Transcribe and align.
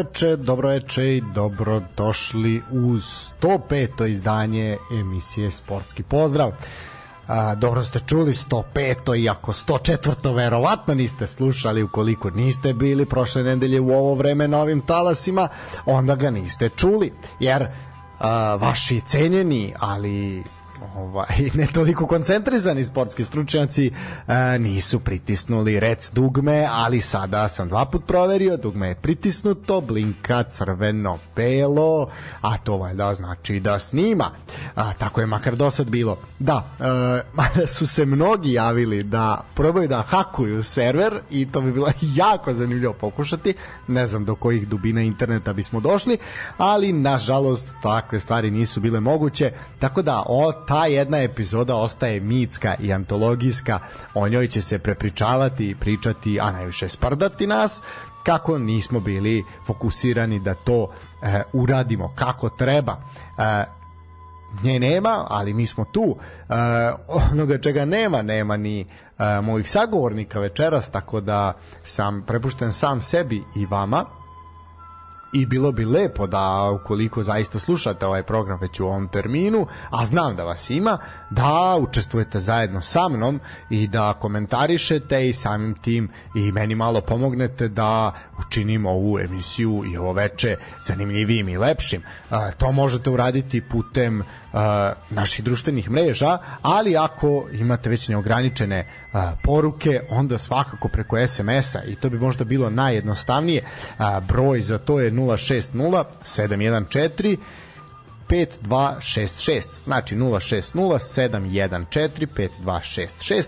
Veče, 0.00 0.36
dobro 0.36 0.68
veče 0.68 1.16
i 1.16 1.22
dobro 1.34 1.82
došli 1.96 2.62
u 2.70 2.98
105. 3.42 4.06
izdanje 4.08 4.76
emisije 5.00 5.50
Sportski 5.50 6.02
pozdrav. 6.02 6.52
A, 7.26 7.54
dobro 7.54 7.82
ste 7.82 8.00
čuli 8.06 8.32
105. 8.32 9.22
iako 9.22 9.52
104. 9.52 10.34
verovatno 10.34 10.94
niste 10.94 11.26
slušali 11.26 11.82
ukoliko 11.82 12.30
niste 12.30 12.72
bili 12.72 13.06
prošle 13.06 13.42
nedelje 13.42 13.80
u 13.80 13.90
ovo 13.90 14.14
vreme 14.14 14.48
na 14.48 14.60
ovim 14.60 14.80
talasima, 14.80 15.48
onda 15.86 16.16
ga 16.16 16.30
niste 16.30 16.68
čuli, 16.68 17.12
jer 17.40 17.66
a, 18.18 18.54
vaši 18.54 19.00
cenjeni, 19.00 19.74
ali 19.78 20.44
ovaj, 20.96 21.26
ne 21.58 21.66
toliko 21.66 22.06
koncentrizani 22.06 22.84
sportski 22.84 23.24
stručnjaci 23.24 23.92
e, 24.28 24.58
nisu 24.58 25.00
pritisnuli 25.00 25.80
rec 25.80 26.12
dugme, 26.12 26.68
ali 26.70 27.00
sada 27.00 27.48
sam 27.48 27.68
dva 27.68 27.84
put 27.84 28.06
proverio, 28.06 28.56
dugme 28.56 28.88
je 28.88 28.94
pritisnuto, 28.94 29.80
blinka 29.80 30.42
crveno 30.42 31.18
belo, 31.36 32.08
a 32.40 32.58
to 32.58 32.76
valjda 32.76 33.14
znači 33.14 33.60
da 33.60 33.78
snima. 33.78 34.30
A, 34.74 34.92
tako 34.92 35.20
je 35.20 35.26
makar 35.26 35.56
do 35.56 35.70
sad 35.70 35.88
bilo. 35.88 36.18
Da, 36.38 36.70
e, 37.60 37.66
su 37.76 37.86
se 37.86 38.06
mnogi 38.06 38.52
javili 38.52 39.02
da 39.02 39.44
probaju 39.54 39.88
da 39.88 40.02
hakuju 40.02 40.62
server 40.62 41.20
i 41.30 41.52
to 41.52 41.60
bi 41.60 41.72
bilo 41.72 41.88
jako 42.14 42.52
zanimljivo 42.52 42.92
pokušati. 42.92 43.54
Ne 43.88 44.06
znam 44.06 44.24
do 44.24 44.34
kojih 44.34 44.68
dubina 44.68 45.02
interneta 45.02 45.52
bismo 45.52 45.80
došli, 45.80 46.18
ali 46.58 46.92
nažalost 46.92 47.68
takve 47.82 48.20
stvari 48.20 48.50
nisu 48.50 48.80
bile 48.80 49.00
moguće. 49.00 49.52
Tako 49.78 50.02
da 50.02 50.22
o 50.26 50.52
ta 50.70 50.86
jedna 50.86 51.22
epizoda 51.22 51.74
ostaje 51.74 52.20
mitska 52.20 52.74
i 52.80 52.92
antologijska, 52.92 53.78
o 54.14 54.28
njoj 54.28 54.46
će 54.46 54.62
se 54.62 54.78
prepričavati 54.78 55.70
i 55.70 55.74
pričati, 55.74 56.40
a 56.40 56.50
najviše 56.50 56.88
sprdati 56.88 57.46
nas, 57.46 57.80
kako 58.22 58.58
nismo 58.58 59.00
bili 59.00 59.44
fokusirani 59.66 60.38
da 60.38 60.54
to 60.54 60.90
e, 61.22 61.42
uradimo 61.52 62.12
kako 62.16 62.48
treba. 62.48 62.96
E, 63.38 63.64
nje 64.62 64.80
nema, 64.80 65.26
ali 65.28 65.54
mi 65.54 65.66
smo 65.66 65.84
tu. 65.84 66.16
E, 66.16 66.54
onoga 67.32 67.58
čega 67.58 67.84
nema, 67.84 68.22
nema 68.22 68.56
ni 68.56 68.80
e, 68.80 69.40
mojih 69.40 69.70
sagovornika 69.70 70.40
večeras, 70.40 70.90
tako 70.90 71.20
da 71.20 71.52
sam 71.84 72.24
prepušten 72.26 72.72
sam 72.72 73.02
sebi 73.02 73.44
i 73.56 73.66
vama 73.66 74.19
i 75.32 75.46
bilo 75.46 75.72
bi 75.72 75.84
lepo 75.84 76.26
da 76.26 76.70
ukoliko 76.70 77.22
zaista 77.22 77.58
slušate 77.58 78.06
ovaj 78.06 78.22
program 78.22 78.58
već 78.60 78.80
u 78.80 78.86
ovom 78.86 79.08
terminu, 79.08 79.66
a 79.90 80.06
znam 80.06 80.36
da 80.36 80.44
vas 80.44 80.70
ima, 80.70 80.98
da 81.30 81.76
učestvujete 81.80 82.40
zajedno 82.40 82.80
sa 82.80 83.08
mnom 83.08 83.40
i 83.70 83.86
da 83.86 84.12
komentarišete 84.12 85.28
i 85.28 85.32
samim 85.32 85.74
tim 85.74 86.08
i 86.34 86.52
meni 86.52 86.74
malo 86.74 87.00
pomognete 87.00 87.68
da 87.68 88.12
učinimo 88.46 88.90
ovu 88.90 89.18
emisiju 89.18 89.84
i 89.92 89.96
ovo 89.96 90.12
veče 90.12 90.56
zanimljivijim 90.82 91.48
i 91.48 91.58
lepšim. 91.58 92.02
To 92.58 92.72
možete 92.72 93.10
uraditi 93.10 93.60
putem 93.60 94.22
naših 95.10 95.44
društvenih 95.44 95.90
mreža, 95.90 96.38
ali 96.62 96.96
ako 96.96 97.48
imate 97.52 97.90
već 97.90 98.08
neograničene 98.08 98.86
poruke, 99.42 100.00
onda 100.10 100.38
svakako 100.38 100.88
preko 100.88 101.26
SMS-a 101.26 101.82
i 101.86 101.94
to 101.94 102.10
bi 102.10 102.18
možda 102.18 102.44
bilo 102.44 102.70
najjednostavnije. 102.70 103.64
Broj 104.28 104.60
za 104.60 104.78
to 104.78 105.00
je 105.00 105.12
060 105.12 106.04
714 106.24 107.36
5266 108.28 109.62
znači 109.84 110.16
060 110.16 110.74
714 110.96 112.26
5266 112.62 113.44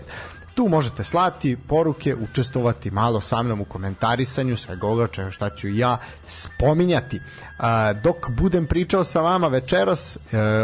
Tu 0.55 0.67
možete 0.67 1.03
slati 1.03 1.57
poruke, 1.67 2.15
učestvovati 2.15 2.91
malo 2.91 3.21
sa 3.21 3.43
mnom 3.43 3.61
u 3.61 3.65
komentarisanju 3.65 4.57
svega 4.57 4.87
ovoga 4.87 5.07
čega 5.07 5.31
šta 5.31 5.49
ću 5.49 5.69
ja 5.69 5.97
spominjati. 6.27 7.21
A, 7.63 7.93
dok 7.93 8.29
budem 8.29 8.65
pričao 8.65 9.03
sa 9.03 9.21
vama 9.21 9.47
večeras 9.47 10.15
e, 10.15 10.19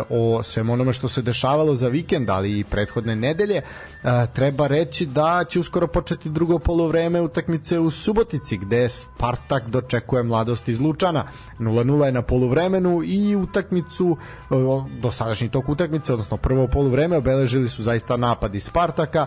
o 0.10 0.44
svem 0.44 0.70
onome 0.70 0.94
što 0.94 1.08
se 1.08 1.22
dešavalo 1.22 1.76
za 1.76 1.88
vikend, 1.88 2.30
ali 2.30 2.60
i 2.60 2.64
prethodne 2.64 3.16
nedelje, 3.16 3.62
a, 4.04 4.26
treba 4.26 4.68
reći 4.68 5.06
da 5.06 5.44
će 5.50 5.60
uskoro 5.60 5.88
početi 5.88 6.30
drugo 6.30 6.60
polovreme 6.60 7.22
utakmice 7.22 7.80
u 7.80 7.92
Subotici, 7.92 8.58
gde 8.58 8.90
Spartak 8.90 9.70
dočekuje 9.70 10.24
mladost 10.24 10.68
iz 10.68 10.80
Lučana. 10.80 11.24
0-0 11.60 12.06
je 12.06 12.12
na 12.12 12.22
poluvremenu 12.22 13.02
i 13.06 13.36
utakmicu, 13.36 14.18
e, 14.52 14.56
do 15.02 15.12
sadašnji 15.12 15.50
tok 15.50 15.70
utakmice, 15.70 16.14
odnosno 16.14 16.38
prvo 16.38 16.68
poluvreme, 16.68 17.18
obeležili 17.18 17.70
su 17.70 17.84
zaista 17.84 18.18
napad 18.18 18.56
iz 18.56 18.64
Spartaka, 18.64 19.26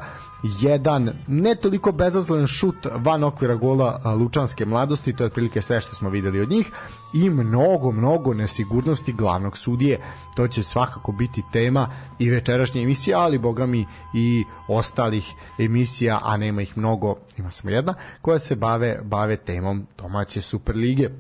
jedan 0.60 1.10
ne 1.26 1.54
toliko 1.54 1.92
bezazlen 1.92 2.46
šut 2.46 2.86
van 2.94 3.24
okvira 3.24 3.54
gola 3.54 4.14
Lučanske 4.20 4.66
mladosti, 4.66 5.16
to 5.16 5.24
je 5.24 5.26
otprilike 5.26 5.62
sve 5.62 5.80
što 5.80 5.94
smo 5.94 6.10
videli 6.10 6.40
od 6.40 6.50
njih 6.50 6.72
i 7.14 7.30
mnogo, 7.30 7.92
mnogo 7.92 8.34
nesigurnosti 8.34 9.12
glavnog 9.12 9.58
sudije. 9.58 10.00
To 10.36 10.48
će 10.48 10.62
svakako 10.62 11.12
biti 11.12 11.42
tema 11.52 11.88
i 12.18 12.30
večerašnje 12.30 12.82
emisije, 12.82 13.14
ali 13.14 13.38
boga 13.38 13.66
mi 13.66 13.86
i 14.14 14.44
ostalih 14.68 15.32
emisija, 15.58 16.20
a 16.22 16.36
nema 16.36 16.62
ih 16.62 16.78
mnogo, 16.78 17.16
ima 17.38 17.50
samo 17.50 17.70
jedna, 17.70 17.94
koja 18.22 18.38
se 18.38 18.56
bave, 18.56 19.00
bave 19.04 19.36
temom 19.36 19.86
domaće 19.98 20.42
Superlige 20.42 21.10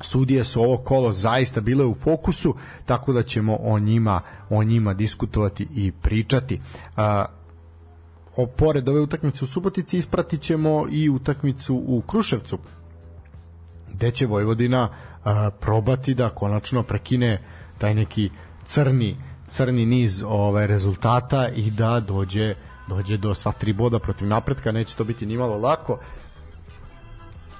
sudije 0.00 0.44
su 0.44 0.62
ovo 0.62 0.76
kolo 0.76 1.12
zaista 1.12 1.60
bile 1.60 1.84
u 1.84 1.94
fokusu, 1.94 2.54
tako 2.84 3.12
da 3.12 3.22
ćemo 3.22 3.58
o 3.62 3.78
njima, 3.78 4.20
o 4.50 4.64
njima 4.64 4.94
diskutovati 4.94 5.68
i 5.74 5.92
pričati. 5.92 6.60
Uh, 6.96 7.02
o, 8.36 8.46
pored 8.46 8.88
ove 8.88 9.00
utakmice 9.00 9.44
u 9.44 9.48
Subotici 9.48 9.98
ispratit 9.98 10.40
ćemo 10.40 10.86
i 10.90 11.10
utakmicu 11.10 11.82
u 11.86 12.02
Kruševcu 12.06 12.58
gde 13.94 14.10
će 14.10 14.26
Vojvodina 14.26 14.88
a, 15.24 15.50
probati 15.60 16.14
da 16.14 16.30
konačno 16.30 16.82
prekine 16.82 17.38
taj 17.78 17.94
neki 17.94 18.30
crni 18.64 19.16
crni 19.48 19.86
niz 19.86 20.22
ove 20.26 20.66
rezultata 20.66 21.48
i 21.48 21.70
da 21.70 22.00
dođe 22.00 22.54
dođe 22.88 23.16
do 23.16 23.34
sva 23.34 23.52
tri 23.52 23.72
boda 23.72 23.98
protiv 23.98 24.28
napretka, 24.28 24.72
neće 24.72 24.96
to 24.96 25.04
biti 25.04 25.26
nimalo 25.26 25.58
lako. 25.58 25.98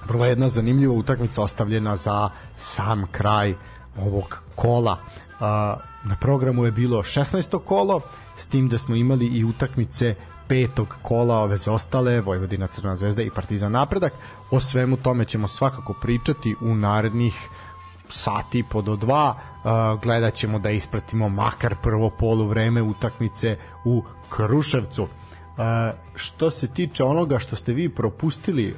Vrlo 0.08 0.24
jedna 0.24 0.48
zanimljiva 0.48 0.94
utakmica 0.94 1.42
ostavljena 1.42 1.96
za 1.96 2.30
sam 2.56 3.06
kraj 3.12 3.54
ovog 3.96 4.42
kola. 4.54 4.98
A, 5.40 5.76
na 6.04 6.16
programu 6.16 6.64
je 6.64 6.72
bilo 6.72 7.02
16. 7.02 7.58
kolo, 7.64 8.00
s 8.36 8.46
tim 8.46 8.68
da 8.68 8.78
smo 8.78 8.94
imali 8.94 9.26
i 9.26 9.44
utakmice 9.44 10.14
petog 10.48 10.96
kola 11.02 11.38
ove 11.38 11.56
ostale, 11.66 12.20
Vojvodina 12.20 12.66
Crna 12.66 12.96
zvezda 12.96 13.22
i 13.22 13.30
Partizan 13.30 13.72
napredak. 13.72 14.12
O 14.50 14.60
svemu 14.60 14.96
tome 14.96 15.24
ćemo 15.24 15.48
svakako 15.48 15.94
pričati 16.00 16.54
u 16.60 16.74
narednih 16.74 17.48
sati 18.08 18.64
po 18.70 18.82
do 18.82 18.96
dva. 18.96 19.36
Gledat 20.02 20.34
ćemo 20.34 20.58
da 20.58 20.70
ispratimo 20.70 21.28
makar 21.28 21.74
prvo 21.82 22.10
polu 22.10 22.46
vreme 22.46 22.82
utakmice 22.82 23.56
u 23.84 24.02
Kruševcu. 24.28 25.08
Što 26.14 26.50
se 26.50 26.68
tiče 26.68 27.04
onoga 27.04 27.38
što 27.38 27.56
ste 27.56 27.72
vi 27.72 27.88
propustili 27.88 28.76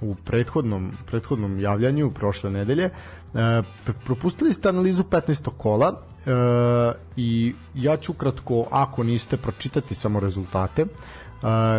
u 0.00 0.14
prethodnom 0.14 0.92
prethodnom 1.06 1.60
javljanju 1.60 2.10
prošle 2.10 2.50
nedelje 2.50 2.84
e, 2.84 2.90
propustili 4.04 4.52
ste 4.52 4.68
analizu 4.68 5.02
15. 5.02 5.50
kola 5.56 5.92
e, 5.92 6.30
i 7.16 7.54
ja 7.74 7.96
ću 7.96 8.12
kratko 8.12 8.66
ako 8.70 9.02
niste 9.02 9.36
pročitati 9.36 9.94
samo 9.94 10.20
rezultate 10.20 10.82
e, 10.82 10.86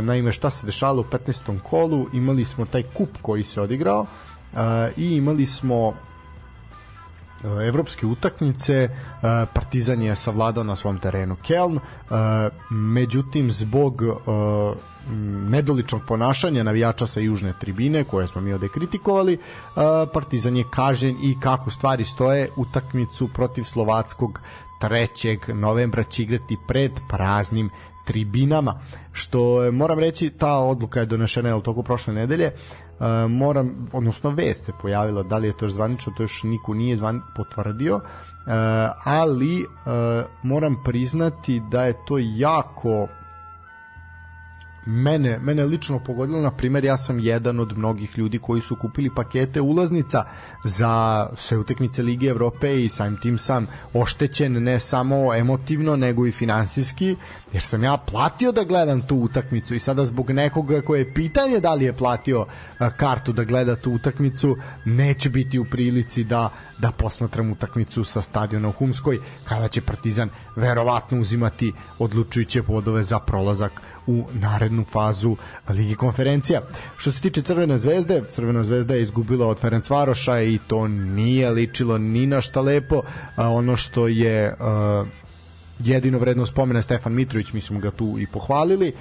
naime 0.02 0.32
šta 0.32 0.50
se 0.50 0.66
dešavalo 0.66 1.02
u 1.02 1.06
15. 1.06 1.60
kolu 1.60 2.06
imali 2.14 2.46
smo 2.46 2.66
taj 2.66 2.84
kup 2.84 3.10
koji 3.22 3.44
se 3.44 3.62
odigrao 3.62 4.06
e, 4.06 4.58
i 4.98 5.16
imali 5.16 5.46
smo 5.46 5.94
evropske 7.44 8.06
utakmice 8.06 8.74
e, 8.74 8.90
Partizan 9.54 10.02
je 10.02 10.16
savladao 10.16 10.64
na 10.64 10.76
svom 10.76 11.00
terenu 11.00 11.36
Keln 11.36 11.78
e, 11.78 11.80
međutim 12.70 13.52
zbog 13.52 14.02
nedoličnog 15.50 16.02
ponašanja 16.08 16.64
navijača 16.64 17.08
sa 17.08 17.20
južne 17.20 17.54
tribine 17.60 18.04
koje 18.04 18.28
smo 18.28 18.42
mi 18.42 18.54
ovde 18.54 18.68
kritikovali 18.74 19.38
Partizan 20.14 20.58
je 20.58 20.64
kažen 20.72 21.18
i 21.22 21.36
kako 21.40 21.72
stvari 21.72 22.06
stoje 22.06 22.50
utakmicu 22.58 23.30
protiv 23.34 23.64
Slovackog 23.64 24.40
3. 24.82 25.54
novembra 25.54 26.04
će 26.04 26.24
igrati 26.24 26.58
pred 26.68 26.92
praznim 27.10 27.70
tribinama 28.06 28.80
što 29.12 29.72
moram 29.72 30.00
reći 30.00 30.30
ta 30.30 30.58
odluka 30.58 31.00
je 31.00 31.06
donešena 31.06 31.58
u 31.58 31.62
toku 31.62 31.84
prošle 31.84 32.14
nedelje 32.14 32.52
Uh, 32.52 32.87
moram, 33.30 33.88
odnosno 33.94 34.30
vest 34.30 34.66
se 34.66 34.74
pojavila, 34.82 35.24
da 35.24 35.38
li 35.38 35.48
je 35.48 35.58
to 35.58 35.66
još 35.66 35.72
zvanično, 35.72 36.14
to 36.18 36.24
još 36.24 36.44
niko 36.44 36.74
nije 36.74 36.98
zvan, 36.98 37.22
potvrdio, 37.36 37.96
uh, 37.96 38.02
ali 39.06 39.66
uh, 39.66 39.70
moram 40.44 40.76
priznati 40.86 41.62
da 41.72 41.86
je 41.86 42.06
to 42.06 42.18
jako 42.18 43.08
mene, 44.88 45.40
mene 45.40 45.66
lično 45.66 46.00
pogodilo, 46.00 46.42
na 46.42 46.52
primjer, 46.52 46.86
ja 46.86 46.98
sam 46.98 47.20
jedan 47.20 47.60
od 47.60 47.78
mnogih 47.78 48.18
ljudi 48.18 48.40
koji 48.40 48.62
su 48.62 48.76
kupili 48.76 49.10
pakete 49.16 49.62
ulaznica 49.62 50.24
za 50.64 51.28
sve 51.38 51.58
utekmice 51.58 52.04
Lige 52.04 52.28
Evrope 52.28 52.84
i 52.84 52.90
samim 52.90 53.18
tim 53.22 53.38
sam 53.38 53.68
oštećen 53.94 54.64
ne 54.64 54.80
samo 54.80 55.36
emotivno, 55.36 55.96
nego 55.96 56.28
i 56.28 56.32
finansijski, 56.32 57.16
jer 57.54 57.64
sam 57.64 57.84
ja 57.84 57.98
platio 57.98 58.52
da 58.52 58.64
gledam 58.64 59.02
tu 59.02 59.16
utakmicu 59.16 59.76
i 59.76 59.80
sada 59.80 60.06
zbog 60.06 60.32
nekoga 60.32 60.82
koje 60.82 61.00
je 61.00 61.14
pitanje 61.14 61.60
da 61.60 61.74
li 61.74 61.86
je 61.86 61.94
platio 61.94 62.46
kartu 62.98 63.34
da 63.34 63.44
gleda 63.44 63.76
tu 63.76 63.92
utakmicu, 63.92 64.58
neću 64.86 65.30
biti 65.30 65.60
u 65.60 65.66
prilici 65.66 66.24
da, 66.24 66.50
da 66.78 66.92
posmatram 66.92 67.52
utakmicu 67.52 68.04
sa 68.04 68.22
stadiona 68.22 68.70
u 68.70 68.72
Humskoj, 68.72 69.20
kada 69.44 69.68
će 69.68 69.82
Partizan 69.82 70.30
verovatno 70.58 71.22
uzimati 71.22 71.74
odlučujuće 72.00 72.64
podove 72.64 73.04
za 73.04 73.20
prolazak 73.20 73.82
u 74.08 74.24
narednu 74.34 74.86
fazu 74.92 75.36
Ligi 75.70 75.96
konferencija. 75.96 76.62
Što 76.98 77.12
se 77.12 77.22
tiče 77.22 77.42
Crvene 77.42 77.78
zvezde, 77.78 78.24
Crvena 78.32 78.64
zvezda 78.64 78.96
je 78.96 79.02
izgubila 79.02 79.48
od 79.48 79.60
Ferencvaroša 79.60 80.42
i 80.42 80.60
to 80.68 80.88
nije 80.88 81.50
ličilo 81.50 81.98
ni 81.98 82.26
na 82.26 82.42
šta 82.42 82.62
lepo. 82.62 83.02
A 83.36 83.50
ono 83.50 83.76
što 83.76 84.08
je 84.08 84.54
uh, 84.60 85.08
jedino 85.80 86.20
vredno 86.20 86.46
spomena 86.46 86.82
Stefan 86.82 87.14
Mitrović, 87.14 87.54
mi 87.54 87.62
smo 87.62 87.80
ga 87.80 87.92
tu 87.92 88.16
i 88.20 88.28
pohvalili, 88.28 88.94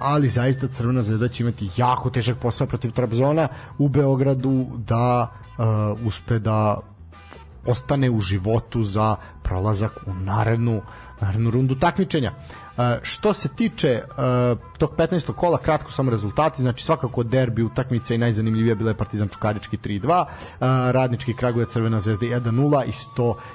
ali 0.00 0.28
zaista 0.28 0.68
Crvena 0.68 1.02
zvezda 1.02 1.28
će 1.28 1.42
imati 1.42 1.70
jako 1.76 2.10
težak 2.10 2.38
posao 2.38 2.66
protiv 2.66 2.90
Trabzona 2.90 3.48
u 3.78 3.88
Beogradu 3.88 4.66
da 4.86 5.32
uspe 6.04 6.38
da 6.38 6.80
ostane 7.66 8.10
u 8.10 8.20
životu 8.20 8.82
za 8.82 9.16
prolazak 9.42 9.92
u 10.06 10.14
narednu 10.14 10.82
narednu 11.20 11.50
rundu 11.50 11.74
takmičenja. 11.74 12.32
Što 13.02 13.32
se 13.32 13.48
tiče 13.48 14.02
uh, 14.04 14.58
tog 14.78 14.90
15. 14.96 15.32
kola, 15.32 15.58
kratko 15.58 15.92
samo 15.92 16.10
rezultati, 16.10 16.62
znači 16.62 16.84
svakako 16.84 17.22
derbi 17.22 17.62
utakmica 17.62 18.14
i 18.14 18.18
najzanimljivija 18.18 18.74
bila 18.74 18.90
je 18.90 18.96
Partizan 18.96 19.28
Čukarički 19.28 19.76
3-2, 19.76 20.24
uh, 20.24 20.26
Radnički 20.90 21.34
Kragujevac 21.34 21.72
Crvena 21.72 22.00
zvezda 22.00 22.26
1-0 22.26 22.84
i 22.84 22.92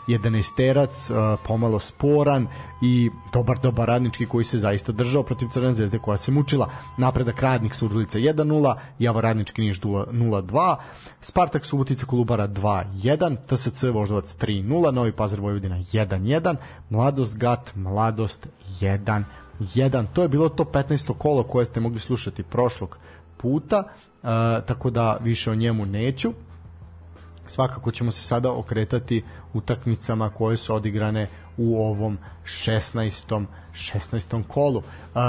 111 0.07 0.55
terac, 0.55 1.09
uh, 1.09 1.17
pomalo 1.47 1.79
sporan 1.79 2.47
i 2.81 3.09
dobar, 3.33 3.57
dobar 3.59 3.87
Radnički 3.87 4.25
koji 4.25 4.45
se 4.45 4.59
zaista 4.59 4.91
držao 4.91 5.23
protiv 5.23 5.47
Crvene 5.49 5.73
zvezde 5.73 5.99
koja 5.99 6.17
se 6.17 6.31
mučila. 6.31 6.69
Napredak 6.97 7.41
Radnik 7.41 7.73
Surdulica 7.73 8.19
1-0, 8.19 8.75
Javo 8.99 9.21
Radnički 9.21 9.61
Niš 9.61 9.81
0-2, 9.81 10.75
Spartak 11.21 11.65
Subotica 11.65 12.05
Kolubara 12.05 12.47
2-1, 12.47 13.37
TSC 13.47 13.83
Voždovac 13.83 14.35
3-0, 14.35 14.91
Novi 14.91 15.11
Pazar 15.11 15.39
Vojvodina 15.39 15.77
1-1, 15.77 16.55
Mladost 16.89 17.37
Gat, 17.37 17.75
Mladost 17.75 18.47
1 18.81 19.23
1. 19.61 20.05
To 20.13 20.21
je 20.21 20.29
bilo 20.29 20.49
to 20.49 20.63
15. 20.63 21.13
kolo 21.17 21.43
koje 21.43 21.65
ste 21.65 21.79
mogli 21.79 21.99
slušati 21.99 22.43
prošlog 22.43 22.97
puta, 23.37 23.83
uh, 23.83 24.29
tako 24.65 24.89
da 24.89 25.17
više 25.21 25.51
o 25.51 25.55
njemu 25.55 25.85
neću. 25.85 26.33
Svakako 27.47 27.91
ćemo 27.91 28.11
se 28.11 28.21
sada 28.21 28.51
okretati 28.51 29.23
utakmicama 29.53 30.29
koje 30.29 30.57
su 30.57 30.75
odigrane 30.75 31.27
u 31.57 31.81
ovom 31.83 32.17
16. 32.65 33.45
16. 33.73 34.43
kolu. 34.47 34.77
Uh, 34.77 35.21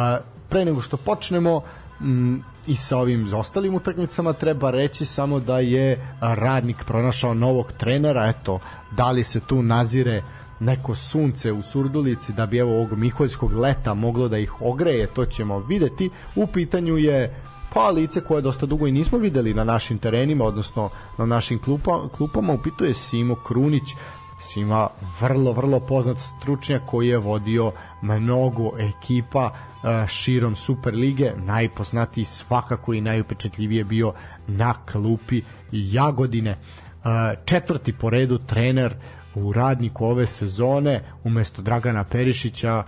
pre 0.48 0.64
nego 0.64 0.80
što 0.80 0.96
počnemo, 0.96 1.62
m, 2.00 2.42
i 2.66 2.76
sa 2.76 2.98
ovim 2.98 3.34
ostalim 3.34 3.74
utakmicama 3.74 4.32
treba 4.32 4.70
reći 4.70 5.04
samo 5.04 5.40
da 5.40 5.58
je 5.58 6.06
radnik 6.20 6.84
pronašao 6.86 7.34
novog 7.34 7.72
trenera, 7.72 8.26
eto, 8.26 8.60
da 8.96 9.10
li 9.10 9.24
se 9.24 9.40
tu 9.40 9.62
nazire 9.62 10.18
uh, 10.18 10.41
neko 10.62 10.94
sunce 10.94 11.52
u 11.52 11.62
Surdulici 11.62 12.32
da 12.32 12.46
bi 12.46 12.58
evo 12.58 12.72
ovog 12.72 12.98
Miholjskog 12.98 13.52
leta 13.52 13.94
moglo 13.94 14.28
da 14.28 14.38
ih 14.38 14.62
ogreje, 14.62 15.06
to 15.06 15.24
ćemo 15.24 15.58
videti. 15.58 16.10
U 16.36 16.46
pitanju 16.46 16.96
je 16.96 17.42
pa 17.74 17.90
lice 17.90 18.20
koje 18.20 18.42
dosta 18.42 18.66
dugo 18.66 18.86
i 18.86 18.92
nismo 18.92 19.18
videli 19.18 19.54
na 19.54 19.64
našim 19.64 19.98
terenima, 19.98 20.44
odnosno 20.44 20.90
na 21.18 21.26
našim 21.26 21.58
klupa, 21.58 22.08
klupama, 22.16 22.52
upituje 22.52 22.90
je 22.90 22.94
Simo 22.94 23.34
Krunić, 23.34 23.94
Sima 24.40 24.88
vrlo, 25.20 25.52
vrlo 25.52 25.80
poznat 25.80 26.16
stručnjak 26.18 26.82
koji 26.86 27.08
je 27.08 27.18
vodio 27.18 27.72
mnogo 28.02 28.70
ekipa 28.78 29.50
uh, 29.50 30.08
širom 30.08 30.56
Super 30.56 30.94
lige, 30.94 31.32
najpoznatiji 31.36 32.24
svakako 32.24 32.94
i 32.94 33.00
najupečetljivije 33.00 33.84
bio 33.84 34.12
na 34.46 34.74
klupi 34.92 35.42
Jagodine. 35.72 36.50
Uh, 36.50 37.06
četvrti 37.44 37.92
po 37.92 38.10
redu 38.10 38.38
trener 38.38 38.94
u 39.34 39.52
radniku 39.52 40.04
ove 40.04 40.26
sezone 40.26 41.04
umesto 41.24 41.62
Dragana 41.62 42.04
Perišića 42.04 42.84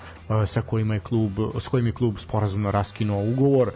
sa 0.47 0.63
kojim 0.63 0.93
je 0.93 1.01
klub 1.01 1.33
s 1.61 1.69
kojim 1.69 1.87
je 1.87 1.93
klub 1.93 2.19
sporazumno 2.19 2.71
raskinuo 2.71 3.31
ugovor 3.31 3.71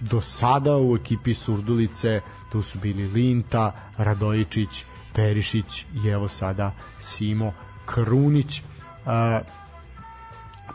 do 0.00 0.20
sada 0.20 0.76
u 0.76 0.96
ekipi 0.96 1.34
Surdulice 1.34 2.20
tu 2.52 2.62
su 2.62 2.78
bili 2.78 3.08
Linta, 3.08 3.72
Radojičić, 3.96 4.84
Perišić 5.14 5.84
i 6.04 6.08
evo 6.08 6.28
sada 6.28 6.72
Simo 7.00 7.52
Krunić. 7.86 8.62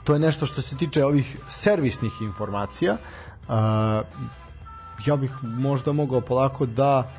To 0.03 0.13
je 0.13 0.19
nešto 0.19 0.45
što 0.45 0.61
se 0.61 0.77
tiče 0.77 1.05
ovih 1.05 1.37
servisnih 1.49 2.11
informacija. 2.21 2.97
Ja 5.05 5.15
bih 5.15 5.31
možda 5.43 5.91
mogao 5.91 6.21
polako 6.21 6.65
da 6.65 7.11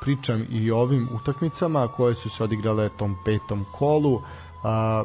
pričam 0.00 0.46
i 0.50 0.70
o 0.70 0.78
ovim 0.78 1.08
utakmicama 1.12 1.88
koje 1.88 2.14
su 2.14 2.30
se 2.30 2.44
odigrale 2.44 2.88
tom 2.88 3.16
petom 3.24 3.64
kolu 3.72 4.22
a, 4.62 5.04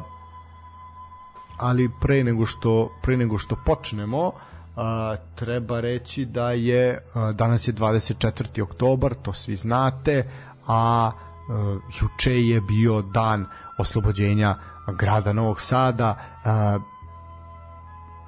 ali 1.58 1.90
pre 2.00 2.24
nego 2.24 2.46
što 2.46 2.90
pre 3.02 3.16
nego 3.16 3.38
što 3.38 3.56
počnemo 3.64 4.32
a, 4.76 5.16
treba 5.34 5.80
reći 5.80 6.24
da 6.24 6.50
je 6.52 6.98
a, 7.14 7.32
danas 7.32 7.68
je 7.68 7.74
24. 7.74 8.62
oktobar 8.62 9.14
to 9.14 9.32
svi 9.32 9.56
znate 9.56 10.30
a, 10.66 11.10
a 11.10 11.10
juče 12.00 12.42
je 12.42 12.60
bio 12.60 13.02
dan 13.02 13.46
oslobođenja 13.78 14.54
grada 14.98 15.32
Novog 15.32 15.60
Sada 15.60 16.18
a, 16.44 16.78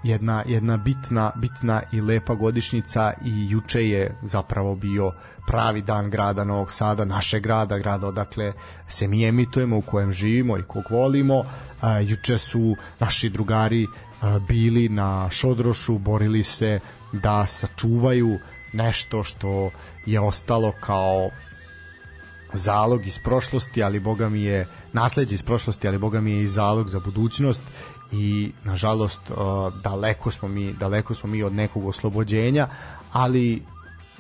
jedna 0.08 0.42
jedna 0.46 0.76
bitna 0.76 1.32
bitna 1.36 1.82
i 1.92 2.00
lepa 2.00 2.34
godišnjica 2.34 3.12
i 3.24 3.50
juče 3.50 3.88
je 3.88 4.14
zapravo 4.22 4.74
bio 4.74 5.12
pravi 5.46 5.82
dan 5.82 6.10
grada 6.10 6.44
Novog 6.44 6.72
Sada, 6.72 7.04
naše 7.04 7.40
grada, 7.40 7.78
grada 7.78 8.06
odakle 8.06 8.52
se 8.88 9.08
mi 9.08 9.24
emitujemo, 9.24 9.78
u 9.78 9.82
kojem 9.82 10.12
živimo 10.12 10.58
i 10.58 10.62
kog 10.62 10.84
volimo. 10.90 11.44
A, 11.80 11.98
juče 12.00 12.38
su 12.38 12.76
naši 13.00 13.28
drugari 13.28 13.86
a, 14.20 14.38
bili 14.38 14.88
na 14.88 15.30
Šodrošu, 15.30 15.98
borili 15.98 16.42
se 16.42 16.80
da 17.12 17.46
sačuvaju 17.46 18.38
nešto 18.72 19.24
što 19.24 19.70
je 20.06 20.20
ostalo 20.20 20.72
kao 20.80 21.30
zalog 22.52 23.06
iz 23.06 23.18
prošlosti, 23.24 23.82
ali 23.82 24.00
boga 24.00 24.28
mi 24.28 24.42
je 24.42 24.66
nasleđe 24.92 25.34
iz 25.34 25.42
prošlosti, 25.42 25.88
ali 25.88 25.98
boga 25.98 26.20
mi 26.20 26.32
je 26.32 26.42
i 26.42 26.48
zalog 26.48 26.88
za 26.88 27.00
budućnost 27.00 27.62
i 28.12 28.52
nažalost 28.64 29.22
daleko 29.82 30.30
smo 30.30 30.48
mi 30.48 30.72
daleko 30.72 31.14
smo 31.14 31.28
mi 31.28 31.42
od 31.42 31.52
nekog 31.52 31.86
oslobođenja, 31.86 32.68
ali 33.12 33.62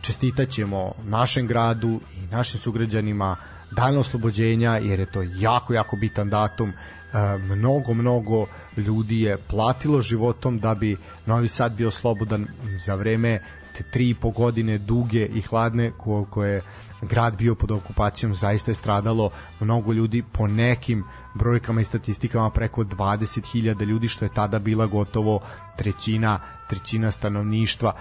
čestitaćemo 0.00 0.92
našem 1.04 1.46
gradu 1.46 2.00
i 2.16 2.26
našim 2.26 2.60
sugrađanima 2.60 3.36
dan 3.70 3.98
oslobođenja 3.98 4.78
jer 4.78 5.00
je 5.00 5.12
to 5.12 5.22
jako 5.22 5.74
jako 5.74 5.96
bitan 5.96 6.30
datum. 6.30 6.68
E, 6.68 7.38
mnogo 7.38 7.94
mnogo 7.94 8.46
ljudi 8.76 9.20
je 9.20 9.36
platilo 9.36 10.00
životom 10.00 10.58
da 10.58 10.74
bi 10.74 10.96
Novi 11.26 11.48
Sad 11.48 11.72
bio 11.72 11.90
slobodan 11.90 12.46
za 12.80 12.94
vreme 12.94 13.40
te 13.76 13.84
tri 13.90 14.08
i 14.08 14.14
po 14.14 14.30
godine 14.30 14.78
duge 14.78 15.26
i 15.26 15.40
hladne 15.40 15.92
koliko 15.98 16.44
je 16.44 16.62
grad 17.02 17.36
bio 17.36 17.54
pod 17.54 17.70
okupacijom 17.70 18.34
zaista 18.34 18.70
je 18.70 18.74
stradalo 18.74 19.30
mnogo 19.60 19.92
ljudi 19.92 20.22
po 20.32 20.46
nekim 20.46 21.04
brojkama 21.34 21.80
i 21.80 21.84
statistikama 21.84 22.50
preko 22.50 22.84
20.000 22.84 23.84
ljudi 23.84 24.08
što 24.08 24.24
je 24.24 24.34
tada 24.34 24.58
bila 24.58 24.86
gotovo 24.86 25.40
trećina 25.76 26.40
trećina 26.68 27.10
stanovništva 27.10 27.92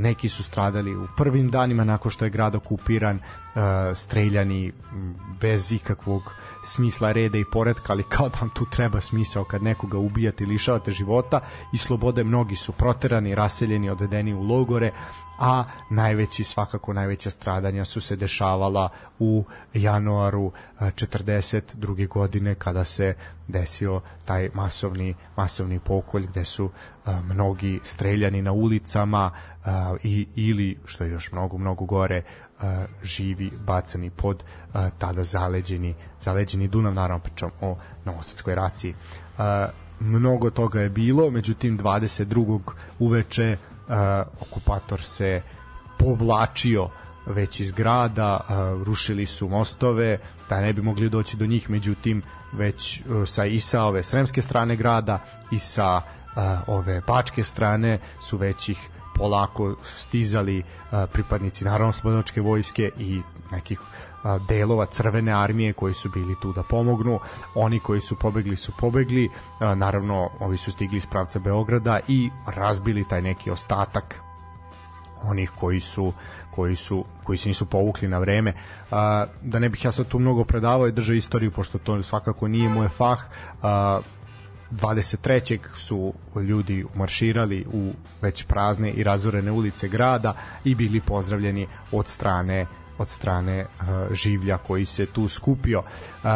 neki 0.00 0.28
su 0.28 0.42
stradali 0.42 0.96
u 0.96 1.06
prvim 1.16 1.50
danima 1.50 1.84
nakon 1.84 2.10
što 2.10 2.24
je 2.24 2.30
grad 2.30 2.54
okupiran 2.54 3.20
streljani 3.94 4.72
bez 5.40 5.72
ikakvog 5.72 6.32
smisla 6.64 7.12
reda 7.12 7.38
i 7.38 7.44
poredka 7.52 7.92
ali 7.92 8.02
kao 8.02 8.28
da 8.28 8.48
tu 8.54 8.66
treba 8.70 9.00
smisao 9.00 9.44
kad 9.44 9.62
nekoga 9.62 9.98
ubijate 9.98 10.44
i 10.44 10.46
lišavate 10.46 10.90
života 10.90 11.40
i 11.72 11.78
slobode 11.78 12.24
mnogi 12.24 12.56
su 12.56 12.72
proterani, 12.72 13.34
raseljeni, 13.34 13.90
odvedeni 13.90 14.34
u 14.34 14.42
logore 14.42 14.90
a 15.38 15.64
najveći 15.90 16.44
svakako 16.44 16.92
najveća 16.92 17.30
stradanja 17.30 17.84
su 17.84 18.00
se 18.00 18.16
dešavala 18.16 18.88
u 19.18 19.44
januaru 19.74 20.52
42. 20.80 22.08
godine 22.08 22.54
kada 22.54 22.84
se 22.84 23.14
desio 23.48 24.00
taj 24.24 24.50
masovni 24.54 25.14
masovni 25.36 25.78
pokolj 25.78 26.26
gde 26.26 26.44
su 26.44 26.70
mnogi 27.24 27.80
streljani 27.84 28.42
na 28.42 28.52
ulicama 28.52 29.30
i 30.02 30.26
ili 30.34 30.78
što 30.84 31.04
je 31.04 31.10
još 31.10 31.32
mnogo 31.32 31.58
mnogo 31.58 31.84
gore 31.84 32.22
živi 33.02 33.50
bacani 33.66 34.10
pod 34.10 34.44
tada 34.98 35.24
zaleđeni 35.24 35.94
zaleđeni 36.20 36.68
Dunav 36.68 36.94
naravno 36.94 37.22
pričam 37.22 37.50
o 37.60 37.76
Novosadskoj 38.04 38.54
raciji 38.54 38.94
mnogo 40.00 40.50
toga 40.50 40.80
je 40.80 40.88
bilo, 40.88 41.30
međutim 41.30 41.78
22. 41.78 42.60
uveče 42.98 43.56
uh, 43.56 43.94
okupator 44.40 45.02
se 45.02 45.42
povlačio 45.98 46.88
već 47.26 47.60
iz 47.60 47.72
grada, 47.72 48.40
uh, 48.40 48.82
rušili 48.82 49.26
su 49.26 49.48
mostove, 49.48 50.18
da 50.48 50.60
ne 50.60 50.72
bi 50.72 50.82
mogli 50.82 51.08
doći 51.08 51.36
do 51.36 51.46
njih, 51.46 51.70
međutim 51.70 52.22
već 52.52 53.00
uh, 53.00 53.28
sa 53.28 53.44
i 53.44 53.60
sa 53.60 53.84
ove 53.84 54.02
sremske 54.02 54.42
strane 54.42 54.76
grada 54.76 55.24
i 55.50 55.58
sa 55.58 55.96
uh, 55.96 56.42
ove 56.66 57.00
bačke 57.06 57.44
strane 57.44 57.98
su 58.20 58.36
već 58.36 58.68
ih 58.68 58.88
polako 59.18 59.74
stizali 59.96 60.58
uh, 60.58 60.98
pripadnici 61.12 61.64
naravno 61.64 61.92
slobodačke 61.92 62.40
vojske 62.40 62.90
i 62.98 63.22
nekih 63.52 63.80
delova 64.48 64.86
crvene 64.86 65.32
armije 65.32 65.72
koji 65.72 65.94
su 65.94 66.08
bili 66.08 66.34
tu 66.42 66.52
da 66.52 66.62
pomognu. 66.62 67.20
Oni 67.54 67.80
koji 67.80 68.00
su 68.00 68.16
pobegli 68.16 68.56
su 68.56 68.72
pobegli. 68.78 69.30
Naravno 69.60 70.30
ovi 70.40 70.56
su 70.56 70.72
stigli 70.72 70.96
iz 70.96 71.06
pravca 71.06 71.38
Beograda 71.38 72.00
i 72.08 72.30
razbili 72.46 73.08
taj 73.08 73.22
neki 73.22 73.50
ostatak 73.50 74.20
onih 75.22 75.52
koji 75.60 75.80
su 75.80 76.12
koji 76.50 76.76
su 76.76 77.04
koji 77.24 77.38
se 77.38 77.48
nisu 77.48 77.66
povukli 77.66 78.08
na 78.08 78.18
vreme. 78.18 78.52
Da 79.42 79.58
ne 79.58 79.68
bih 79.68 79.84
ja 79.84 79.92
sad 79.92 80.08
tu 80.08 80.18
mnogo 80.18 80.44
predavao 80.44 80.88
i 80.88 80.92
držao 80.92 81.14
istoriju 81.14 81.50
pošto 81.50 81.78
to 81.78 82.02
svakako 82.02 82.48
nije 82.48 82.68
moj 82.68 82.88
fah 82.88 83.20
23. 84.70 85.58
su 85.74 86.14
ljudi 86.48 86.84
marširali 86.94 87.66
u 87.72 87.92
već 88.22 88.42
prazne 88.42 88.90
i 88.90 89.04
razorene 89.04 89.50
ulice 89.50 89.88
grada 89.88 90.36
i 90.64 90.74
bili 90.74 91.00
pozdravljeni 91.00 91.66
od 91.92 92.06
strane 92.06 92.66
od 92.98 93.08
strane 93.08 93.60
uh, 93.60 94.14
življa 94.14 94.58
koji 94.58 94.84
se 94.84 95.06
tu 95.06 95.28
skupio. 95.28 95.78
Uh, 95.78 96.30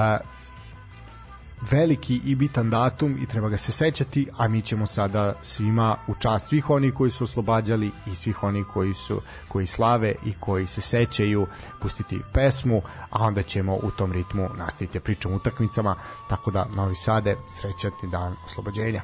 veliki 1.71 2.21
i 2.25 2.35
bitan 2.35 2.71
datum 2.71 3.19
i 3.23 3.27
treba 3.27 3.49
ga 3.49 3.57
se 3.57 3.73
sećati, 3.73 4.29
a 4.39 4.49
mi 4.49 4.63
ćemo 4.63 4.87
sada 4.87 5.35
svima 5.43 5.97
u 6.09 6.15
čast 6.15 6.49
svih 6.49 6.71
oni 6.71 6.91
koji 6.91 7.11
su 7.11 7.25
oslobađali 7.25 7.91
i 8.07 8.17
svih 8.17 8.43
oni 8.43 8.65
koji 8.65 8.95
su 8.95 9.21
koji 9.49 9.67
slave 9.67 10.15
i 10.25 10.33
koji 10.41 10.67
se 10.67 10.81
sećaju 10.81 11.47
pustiti 11.83 12.21
pesmu, 12.33 12.83
a 13.11 13.25
onda 13.25 13.43
ćemo 13.43 13.75
u 13.75 13.91
tom 13.91 14.13
ritmu 14.13 14.49
nastaviti 14.59 14.99
da 14.99 15.05
pričam 15.05 15.35
utakmicama, 15.35 15.95
tako 16.29 16.51
da 16.51 16.67
Novi 16.77 16.95
Sade, 16.95 17.37
srećati 17.49 18.07
dan 18.07 18.35
oslobođenja. 18.47 19.03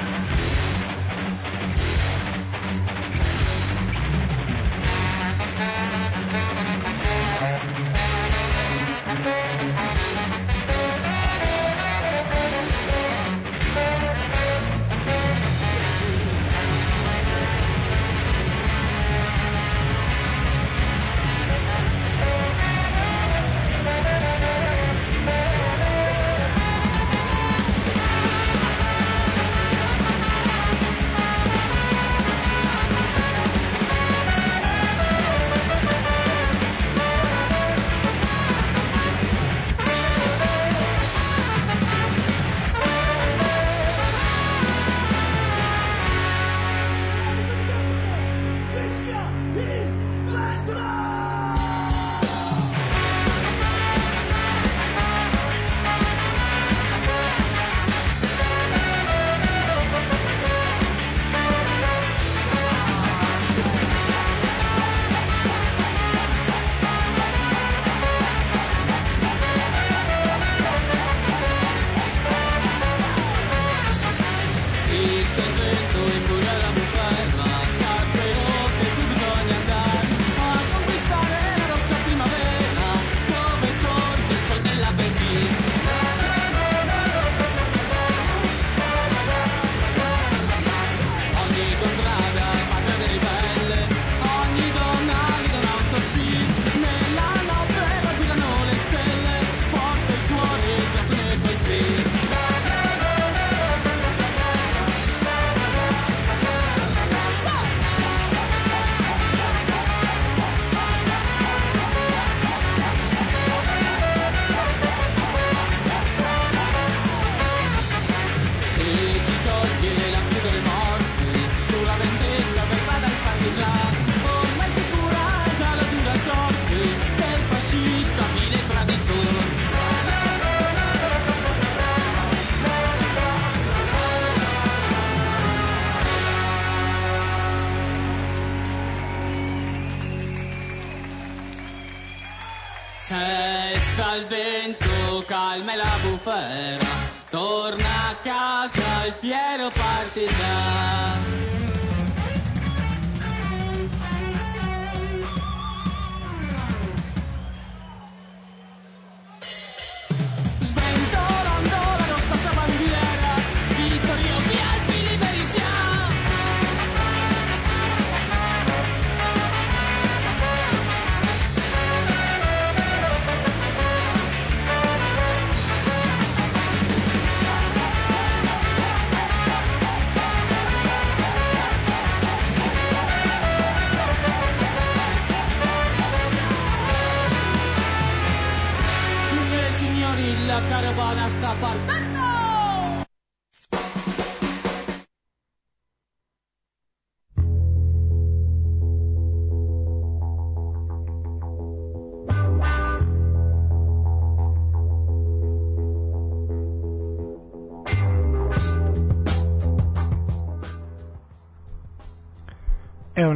Evo 0.00 0.05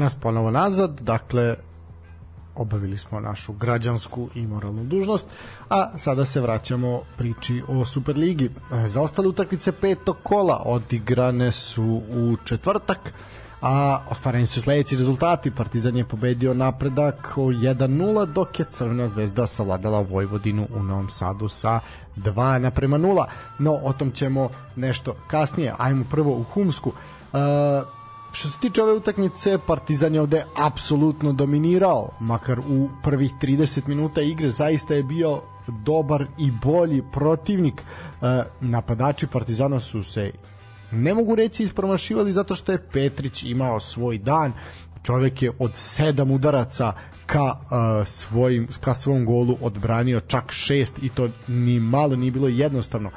nas 0.00 0.14
ponovo 0.14 0.50
nazad, 0.50 1.00
dakle 1.00 1.56
obavili 2.54 2.96
smo 2.96 3.20
našu 3.20 3.52
građansku 3.52 4.28
i 4.34 4.46
moralnu 4.46 4.84
dužnost, 4.84 5.26
a 5.70 5.98
sada 5.98 6.24
se 6.24 6.40
vraćamo 6.40 7.00
priči 7.16 7.62
o 7.68 7.84
Superligi. 7.84 8.50
Za 8.86 9.00
ostale 9.00 9.28
utakmice 9.28 9.72
petog 9.72 10.16
kola 10.22 10.62
odigrane 10.66 11.52
su 11.52 12.02
u 12.14 12.36
četvrtak, 12.44 13.12
a 13.62 14.00
ostvareni 14.10 14.46
su 14.46 14.62
sledeći 14.62 14.96
rezultati. 14.96 15.50
Partizan 15.50 15.96
je 15.96 16.04
pobedio 16.04 16.54
napredak 16.54 17.32
o 17.36 17.40
1-0, 17.40 18.32
dok 18.32 18.58
je 18.58 18.66
Crvena 18.70 19.08
zvezda 19.08 19.46
savladala 19.46 20.00
Vojvodinu 20.00 20.66
u 20.74 20.82
Novom 20.82 21.10
Sadu 21.10 21.48
sa 21.48 21.80
2 22.16 22.58
naprema 22.58 22.98
0. 22.98 23.24
No, 23.58 23.72
o 23.72 23.92
tom 23.92 24.10
ćemo 24.10 24.48
nešto 24.76 25.16
kasnije. 25.26 25.74
Ajmo 25.78 26.04
prvo 26.10 26.36
u 26.36 26.42
Humsku. 26.42 26.88
Uh, 27.32 27.38
što 28.32 28.48
se 28.48 28.58
tiče 28.60 28.82
ove 28.82 28.92
utakmice, 28.92 29.58
Partizan 29.66 30.14
je 30.14 30.20
ovde 30.20 30.44
apsolutno 30.56 31.32
dominirao, 31.32 32.10
makar 32.20 32.60
u 32.60 32.88
prvih 33.02 33.32
30 33.42 33.88
minuta 33.88 34.22
igre 34.22 34.50
zaista 34.50 34.94
je 34.94 35.02
bio 35.02 35.42
dobar 35.84 36.26
i 36.38 36.50
bolji 36.50 37.02
protivnik. 37.12 37.82
Uh, 37.82 38.28
napadači 38.60 39.26
Partizana 39.26 39.80
su 39.80 40.02
se 40.02 40.32
ne 40.90 41.14
mogu 41.14 41.34
reći 41.34 41.64
ispromašivali 41.64 42.32
zato 42.32 42.56
što 42.56 42.72
je 42.72 42.86
Petrić 42.92 43.42
imao 43.42 43.80
svoj 43.80 44.18
dan 44.18 44.52
čovek 45.02 45.42
je 45.42 45.52
od 45.58 45.72
sedam 45.74 46.30
udaraca 46.30 46.92
ka 47.26 47.44
uh, 47.44 48.06
svojim 48.06 48.68
ka 48.80 48.94
svom 48.94 49.24
golu 49.24 49.56
odbranio 49.60 50.20
čak 50.20 50.52
šest 50.52 50.98
i 51.02 51.08
to 51.08 51.28
ni 51.48 51.80
malo 51.80 52.16
nije 52.16 52.32
bilo 52.32 52.48
jednostavno 52.48 53.10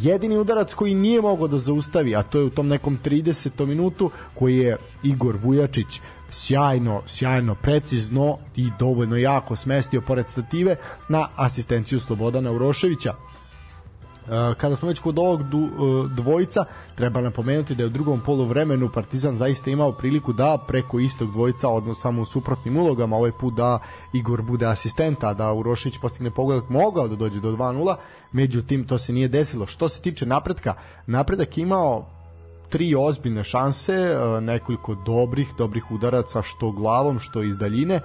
jedini 0.00 0.38
udarac 0.38 0.74
koji 0.74 0.94
nije 0.94 1.20
mogao 1.20 1.48
da 1.48 1.58
zaustavi 1.58 2.16
a 2.16 2.22
to 2.22 2.38
je 2.38 2.44
u 2.44 2.50
tom 2.50 2.68
nekom 2.68 2.98
30. 3.04 3.66
minutu 3.66 4.10
koji 4.34 4.58
je 4.58 4.76
Igor 5.02 5.36
Vujačić 5.42 6.00
sjajno, 6.30 7.02
sjajno, 7.06 7.54
precizno 7.54 8.38
i 8.56 8.70
dovoljno 8.78 9.16
jako 9.16 9.56
smestio 9.56 10.00
pored 10.00 10.28
stative 10.28 10.76
na 11.08 11.28
asistenciju 11.36 12.00
Slobodana 12.00 12.52
Uroševića 12.52 13.14
kada 14.56 14.76
smo 14.76 14.88
već 14.88 14.98
kod 14.98 15.18
ovog 15.18 15.40
eh, 15.40 15.44
dvojica, 16.14 16.64
treba 16.94 17.20
napomenuti 17.20 17.74
da 17.74 17.82
je 17.82 17.86
u 17.86 17.90
drugom 17.90 18.20
polu 18.20 18.44
vremenu 18.44 18.90
Partizan 18.94 19.36
zaista 19.36 19.70
imao 19.70 19.92
priliku 19.92 20.32
da 20.32 20.58
preko 20.68 20.98
istog 21.00 21.30
dvojica, 21.32 21.68
odnosno 21.68 22.02
samo 22.02 22.22
u 22.22 22.24
suprotnim 22.24 22.76
ulogama, 22.76 23.16
ovaj 23.16 23.32
put 23.32 23.54
da 23.54 23.78
Igor 24.12 24.42
bude 24.42 24.66
asistenta, 24.66 25.34
da 25.34 25.52
Urošić 25.52 25.98
postigne 25.98 26.30
pogodak, 26.30 26.70
mogao 26.70 27.08
da 27.08 27.16
dođe 27.16 27.40
do 27.40 27.52
2-0, 27.52 27.96
međutim 28.32 28.86
to 28.86 28.98
se 28.98 29.12
nije 29.12 29.28
desilo. 29.28 29.66
Što 29.66 29.88
se 29.88 30.00
tiče 30.00 30.26
napretka, 30.26 30.74
napredak 31.06 31.58
imao 31.58 32.06
tri 32.68 32.94
ozbiljne 32.94 33.44
šanse, 33.44 33.92
eh, 33.92 34.40
nekoliko 34.40 34.94
dobrih, 34.94 35.48
dobrih 35.58 35.90
udaraca 35.90 36.42
što 36.42 36.70
glavom, 36.70 37.18
što 37.18 37.42
iz 37.42 37.56
daljine, 37.56 38.00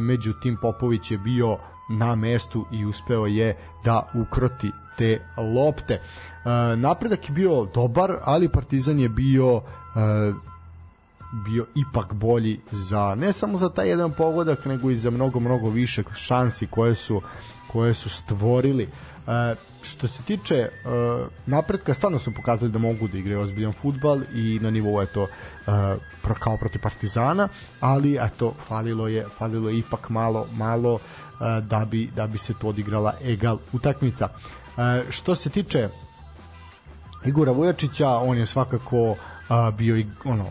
međutim 0.00 0.56
Popović 0.62 1.10
je 1.10 1.18
bio 1.18 1.58
na 1.88 2.14
mestu 2.14 2.66
i 2.72 2.84
uspeo 2.84 3.26
je 3.26 3.56
da 3.84 4.10
ukroti 4.14 4.70
te 4.98 5.20
lopte. 5.36 6.00
Uh, 6.00 6.78
napredak 6.78 7.28
je 7.28 7.32
bio 7.32 7.68
dobar, 7.74 8.16
ali 8.24 8.48
Partizan 8.48 9.00
je 9.00 9.08
bio 9.08 9.56
uh, 9.56 9.62
bio 11.44 11.66
ipak 11.74 12.12
bolji 12.12 12.60
za 12.70 13.14
ne 13.14 13.32
samo 13.32 13.58
za 13.58 13.68
taj 13.68 13.88
jedan 13.88 14.12
pogodak, 14.12 14.64
nego 14.64 14.90
i 14.90 14.96
za 14.96 15.10
mnogo 15.10 15.40
mnogo 15.40 15.70
više 15.70 16.02
šansi 16.14 16.66
koje 16.66 16.94
su 16.94 17.22
koje 17.72 17.94
su 17.94 18.10
stvorili. 18.10 18.84
Uh, 18.84 19.58
što 19.82 20.08
se 20.08 20.22
tiče 20.22 20.68
uh, 20.84 21.26
napretka, 21.46 21.94
stvarno 21.94 22.18
su 22.18 22.34
pokazali 22.34 22.72
da 22.72 22.78
mogu 22.78 23.08
da 23.08 23.18
igraju 23.18 23.40
ozbiljan 23.40 23.72
futbal 23.72 24.20
i 24.34 24.58
na 24.62 24.70
nivou 24.70 25.00
je 25.00 25.06
to 25.06 25.22
uh, 25.22 26.38
kao 26.38 26.56
protiv 26.56 26.80
Partizana, 26.80 27.48
ali 27.80 28.18
eto 28.20 28.54
falilo 28.68 29.08
je 29.08 29.26
falilo 29.38 29.70
je 29.70 29.78
ipak 29.78 30.10
malo 30.10 30.46
malo 30.52 30.98
da 31.40 31.84
bi 31.90 32.10
da 32.16 32.26
bi 32.26 32.38
se 32.38 32.54
to 32.60 32.68
odigrala 32.68 33.14
egal 33.24 33.58
utakmica. 33.72 34.28
Što 35.10 35.34
se 35.34 35.50
tiče 35.50 35.88
Igora 37.24 37.52
Vujačića, 37.52 38.08
on 38.08 38.38
je 38.38 38.46
svakako 38.46 39.16
bio 39.76 39.96
i 39.96 40.06
ono 40.24 40.46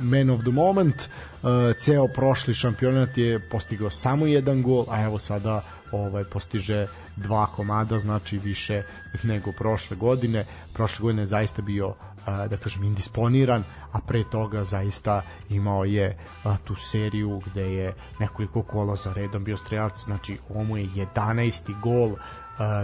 man 0.00 0.30
of 0.30 0.40
the 0.40 0.50
moment 0.50 1.08
ceo 1.80 2.08
prošli 2.08 2.54
šampionat 2.54 3.18
je 3.18 3.48
postigao 3.48 3.90
samo 3.90 4.26
jedan 4.26 4.62
gol 4.62 4.84
a 4.90 5.02
evo 5.02 5.18
sada 5.18 5.62
ovaj 5.92 6.24
postiže 6.24 6.86
dva 7.16 7.46
komada 7.46 7.98
znači 7.98 8.38
više 8.38 8.82
nego 9.22 9.52
prošle 9.52 9.96
godine 9.96 10.44
prošle 10.72 11.02
godine 11.02 11.22
je 11.22 11.26
zaista 11.26 11.62
bio 11.62 11.94
da 12.26 12.56
kažem 12.56 12.84
indisponiran 12.84 13.64
a 13.94 14.00
pre 14.06 14.24
toga 14.24 14.64
zaista 14.64 15.22
imao 15.48 15.84
je 15.84 16.16
uh, 16.44 16.56
tu 16.64 16.74
seriju 16.74 17.40
gde 17.46 17.74
je 17.74 17.94
nekoliko 18.18 18.62
kola 18.62 18.96
za 18.96 19.12
redom 19.12 19.44
bio 19.44 19.56
strelac 19.56 20.04
znači 20.04 20.38
ovo 20.54 20.76
je 20.76 20.86
11. 20.86 21.80
gol 21.80 22.16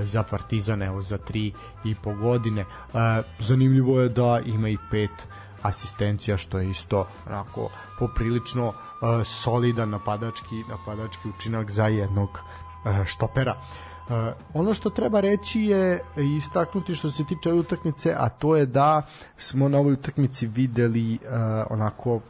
za 0.03 0.23
Partizan 0.23 0.83
evo 0.83 1.03
za 1.03 1.18
tri 1.18 1.53
i 1.85 1.94
po 1.94 2.14
godine 2.14 2.64
zanimljivo 3.38 4.01
je 4.01 4.09
da 4.09 4.40
ima 4.46 4.68
i 4.68 4.79
pet 4.90 5.11
asistencija 5.62 6.37
što 6.37 6.59
je 6.59 6.70
isto 6.70 7.07
onako 7.27 7.68
poprilično 7.99 8.73
solidan 9.25 9.90
napadački 9.90 10.64
napadački 10.68 11.29
učinak 11.29 11.70
za 11.70 11.87
jednog 11.87 12.40
štopera 13.07 13.55
Uh, 13.55 13.89
ono 14.55 14.75
što 14.75 14.90
treba 14.90 15.20
reći 15.20 15.61
je 15.61 16.03
istaknuti 16.37 16.94
što 16.94 17.11
se 17.11 17.25
tiče 17.25 17.51
ove 17.51 17.61
utakmice, 17.61 18.14
a 18.18 18.29
to 18.29 18.57
je 18.57 18.66
da 18.66 19.03
smo 19.37 19.68
na 19.68 19.79
ovoj 19.79 19.92
utakmici 19.92 20.46
videli 20.46 21.14
uh, 21.14 21.20
onako 21.70 22.14
uh, 22.14 22.23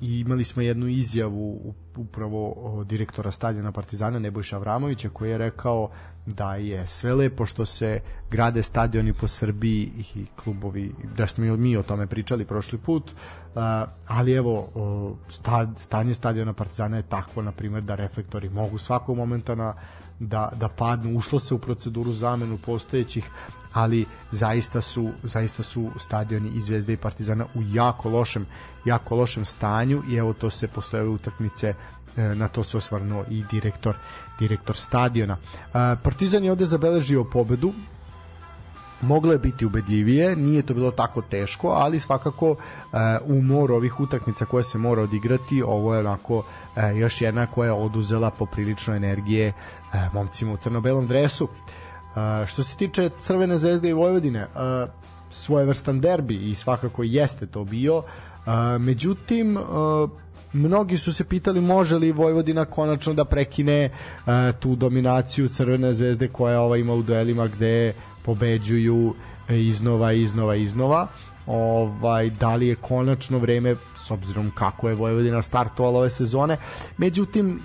i 0.00 0.20
imali 0.20 0.44
smo 0.44 0.62
jednu 0.62 0.86
izjavu 0.86 1.74
upravo 1.96 2.54
direktora 2.84 3.32
stadiona 3.32 3.72
Partizana 3.72 4.18
Nebojša 4.18 4.56
Avramovića 4.56 5.08
koji 5.08 5.30
je 5.30 5.38
rekao 5.38 5.90
da 6.26 6.54
je 6.54 6.86
sve 6.86 7.14
lepo 7.14 7.46
što 7.46 7.64
se 7.64 8.00
grade 8.30 8.62
stadioni 8.62 9.12
po 9.12 9.28
Srbiji 9.28 9.92
i 10.14 10.26
klubovi, 10.36 10.94
da 11.16 11.26
smo 11.26 11.56
mi 11.56 11.76
o 11.76 11.82
tome 11.82 12.06
pričali 12.06 12.44
prošli 12.44 12.78
put, 12.78 13.10
ali 14.06 14.32
evo 14.32 14.68
stanje 15.76 16.14
stadiona 16.14 16.52
Partizana 16.52 16.96
je 16.96 17.02
takvo 17.02 17.42
na 17.42 17.52
primjer 17.52 17.82
da 17.82 17.94
reflektori 17.94 18.48
mogu 18.48 18.78
svakog 18.78 19.16
momenta 19.16 19.54
na, 19.54 19.74
da, 20.20 20.52
da 20.56 20.68
padnu, 20.68 21.16
ušlo 21.16 21.40
se 21.40 21.54
u 21.54 21.58
proceduru 21.58 22.12
zamenu 22.12 22.58
postojećih 22.66 23.30
ali 23.72 24.06
zaista 24.32 24.80
su 24.80 25.10
zaista 25.22 25.62
su 25.62 25.90
stadioni 25.98 26.50
i 26.54 26.60
Zvezde 26.60 26.92
i 26.92 26.96
Partizana 26.96 27.44
u 27.54 27.62
jako 27.72 28.08
lošem 28.10 28.46
jako 28.84 29.16
lošem 29.16 29.44
stanju 29.44 30.02
i 30.10 30.16
evo 30.16 30.32
to 30.32 30.50
se 30.50 30.68
posle 30.68 31.00
ove 31.00 31.08
utakmice 31.08 31.74
e, 32.16 32.34
na 32.34 32.48
to 32.48 32.64
se 32.64 32.76
osvarnuo 32.76 33.24
i 33.30 33.44
direktor 33.50 33.96
direktor 34.38 34.76
stadiona. 34.76 35.36
E, 35.36 35.96
Partizan 36.02 36.44
je 36.44 36.52
ovde 36.52 36.66
zabeležio 36.66 37.24
pobedu 37.24 37.72
moglo 39.00 39.32
je 39.32 39.38
biti 39.38 39.66
ubedljivije, 39.66 40.36
nije 40.36 40.62
to 40.62 40.74
bilo 40.74 40.90
tako 40.90 41.22
teško, 41.22 41.68
ali 41.68 42.00
svakako 42.00 42.50
uh, 42.50 42.58
umor 43.24 43.72
ovih 43.72 44.00
utakmica 44.00 44.44
koje 44.44 44.64
se 44.64 44.78
mora 44.78 45.02
odigrati, 45.02 45.62
ovo 45.62 45.94
je 45.94 46.00
onako 46.00 46.36
uh, 46.36 46.44
još 46.96 47.20
jedna 47.20 47.46
koja 47.46 47.66
je 47.66 47.72
oduzela 47.72 48.30
poprilično 48.30 48.94
energije 48.94 49.52
uh, 49.52 50.14
momcima 50.14 50.52
u 50.52 50.56
crno-belom 50.56 51.06
dresu. 51.06 51.44
Uh, 51.44 52.46
što 52.46 52.62
se 52.62 52.76
tiče 52.76 53.10
Crvene 53.22 53.58
zvezde 53.58 53.88
i 53.88 53.92
Vojvodine, 53.92 54.42
uh, 54.42 54.90
svojevrstan 55.30 56.00
derbi 56.00 56.34
i 56.50 56.54
svakako 56.54 57.02
jeste 57.02 57.46
to 57.46 57.64
bio, 57.64 57.98
uh, 57.98 58.04
međutim, 58.80 59.56
uh, 59.56 60.10
mnogi 60.52 60.96
su 60.96 61.12
se 61.12 61.24
pitali 61.24 61.60
može 61.60 61.96
li 61.96 62.12
Vojvodina 62.12 62.64
konačno 62.64 63.14
da 63.14 63.24
prekine 63.24 63.90
uh, 63.90 64.32
tu 64.60 64.76
dominaciju 64.76 65.48
Crvene 65.48 65.94
zvezde 65.94 66.28
koja 66.28 66.60
ova 66.60 66.76
ima 66.76 66.94
u 66.94 67.02
duelima 67.02 67.46
gde 67.46 67.92
pobeđuju 68.22 69.14
iznova, 69.48 70.12
iznova, 70.12 70.54
iznova. 70.54 71.06
Ovaj 71.46 72.30
da 72.30 72.54
li 72.54 72.68
je 72.68 72.74
konačno 72.74 73.38
vreme 73.38 73.74
s 73.94 74.10
obzirom 74.10 74.50
kako 74.54 74.88
je 74.88 74.94
Vojvodina 74.94 75.42
startovala 75.42 75.98
ove 75.98 76.10
sezone. 76.10 76.56
Međutim 76.96 77.60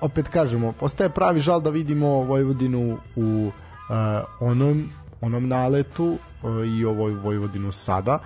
opet 0.00 0.28
kažemo, 0.28 0.72
postaje 0.72 1.10
pravi 1.10 1.40
žal 1.40 1.60
da 1.60 1.70
vidimo 1.70 2.06
Vojvodinu 2.06 2.98
u 3.16 3.50
uh, 3.50 3.96
onom, 4.40 4.88
onom 5.20 5.48
naletu 5.48 6.04
uh, 6.04 6.50
i 6.78 6.84
ovoj 6.84 7.14
Vojvodinu 7.14 7.72
sada, 7.72 8.18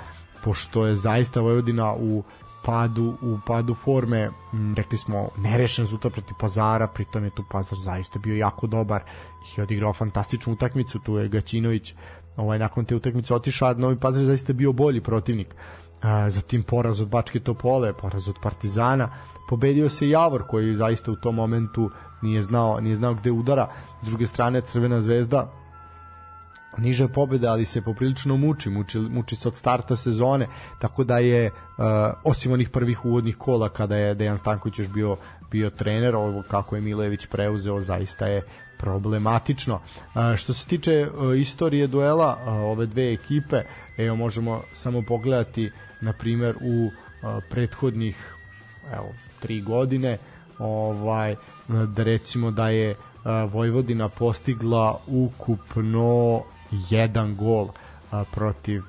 pošto 0.47 0.87
je 0.87 0.97
zaista 0.97 1.41
Vojvodina 1.41 1.95
u 1.95 2.23
padu 2.65 3.15
u 3.23 3.39
padu 3.47 3.75
forme, 3.75 4.31
m, 4.53 4.75
rekli 4.77 4.99
smo 4.99 5.29
nerešen 5.37 5.85
rezultat 5.85 6.13
protiv 6.13 6.35
Pazara, 6.41 6.87
pritom 6.87 7.25
je 7.25 7.31
tu 7.31 7.45
Pazar 7.51 7.79
zaista 7.79 8.19
bio 8.19 8.37
jako 8.37 8.67
dobar 8.67 9.03
i 9.57 9.61
odigrao 9.61 9.93
fantastičnu 9.93 10.53
utakmicu, 10.53 10.99
tu 10.99 11.17
je 11.19 11.29
Gaćinović 11.29 11.95
ovaj, 12.37 12.59
nakon 12.59 12.85
te 12.85 12.97
utakmice 12.97 13.35
otišao, 13.35 13.75
Novi 13.75 13.99
Pazar 14.01 14.23
je 14.23 14.27
zaista 14.27 14.53
bio 14.53 14.73
bolji 14.73 15.01
protivnik. 15.01 15.55
A, 16.03 16.31
zatim 16.31 16.63
poraz 16.63 17.01
od 17.01 17.09
Bačke 17.09 17.41
Topole, 17.41 17.93
poraz 17.93 18.29
od 18.29 18.37
Partizana, 18.43 19.09
pobedio 19.49 19.89
se 19.89 20.09
Javor 20.09 20.47
koji 20.49 20.77
zaista 20.77 21.13
u 21.13 21.17
tom 21.17 21.35
momentu 21.35 21.91
nije 22.23 22.43
znao 22.43 22.81
nije 22.81 22.97
znao 22.97 23.15
gde 23.15 23.31
udara 23.31 23.69
s 24.03 24.07
druge 24.07 24.27
strane 24.27 24.61
Crvena 24.61 25.03
zvezda 25.03 25.66
niže 26.79 27.09
pobjede, 27.09 27.49
ali 27.49 27.65
se 27.65 27.83
poprilično 27.83 28.37
muči, 28.37 28.71
muči, 28.71 28.99
muči 28.99 29.37
se 29.37 29.49
od 29.49 29.57
starta 29.57 29.97
sezone, 29.97 30.49
tako 30.79 31.05
da 31.05 31.19
je, 31.19 31.51
uh, 31.51 31.85
osim 32.25 32.53
onih 32.53 32.71
prvih 32.71 33.05
uvodnih 33.05 33.37
kola 33.37 33.69
kada 33.69 33.97
je 33.97 34.15
Dejan 34.15 34.39
Stanković 34.39 34.79
još 34.79 34.89
bio, 34.89 35.17
bio 35.51 35.71
trener, 35.71 36.17
ovo 36.17 36.43
kako 36.43 36.77
je 36.77 36.83
Milević 36.83 37.27
preuzeo, 37.27 37.81
zaista 37.81 38.27
je 38.27 38.43
problematično. 38.79 39.75
Uh, 39.75 40.37
što 40.37 40.53
se 40.53 40.67
tiče 40.67 41.09
uh, 41.09 41.39
istorije 41.39 41.87
duela 41.87 42.39
uh, 42.41 42.53
ove 42.53 42.87
dve 42.87 43.13
ekipe, 43.13 43.63
evo 43.97 44.17
možemo 44.17 44.63
samo 44.73 45.03
pogledati 45.09 45.71
na 46.01 46.13
primer 46.13 46.57
u 46.61 46.87
uh, 46.87 47.43
prethodnih 47.51 48.35
evo, 48.95 49.15
tri 49.41 49.61
godine 49.61 50.19
ovaj 50.59 51.35
da 51.69 52.03
recimo 52.03 52.51
da 52.51 52.69
je 52.69 52.95
Vojvodina 53.53 54.09
postigla 54.09 54.99
ukupno 55.07 56.43
jedan 56.91 57.37
gol 57.37 57.69
a, 58.11 58.25
protiv 58.25 58.83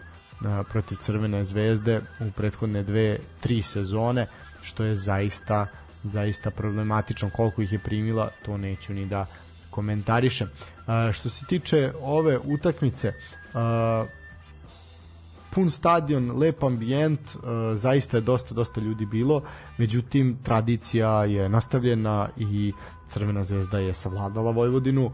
a, 0.45 0.63
protiv 0.71 0.97
Crvene 0.97 1.43
zvezde 1.43 2.01
u 2.19 2.31
prethodne 2.31 2.83
dve, 2.83 3.17
tri 3.39 3.61
sezone, 3.61 4.27
što 4.61 4.83
je 4.83 4.95
zaista 4.95 5.67
zaista 6.03 6.51
problematično. 6.51 7.29
Koliko 7.29 7.61
ih 7.61 7.71
je 7.71 7.79
primila, 7.79 8.29
to 8.45 8.57
neću 8.57 8.93
ni 8.93 9.05
da 9.05 9.25
komentarišem. 9.69 10.49
A, 10.87 11.11
što 11.11 11.29
se 11.29 11.45
tiče 11.45 11.91
ove 12.01 12.39
utakmice, 12.39 13.13
a, 13.53 14.05
pun 15.51 15.69
stadion, 15.71 16.37
lep 16.37 16.63
ambijent, 16.63 17.19
zaista 17.75 18.17
je 18.17 18.21
dosta, 18.21 18.53
dosta 18.53 18.81
ljudi 18.81 19.05
bilo, 19.05 19.43
međutim 19.77 20.37
tradicija 20.43 21.25
je 21.25 21.49
nastavljena 21.49 22.29
i 22.37 22.73
Crvena 23.09 23.43
zvezda 23.43 23.79
je 23.79 23.93
savladala 23.93 24.51
Vojvodinu, 24.51 25.11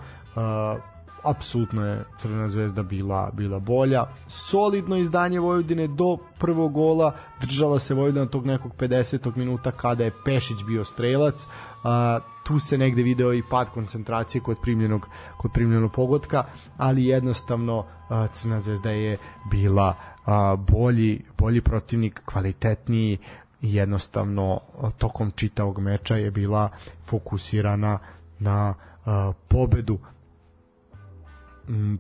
apsolutno 1.23 1.86
je 1.86 2.03
Crvena 2.21 2.49
zvezda 2.49 2.83
bila 2.83 3.31
bila 3.33 3.59
bolja. 3.59 4.05
Solidno 4.27 4.97
izdanje 4.97 5.39
Vojvodine 5.39 5.88
do 5.88 6.17
prvog 6.39 6.73
gola, 6.73 7.15
držala 7.41 7.79
se 7.79 7.93
Vojvodina 7.93 8.25
tog 8.25 8.45
nekog 8.45 8.71
50. 8.79 9.36
minuta 9.36 9.71
kada 9.71 10.03
je 10.03 10.12
Pešić 10.25 10.63
bio 10.67 10.86
strelac. 10.86 11.45
A, 11.83 12.19
tu 12.43 12.59
se 12.59 12.77
negde 12.77 13.03
video 13.03 13.33
i 13.33 13.43
pad 13.49 13.69
koncentracije 13.69 14.41
kod 14.41 14.57
primljenog 14.62 15.07
kod 15.38 15.51
primljenog 15.53 15.91
pogotka, 15.91 16.43
ali 16.77 17.05
jednostavno 17.05 17.86
a, 18.09 18.27
Crvena 18.27 18.59
zvezda 18.59 18.89
je 18.89 19.17
bila 19.51 19.95
a, 20.25 20.55
bolji 20.55 21.21
bolji 21.38 21.62
protivnik, 21.62 22.21
kvalitetniji 22.25 23.17
i 23.62 23.75
jednostavno 23.75 24.59
tokom 24.97 25.31
čitavog 25.31 25.79
meča 25.79 26.15
je 26.15 26.31
bila 26.31 26.69
fokusirana 27.05 27.99
na 28.39 28.73
a, 29.05 29.31
pobedu 29.47 29.99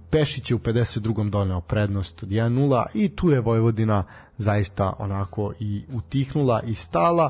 Pešić 0.09 0.51
je 0.51 0.55
u 0.55 0.59
52. 0.59 1.29
doneo 1.29 1.61
prednost 1.61 2.23
od 2.23 2.29
1-0 2.29 2.85
i 2.93 3.09
tu 3.09 3.29
je 3.29 3.41
Vojvodina 3.41 4.03
zaista 4.37 4.93
onako 4.99 5.53
i 5.59 5.83
utihnula 5.93 6.61
i 6.61 6.75
stala 6.75 7.29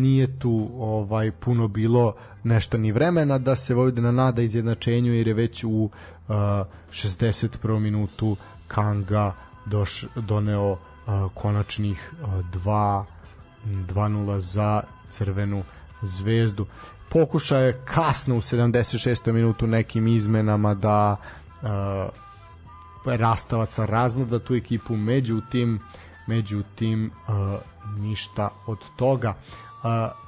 nije 0.00 0.38
tu 0.38 0.70
ovaj 0.78 1.32
puno 1.32 1.68
bilo 1.68 2.14
nešto 2.44 2.78
ni 2.78 2.92
vremena 2.92 3.38
da 3.38 3.56
se 3.56 3.74
Vojvodina 3.74 4.12
nada 4.12 4.42
izjednačenju 4.42 5.12
jer 5.12 5.28
je 5.28 5.34
već 5.34 5.64
u 5.64 5.70
uh, 5.70 5.90
61. 6.28 7.78
minutu 7.78 8.36
Kanga 8.68 9.32
doš, 9.66 10.04
doneo 10.16 10.70
uh, 10.70 10.78
konačnih 11.34 12.12
uh, 12.22 12.28
2 12.64 13.04
2-0 13.66 14.38
za 14.38 14.82
crvenu 15.10 15.62
zvezdu 16.02 16.66
pokušaje 17.08 17.80
kasno 17.84 18.36
u 18.36 18.40
76. 18.40 19.32
minutu 19.32 19.66
nekim 19.66 20.06
izmenama 20.06 20.74
da 20.74 21.16
uh, 21.20 21.37
uh, 21.62 21.68
rastavaca 23.04 23.84
razmrda 23.86 24.38
tu 24.38 24.54
ekipu, 24.54 24.96
međutim 24.96 25.80
međutim 26.28 27.10
uh, 27.28 27.34
ništa 27.98 28.48
od 28.66 28.78
toga. 28.96 29.34
Uh, 29.82 29.84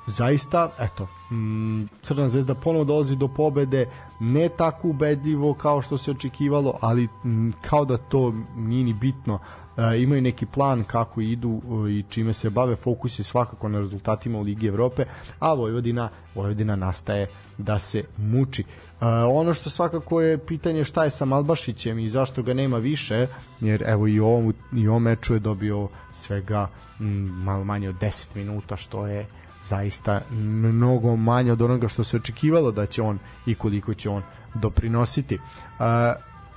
zaista, 0.07 0.71
eto, 0.79 1.09
mm, 1.35 1.85
Crna 2.03 2.29
zvezda 2.29 2.55
ponovo 2.55 2.85
dolazi 2.85 3.17
do 3.17 3.29
pobede, 3.29 3.89
ne 4.21 4.49
tako 4.49 4.89
ubedljivo 4.89 5.55
kao 5.55 5.83
što 5.83 5.99
se 5.99 6.11
očekivalo, 6.11 6.79
ali 6.81 7.09
mm, 7.25 7.51
kao 7.61 7.85
da 7.85 7.97
to 7.97 8.35
nije 8.57 8.85
ni 8.85 8.93
bitno. 8.93 9.35
Uh, 9.35 10.01
imaju 10.03 10.23
neki 10.23 10.47
plan 10.47 10.85
kako 10.85 11.21
idu 11.21 11.61
uh, 11.69 11.91
i 11.91 12.05
čime 12.09 12.33
se 12.33 12.51
bave, 12.51 12.77
fokus 12.77 13.19
je 13.19 13.25
svakako 13.25 13.69
na 13.69 13.79
rezultatima 13.79 14.39
u 14.39 14.43
Ligi 14.43 14.67
Evrope, 14.67 15.05
a 15.39 15.55
Vojvodina, 15.55 16.09
Vojvodina 16.35 16.77
nastaje 16.77 17.29
da 17.59 17.79
se 17.79 18.05
muči. 18.17 18.65
Uh, 19.01 19.07
ono 19.33 19.55
što 19.55 19.71
svakako 19.71 20.21
je 20.21 20.39
pitanje 20.39 20.85
šta 20.85 21.05
je 21.05 21.11
sa 21.11 21.25
Malbašićem 21.25 21.99
i 21.99 22.09
zašto 22.09 22.43
ga 22.43 22.55
nema 22.55 22.77
više, 22.77 23.27
jer 23.61 23.85
evo 23.87 24.09
i 24.09 24.21
ovom, 24.21 24.55
i 24.73 24.89
ovom 24.89 25.03
meču 25.03 25.35
je 25.35 25.41
dobio 25.41 25.89
svega 26.13 26.69
m, 27.01 27.07
malo 27.45 27.65
manje 27.65 27.89
od 27.89 27.95
10 27.95 28.27
minuta, 28.35 28.77
što 28.77 29.07
je 29.07 29.27
zaista 29.65 30.21
mnogo 30.31 31.17
manje 31.17 31.53
od 31.53 31.63
onoga 31.63 31.89
što 31.89 32.05
se 32.05 32.17
očekivalo 32.17 32.73
da 32.73 32.87
će 32.87 33.03
on 33.03 33.19
i 33.47 33.55
koliko 33.55 33.95
će 33.95 34.11
on 34.11 34.23
doprinositi. 34.55 35.35
Uh, 35.35 35.85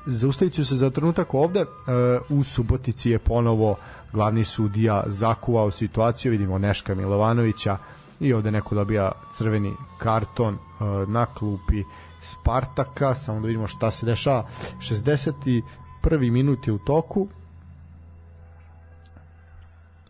zaustavit 0.05 0.53
ću 0.53 0.65
se 0.65 0.75
za 0.75 0.89
trenutak 0.89 1.33
ovde. 1.33 1.61
Uh, 1.61 2.39
u 2.39 2.43
Subotici 2.43 3.09
je 3.09 3.19
ponovo 3.19 3.75
glavni 4.13 4.43
sudija 4.43 5.03
zakuvao 5.07 5.71
situaciju, 5.71 6.31
vidimo 6.31 6.57
Neška 6.57 6.95
Milovanovića 6.95 7.77
i 8.19 8.33
ovde 8.33 8.51
neko 8.51 8.75
dobija 8.75 9.11
crveni 9.31 9.73
karton 9.97 10.53
uh, 10.53 11.09
na 11.09 11.25
klupi 11.25 11.83
Spartaka, 12.23 13.15
samo 13.15 13.39
da 13.39 13.47
vidimo 13.47 13.67
šta 13.67 13.91
se 13.91 14.05
dešava. 14.05 14.47
61. 14.79 15.61
minut 16.31 16.67
je 16.67 16.73
u 16.73 16.77
toku, 16.77 17.27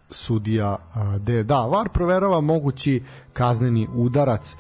sudija 0.10 0.78
de 1.20 1.44
da 1.44 1.66
VAR 1.66 1.90
proverava 1.90 2.42
mogući 2.42 3.04
kazneni 3.34 3.88
udarac. 3.96 4.56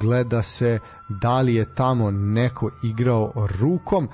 Gleda 0.00 0.42
se 0.42 0.78
da 1.08 1.40
li 1.40 1.54
je 1.54 1.74
tamo 1.74 2.10
neko 2.10 2.70
igrao 2.84 3.32
rukom. 3.60 4.08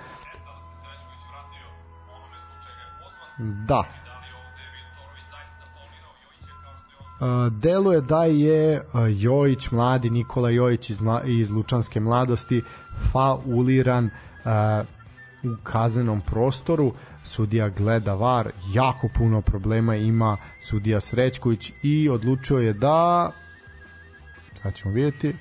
Da 3.38 4.01
deluje 7.50 8.00
da 8.00 8.24
je 8.24 8.82
Jojić, 9.18 9.70
mladi 9.70 10.10
Nikola 10.10 10.50
Jojić 10.50 10.90
iz, 10.90 11.00
iz 11.26 11.50
Lučanske 11.50 12.00
mladosti 12.00 12.62
fauliran 13.12 14.10
u 15.44 15.56
kaznenom 15.62 16.20
prostoru. 16.20 16.92
Sudija 17.24 17.68
gleda 17.68 18.14
var 18.14 18.50
jako 18.74 19.08
puno 19.18 19.40
problema 19.40 19.96
ima 19.96 20.36
sudija 20.62 21.00
Srećković 21.00 21.72
i 21.82 22.08
odlučio 22.08 22.58
je 22.58 22.72
da 22.72 23.30
sad 24.62 24.74
ćemo 24.74 24.94
vidjeti 24.94 25.34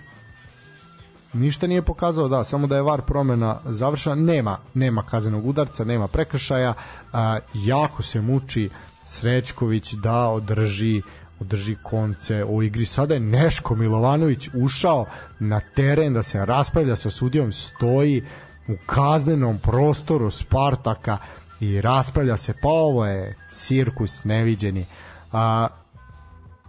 ništa 1.34 1.68
nije 1.68 1.82
pokazao 1.82 2.28
da 2.28 2.44
samo 2.44 2.68
da 2.68 2.76
je 2.76 2.82
var 2.82 3.02
promena 3.02 3.60
završena. 3.66 4.16
Nema 4.16 4.58
nema 4.74 5.04
kaznenog 5.04 5.46
udarca 5.46 5.84
nema 5.84 6.08
prekršaja. 6.08 6.74
A, 7.14 7.40
jako 7.54 8.04
se 8.04 8.22
muči 8.22 8.70
Srećković 9.06 9.94
da 9.94 10.28
održi 10.28 11.02
održi 11.42 11.76
konce 11.84 12.46
u 12.46 12.64
igri. 12.64 12.86
Sada 12.86 13.14
je 13.14 13.20
Neško 13.20 13.76
Milovanović 13.76 14.50
ušao 14.54 15.06
na 15.40 15.62
teren 15.76 16.14
da 16.14 16.24
se 16.24 16.46
raspravlja 16.46 16.96
sa 16.96 17.10
sudijom, 17.10 17.52
stoji 17.52 18.24
u 18.68 18.74
kaznenom 18.86 19.60
prostoru 19.60 20.32
Spartaka 20.32 21.18
i 21.60 21.82
raspravlja 21.82 22.38
se, 22.38 22.54
pa 22.62 22.70
ovo 22.70 23.06
je 23.06 23.36
cirkus 23.50 24.24
neviđeni. 24.24 24.86
A, 25.32 25.68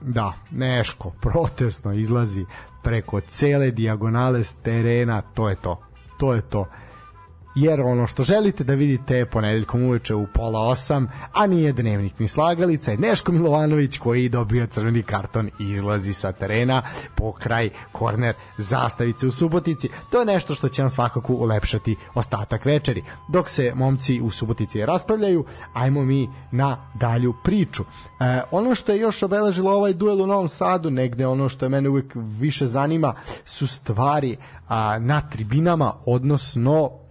da, 0.00 0.32
Neško 0.50 1.10
protestno 1.10 1.92
izlazi 1.92 2.44
preko 2.82 3.20
cele 3.20 3.70
dijagonale 3.70 4.44
s 4.44 4.52
terena, 4.52 5.22
to 5.22 5.48
je 5.48 5.56
to. 5.56 5.80
To 6.18 6.34
je 6.34 6.42
to 6.42 6.66
jer 7.54 7.80
ono 7.80 8.06
što 8.06 8.22
želite 8.22 8.64
da 8.64 8.74
vidite 8.74 9.26
ponedeljkom 9.26 9.82
uveče 9.82 10.14
u 10.14 10.26
pola 10.26 10.60
osam, 10.60 11.08
a 11.32 11.46
nije 11.46 11.72
dnevnik 11.72 12.18
ni 12.18 12.28
slagalica, 12.28 12.90
je 12.90 12.98
Neško 12.98 13.32
Milovanović 13.32 13.98
koji 13.98 14.28
dobio 14.28 14.66
crveni 14.66 15.02
karton 15.02 15.50
i 15.58 15.68
izlazi 15.68 16.12
sa 16.12 16.32
terena 16.32 16.82
po 17.14 17.32
kraj 17.32 17.70
korner 17.92 18.34
zastavice 18.58 19.26
u 19.26 19.30
Subotici. 19.30 19.88
To 20.10 20.18
je 20.18 20.24
nešto 20.24 20.54
što 20.54 20.68
će 20.68 20.82
vam 20.82 20.90
svakako 20.90 21.34
ulepšati 21.34 21.96
ostatak 22.14 22.64
večeri. 22.64 23.02
Dok 23.28 23.48
se 23.48 23.72
momci 23.74 24.20
u 24.20 24.30
Subotici 24.30 24.86
raspravljaju, 24.86 25.44
ajmo 25.72 26.04
mi 26.04 26.28
na 26.50 26.90
dalju 26.94 27.34
priču. 27.44 27.82
E, 27.82 28.40
ono 28.50 28.74
što 28.74 28.92
je 28.92 29.00
još 29.00 29.22
obeležilo 29.22 29.72
ovaj 29.72 29.92
duel 29.92 30.22
u 30.22 30.26
Novom 30.26 30.48
Sadu, 30.48 30.90
negde 30.90 31.26
ono 31.26 31.48
što 31.48 31.64
je 31.64 31.68
mene 31.68 31.88
uvek 31.88 32.12
više 32.14 32.66
zanima, 32.66 33.14
su 33.44 33.66
stvari 33.66 34.36
a, 34.68 34.98
na 34.98 35.20
tribinama, 35.20 35.92
odnosno 36.06 37.01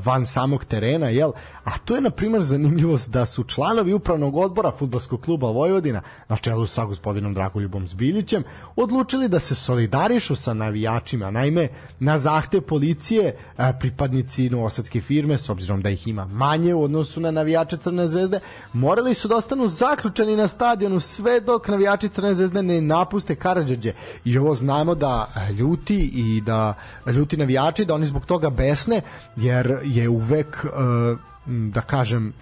van 0.00 0.26
samog 0.26 0.64
terena, 0.64 1.10
jel? 1.10 1.34
A 1.70 1.78
to 1.84 1.94
je 1.94 2.00
na 2.00 2.10
primjer 2.10 2.42
zanimljivost 2.42 3.10
da 3.10 3.26
su 3.26 3.44
članovi 3.44 3.92
upravnog 3.92 4.36
odbora 4.36 4.72
fudbalskog 4.78 5.20
kluba 5.20 5.50
Vojvodina 5.50 6.02
na 6.28 6.36
čelu 6.36 6.66
sa 6.66 6.84
gospodinom 6.84 7.34
Dragoljubom 7.34 7.88
Zbiljićem 7.88 8.42
odlučili 8.76 9.28
da 9.28 9.40
se 9.40 9.54
solidarišu 9.54 10.36
sa 10.36 10.54
navijačima. 10.54 11.30
Naime, 11.30 11.68
na 12.00 12.18
zahte 12.18 12.60
policije 12.60 13.36
pripadnici 13.80 14.50
novosadske 14.50 15.00
firme, 15.00 15.38
s 15.38 15.48
obzirom 15.48 15.82
da 15.82 15.90
ih 15.90 16.08
ima 16.08 16.24
manje 16.24 16.74
u 16.74 16.82
odnosu 16.82 17.20
na 17.20 17.30
navijače 17.30 17.76
Crne 17.76 18.08
zvezde, 18.08 18.40
morali 18.72 19.14
su 19.14 19.28
da 19.28 19.36
ostanu 19.36 19.68
zaključani 19.68 20.36
na 20.36 20.48
stadionu 20.48 21.00
sve 21.00 21.40
dok 21.40 21.68
navijači 21.68 22.08
Crne 22.08 22.34
zvezde 22.34 22.62
ne 22.62 22.80
napuste 22.80 23.34
Karadžađe. 23.34 23.92
I 24.24 24.38
ovo 24.38 24.54
znamo 24.54 24.94
da 24.94 25.30
ljuti 25.58 26.10
i 26.14 26.40
da 26.40 26.74
ljuti 27.06 27.36
navijači, 27.36 27.84
da 27.84 27.94
oni 27.94 28.06
zbog 28.06 28.26
toga 28.26 28.50
besne, 28.50 29.00
jer 29.36 29.78
je 29.84 30.08
uvek 30.08 30.66
da 31.46 31.80
kažem 31.80 32.32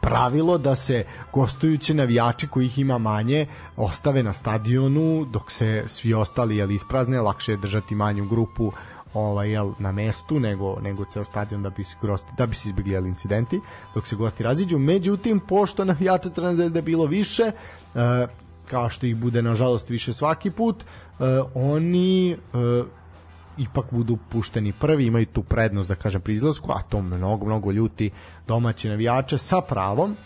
pravilo 0.00 0.58
da 0.58 0.76
se 0.76 1.04
gostujući 1.32 1.94
navijači 1.94 2.48
kojih 2.48 2.78
ima 2.78 2.98
manje 2.98 3.46
ostave 3.76 4.22
na 4.22 4.32
stadionu 4.32 5.24
dok 5.24 5.50
se 5.50 5.84
svi 5.86 6.14
ostali 6.14 6.56
jel 6.56 6.70
isprazne 6.70 7.20
lakše 7.20 7.52
je 7.52 7.56
držati 7.56 7.94
manju 7.94 8.26
grupu 8.26 8.72
ovaj 9.14 9.50
jel 9.50 9.72
na 9.78 9.92
mestu 9.92 10.40
nego 10.40 10.80
nego 10.80 11.04
ceo 11.04 11.24
stadion 11.24 11.62
da 11.62 11.70
bi 11.70 11.84
se 11.84 11.96
gosti 12.02 12.32
da 12.38 12.46
bi 12.46 12.54
se 12.54 12.68
izbegli 12.68 12.92
jel, 12.92 13.06
incidenti 13.06 13.60
dok 13.94 14.06
se 14.06 14.16
gosti 14.16 14.42
raziđu. 14.42 14.78
Međutim 14.78 15.40
pošto 15.40 15.84
navijača 15.84 16.30
Crvene 16.30 16.82
bilo 16.82 17.06
više 17.06 17.42
e, 17.42 17.52
kao 18.70 18.90
što 18.90 19.06
ih 19.06 19.16
bude 19.16 19.42
nažalost 19.42 19.90
više 19.90 20.12
svaki 20.12 20.50
put 20.50 20.82
e, 20.82 20.84
oni 21.54 22.32
e, 22.32 22.36
ipak 23.58 23.86
budu 23.90 24.18
pušteni 24.30 24.72
prvi, 24.72 25.06
imaju 25.06 25.26
tu 25.26 25.42
prednost 25.42 25.88
da 25.88 25.94
kažem 25.94 26.20
pri 26.20 26.34
izlasku, 26.34 26.72
a 26.72 26.82
to 26.82 27.02
mnogo, 27.02 27.46
mnogo 27.46 27.72
ljuti 27.72 28.10
domaće 28.46 28.88
navijače 28.88 29.38
sa 29.38 29.60
pravom. 29.60 30.16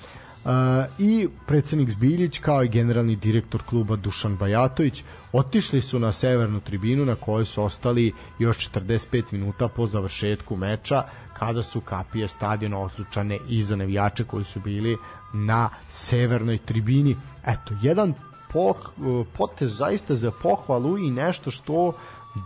Uh, 0.44 0.50
i 0.98 1.28
predsednik 1.46 1.90
Zbiljić 1.90 2.38
kao 2.38 2.64
i 2.64 2.68
generalni 2.68 3.16
direktor 3.16 3.62
kluba 3.62 3.96
Dušan 3.96 4.36
Bajatović 4.36 5.04
otišli 5.32 5.80
su 5.80 5.98
na 5.98 6.12
severnu 6.12 6.60
tribinu 6.60 7.04
na 7.04 7.14
kojoj 7.14 7.44
su 7.44 7.62
ostali 7.62 8.12
još 8.38 8.70
45 8.70 9.22
minuta 9.32 9.68
po 9.68 9.86
završetku 9.86 10.56
meča 10.56 11.02
kada 11.38 11.62
su 11.62 11.80
kapije 11.80 12.28
stadiona 12.28 12.78
otlučane 12.78 13.38
i 13.48 13.62
za 13.62 13.76
navijače 13.76 14.24
koji 14.24 14.44
su 14.44 14.60
bili 14.60 14.96
na 15.32 15.70
severnoj 15.88 16.58
tribini. 16.58 17.16
Eto, 17.46 17.74
jedan 17.82 18.14
poh, 18.52 18.90
potez 19.36 19.76
zaista 19.76 20.14
za 20.14 20.30
pohvalu 20.42 20.98
i 20.98 21.10
nešto 21.10 21.50
što 21.50 21.92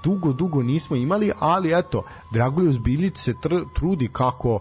dugo, 0.05 0.33
dugo 0.33 0.62
nismo 0.62 0.96
imali, 0.96 1.33
ali 1.38 1.79
eto, 1.79 2.05
Dragoljus 2.33 2.79
Bilić 2.79 3.18
se 3.18 3.35
tr 3.42 3.55
trudi 3.74 4.09
kako 4.12 4.55
uh, 4.55 4.61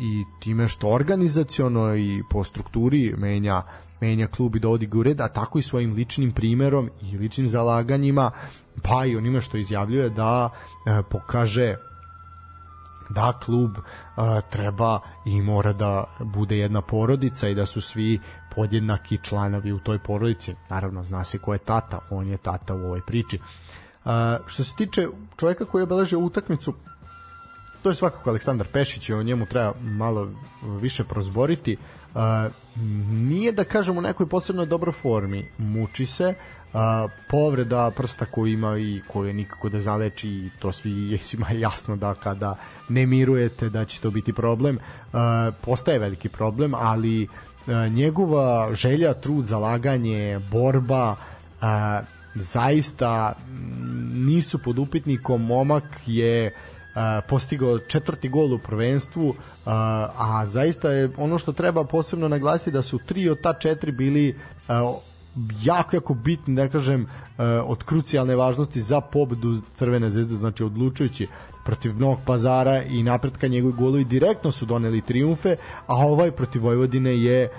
i 0.00 0.24
time 0.40 0.68
što 0.68 0.88
organizaciono 0.88 1.96
i 1.96 2.22
po 2.30 2.44
strukturi 2.44 3.14
menja 3.18 3.62
menja 4.00 4.26
klub 4.26 4.56
i 4.56 4.60
dovodi 4.60 4.86
ga 4.86 4.98
u 4.98 5.04
a 5.18 5.28
tako 5.28 5.58
i 5.58 5.62
svojim 5.62 5.92
ličnim 5.92 6.32
primerom 6.32 6.90
i 7.02 7.18
ličnim 7.18 7.48
zalaganjima, 7.48 8.30
pa 8.82 9.04
i 9.04 9.16
onime 9.16 9.40
što 9.40 9.56
izjavljuje 9.56 10.10
da 10.10 10.46
uh, 10.46 11.06
pokaže 11.10 11.76
da 13.10 13.32
klub 13.44 13.70
uh, 13.70 13.84
treba 14.50 15.00
i 15.24 15.42
mora 15.42 15.72
da 15.72 16.04
bude 16.20 16.58
jedna 16.58 16.82
porodica 16.82 17.48
i 17.48 17.54
da 17.54 17.66
su 17.66 17.80
svi 17.80 18.20
podjednaki 18.54 19.18
članovi 19.22 19.72
u 19.72 19.78
toj 19.78 19.98
porodici. 19.98 20.54
Naravno, 20.70 21.04
zna 21.04 21.24
se 21.24 21.38
ko 21.38 21.52
je 21.52 21.58
tata, 21.58 21.98
on 22.10 22.28
je 22.28 22.36
tata 22.36 22.74
u 22.74 22.78
ovoj 22.78 23.00
priči. 23.06 23.38
A, 24.08 24.38
što 24.46 24.64
se 24.64 24.74
tiče 24.76 25.08
čovjeka 25.36 25.64
koji 25.64 25.80
je 25.80 25.84
obeležio 25.84 26.18
utakmicu, 26.18 26.74
to 27.82 27.88
je 27.88 27.94
svakako 27.94 28.30
Aleksandar 28.30 28.66
Pešić 28.72 29.08
i 29.08 29.14
o 29.14 29.22
njemu 29.22 29.46
treba 29.46 29.72
malo 29.80 30.28
više 30.80 31.04
prozboriti. 31.04 31.76
A, 32.14 32.48
nije 33.12 33.52
da 33.52 33.64
kažemo 33.64 33.98
u 33.98 34.02
nekoj 34.02 34.28
posebno 34.28 34.64
dobroj 34.64 34.92
formi, 34.92 35.48
muči 35.58 36.06
se, 36.06 36.34
a, 36.72 37.08
povreda 37.30 37.90
prsta 37.96 38.24
koju 38.24 38.52
ima 38.52 38.78
i 38.78 39.02
koju 39.08 39.32
nikako 39.32 39.68
da 39.68 39.80
zaleči 39.80 40.28
i 40.28 40.50
to 40.58 40.72
svi 40.72 41.18
svima 41.22 41.50
jasno 41.50 41.96
da 41.96 42.14
kada 42.14 42.56
ne 42.88 43.06
mirujete 43.06 43.68
da 43.68 43.84
će 43.84 44.00
to 44.00 44.10
biti 44.10 44.32
problem. 44.32 44.78
A, 45.12 45.50
postaje 45.60 45.98
veliki 45.98 46.28
problem 46.28 46.74
ali 46.74 47.28
njegova 47.90 48.74
želja, 48.74 49.14
trud, 49.14 49.44
zalaganje 49.44 50.40
borba 50.50 51.16
zaista 52.34 53.34
nisu 54.14 54.58
pod 54.58 54.78
upitnikom 54.78 55.46
momak 55.46 55.84
je 56.06 56.54
a, 56.94 57.20
postigao 57.28 57.78
četvrti 57.78 58.28
gol 58.28 58.54
u 58.54 58.58
prvenstvu 58.58 59.34
a, 59.66 60.08
a 60.16 60.46
zaista 60.46 60.90
je 60.90 61.10
ono 61.16 61.38
što 61.38 61.52
treba 61.52 61.84
posebno 61.84 62.28
naglasiti 62.28 62.70
da 62.70 62.82
su 62.82 62.98
tri 62.98 63.28
od 63.28 63.40
ta 63.40 63.52
četiri 63.52 63.92
bili 63.92 64.36
a, 64.68 64.94
jako, 65.62 65.96
jako 65.96 66.14
bitni, 66.14 66.54
da 66.56 66.68
kažem, 66.68 67.06
od 67.64 67.82
krucijalne 67.82 68.36
važnosti 68.36 68.80
za 68.80 69.00
pobedu 69.00 69.56
Crvene 69.74 70.10
zvezde, 70.10 70.36
znači 70.36 70.64
odlučujući 70.64 71.28
protiv 71.68 71.98
Novog 72.00 72.18
pazara 72.24 72.82
i 72.82 73.02
napretka 73.02 73.46
njegovi 73.46 73.74
golovi 73.74 74.04
direktno 74.04 74.50
su 74.52 74.66
doneli 74.66 75.00
triumfe, 75.00 75.56
a 75.86 75.96
ovaj 75.96 76.30
protiv 76.30 76.62
Vojvodine 76.62 77.18
je 77.22 77.42
e, 77.42 77.50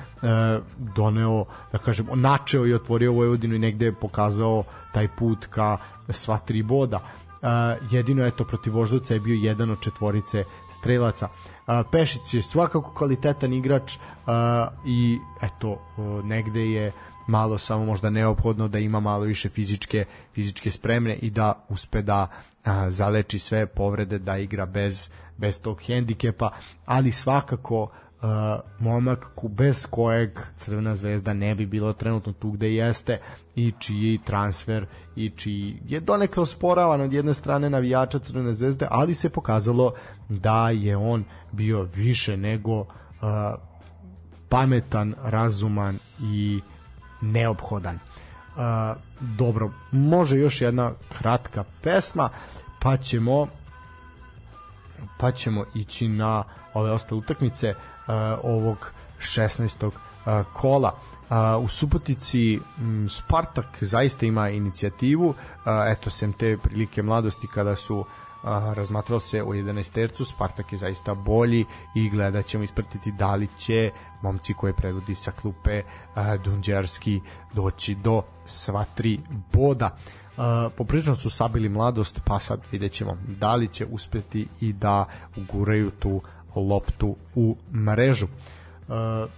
doneo, 0.78 1.46
da 1.72 1.78
kažem, 1.78 2.08
načeo 2.16 2.66
i 2.66 2.74
otvorio 2.74 3.12
Vojvodinu 3.12 3.56
i 3.56 3.60
negde 3.60 3.86
je 3.86 3.94
pokazao 3.94 4.64
taj 4.94 5.08
put 5.08 5.46
ka 5.46 5.78
sva 6.10 6.38
tri 6.38 6.64
boda. 6.64 7.00
E, 7.00 7.48
jedino 7.92 8.26
eto 8.26 8.44
protiv 8.44 8.74
Voždovca 8.74 9.14
je 9.14 9.20
bio 9.20 9.36
jedan 9.36 9.72
od 9.72 9.82
četvorice 9.82 10.44
strelaca. 10.70 11.28
E, 11.28 11.84
Pešić 11.92 12.34
je 12.34 12.42
svakako 12.42 12.92
kvalitetan 12.94 13.54
igrač 13.54 13.94
e, 13.94 14.00
i 14.86 15.20
eto 15.42 15.78
negde 16.24 16.66
je 16.72 16.92
malo 17.30 17.58
samo 17.58 17.86
možda 17.86 18.10
neophodno 18.10 18.68
da 18.68 18.80
ima 18.80 19.00
malo 19.00 19.24
više 19.24 19.50
fizičke 19.50 20.06
fizičke 20.34 20.72
spremne 20.72 21.16
i 21.16 21.30
da 21.30 21.66
uspe 21.70 22.02
da 22.02 22.28
a, 22.64 22.92
zaleči 22.92 23.40
sve 23.40 23.66
povrede 23.66 24.20
da 24.20 24.38
igra 24.38 24.66
bez 24.66 25.10
bez 25.38 25.62
tog 25.62 25.82
hendikepa 25.82 26.52
ali 26.86 27.12
svakako 27.12 27.90
uh, 28.22 28.30
momak 28.80 29.28
bez 29.50 29.86
kojeg 29.90 30.40
Crvena 30.58 30.96
zvezda 30.96 31.34
ne 31.34 31.56
bi 31.56 31.66
bilo 31.66 31.94
trenutno 31.94 32.34
tu 32.34 32.52
gde 32.52 32.74
jeste 32.74 33.20
i 33.56 33.74
čiji 33.80 34.20
transfer 34.26 34.86
i 35.16 35.30
čiji 35.30 35.82
je 35.88 36.00
donekle 36.00 36.44
osporavan 36.44 37.02
od 37.02 37.14
jedne 37.14 37.34
strane 37.34 37.70
navijača 37.70 38.20
Crvene 38.20 38.54
zvezde, 38.54 38.88
ali 38.90 39.14
se 39.14 39.30
pokazalo 39.30 39.94
da 40.30 40.70
je 40.70 40.98
on 40.98 41.24
bio 41.52 41.88
više 41.96 42.38
nego 42.38 42.80
uh, 42.80 42.88
pametan, 44.50 45.16
razuman 45.24 45.98
i 46.22 46.62
neophodan. 47.22 47.96
Uh, 47.96 48.62
dobro, 49.20 49.72
može 49.92 50.38
još 50.38 50.62
jedna 50.62 50.92
kratka 51.18 51.64
pesma, 51.82 52.30
pa 52.80 52.98
ćemo 52.98 53.48
pa 55.18 55.32
ćemo 55.32 55.66
ići 55.76 56.08
na 56.08 56.44
ove 56.74 56.92
ostale 56.92 57.20
utakmice 57.20 57.70
uh, 57.70 58.14
ovog 58.44 58.92
16. 59.20 59.86
Uh, 59.86 59.94
kola. 60.54 60.94
Uh, 61.30 61.64
u 61.64 61.68
Subotici 61.68 62.60
m, 62.78 63.10
Spartak 63.10 63.66
zaista 63.82 64.26
ima 64.26 64.50
inicijativu, 64.50 65.30
uh, 65.30 65.36
eto 65.88 66.10
sem 66.10 66.34
te 66.34 66.58
prilike 66.58 67.04
mladosti 67.04 67.48
kada 67.48 67.76
su 67.76 68.06
a, 68.44 68.74
razmatralo 68.76 69.20
se 69.20 69.44
u 69.44 69.54
11 69.54 69.94
tercu, 69.94 70.26
Spartak 70.26 70.72
je 70.72 70.78
zaista 70.78 71.16
bolji 71.16 71.66
i 71.96 72.10
gledat 72.10 72.46
ćemo 72.46 72.64
ispratiti 72.64 73.12
da 73.12 73.36
li 73.36 73.48
će 73.58 73.92
momci 74.22 74.54
koje 74.54 74.74
predvodi 74.74 75.16
sa 75.16 75.32
klupe 75.32 75.82
a, 76.16 76.38
Dunđerski 76.38 77.20
doći 77.54 77.96
do 77.96 78.22
sva 78.46 78.86
tri 78.96 79.20
boda. 79.54 79.98
Uh, 80.40 80.72
poprilično 80.78 81.16
su 81.16 81.30
sabili 81.30 81.70
mladost, 81.70 82.22
pa 82.26 82.40
sad 82.40 82.60
vidjet 82.72 82.92
ćemo 82.92 83.18
da 83.28 83.56
li 83.56 83.68
će 83.68 83.86
uspeti 83.86 84.48
i 84.62 84.74
da 84.74 85.06
uguraju 85.38 85.92
tu 85.92 86.22
loptu 86.56 87.16
u 87.36 87.58
mrežu. 87.74 88.26
Uh, 88.26 89.30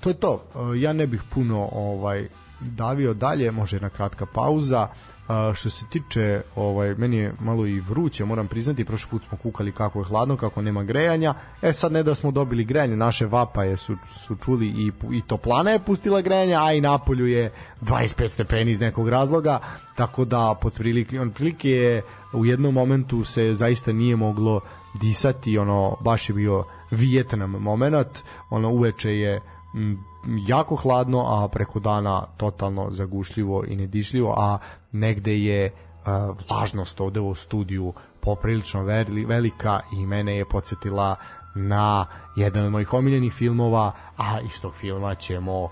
to 0.00 0.10
je 0.10 0.14
to. 0.14 0.44
Uh, 0.54 0.80
ja 0.80 0.92
ne 0.92 1.06
bih 1.06 1.22
puno 1.34 1.68
ovaj 1.72 2.28
davio 2.60 3.14
dalje, 3.14 3.50
može 3.50 3.76
jedna 3.76 3.90
kratka 3.90 4.26
pauza. 4.26 4.88
A, 5.28 5.52
što 5.54 5.70
se 5.70 5.86
tiče, 5.90 6.40
ovaj, 6.56 6.94
meni 6.94 7.16
je 7.16 7.32
malo 7.40 7.66
i 7.66 7.80
vruće, 7.80 8.24
moram 8.24 8.48
priznati, 8.48 8.84
prošli 8.84 9.10
put 9.10 9.22
smo 9.28 9.38
kukali 9.38 9.72
kako 9.72 9.98
je 9.98 10.04
hladno, 10.04 10.36
kako 10.36 10.62
nema 10.62 10.84
grejanja. 10.84 11.34
E 11.62 11.72
sad 11.72 11.92
ne 11.92 12.02
da 12.02 12.14
smo 12.14 12.30
dobili 12.30 12.64
grejanje, 12.64 12.96
naše 12.96 13.26
vapaje 13.26 13.76
su, 13.76 13.96
su 14.26 14.36
čuli 14.44 14.66
i, 14.66 14.92
i 15.12 15.22
toplana 15.22 15.70
je 15.70 15.78
pustila 15.78 16.20
grejanje, 16.20 16.54
a 16.54 16.72
i 16.72 16.80
napolju 16.80 17.26
je 17.26 17.52
25 17.80 18.28
stepeni 18.28 18.70
iz 18.70 18.80
nekog 18.80 19.08
razloga, 19.08 19.58
tako 19.94 20.24
da 20.24 20.54
pod 20.60 20.74
prilike, 20.74 21.20
on 21.20 21.30
prilike 21.30 21.70
je 21.70 22.02
u 22.32 22.46
jednom 22.46 22.74
momentu 22.74 23.24
se 23.24 23.54
zaista 23.54 23.92
nije 23.92 24.16
moglo 24.16 24.60
disati, 25.00 25.58
ono, 25.58 25.96
baš 26.00 26.28
je 26.28 26.34
bio 26.34 26.64
Vijetnam 26.90 27.50
moment, 27.50 28.22
ono 28.50 28.70
uveče 28.70 29.10
je 29.10 29.40
m, 29.74 30.04
jako 30.46 30.76
hladno, 30.76 31.18
a 31.18 31.48
preko 31.48 31.80
dana 31.80 32.26
totalno 32.36 32.88
zagušljivo 32.90 33.64
i 33.68 33.76
nedišljivo, 33.76 34.34
a 34.38 34.58
negde 34.98 35.38
je 35.38 35.70
uh, 35.70 36.36
vlažnost 36.48 37.00
ovde 37.00 37.20
u 37.20 37.34
studiju 37.34 37.92
poprilično 38.20 38.82
velika 39.26 39.80
i 39.98 40.06
mene 40.06 40.36
je 40.36 40.44
podsjetila 40.44 41.16
na 41.54 42.06
jedan 42.36 42.64
od 42.64 42.72
mojih 42.72 42.92
omiljenih 42.92 43.32
filmova, 43.32 43.92
a 44.16 44.40
iz 44.40 44.60
tog 44.60 44.74
filma 44.74 45.14
ćemo 45.14 45.62
uh, 45.62 45.70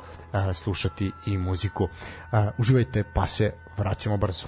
slušati 0.54 1.10
i 1.26 1.38
muziku. 1.38 1.84
Uh, 1.84 1.90
uživajte, 2.58 3.04
pa 3.14 3.26
se 3.26 3.52
vraćamo 3.78 4.16
brzo. 4.16 4.46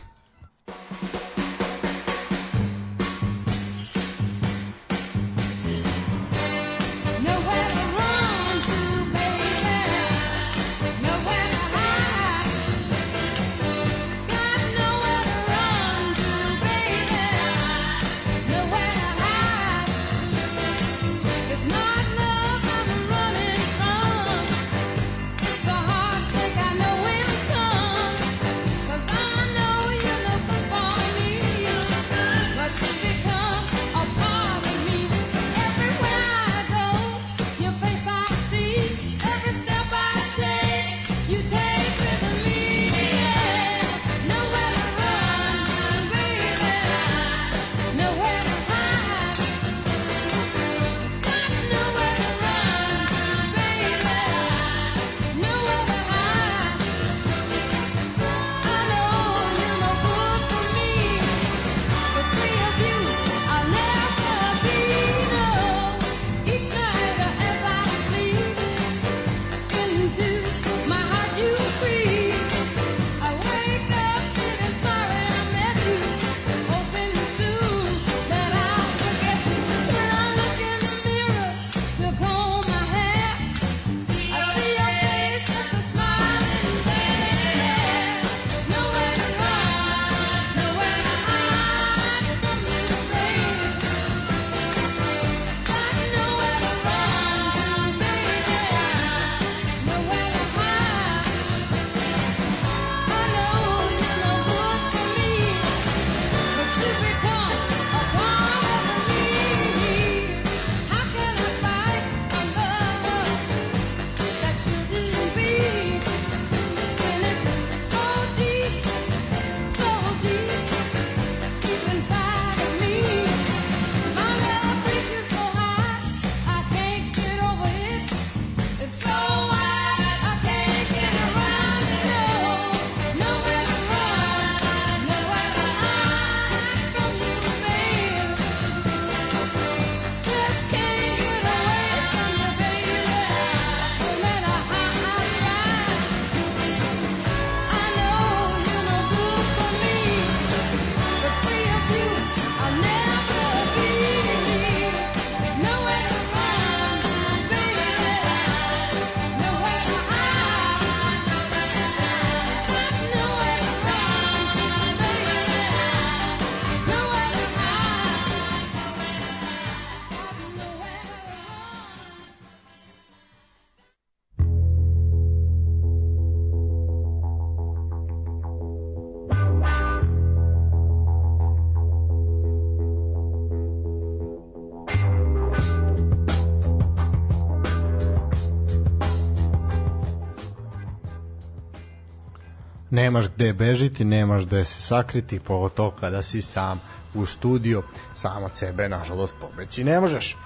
Nemaš 193.06 193.28
gde 193.36 193.52
bežiti, 193.52 194.04
nemaš 194.04 194.46
gde 194.46 194.64
se 194.64 194.82
sakriti, 194.82 195.40
pogotovo 195.40 195.90
kada 195.90 196.22
si 196.22 196.42
sam 196.42 196.80
u 197.14 197.26
studiju, 197.26 197.82
sam 198.14 198.42
od 198.42 198.50
sebe, 198.54 198.88
nažalost, 198.88 199.34
pobeći 199.40 199.84
ne 199.84 200.00
možeš. 200.00 200.36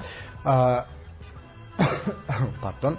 A, 0.45 0.83
pardon. 2.63 2.97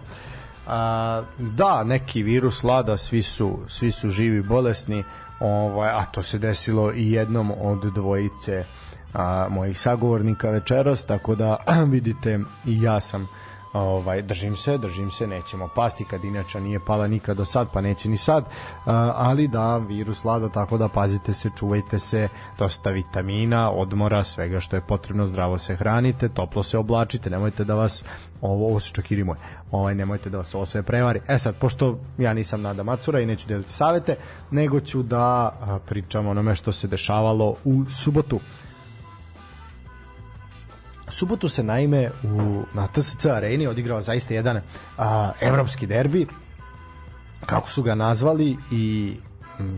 A, 0.67 1.23
da, 1.37 1.83
neki 1.83 2.23
virus 2.23 2.63
lada, 2.63 2.97
svi 2.97 3.21
su, 3.23 3.59
svi 3.69 3.91
su 3.91 4.09
živi 4.09 4.41
bolesni, 4.41 5.03
ovaj, 5.39 5.89
a 5.89 6.05
to 6.05 6.23
se 6.23 6.37
desilo 6.37 6.91
i 6.93 7.11
jednom 7.11 7.51
od 7.61 7.93
dvojice 7.93 8.65
a, 9.13 9.47
mojih 9.49 9.79
sagovornika 9.79 10.49
večeras, 10.49 11.05
tako 11.05 11.35
da 11.35 11.57
vidite 11.93 12.39
i 12.65 12.81
ja 12.81 12.99
sam 12.99 13.27
ovaj 13.73 14.21
držim 14.21 14.55
se, 14.57 14.77
držim 14.77 15.11
se, 15.11 15.27
nećemo 15.27 15.69
pasti 15.75 16.05
kad 16.05 16.23
inače 16.23 16.61
nije 16.61 16.79
pala 16.79 17.07
nikad 17.07 17.37
do 17.37 17.45
sad, 17.45 17.67
pa 17.73 17.81
neće 17.81 18.09
ni 18.09 18.17
sad, 18.17 18.45
ali 19.15 19.47
da 19.47 19.77
virus 19.77 20.23
vlada 20.23 20.49
tako 20.49 20.77
da 20.77 20.87
pazite 20.87 21.33
se, 21.33 21.49
čuvajte 21.57 21.99
se, 21.99 22.27
dosta 22.57 22.89
vitamina, 22.89 23.71
odmora, 23.71 24.23
svega 24.23 24.59
što 24.59 24.75
je 24.75 24.81
potrebno, 24.81 25.27
zdravo 25.27 25.57
se 25.57 25.75
hranite, 25.75 26.29
toplo 26.29 26.63
se 26.63 26.77
oblačite, 26.77 27.29
nemojte 27.29 27.63
da 27.63 27.75
vas 27.75 28.03
ovo, 28.41 28.67
ovo 28.67 28.79
su 28.79 28.93
čak 28.93 29.11
i 29.11 29.23
moje, 29.23 29.39
ovaj, 29.71 29.95
nemojte 29.95 30.29
da 30.29 30.37
vas 30.37 30.55
ovo 30.55 30.65
sve 30.65 30.83
prevari. 30.83 31.21
E 31.27 31.39
sad, 31.39 31.55
pošto 31.55 31.99
ja 32.17 32.33
nisam 32.33 32.61
Nada 32.61 32.83
Macura 32.83 33.19
i 33.19 33.25
neću 33.25 33.47
deliti 33.47 33.71
savete, 33.71 34.15
nego 34.51 34.79
ću 34.79 35.03
da 35.03 35.51
pričam 35.85 36.27
onome 36.27 36.55
što 36.55 36.71
se 36.71 36.87
dešavalo 36.87 37.55
u 37.63 37.85
subotu 37.89 38.39
subotu 41.11 41.49
se 41.49 41.63
naime 41.63 42.09
u, 42.23 42.63
na 42.73 42.87
TSC 42.87 43.25
areni 43.25 43.67
odigrao 43.67 44.01
zaista 44.01 44.33
jedan 44.33 44.61
a, 44.97 45.31
evropski 45.41 45.87
derbi. 45.87 46.27
Kako 47.45 47.69
su 47.69 47.83
ga 47.83 47.95
nazvali 47.95 48.57
i 48.71 49.15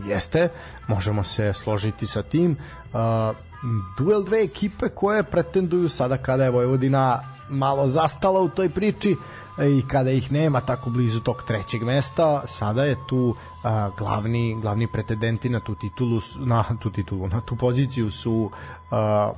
jeste, 0.04 0.48
možemo 0.88 1.24
se 1.24 1.52
složiti 1.52 2.06
sa 2.06 2.22
tim 2.22 2.56
a, 2.92 3.32
duel 3.98 4.24
dve 4.24 4.42
ekipe 4.42 4.88
koje 4.88 5.22
pretenduju 5.22 5.88
sada 5.88 6.16
kada 6.16 6.44
je 6.44 6.50
Vojvodina 6.50 7.20
malo 7.48 7.88
zastala 7.88 8.40
u 8.40 8.48
toj 8.48 8.68
priči 8.68 9.16
i 9.78 9.82
kada 9.88 10.10
ih 10.10 10.32
nema 10.32 10.60
tako 10.60 10.90
blizu 10.90 11.20
tog 11.20 11.42
trećeg 11.42 11.82
mesta, 11.82 12.42
sada 12.46 12.84
je 12.84 12.96
tu 13.08 13.34
a, 13.62 13.90
glavni 13.98 14.60
glavni 14.62 14.86
pretendenti 14.92 15.48
na 15.48 15.60
tu 15.60 15.74
titulu 15.74 16.20
na 16.38 16.64
tu 16.82 16.90
titulu, 16.90 17.28
na 17.28 17.40
tu 17.40 17.56
poziciju 17.56 18.10
su 18.10 18.50
a, 18.90 19.32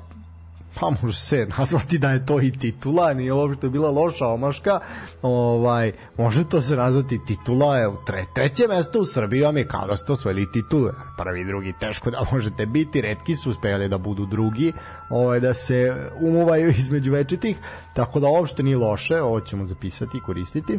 pa 0.80 0.90
može 1.02 1.20
se 1.20 1.46
nazvati 1.58 1.98
da 1.98 2.10
je 2.10 2.26
to 2.26 2.40
i 2.40 2.58
titula, 2.58 3.14
nije 3.14 3.32
uopšte 3.32 3.68
bila 3.68 3.90
loša 3.90 4.26
omaška, 4.26 4.80
ovaj, 5.22 5.92
može 6.18 6.48
to 6.48 6.60
se 6.60 6.76
nazvati 6.76 7.20
titula, 7.26 7.78
je 7.78 7.88
tre, 8.06 8.24
treće 8.34 8.68
mesto 8.68 9.00
u 9.00 9.04
Srbiji 9.04 9.42
vam 9.42 9.56
je 9.56 9.68
kao 9.68 9.86
da 9.86 9.96
ste 9.96 10.12
osvojili 10.12 10.52
titulu, 10.52 10.88
prvi, 11.18 11.44
drugi, 11.44 11.72
teško 11.80 12.10
da 12.10 12.26
možete 12.32 12.66
biti, 12.66 13.00
redki 13.00 13.36
su 13.36 13.50
uspeli 13.50 13.88
da 13.88 13.98
budu 13.98 14.26
drugi, 14.26 14.72
ovaj, 15.10 15.40
da 15.40 15.54
se 15.54 15.94
umuvaju 16.20 16.68
između 16.78 17.12
večitih, 17.12 17.56
tako 17.94 18.20
da 18.20 18.28
uopšte 18.28 18.62
nije 18.62 18.76
loše, 18.76 19.20
ovo 19.22 19.40
ćemo 19.40 19.66
zapisati 19.66 20.18
i 20.18 20.20
koristiti. 20.20 20.78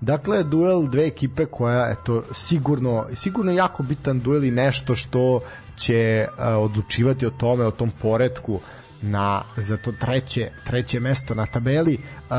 Dakle, 0.00 0.42
duel 0.42 0.88
dve 0.88 1.06
ekipe 1.06 1.46
koja, 1.46 1.90
eto, 1.90 2.22
sigurno, 2.34 3.06
sigurno 3.14 3.52
jako 3.52 3.82
bitan 3.82 4.20
duel 4.20 4.44
i 4.44 4.50
nešto 4.50 4.94
što 4.94 5.40
će 5.76 6.26
uh, 6.28 6.64
odlučivati 6.64 7.26
o 7.26 7.30
tome, 7.30 7.64
o 7.64 7.70
tom 7.70 7.90
poretku 8.02 8.60
na 9.02 9.42
za 9.56 9.76
to 9.76 9.92
treće 9.92 10.50
treće 10.64 11.00
mesto 11.00 11.34
na 11.34 11.46
tabeli. 11.46 11.94
Uh, 11.94 12.36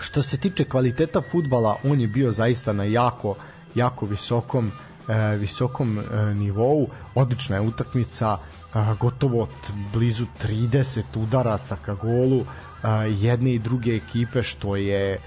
što 0.00 0.22
se 0.22 0.36
tiče 0.36 0.64
kvaliteta 0.64 1.22
fudbala, 1.30 1.76
on 1.84 2.00
je 2.00 2.06
bio 2.06 2.32
zaista 2.32 2.72
na 2.72 2.84
jako 2.84 3.36
jako 3.74 4.06
visokom 4.06 4.66
uh, 4.66 5.40
visokom 5.40 5.98
uh, 5.98 6.36
nivou. 6.36 6.88
Odlična 7.14 7.56
je 7.56 7.62
utakmica, 7.62 8.38
uh, 8.74 8.98
gotovo 8.98 9.48
blizu 9.92 10.26
30 10.44 11.02
udaraca 11.16 11.76
ka 11.76 11.94
golu 11.94 12.38
uh, 12.38 12.46
jedne 13.08 13.54
i 13.54 13.58
druge 13.58 13.94
ekipe 13.94 14.42
što 14.42 14.76
je 14.76 15.20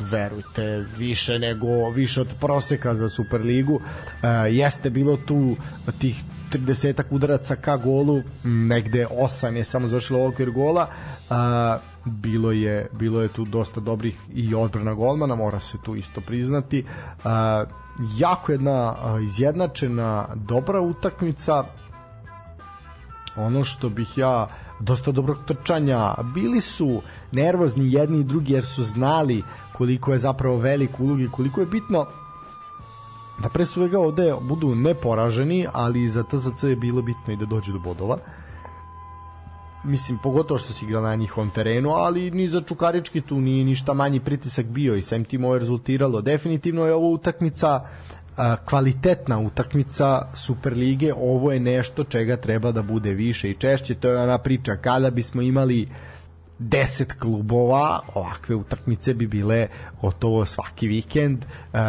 verujte, 0.00 0.84
više 0.96 1.38
nego 1.38 1.90
više 1.90 2.20
od 2.20 2.34
proseka 2.40 2.94
za 2.94 3.08
Superligu. 3.08 3.74
Uh, 3.74 3.82
jeste 4.50 4.90
bilo 4.90 5.16
tu 5.16 5.56
tih 5.98 6.16
30 6.52 7.02
udaraca 7.10 7.56
ka 7.56 7.76
golu, 7.76 8.22
negde 8.44 9.06
8 9.06 9.56
je 9.56 9.64
samo 9.64 9.88
završilo 9.88 10.28
okvir 10.28 10.50
gola. 10.50 10.88
Uh, 11.30 11.36
bilo 12.04 12.52
je 12.52 12.88
bilo 12.92 13.22
je 13.22 13.28
tu 13.28 13.44
dosta 13.44 13.80
dobrih 13.80 14.18
i 14.34 14.54
odbrana 14.54 14.94
golmana, 14.94 15.34
mora 15.34 15.60
se 15.60 15.78
tu 15.84 15.96
isto 15.96 16.20
priznati. 16.20 16.84
Uh, 17.18 17.24
jako 18.18 18.52
jedna 18.52 18.90
uh, 18.90 19.24
izjednačena 19.24 20.28
dobra 20.34 20.80
utakmica 20.80 21.64
ono 23.36 23.64
što 23.64 23.88
bih 23.88 24.18
ja 24.18 24.48
dosta 24.80 25.12
dobrog 25.12 25.38
trčanja 25.46 26.14
bili 26.34 26.60
su 26.60 27.02
nervozni 27.32 27.92
jedni 27.92 28.20
i 28.20 28.24
drugi 28.24 28.52
jer 28.52 28.64
su 28.64 28.82
znali 28.82 29.42
koliko 29.72 30.12
je 30.12 30.18
zapravo 30.18 30.56
velik 30.58 31.00
ulog 31.00 31.20
i 31.20 31.28
koliko 31.28 31.60
je 31.60 31.66
bitno 31.66 32.06
da 33.42 33.48
pre 33.48 33.64
svega 33.64 34.00
ovde 34.00 34.34
budu 34.40 34.74
neporaženi, 34.74 35.66
ali 35.72 36.08
za 36.08 36.22
TSC 36.22 36.62
je 36.62 36.76
bilo 36.76 37.02
bitno 37.02 37.32
i 37.32 37.36
da 37.36 37.46
dođu 37.46 37.72
do 37.72 37.78
bodova. 37.78 38.18
Mislim, 39.84 40.18
pogotovo 40.22 40.58
što 40.58 40.72
se 40.72 40.84
igra 40.84 41.00
na 41.00 41.14
njihovom 41.14 41.50
terenu, 41.50 41.90
ali 41.90 42.30
ni 42.30 42.48
za 42.48 42.60
Čukarički 42.60 43.20
tu 43.20 43.40
nije 43.40 43.64
ništa 43.64 43.94
manji 43.94 44.20
pritisak 44.20 44.66
bio 44.66 44.96
i 44.96 45.02
sem 45.02 45.24
tim 45.24 45.44
ovo 45.44 45.54
je 45.54 45.60
rezultiralo. 45.60 46.20
Definitivno 46.20 46.86
je 46.86 46.94
ovo 46.94 47.10
utakmica 47.10 47.80
kvalitetna 48.64 49.38
utakmica 49.38 50.26
Superlige, 50.34 51.14
ovo 51.14 51.52
je 51.52 51.60
nešto 51.60 52.04
čega 52.04 52.36
treba 52.36 52.72
da 52.72 52.82
bude 52.82 53.14
više 53.14 53.50
i 53.50 53.54
češće, 53.54 53.94
to 53.94 54.08
je 54.08 54.18
ona 54.18 54.38
priča 54.38 54.76
kada 54.76 55.10
bismo 55.10 55.42
imali 55.42 55.82
uh, 55.82 55.88
10 56.60 57.18
klubova, 57.18 58.00
ovakve 58.14 58.54
utakmice 58.54 59.14
bi 59.14 59.26
bile 59.26 59.68
gotovo 60.02 60.44
svaki 60.44 60.88
vikend, 60.88 61.44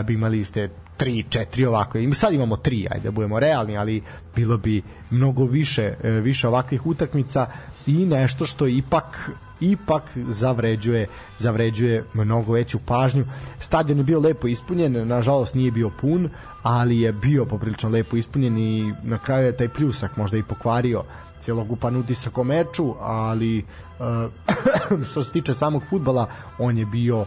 bi 0.05 0.13
imali 0.13 0.45
ste 0.45 0.69
3, 0.97 1.23
4 1.29 1.65
ovakve. 1.65 2.03
I 2.03 2.13
sad 2.13 2.33
imamo 2.33 2.55
3, 2.55 2.87
ajde 2.91 3.03
da 3.03 3.11
budemo 3.11 3.39
realni, 3.39 3.77
ali 3.77 4.03
bilo 4.35 4.57
bi 4.57 4.81
mnogo 5.09 5.45
više 5.45 5.93
e, 6.03 6.09
više 6.09 6.47
ovakvih 6.47 6.85
utakmica 6.85 7.47
i 7.87 8.05
nešto 8.05 8.45
što 8.45 8.67
ipak 8.67 9.31
ipak 9.59 10.03
zavređuje 10.29 11.07
zavređuje 11.37 12.05
mnogo 12.13 12.53
veću 12.53 12.79
pažnju. 12.85 13.25
Stadion 13.59 13.97
je 13.97 14.03
bio 14.03 14.19
lepo 14.19 14.47
ispunjen, 14.47 15.07
nažalost 15.07 15.55
nije 15.55 15.71
bio 15.71 15.91
pun, 16.01 16.29
ali 16.63 17.01
je 17.01 17.11
bio 17.11 17.45
poprilično 17.45 17.89
lepo 17.89 18.17
ispunjen 18.17 18.57
i 18.57 18.93
na 19.03 19.17
kraju 19.17 19.45
je 19.45 19.57
taj 19.57 19.69
pljusak 19.69 20.17
možda 20.17 20.37
i 20.37 20.43
pokvario 20.43 21.03
celogupan 21.39 21.95
utisak 21.95 22.37
o 22.37 22.43
meču, 22.43 22.95
ali 22.99 23.65
uh, 23.99 25.03
što 25.09 25.23
se 25.23 25.31
tiče 25.31 25.53
samog 25.53 25.83
futbala, 25.89 26.27
on 26.59 26.77
je 26.77 26.85
bio 26.85 27.25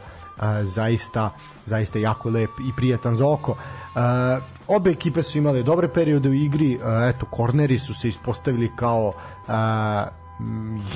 zaista 0.62 1.30
zaista 1.70 1.98
jako 1.98 2.30
lep 2.30 2.50
i 2.68 2.72
prijatan 2.76 3.14
za 3.14 3.28
oko. 3.28 3.50
Uh, 3.50 4.42
obe 4.66 4.90
ekipe 4.90 5.22
su 5.22 5.38
imale 5.38 5.62
dobre 5.62 5.88
periode 5.88 6.28
u 6.28 6.34
igri, 6.34 6.76
uh, 6.76 6.82
eto 7.08 7.26
korneri 7.26 7.78
su 7.78 7.94
se 7.94 8.08
ispostavili 8.08 8.70
kao 8.76 9.08
uh, 9.08 9.54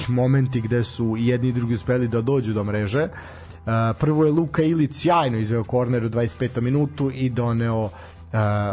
momenti 0.08 0.60
gde 0.60 0.84
su 0.84 1.16
jedni 1.18 1.48
i 1.48 1.52
drugi 1.52 1.74
uspeli 1.74 2.08
da 2.08 2.20
dođu 2.20 2.52
do 2.52 2.64
mreže. 2.64 3.04
Uh, 3.04 3.72
prvo 4.00 4.24
je 4.24 4.32
Luka 4.32 4.62
Ilić 4.62 4.94
sjajno 4.94 5.38
izveo 5.38 5.64
korner 5.64 6.04
u 6.04 6.08
25. 6.08 6.60
minutu 6.60 7.10
i 7.14 7.30
doneo 7.30 7.90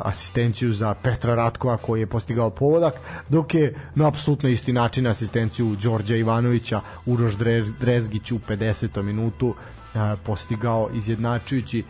asistenciju 0.04 0.74
za 0.74 0.94
Petra 0.94 1.36
Ratkova 1.36 1.78
koji 1.78 2.00
je 2.00 2.08
postigao 2.08 2.50
povodak, 2.50 2.94
dok 3.30 3.54
je 3.54 3.76
na 3.96 4.08
apsolutno 4.08 4.50
isti 4.50 4.74
način 4.74 5.08
asistenciju 5.08 5.76
Đorđa 5.84 6.16
Ivanovića 6.16 6.82
Uroš 7.06 7.34
Drezgić 7.80 8.32
u 8.32 8.40
50. 8.40 9.02
minutu 9.02 9.54
postigao 10.24 10.90
izjednačujući 10.94 11.84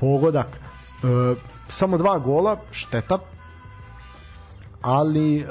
pogodak. 0.00 0.46
Uh, 0.46 1.38
samo 1.68 1.98
dva 1.98 2.18
gola, 2.18 2.56
šteta, 2.70 3.18
ali 4.82 5.46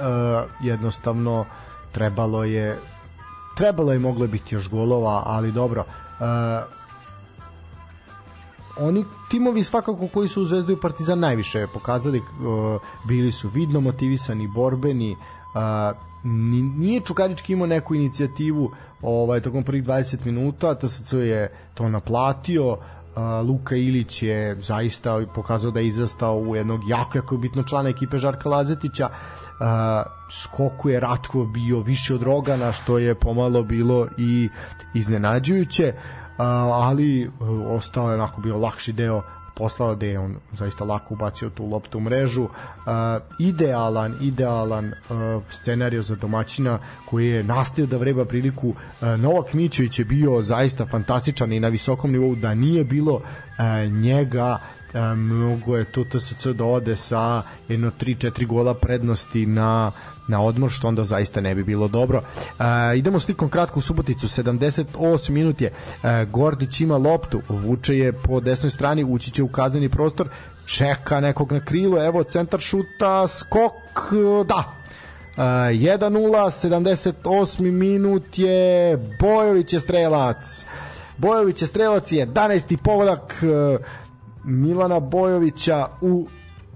jednostavno 0.61 1.45
trebalo 1.91 2.43
je 2.43 2.79
trebalo 3.57 3.93
je 3.93 3.99
moglo 3.99 4.27
biti 4.27 4.55
još 4.55 4.69
golova, 4.69 5.23
ali 5.25 5.51
dobro 5.51 5.83
oni 8.79 9.05
timovi 9.29 9.63
svakako 9.63 10.07
koji 10.07 10.27
su 10.27 10.41
u 10.41 10.45
Zvezdu 10.45 10.73
i 10.73 10.79
Partizan 10.81 11.19
najviše 11.19 11.67
pokazali 11.73 12.19
uh, 12.19 12.25
bili 13.07 13.31
su 13.31 13.49
vidno 13.49 13.79
motivisani, 13.79 14.47
borbeni 14.47 15.11
uh, 15.11 15.97
nije 16.77 17.01
Čukarički 17.01 17.53
imao 17.53 17.67
neku 17.67 17.95
inicijativu 17.95 18.71
ovaj, 19.01 19.41
tokom 19.41 19.63
prvih 19.63 19.83
20 19.83 20.25
minuta 20.25 20.75
TSC 20.75 21.13
je 21.13 21.51
to 21.73 21.89
naplatio 21.89 22.77
Luka 23.47 23.75
Ilić 23.75 24.23
je 24.23 24.55
zaista 24.61 25.25
pokazao 25.35 25.71
da 25.71 25.79
je 25.79 25.87
izrastao 25.87 26.37
u 26.39 26.55
jednog 26.55 26.81
jako, 26.87 27.17
jako 27.17 27.37
bitno 27.37 27.63
člana 27.63 27.89
ekipe 27.89 28.17
Žarka 28.17 28.49
Lazetića. 28.49 29.09
Skoku 30.43 30.89
je 30.89 30.99
Ratko 30.99 31.45
bio 31.45 31.79
više 31.79 32.15
od 32.15 32.23
Rogana 32.23 32.71
što 32.71 32.97
je 32.97 33.15
pomalo 33.15 33.63
bilo 33.63 34.07
i 34.17 34.49
iznenađujuće 34.93 35.93
ali 36.37 37.31
ostao 37.67 38.09
je 38.09 38.15
onako 38.15 38.41
bio 38.41 38.57
lakši 38.57 38.93
deo 38.93 39.21
poslao 39.57 39.95
da 39.95 40.05
je 40.05 40.19
on 40.19 40.35
zaista 40.53 40.83
lako 40.83 41.13
ubacio 41.13 41.49
tu 41.49 41.65
loptu 41.65 41.97
u 41.97 42.01
mrežu. 42.01 42.43
Uh, 42.43 42.49
idealan, 43.39 44.15
idealan 44.21 44.85
uh, 44.85 45.43
scenario 45.51 46.01
za 46.01 46.15
domaćina 46.15 46.79
koji 47.05 47.27
je 47.27 47.43
nastavio 47.43 47.87
da 47.87 47.97
vreba 47.97 48.25
priliku. 48.25 48.69
Uh, 48.69 49.07
Novak 49.19 49.53
Mićević 49.53 49.99
je 49.99 50.05
bio 50.05 50.41
zaista 50.41 50.85
fantastičan 50.85 51.53
i 51.53 51.59
na 51.59 51.67
visokom 51.67 52.11
nivou 52.11 52.35
da 52.35 52.53
nije 52.53 52.83
bilo 52.83 53.13
uh, 53.13 53.91
njega 53.91 54.57
mnogo 55.15 55.77
je 55.77 55.91
tu 55.91 56.05
TSC 56.05 56.47
da 56.47 56.65
ode 56.65 56.95
sa 56.95 57.43
jedno 57.67 57.91
3-4 57.99 58.45
gola 58.45 58.73
prednosti 58.73 59.45
na 59.45 59.91
na 60.27 60.41
odmor, 60.41 60.69
što 60.69 60.87
onda 60.87 61.03
zaista 61.03 61.41
ne 61.41 61.55
bi 61.55 61.63
bilo 61.63 61.87
dobro. 61.87 62.21
E, 62.59 62.97
idemo 62.97 63.19
slikom 63.19 63.49
kratko 63.49 63.79
u 63.79 63.81
Suboticu, 63.81 64.27
78 64.27 65.29
minut 65.29 65.61
je, 65.61 65.67
e, 66.03 66.25
Gordić 66.25 66.81
ima 66.81 66.97
loptu, 66.97 67.41
vuče 67.49 67.97
je 67.97 68.13
po 68.13 68.39
desnoj 68.39 68.69
strani, 68.69 69.03
ući 69.03 69.31
će 69.31 69.43
u 69.43 69.47
kazneni 69.47 69.89
prostor, 69.89 70.29
čeka 70.65 71.19
nekog 71.19 71.51
na 71.51 71.65
krilu, 71.65 71.97
evo 71.97 72.23
centar 72.23 72.59
šuta, 72.59 73.27
skok, 73.27 74.13
da, 74.47 74.73
Uh, 75.37 75.43
1-0, 75.43 76.49
78. 77.23 77.71
minut 77.71 78.39
je 78.39 78.97
Bojović 79.19 79.73
je 79.73 79.79
strelac. 79.79 80.65
Bojović 81.17 81.61
je 81.61 81.67
strelac 81.67 82.11
11. 82.11 82.77
povodak 82.77 83.35
uh, 83.41 83.85
Milana 84.43 84.99
Bojovića 84.99 85.87
u 86.01 86.27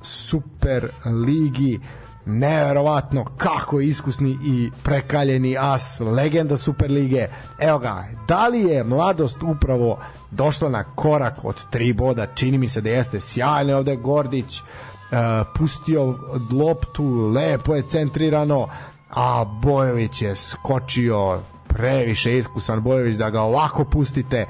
Super 0.01 0.91
ligi. 1.05 1.79
Uh, 1.81 2.00
neverovatno 2.31 3.25
kako 3.37 3.79
je 3.79 3.87
iskusni 3.87 4.37
i 4.43 4.71
prekaljeni 4.83 5.57
as, 5.59 5.99
legenda 5.99 6.57
Superlige. 6.57 7.27
Evo 7.59 7.79
ga, 7.79 8.05
da 8.27 8.47
li 8.47 8.61
je 8.61 8.83
mladost 8.83 9.43
upravo 9.43 9.99
došla 10.31 10.69
na 10.69 10.83
korak 10.83 11.45
od 11.45 11.69
tri 11.69 11.93
boda? 11.93 12.25
Čini 12.35 12.57
mi 12.57 12.67
se 12.67 12.81
da 12.81 12.89
jeste 12.89 13.19
sjajno 13.19 13.77
ovde 13.77 13.95
Gordić, 13.95 14.59
uh, 14.59 15.17
pustio 15.57 16.15
loptu, 16.51 17.31
lepo 17.35 17.75
je 17.75 17.87
centrirano, 17.89 18.67
a 19.09 19.45
Bojović 19.45 20.21
je 20.21 20.35
skočio 20.35 21.39
previše 21.67 22.37
iskusan 22.37 22.81
Bojović 22.81 23.15
da 23.15 23.29
ga 23.29 23.41
ovako 23.41 23.85
pustite. 23.85 24.47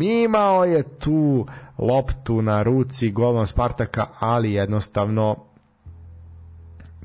Imao 0.00 0.64
je 0.64 0.82
tu 0.82 1.46
loptu 1.78 2.42
na 2.42 2.62
ruci 2.62 3.10
golman 3.10 3.46
Spartaka, 3.46 4.06
ali 4.18 4.52
jednostavno 4.52 5.36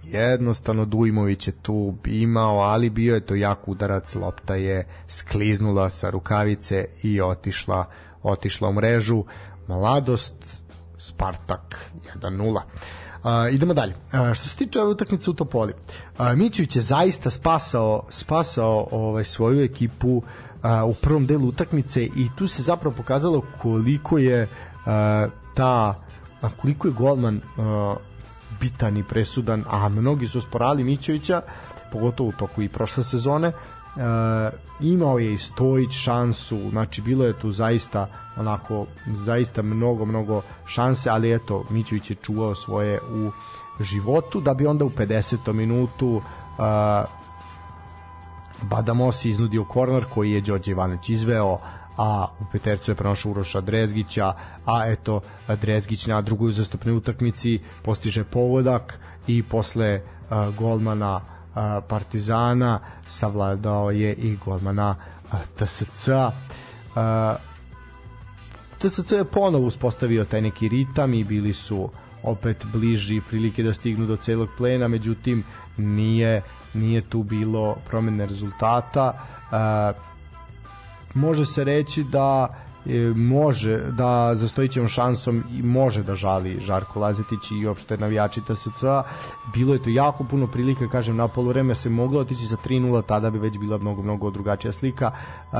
jednostavno 0.03 0.85
Dujmović 0.85 1.47
je 1.47 1.53
tu 1.61 1.95
imao, 2.05 2.59
ali 2.59 2.89
bio 2.89 3.15
je 3.15 3.25
to 3.25 3.35
jak 3.35 3.67
udarac, 3.67 4.15
lopta 4.15 4.55
je 4.55 4.87
skliznula 5.07 5.89
sa 5.89 6.09
rukavice 6.09 6.85
i 7.03 7.21
otišla, 7.21 7.85
otišla 8.23 8.69
u 8.69 8.73
mrežu. 8.73 9.23
Mladost, 9.67 10.35
Spartak 10.97 11.91
1-0. 12.21 12.61
Uh, 13.23 13.53
idemo 13.53 13.73
dalje. 13.73 13.93
Uh, 13.93 14.33
što 14.33 14.47
se 14.47 14.55
tiče 14.55 14.81
ove 14.81 14.91
utakmice 14.91 15.29
u 15.29 15.33
Topoli, 15.33 15.73
uh, 15.73 16.33
Mićević 16.35 16.75
je 16.75 16.81
zaista 16.81 17.29
spasao, 17.29 18.03
spasao 18.09 18.87
ovaj, 18.91 19.25
svoju 19.25 19.63
ekipu 19.63 20.09
uh, 20.17 20.23
u 20.89 20.93
prvom 20.93 21.25
delu 21.25 21.47
utakmice 21.47 22.03
i 22.03 22.29
tu 22.37 22.47
se 22.47 22.63
zapravo 22.63 22.95
pokazalo 22.95 23.41
koliko 23.61 24.17
je 24.17 24.43
uh, 24.43 25.31
ta 25.55 26.03
koliko 26.61 26.87
je 26.87 26.93
golman 26.93 27.35
uh, 27.35 27.97
bitan 28.61 28.97
i 28.97 29.03
presudan, 29.03 29.63
a 29.69 29.89
mnogi 29.89 30.27
su 30.27 30.41
sporali 30.41 30.83
Mićevića, 30.83 31.41
pogotovo 31.91 32.29
u 32.29 32.31
toku 32.31 32.61
i 32.61 32.69
prošle 32.69 33.03
sezone, 33.03 33.47
e, 33.47 33.53
imao 34.79 35.19
je 35.19 35.33
i 35.33 35.37
Stojić 35.37 35.91
šansu, 35.91 36.69
znači 36.69 37.01
bilo 37.01 37.25
je 37.25 37.39
tu 37.39 37.51
zaista 37.51 38.07
onako, 38.37 38.85
zaista 39.25 39.61
mnogo, 39.61 40.05
mnogo 40.05 40.41
šanse, 40.65 41.09
ali 41.09 41.33
eto, 41.33 41.65
Mićević 41.69 42.09
je 42.09 42.15
čuvao 42.15 42.55
svoje 42.55 42.99
u 43.01 43.31
životu, 43.79 44.41
da 44.41 44.53
bi 44.53 44.67
onda 44.67 44.85
u 44.85 44.89
50. 44.89 45.53
minutu 45.53 46.21
e, 46.21 47.21
Badamosi 48.61 49.29
iznudio 49.29 49.63
korner 49.63 50.05
koji 50.13 50.31
je 50.31 50.41
Đorđe 50.41 50.71
Ivanović 50.71 51.09
izveo, 51.09 51.57
a 51.97 52.27
u 52.39 52.43
petercu 52.51 52.91
je 52.91 52.95
pronašao 52.95 53.31
Uroša 53.31 53.61
Drezgića, 53.61 54.33
a 54.65 54.85
eto 54.87 55.21
Drezgić 55.61 56.07
na 56.07 56.21
drugoj 56.21 56.49
uzastopnoj 56.49 56.95
utakmici 56.95 57.59
postiže 57.83 58.23
pogodak 58.23 58.99
i 59.27 59.43
posle 59.43 60.01
uh, 60.01 60.55
golmana 60.55 61.15
uh, 61.15 61.83
Partizana 61.87 62.79
savladao 63.07 63.91
je 63.91 64.13
i 64.13 64.37
golmana 64.45 64.95
uh, 65.23 65.39
TSC. 65.55 66.07
Uh, 66.07 66.31
TSC 68.79 69.11
je 69.11 69.25
ponovo 69.25 69.67
uspostavio 69.67 70.25
taj 70.25 70.41
neki 70.41 70.67
ritam 70.67 71.13
i 71.13 71.23
bili 71.23 71.53
su 71.53 71.89
opet 72.23 72.65
bliži 72.73 73.21
prilike 73.29 73.63
da 73.63 73.73
stignu 73.73 74.05
do 74.05 74.17
celog 74.17 74.49
plena, 74.57 74.87
međutim 74.87 75.43
nije 75.77 76.41
nije 76.73 77.01
tu 77.01 77.23
bilo 77.23 77.75
promene 77.89 78.25
rezultata. 78.25 79.13
Uh, 79.51 80.10
može 81.13 81.45
se 81.45 81.63
reći 81.63 82.03
da 82.03 82.47
e, 82.85 83.13
može 83.15 83.77
da 83.77 84.35
za 84.35 84.47
Stojićevom 84.47 84.89
šansom 84.89 85.43
i 85.51 85.63
može 85.63 86.03
da 86.03 86.15
žali 86.15 86.59
Žarko 86.59 86.99
Lazetić 86.99 87.51
i 87.51 87.67
uopšte 87.67 87.97
navijači 87.97 88.41
TSC 88.41 88.83
bilo 89.53 89.73
je 89.73 89.83
to 89.83 89.89
jako 89.89 90.23
puno 90.23 90.47
prilika 90.47 90.87
kažem 90.87 91.15
na 91.15 91.27
polovreme 91.27 91.75
se 91.75 91.89
moglo 91.89 92.19
otići 92.19 92.45
za 92.45 92.57
3-0 92.65 93.01
tada 93.07 93.29
bi 93.29 93.39
već 93.39 93.57
bila 93.57 93.77
mnogo 93.77 94.01
mnogo 94.01 94.31
drugačija 94.31 94.71
slika 94.71 95.11
uh, 95.51 95.57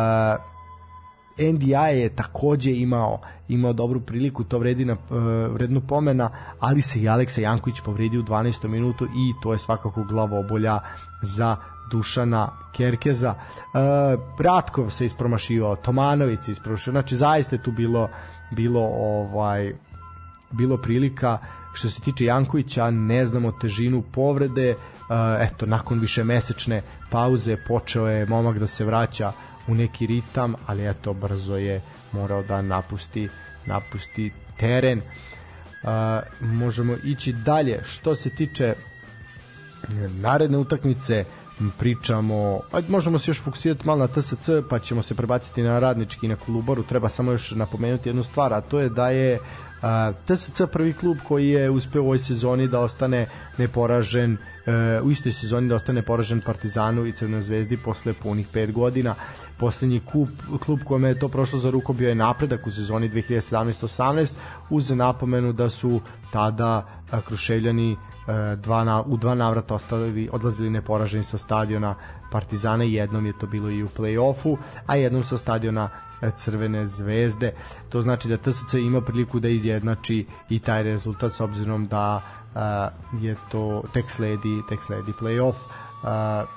NDI 1.37 1.99
je 1.99 2.15
takođe 2.15 2.71
imao 2.71 3.19
imao 3.47 3.73
dobru 3.73 3.99
priliku, 3.99 4.43
to 4.43 4.59
vredi 4.59 4.85
na 4.85 4.93
uh, 4.93 5.53
vrednu 5.53 5.81
pomena, 5.81 6.29
ali 6.59 6.81
se 6.81 7.01
i 7.01 7.09
Aleksa 7.09 7.41
Janković 7.41 7.81
povredio 7.85 8.19
u 8.19 8.23
12. 8.23 8.67
minutu 8.67 9.05
i 9.05 9.33
to 9.43 9.53
je 9.53 9.59
svakako 9.59 10.03
glavobolja 10.03 10.79
za 11.21 11.55
Dušana 11.91 12.49
Kerkeza. 12.75 13.35
E, 13.35 13.37
Ratkov 14.39 14.89
se 14.89 15.05
ispromašivao, 15.05 15.75
Tomanović 15.75 16.39
se 16.43 16.51
ispromašivao. 16.51 16.93
Znači 16.93 17.15
zaista 17.15 17.55
je 17.55 17.63
tu 17.63 17.71
bilo 17.71 18.09
bilo 18.51 18.81
ovaj 18.81 19.73
bilo 20.51 20.77
prilika 20.77 21.37
što 21.73 21.89
se 21.89 22.01
tiče 22.01 22.25
Jankovića, 22.25 22.89
ne 22.89 23.25
znamo 23.25 23.51
težinu 23.51 24.03
povrede. 24.11 24.69
E, 24.69 24.75
eto, 25.39 25.65
nakon 25.65 25.99
više 25.99 26.23
mesečne 26.23 26.81
pauze 27.09 27.57
počeo 27.67 28.07
je 28.07 28.25
momak 28.25 28.59
da 28.59 28.67
se 28.67 28.85
vraća 28.85 29.31
u 29.67 29.75
neki 29.75 30.05
ritam, 30.05 30.53
ali 30.65 30.89
eto 30.89 31.13
brzo 31.13 31.57
je 31.57 31.81
morao 32.13 32.43
da 32.43 32.61
napusti 32.61 33.29
napusti 33.65 34.31
teren. 34.57 35.01
Uh, 35.83 35.89
možemo 36.41 36.95
ići 37.03 37.33
dalje. 37.33 37.83
Što 37.83 38.15
se 38.15 38.29
tiče 38.29 38.73
naredne 40.09 40.57
utakmice, 40.57 41.25
pričamo, 41.77 42.59
ajde 42.71 42.91
možemo 42.91 43.19
se 43.19 43.31
još 43.31 43.41
fokusirati 43.41 43.87
malo 43.87 43.99
na 43.99 44.07
TSC, 44.07 44.49
pa 44.69 44.79
ćemo 44.79 45.01
se 45.01 45.15
prebaciti 45.15 45.63
na 45.63 45.79
radnički 45.79 46.25
i 46.25 46.29
na 46.29 46.35
Kolubaru, 46.35 46.83
treba 46.83 47.09
samo 47.09 47.31
još 47.31 47.51
napomenuti 47.51 48.09
jednu 48.09 48.23
stvar, 48.23 48.53
a 48.53 48.61
to 48.61 48.79
je 48.79 48.89
da 48.89 49.09
je 49.09 49.39
uh, 49.39 50.15
TSC 50.25 50.61
prvi 50.71 50.93
klub 50.93 51.17
koji 51.27 51.49
je 51.49 51.69
uspeo 51.69 52.01
u 52.01 52.05
ovoj 52.05 52.17
sezoni 52.17 52.67
da 52.67 52.79
ostane 52.79 53.27
neporažen 53.57 54.33
uh, 54.33 55.07
u 55.07 55.11
istoj 55.11 55.31
sezoni 55.31 55.69
da 55.69 55.75
ostane 55.75 56.01
poražen 56.01 56.41
Partizanu 56.45 57.05
i 57.05 57.11
Crvenoj 57.11 57.41
zvezdi 57.41 57.77
posle 57.77 58.13
punih 58.13 58.47
5 58.53 58.71
godina. 58.71 59.15
Poslednji 59.57 60.01
klub, 60.11 60.29
klub 60.65 60.79
kome 60.85 61.07
je 61.07 61.19
to 61.19 61.27
prošlo 61.27 61.59
za 61.59 61.69
ruko 61.69 61.93
bio 61.93 62.09
je 62.09 62.15
napredak 62.15 62.67
u 62.67 62.71
sezoni 62.71 63.09
2017-18 63.09 64.33
uz 64.69 64.89
napomenu 64.89 65.53
da 65.53 65.69
su 65.69 66.01
tada 66.31 66.87
Kruševljani 67.27 67.91
E, 67.91 68.10
dva 68.57 68.83
na, 68.83 69.01
u 69.01 69.17
dva 69.17 69.35
navrata 69.35 69.75
ostali, 69.75 70.29
odlazili 70.31 70.69
neporaženi 70.69 71.23
sa 71.23 71.37
stadiona 71.37 71.95
Partizana 72.31 72.83
jednom 72.83 73.25
je 73.25 73.33
to 73.39 73.47
bilo 73.47 73.69
i 73.69 73.83
u 73.83 73.87
play-offu, 73.87 74.57
a 74.87 74.95
jednom 74.95 75.23
sa 75.23 75.37
stadiona 75.37 75.89
e, 76.21 76.31
Crvene 76.31 76.85
zvezde. 76.85 77.53
To 77.89 78.01
znači 78.01 78.27
da 78.27 78.37
TSC 78.37 78.73
ima 78.73 79.01
priliku 79.01 79.39
da 79.39 79.49
izjednači 79.49 80.25
i 80.49 80.59
taj 80.59 80.83
rezultat 80.83 81.33
s 81.33 81.41
obzirom 81.41 81.87
da 81.87 82.21
uh, 82.55 83.23
je 83.23 83.35
to 83.51 83.83
tek 83.93 84.11
sledi, 84.11 84.61
tek 84.69 84.83
sledi 84.83 85.11
play-off. 85.19 85.55
Uh, 86.03 86.49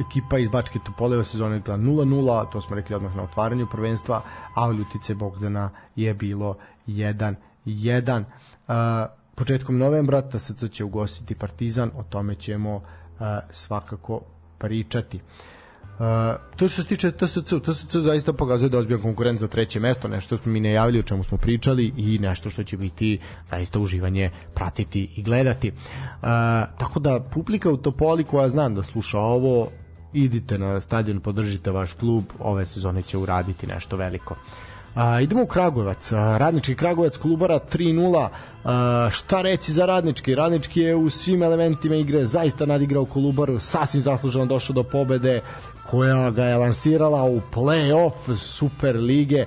ekipa 0.00 0.38
iz 0.38 0.48
Bačke 0.48 0.78
Topole 0.78 1.24
sezone 1.24 1.60
0-0, 1.60 2.50
to 2.52 2.60
smo 2.60 2.76
rekli 2.76 2.96
odmah 2.96 3.16
na 3.16 3.22
otvaranju 3.22 3.66
prvenstva, 3.66 4.22
a 4.54 4.68
u 4.68 4.72
Ljutice 4.72 5.14
Bogdana 5.14 5.70
je 5.96 6.14
bilo 6.14 6.56
1-1 6.86 8.24
početkom 9.34 9.78
novembra 9.78 10.22
TSC 10.22 10.70
će 10.70 10.84
ugostiti 10.84 11.34
Partizan, 11.34 11.90
o 11.96 12.02
tome 12.02 12.34
ćemo 12.34 12.76
uh, 12.76 12.82
svakako 13.50 14.20
pričati. 14.58 15.16
Uh, 15.16 16.04
to 16.56 16.68
što 16.68 16.82
se 16.82 16.88
tiče 16.88 17.10
TSC, 17.10 17.54
TSC 17.64 17.96
zaista 17.96 18.32
pokazuje 18.32 18.68
da 18.68 18.78
ozbiljan 18.78 19.02
konkurent 19.02 19.40
za 19.40 19.48
treće 19.48 19.80
mesto, 19.80 20.08
nešto 20.08 20.36
smo 20.36 20.52
mi 20.52 20.60
najavili, 20.60 20.98
o 20.98 21.02
čemu 21.02 21.24
smo 21.24 21.38
pričali 21.38 21.92
i 21.96 22.18
nešto 22.18 22.50
što 22.50 22.64
će 22.64 22.76
biti 22.76 23.18
zaista 23.50 23.78
uživanje 23.80 24.30
pratiti 24.54 25.10
i 25.16 25.22
gledati. 25.22 25.68
Uh, 25.68 26.28
tako 26.78 27.00
da 27.00 27.20
publika 27.20 27.70
u 27.70 27.76
Topoli 27.76 28.24
koja 28.24 28.48
znam 28.48 28.74
da 28.74 28.82
sluša 28.82 29.18
ovo, 29.18 29.68
idite 30.12 30.58
na 30.58 30.80
stadion, 30.80 31.20
podržite 31.20 31.70
vaš 31.70 31.92
klub, 31.92 32.24
ove 32.38 32.66
sezone 32.66 33.02
će 33.02 33.18
uraditi 33.18 33.66
nešto 33.66 33.96
veliko. 33.96 34.36
A, 34.94 35.20
idemo 35.20 35.42
u 35.42 35.46
Kragujevac. 35.46 36.12
A, 36.12 36.38
radnički 36.38 36.74
Kragujevac 36.74 37.16
Kolubara 37.16 37.58
3-0. 37.72 38.28
Šta 39.10 39.42
reći 39.42 39.72
za 39.72 39.86
Radnički? 39.86 40.34
Radnički 40.34 40.80
je 40.80 40.94
u 40.94 41.10
svim 41.10 41.42
elementima 41.42 41.96
igre 41.96 42.24
zaista 42.24 42.66
nadigrao 42.66 43.04
Kolubaru, 43.04 43.60
sasvim 43.60 44.02
zasluženo 44.02 44.46
došao 44.46 44.74
do 44.74 44.82
pobede 44.82 45.40
koja 45.90 46.30
ga 46.30 46.44
je 46.44 46.56
lansirala 46.56 47.22
u 47.24 47.40
play-off 47.54 48.34
Super 48.36 48.96
lige 48.96 49.44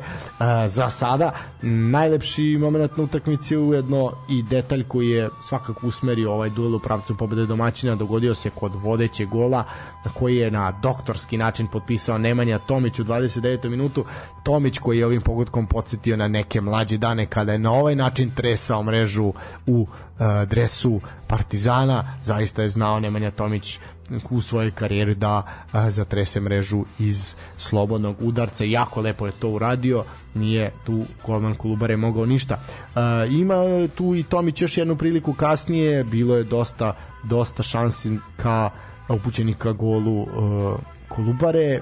za 0.68 0.90
sada. 0.90 1.32
Najlepši 1.62 2.58
moment 2.62 2.98
na 2.98 3.04
utakmici 3.04 3.58
ujedno 3.58 4.12
i 4.30 4.44
detalj 4.44 4.84
koji 4.88 5.10
je 5.10 5.30
svakako 5.48 5.88
usmerio 5.88 6.34
ovaj 6.34 6.50
duel 6.50 6.76
u 6.76 6.80
pravcu 6.80 7.18
pobede 7.18 7.46
domaćina 7.46 7.96
dogodio 7.96 8.36
se 8.36 8.50
kod 8.50 8.72
vodećeg 8.76 9.30
gola 9.30 9.64
koji 10.14 10.38
je 10.38 10.52
na 10.52 10.72
doktorski 10.72 11.38
način 11.38 11.68
potpisao 11.68 12.18
Nemanja 12.18 12.60
Tomić 12.60 13.00
u 13.00 13.04
29. 13.04 13.70
minutu. 13.70 14.06
Tomić 14.44 14.80
koji 14.80 15.00
je 15.00 15.06
ovim 15.06 15.22
pogodkom 15.22 15.68
podsjetio 15.68 16.18
na 16.18 16.28
neke 16.28 16.62
mlađe 16.62 16.98
dane 16.98 17.26
kada 17.26 17.52
je 17.52 17.60
na 17.60 17.72
ovaj 17.72 17.96
način 17.96 18.32
tresao 18.36 18.84
mrežu 18.84 19.11
u 19.20 19.34
uh, 19.68 19.88
dresu 20.50 21.02
Partizana. 21.28 22.18
Zaista 22.24 22.62
je 22.62 22.70
znao 22.70 23.00
Nemanja 23.00 23.32
Tomić 23.32 23.80
u 24.30 24.42
svojoj 24.42 24.72
karijeri 24.72 25.16
da 25.16 25.44
uh, 25.74 25.90
zatrese 25.90 26.40
mrežu 26.40 26.84
iz 27.00 27.36
slobodnog 27.58 28.16
udarca. 28.20 28.64
Jako 28.64 29.02
lepo 29.02 29.26
je 29.26 29.32
to 29.32 29.50
uradio. 29.50 30.04
Nije 30.34 30.72
tu 30.86 31.06
golman 31.26 31.56
Kolubare 31.56 31.98
mogao 31.98 32.26
ništa. 32.26 32.56
Uh, 32.56 33.34
ima 33.34 33.56
tu 33.96 34.16
i 34.16 34.24
Tomić 34.24 34.62
još 34.62 34.78
jednu 34.78 34.96
priliku 34.96 35.34
kasnije. 35.34 36.04
Bilo 36.04 36.36
je 36.36 36.44
dosta 36.44 36.94
dosta 37.24 37.64
šansi 37.64 38.18
ka 38.38 38.70
upućenika 39.10 39.72
golu 39.72 40.22
uh, 40.22 40.80
Kolubare 41.08 41.82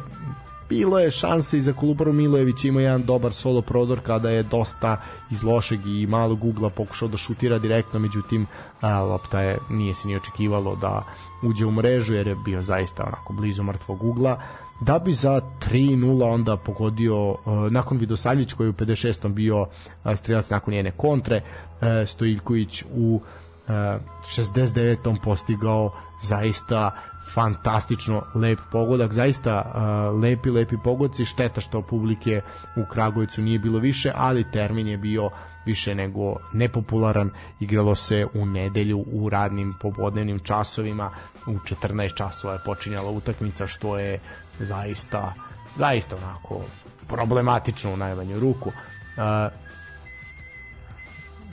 bilo 0.70 1.00
je 1.00 1.12
šanse 1.12 1.58
i 1.58 1.62
za 1.62 1.74
Kolubaru 1.74 2.14
Milojević 2.14 2.66
ima 2.66 2.82
jedan 2.82 3.04
dobar 3.04 3.34
solo 3.34 3.62
prodor 3.62 4.00
kada 4.04 4.30
je 4.30 4.44
dosta 4.44 5.02
iz 5.32 5.44
lošeg 5.44 5.88
i 5.88 6.08
malog 6.08 6.44
ugla 6.44 6.70
pokušao 6.70 7.08
da 7.08 7.18
šutira 7.18 7.60
direktno, 7.60 8.00
međutim 8.00 8.48
a, 8.82 9.02
lopta 9.02 9.42
je, 9.42 9.58
nije 9.70 9.94
se 9.94 10.08
ni 10.08 10.16
očekivalo 10.16 10.76
da 10.76 11.04
uđe 11.44 11.66
u 11.66 11.72
mrežu 11.72 12.14
jer 12.14 12.28
je 12.28 12.36
bio 12.46 12.64
zaista 12.64 13.04
onako 13.04 13.34
blizu 13.34 13.64
mrtvog 13.64 14.04
ugla 14.04 14.42
da 14.82 15.00
bi 15.00 15.14
za 15.14 15.42
3-0 15.60 16.34
onda 16.34 16.58
pogodio 16.58 17.30
uh, 17.30 17.38
nakon 17.72 17.98
Vidosavljić 17.98 18.54
koji 18.54 18.68
je 18.68 18.70
u 18.70 18.74
56. 18.74 19.28
bio 19.28 19.62
uh, 19.62 19.68
strelac 20.16 20.50
nakon 20.50 20.74
njene 20.74 20.92
kontre 20.92 21.42
uh, 21.42 21.88
Stojiljković 22.08 22.84
u 22.96 23.22
69 23.70 25.10
on 25.10 25.18
postigao 25.18 25.92
zaista 26.22 26.92
fantastično 27.34 28.24
lep 28.36 28.60
pogodak, 28.72 29.14
zaista 29.14 29.64
uh, 29.66 30.22
lepi, 30.22 30.50
lepi 30.50 30.78
pogodci, 30.84 31.26
šteta 31.26 31.62
što 31.62 31.82
publike 31.82 32.42
u 32.76 32.86
Kragujevcu 32.92 33.42
nije 33.42 33.60
bilo 33.60 33.80
više, 33.80 34.12
ali 34.16 34.52
termin 34.52 34.88
je 34.88 34.98
bio 34.98 35.30
više 35.66 35.96
nego 35.96 36.36
nepopularan, 36.54 37.30
igralo 37.60 37.96
se 37.96 38.28
u 38.34 38.46
nedelju 38.46 39.06
u 39.12 39.30
radnim 39.30 39.74
popodnevnim 39.82 40.40
časovima, 40.40 41.12
u 41.48 41.54
14 41.54 42.14
časova 42.14 42.54
je 42.54 42.60
počinjala 42.66 43.10
utakmica, 43.10 43.68
što 43.68 44.00
je 44.00 44.20
zaista 44.60 45.34
zaista 45.76 46.16
onako 46.16 46.62
problematično 47.08 47.94
u 47.94 47.98
najmanju 47.98 48.40
ruku. 48.40 48.70
Uh, 48.70 49.54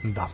da. 0.03 0.27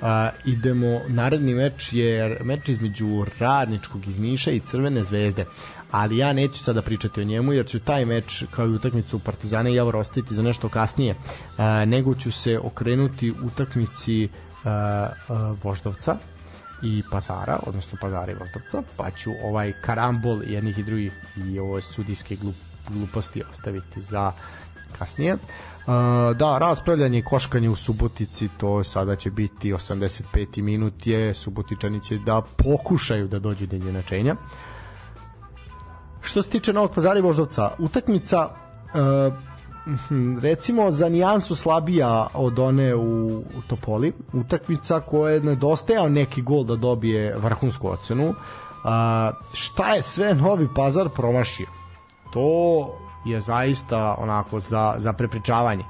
Uh, 0.00 0.06
idemo, 0.44 1.00
naredni 1.08 1.54
meč 1.54 1.92
je 1.92 2.38
meč 2.44 2.68
između 2.68 3.24
Radničkog 3.38 4.06
iz 4.06 4.18
Niša 4.18 4.50
i 4.50 4.60
Crvene 4.60 5.04
zvezde 5.04 5.44
ali 5.90 6.16
ja 6.16 6.32
neću 6.32 6.64
sada 6.64 6.82
pričati 6.82 7.20
o 7.20 7.24
njemu 7.24 7.52
jer 7.52 7.66
ću 7.66 7.80
taj 7.80 8.04
meč 8.04 8.44
kao 8.50 8.66
i 8.66 8.74
utakmicu 8.74 9.18
Partizana 9.18 9.70
i 9.70 9.74
Javor 9.74 9.96
ostaviti 9.96 10.34
za 10.34 10.42
nešto 10.42 10.68
kasnije 10.68 11.14
uh, 11.14 11.64
nego 11.86 12.14
ću 12.14 12.32
se 12.32 12.58
okrenuti 12.58 13.34
utakmici 13.44 14.24
uh, 14.24 14.70
uh, 15.28 15.64
Voždovca 15.64 16.16
i 16.82 17.02
Pazara, 17.10 17.58
odnosno 17.66 17.98
Pazara 18.00 18.32
i 18.32 18.34
Voždovca, 18.34 18.82
pa 18.96 19.10
ću 19.10 19.30
ovaj 19.44 19.72
karambol 19.82 20.42
jednih 20.46 20.78
i 20.78 20.82
drugih 20.82 21.12
i 21.36 21.58
ove 21.58 21.82
sudijske 21.82 22.36
glup, 22.36 22.54
gluposti 22.88 23.42
ostaviti 23.50 24.02
za 24.02 24.32
kasnije. 24.98 25.36
Da, 26.34 26.58
raspravljanje 26.58 27.18
i 27.18 27.22
koškanje 27.22 27.68
u 27.68 27.76
Subotici, 27.76 28.48
to 28.58 28.84
sada 28.84 29.16
će 29.16 29.30
biti 29.30 29.72
85. 29.72 30.62
minut 30.62 31.06
je, 31.06 31.34
Subotičani 31.34 32.02
će 32.02 32.18
da 32.18 32.40
pokušaju 32.40 33.28
da 33.28 33.38
dođu 33.38 33.66
do 33.66 33.76
izjednačenja. 33.76 34.36
Što 36.20 36.42
se 36.42 36.50
tiče 36.50 36.72
Novog 36.72 36.94
Pazara 36.94 37.18
i 37.18 37.22
Voždovca, 37.22 37.70
utakmica 37.78 38.48
uh, 38.48 39.34
recimo 40.42 40.90
za 40.90 41.08
nijansu 41.08 41.54
slabija 41.54 42.26
od 42.34 42.58
one 42.58 42.94
u, 42.94 43.38
u 43.38 43.62
Topoli, 43.66 44.12
utakmica 44.32 45.00
koja 45.00 45.32
je 45.32 45.40
nedostajao 45.40 46.08
neki 46.08 46.42
gol 46.42 46.64
da 46.64 46.76
dobije 46.76 47.36
vrhunsku 47.36 47.88
ocenu. 47.88 48.34
A, 48.84 49.32
šta 49.52 49.94
je 49.94 50.02
sve 50.02 50.34
Novi 50.34 50.68
Pazar 50.74 51.08
promašio? 51.08 51.66
To 52.32 53.07
je 53.30 53.40
zaista 53.40 54.14
onako 54.18 54.60
za, 54.60 54.94
za 54.98 55.12
prepričavanje. 55.12 55.84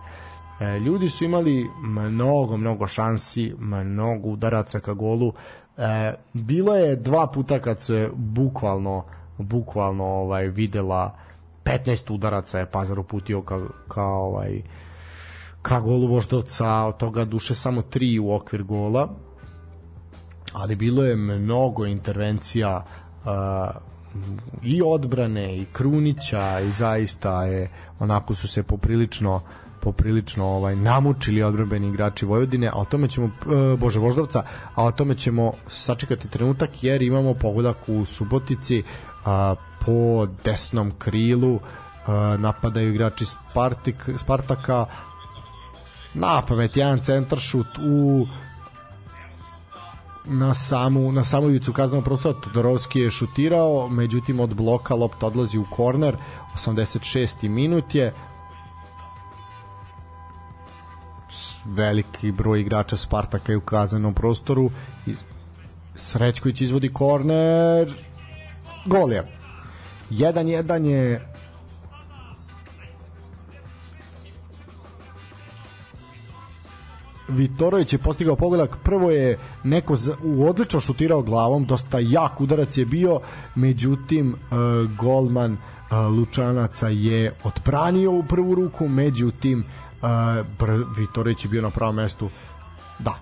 E, 0.60 0.78
ljudi 0.78 1.08
su 1.08 1.24
imali 1.24 1.70
mnogo, 1.82 2.56
mnogo 2.56 2.86
šansi, 2.86 3.54
mnogo 3.58 4.28
udaraca 4.28 4.80
ka 4.80 4.92
golu. 4.92 5.32
E, 5.76 6.14
bilo 6.32 6.74
je 6.74 6.96
dva 6.96 7.26
puta 7.26 7.58
kad 7.58 7.80
se 7.80 8.10
bukvalno 8.14 9.04
bukvalno 9.38 10.04
ovaj 10.04 10.48
videla 10.48 11.14
15 11.64 12.14
udaraca 12.14 12.58
je 12.58 12.66
Pazar 12.66 12.98
uputio 12.98 13.42
ka, 13.42 13.60
ka 13.88 14.02
ovaj 14.02 14.62
ka 15.62 15.80
golu 15.80 16.06
Voždovca, 16.06 16.84
od 16.84 16.96
toga 16.96 17.24
duše 17.24 17.54
samo 17.54 17.82
3 17.82 18.20
u 18.20 18.34
okvir 18.34 18.62
gola. 18.62 19.08
Ali 20.52 20.76
bilo 20.76 21.04
je 21.04 21.16
mnogo 21.16 21.86
intervencija 21.86 22.84
uh, 22.84 23.30
i 24.62 24.82
odbrane 24.82 25.56
i 25.56 25.64
Krunića 25.72 26.60
i 26.60 26.72
zaista 26.72 27.44
je 27.44 27.70
onako 27.98 28.34
su 28.34 28.48
se 28.48 28.62
poprilično 28.62 29.40
poprilično 29.80 30.44
ovaj 30.44 30.76
namučili 30.76 31.42
odbrambeni 31.42 31.88
igrači 31.88 32.26
Vojvodine, 32.26 32.68
a 32.68 32.74
o 32.74 32.84
tome 32.84 33.08
ćemo 33.08 33.26
e, 33.26 33.30
Bože 33.76 34.00
Voždovca, 34.00 34.42
a 34.74 34.84
o 34.84 34.92
tome 34.92 35.14
ćemo 35.14 35.52
sačekati 35.66 36.28
trenutak 36.28 36.84
jer 36.84 37.02
imamo 37.02 37.34
pogodak 37.34 37.76
u 37.86 38.04
Subotici 38.04 38.82
a, 39.24 39.54
po 39.86 40.26
desnom 40.44 40.92
krilu 40.98 41.60
a, 42.06 42.36
napadaju 42.38 42.90
igrači 42.90 43.24
Spartik, 43.26 44.08
Spartaka 44.16 44.86
na 46.14 46.42
pamet 46.42 46.76
jedan 46.76 47.02
centaršut 47.02 47.78
u 47.78 48.26
na 50.28 50.54
samu 50.54 51.12
na 51.12 51.24
samu 51.24 51.48
ivicu 51.48 51.72
kaznenog 51.72 52.04
prostora 52.04 52.40
Todorovski 52.40 53.00
je 53.00 53.10
šutirao, 53.10 53.88
međutim 53.88 54.40
od 54.40 54.54
bloka 54.54 54.94
lopta 54.94 55.26
odlazi 55.26 55.58
u 55.58 55.64
korner, 55.70 56.16
86. 56.54 57.48
minut 57.48 57.94
je 57.94 58.14
veliki 61.64 62.32
broj 62.32 62.60
igrača 62.60 62.96
Spartaka 62.96 63.52
je 63.52 63.56
u 63.56 63.60
kaznenom 63.60 64.14
prostoru 64.14 64.70
i 65.06 65.14
Srećković 65.94 66.60
izvodi 66.60 66.92
korner 66.92 67.94
gol 68.86 69.12
je 69.12 69.32
1-1 70.10 70.84
je 70.84 71.32
Vitorović 77.28 77.92
je 77.92 77.98
postigao 77.98 78.36
pogodak, 78.36 78.76
prvo 78.82 79.10
je 79.10 79.38
neko 79.64 79.96
u 80.22 80.48
odlično 80.48 80.80
šutirao 80.80 81.22
glavom, 81.22 81.64
dosta 81.64 81.98
jak 81.98 82.40
udarac 82.40 82.78
je 82.78 82.86
bio, 82.86 83.20
međutim 83.54 84.32
uh, 84.34 84.90
golman 84.96 85.52
uh, 85.52 85.58
Lučanaca 86.18 86.88
je 86.88 87.34
odpranio 87.44 88.12
u 88.12 88.22
prvu 88.22 88.54
ruku, 88.54 88.88
međutim 88.88 89.64
uh, 90.02 90.08
Vitorović 90.98 91.44
je 91.44 91.48
bio 91.48 91.62
na 91.62 91.70
pravom 91.70 91.96
mestu. 91.96 92.30
Da. 92.98 93.14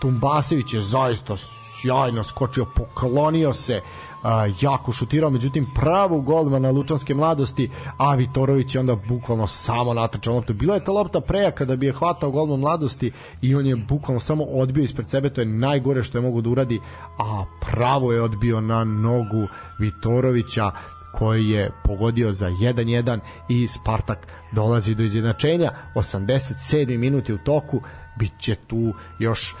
Tumbasević 0.00 0.74
je 0.74 0.80
zaista 0.80 1.36
sjajno 1.80 2.24
skočio, 2.24 2.66
poklonio 2.76 3.52
se 3.52 3.80
a, 4.26 4.46
jako 4.60 4.92
šutirao, 4.92 5.30
međutim 5.30 5.66
pravu 5.74 6.20
golmana 6.20 6.70
Lučanske 6.70 7.14
mladosti, 7.14 7.70
a 7.98 8.14
Vitorović 8.14 8.74
je 8.74 8.80
onda 8.80 8.96
bukvalno 9.08 9.46
samo 9.46 9.94
natrčao 9.94 10.34
loptu. 10.34 10.54
Bila 10.54 10.74
je 10.74 10.84
ta 10.84 10.92
lopta 10.92 11.20
prejaka 11.20 11.64
da 11.64 11.76
bi 11.76 11.86
je 11.86 11.92
hvatao 11.92 12.30
golman 12.30 12.60
mladosti 12.60 13.12
i 13.42 13.54
on 13.54 13.66
je 13.66 13.76
bukvalno 13.76 14.20
samo 14.20 14.44
odbio 14.44 14.82
ispred 14.84 15.10
sebe, 15.10 15.30
to 15.30 15.40
je 15.40 15.44
najgore 15.44 16.02
što 16.02 16.18
je 16.18 16.22
mogu 16.22 16.40
da 16.40 16.50
uradi, 16.50 16.80
a 17.18 17.44
pravo 17.60 18.12
je 18.12 18.22
odbio 18.22 18.60
na 18.60 18.84
nogu 18.84 19.46
Vitorovića 19.78 20.70
koji 21.18 21.48
je 21.48 21.70
pogodio 21.84 22.32
za 22.32 22.46
1-1 22.46 23.18
i 23.48 23.68
Spartak 23.68 24.26
dolazi 24.52 24.94
do 24.94 25.02
izjednačenja 25.02 25.72
87. 25.94 26.98
minuti 26.98 27.34
u 27.34 27.38
toku 27.38 27.80
bit 28.18 28.32
će 28.38 28.54
tu 28.54 28.92
još 29.18 29.56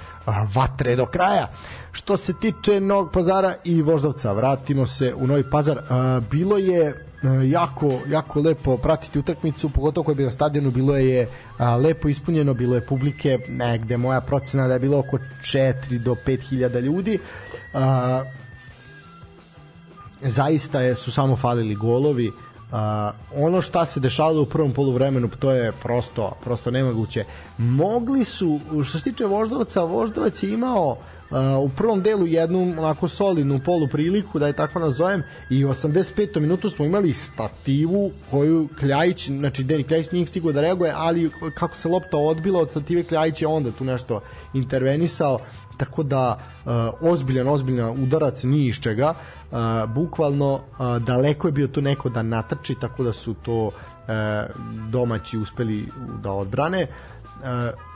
vatre 0.54 0.96
do 0.96 1.06
kraja. 1.06 1.50
Što 1.92 2.16
se 2.16 2.32
tiče 2.32 2.80
Novog 2.80 3.10
pazara 3.12 3.54
i 3.64 3.82
Voždovca, 3.82 4.32
vratimo 4.32 4.86
se 4.86 5.14
u 5.14 5.26
Novi 5.26 5.50
pazar. 5.50 5.78
Bilo 6.30 6.58
je 6.58 7.06
jako, 7.44 7.92
jako 8.08 8.40
lepo 8.40 8.76
pratiti 8.76 9.18
utakmicu, 9.18 9.70
pogotovo 9.70 10.04
koja 10.04 10.12
je 10.12 10.16
bila 10.16 10.26
na 10.26 10.30
stadionu, 10.30 10.70
bilo 10.70 10.96
je 10.96 11.28
lepo 11.82 12.08
ispunjeno, 12.08 12.54
bilo 12.54 12.74
je 12.74 12.86
publike, 12.86 13.38
negde 13.48 13.96
moja 13.96 14.20
procena 14.20 14.68
da 14.68 14.74
je 14.74 14.80
bilo 14.80 14.98
oko 14.98 15.18
4 15.42 15.98
do 15.98 16.16
5 16.26 16.40
hiljada 16.48 16.80
ljudi. 16.80 17.18
Zaista 20.20 20.80
je, 20.80 20.94
su 20.94 21.12
samo 21.12 21.36
falili 21.36 21.74
golovi, 21.74 22.32
Uh, 22.66 22.78
ono 23.34 23.62
šta 23.62 23.84
se 23.84 24.00
dešavalo 24.00 24.42
u 24.42 24.46
prvom 24.46 24.72
poluvremenu 24.72 25.28
to 25.38 25.52
je 25.52 25.72
prosto 25.72 26.32
prosto 26.44 26.70
nemoguće 26.70 27.24
mogli 27.58 28.24
su 28.24 28.60
što 28.84 28.98
se 28.98 29.04
tiče 29.04 29.24
Voždovaca 29.24 29.82
Voždovac 29.82 30.42
je 30.42 30.50
imao 30.50 30.90
uh, 30.90 31.36
u 31.64 31.68
prvom 31.76 32.02
delu 32.02 32.26
jednu 32.26 32.74
onako 32.78 33.08
solidnu 33.08 33.60
polu 33.64 33.88
priliku 33.88 34.38
da 34.38 34.46
je 34.46 34.52
tako 34.52 34.78
nazovem 34.78 35.22
i 35.50 35.64
u 35.64 35.68
85. 35.68 36.40
minutu 36.40 36.70
smo 36.70 36.84
imali 36.84 37.12
stativu 37.12 38.10
koju 38.30 38.68
Kljajić 38.78 39.26
znači 39.26 39.64
Deni 39.64 39.84
Kljajić 39.84 40.10
nije 40.10 40.26
stigao 40.26 40.52
da 40.52 40.60
reaguje 40.60 40.92
ali 40.96 41.30
kako 41.54 41.76
se 41.76 41.88
lopta 41.88 42.16
odbila 42.16 42.60
od 42.60 42.70
stative 42.70 43.02
Kljajić 43.02 43.42
je 43.42 43.48
onda 43.48 43.70
tu 43.70 43.84
nešto 43.84 44.20
intervenisao 44.54 45.40
tako 45.76 46.02
da 46.02 46.38
uh, 46.64 46.72
ozbiljan 47.10 47.48
ozbiljan 47.48 48.02
udarac 48.02 48.42
ni 48.42 48.66
iz 48.66 48.80
čega 48.80 49.14
uh, 49.56 49.90
bukvalno 49.90 50.54
uh, 50.54 51.02
daleko 51.02 51.48
je 51.48 51.52
bio 51.52 51.68
tu 51.68 51.82
neko 51.82 52.08
da 52.08 52.22
natrči 52.22 52.74
tako 52.74 53.04
da 53.04 53.12
su 53.12 53.34
to 53.34 53.66
uh, 53.66 53.72
domaći 54.90 55.38
uspeli 55.38 55.88
da 56.22 56.32
odbrane 56.32 56.86
uh, 56.86 57.44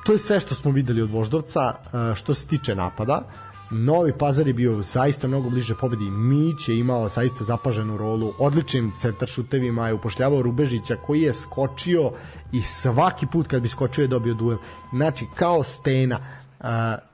to 0.04 0.12
je 0.12 0.18
sve 0.18 0.40
što 0.40 0.54
smo 0.54 0.70
videli 0.70 1.02
od 1.02 1.10
Voždovca 1.10 1.74
uh, 1.84 2.16
što 2.16 2.34
se 2.34 2.46
tiče 2.46 2.74
napada 2.74 3.22
Novi 3.70 4.12
Pazar 4.12 4.46
je 4.46 4.54
bio 4.54 4.82
zaista 4.82 5.28
mnogo 5.28 5.50
bliže 5.50 5.74
pobedi. 5.74 6.10
Mić 6.10 6.68
je 6.68 6.78
imao 6.78 7.08
zaista 7.08 7.44
zapaženu 7.44 7.96
rolu, 7.96 8.32
odličnim 8.38 8.92
centar 8.98 9.28
šutevima 9.28 9.88
je 9.88 9.94
upošljavao 9.94 10.42
Rubežića 10.42 10.96
koji 10.96 11.20
je 11.20 11.32
skočio 11.32 12.12
i 12.52 12.62
svaki 12.62 13.26
put 13.26 13.46
kad 13.46 13.62
bi 13.62 13.68
skočio 13.68 14.02
je 14.02 14.08
dobio 14.08 14.34
duel. 14.34 14.58
Znači, 14.92 15.26
kao 15.34 15.62
stena 15.62 16.18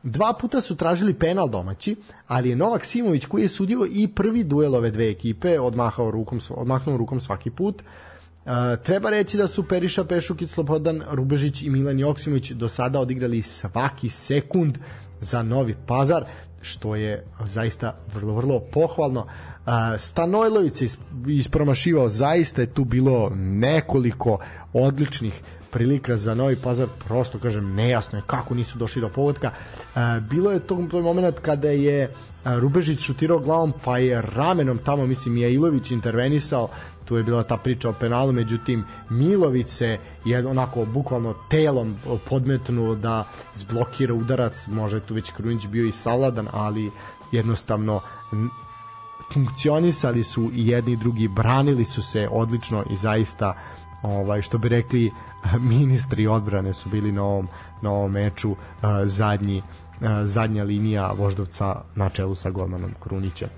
dva 0.02 0.32
puta 0.40 0.60
su 0.60 0.76
tražili 0.76 1.14
penal 1.14 1.48
domaći, 1.48 1.96
ali 2.26 2.48
je 2.48 2.56
Novak 2.56 2.84
Simović 2.84 3.26
koji 3.26 3.42
je 3.42 3.48
sudio 3.48 3.86
i 3.92 4.08
prvi 4.08 4.44
duel 4.44 4.74
ove 4.74 4.90
dve 4.90 5.10
ekipe 5.10 5.60
odmahao 5.60 6.10
rukom, 6.10 6.40
odmahnuo 6.50 6.96
rukom 6.96 7.20
svaki 7.20 7.50
put 7.50 7.82
treba 8.82 9.10
reći 9.10 9.36
da 9.36 9.46
su 9.46 9.62
Periša 9.62 10.04
Pešukić, 10.04 10.50
Slobodan 10.50 11.02
Rubežić 11.10 11.62
i 11.62 11.70
Milan 11.70 11.98
Joksimović 11.98 12.50
do 12.50 12.68
sada 12.68 13.00
odigrali 13.00 13.42
svaki 13.42 14.08
sekund 14.08 14.78
za 15.20 15.42
Novi 15.42 15.76
Pazar, 15.86 16.24
što 16.60 16.96
je 16.96 17.26
zaista 17.44 17.96
vrlo, 18.14 18.34
vrlo 18.34 18.60
pohvalno. 18.72 19.20
Uh, 19.20 19.72
Stanojlović 19.98 20.72
se 20.74 20.86
ispromašivao, 21.28 22.08
zaista 22.08 22.60
je 22.60 22.74
tu 22.74 22.84
bilo 22.84 23.30
nekoliko 23.34 24.38
odličnih 24.72 25.42
prilika 25.70 26.16
za 26.16 26.34
Novi 26.34 26.56
Pazar, 26.56 26.88
prosto 27.08 27.38
kažem 27.38 27.74
nejasno 27.74 28.18
je 28.18 28.22
kako 28.26 28.54
nisu 28.54 28.78
došli 28.78 29.00
do 29.00 29.08
pogodka. 29.08 29.50
Bilo 30.20 30.50
je 30.50 30.60
to, 30.60 30.86
to 30.90 31.02
moment 31.02 31.40
kada 31.42 31.68
je 31.68 32.12
Rubežić 32.44 33.00
šutirao 33.00 33.38
glavom 33.38 33.72
pa 33.84 33.98
je 33.98 34.22
ramenom 34.22 34.78
tamo 34.78 35.06
mislim 35.06 35.36
je 35.36 35.54
Ilović 35.54 35.90
intervenisao 35.90 36.68
tu 37.04 37.16
je 37.16 37.22
bila 37.22 37.42
ta 37.42 37.56
priča 37.56 37.88
o 37.88 37.92
penalu 37.92 38.32
međutim 38.32 38.84
Milović 39.10 39.68
se 39.68 39.98
je 40.24 40.46
onako 40.46 40.84
bukvalno 40.84 41.34
telom 41.50 41.96
podmetnuo 42.28 42.94
da 42.94 43.24
zblokira 43.54 44.14
udarac 44.14 44.66
može 44.66 45.00
tu 45.00 45.14
već 45.14 45.30
Krunić 45.30 45.66
bio 45.66 45.86
i 45.86 45.92
savladan 45.92 46.48
ali 46.52 46.90
jednostavno 47.32 48.00
funkcionisali 49.32 50.24
su 50.24 50.50
i 50.54 50.68
jedni 50.68 50.92
i 50.92 50.96
drugi 50.96 51.28
branili 51.28 51.84
su 51.84 52.02
se 52.02 52.28
odlično 52.30 52.84
i 52.90 52.96
zaista 52.96 53.54
ovaj 54.02 54.42
što 54.42 54.58
bi 54.58 54.68
rekli 54.68 55.12
ministri 55.74 56.26
odbrane 56.26 56.72
su 56.72 56.88
bili 56.88 57.12
na 57.12 57.22
ovom, 57.22 57.48
na 57.82 57.90
ovom 57.90 58.12
meču 58.12 58.56
zadnji, 59.04 59.62
zadnja 60.24 60.64
linija 60.64 61.12
voždovca 61.12 61.80
na 61.94 62.08
čelu 62.08 62.34
sa 62.34 62.50
golmanom 62.50 62.94
Krunićem. 63.00 63.48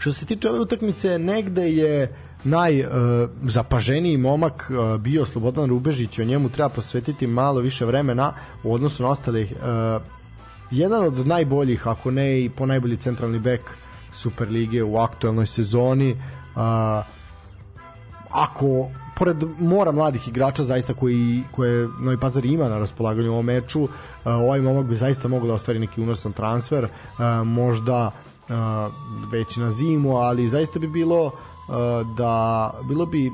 Što 0.00 0.12
se 0.12 0.26
tiče 0.26 0.50
ove 0.50 0.60
utakmice, 0.60 1.18
negde 1.18 1.70
je 1.70 2.16
najzapaženiji 2.44 4.16
uh, 4.16 4.22
momak 4.22 4.70
uh, 4.70 5.00
bio 5.00 5.24
Slobodan 5.24 5.70
Rubežić, 5.70 6.18
o 6.18 6.24
njemu 6.24 6.48
treba 6.48 6.68
posvetiti 6.68 7.26
malo 7.26 7.60
više 7.60 7.84
vremena 7.84 8.34
u 8.62 8.74
odnosu 8.74 9.02
na 9.02 9.08
ostalih. 9.08 9.52
Uh, 9.52 10.02
jedan 10.70 11.04
od 11.04 11.26
najboljih, 11.26 11.86
ako 11.86 12.10
ne 12.10 12.40
i 12.40 12.50
po 12.50 12.66
najbolji 12.66 12.96
centralni 12.96 13.38
bek 13.38 13.60
Superlige 14.12 14.82
u 14.82 14.96
aktuelnoj 14.96 15.46
sezoni. 15.46 16.12
Uh, 16.12 16.20
ako 18.30 18.90
pored 19.20 19.44
mora 19.58 19.92
mladih 19.92 20.28
igrača 20.28 20.64
zaista 20.64 20.94
koji 20.94 21.42
koje 21.52 21.88
Novi 22.00 22.16
Pazar 22.20 22.44
ima 22.44 22.68
na 22.68 22.78
raspolaganju 22.78 23.30
u 23.30 23.32
ovom 23.32 23.46
meču, 23.46 23.82
uh, 23.82 23.90
ovaj 24.24 24.60
momak 24.60 24.86
bi 24.86 24.96
zaista 24.96 25.28
mogao 25.28 25.48
da 25.48 25.54
ostvari 25.54 25.78
neki 25.78 26.00
unosan 26.00 26.32
transfer, 26.32 26.84
uh, 26.84 26.90
možda 27.44 28.06
uh, 28.06 28.54
već 29.32 29.56
na 29.56 29.70
zimu, 29.70 30.16
ali 30.16 30.48
zaista 30.48 30.78
bi 30.78 30.88
bilo 30.88 31.32
da 32.16 32.74
bilo 32.88 33.06
bi 33.06 33.30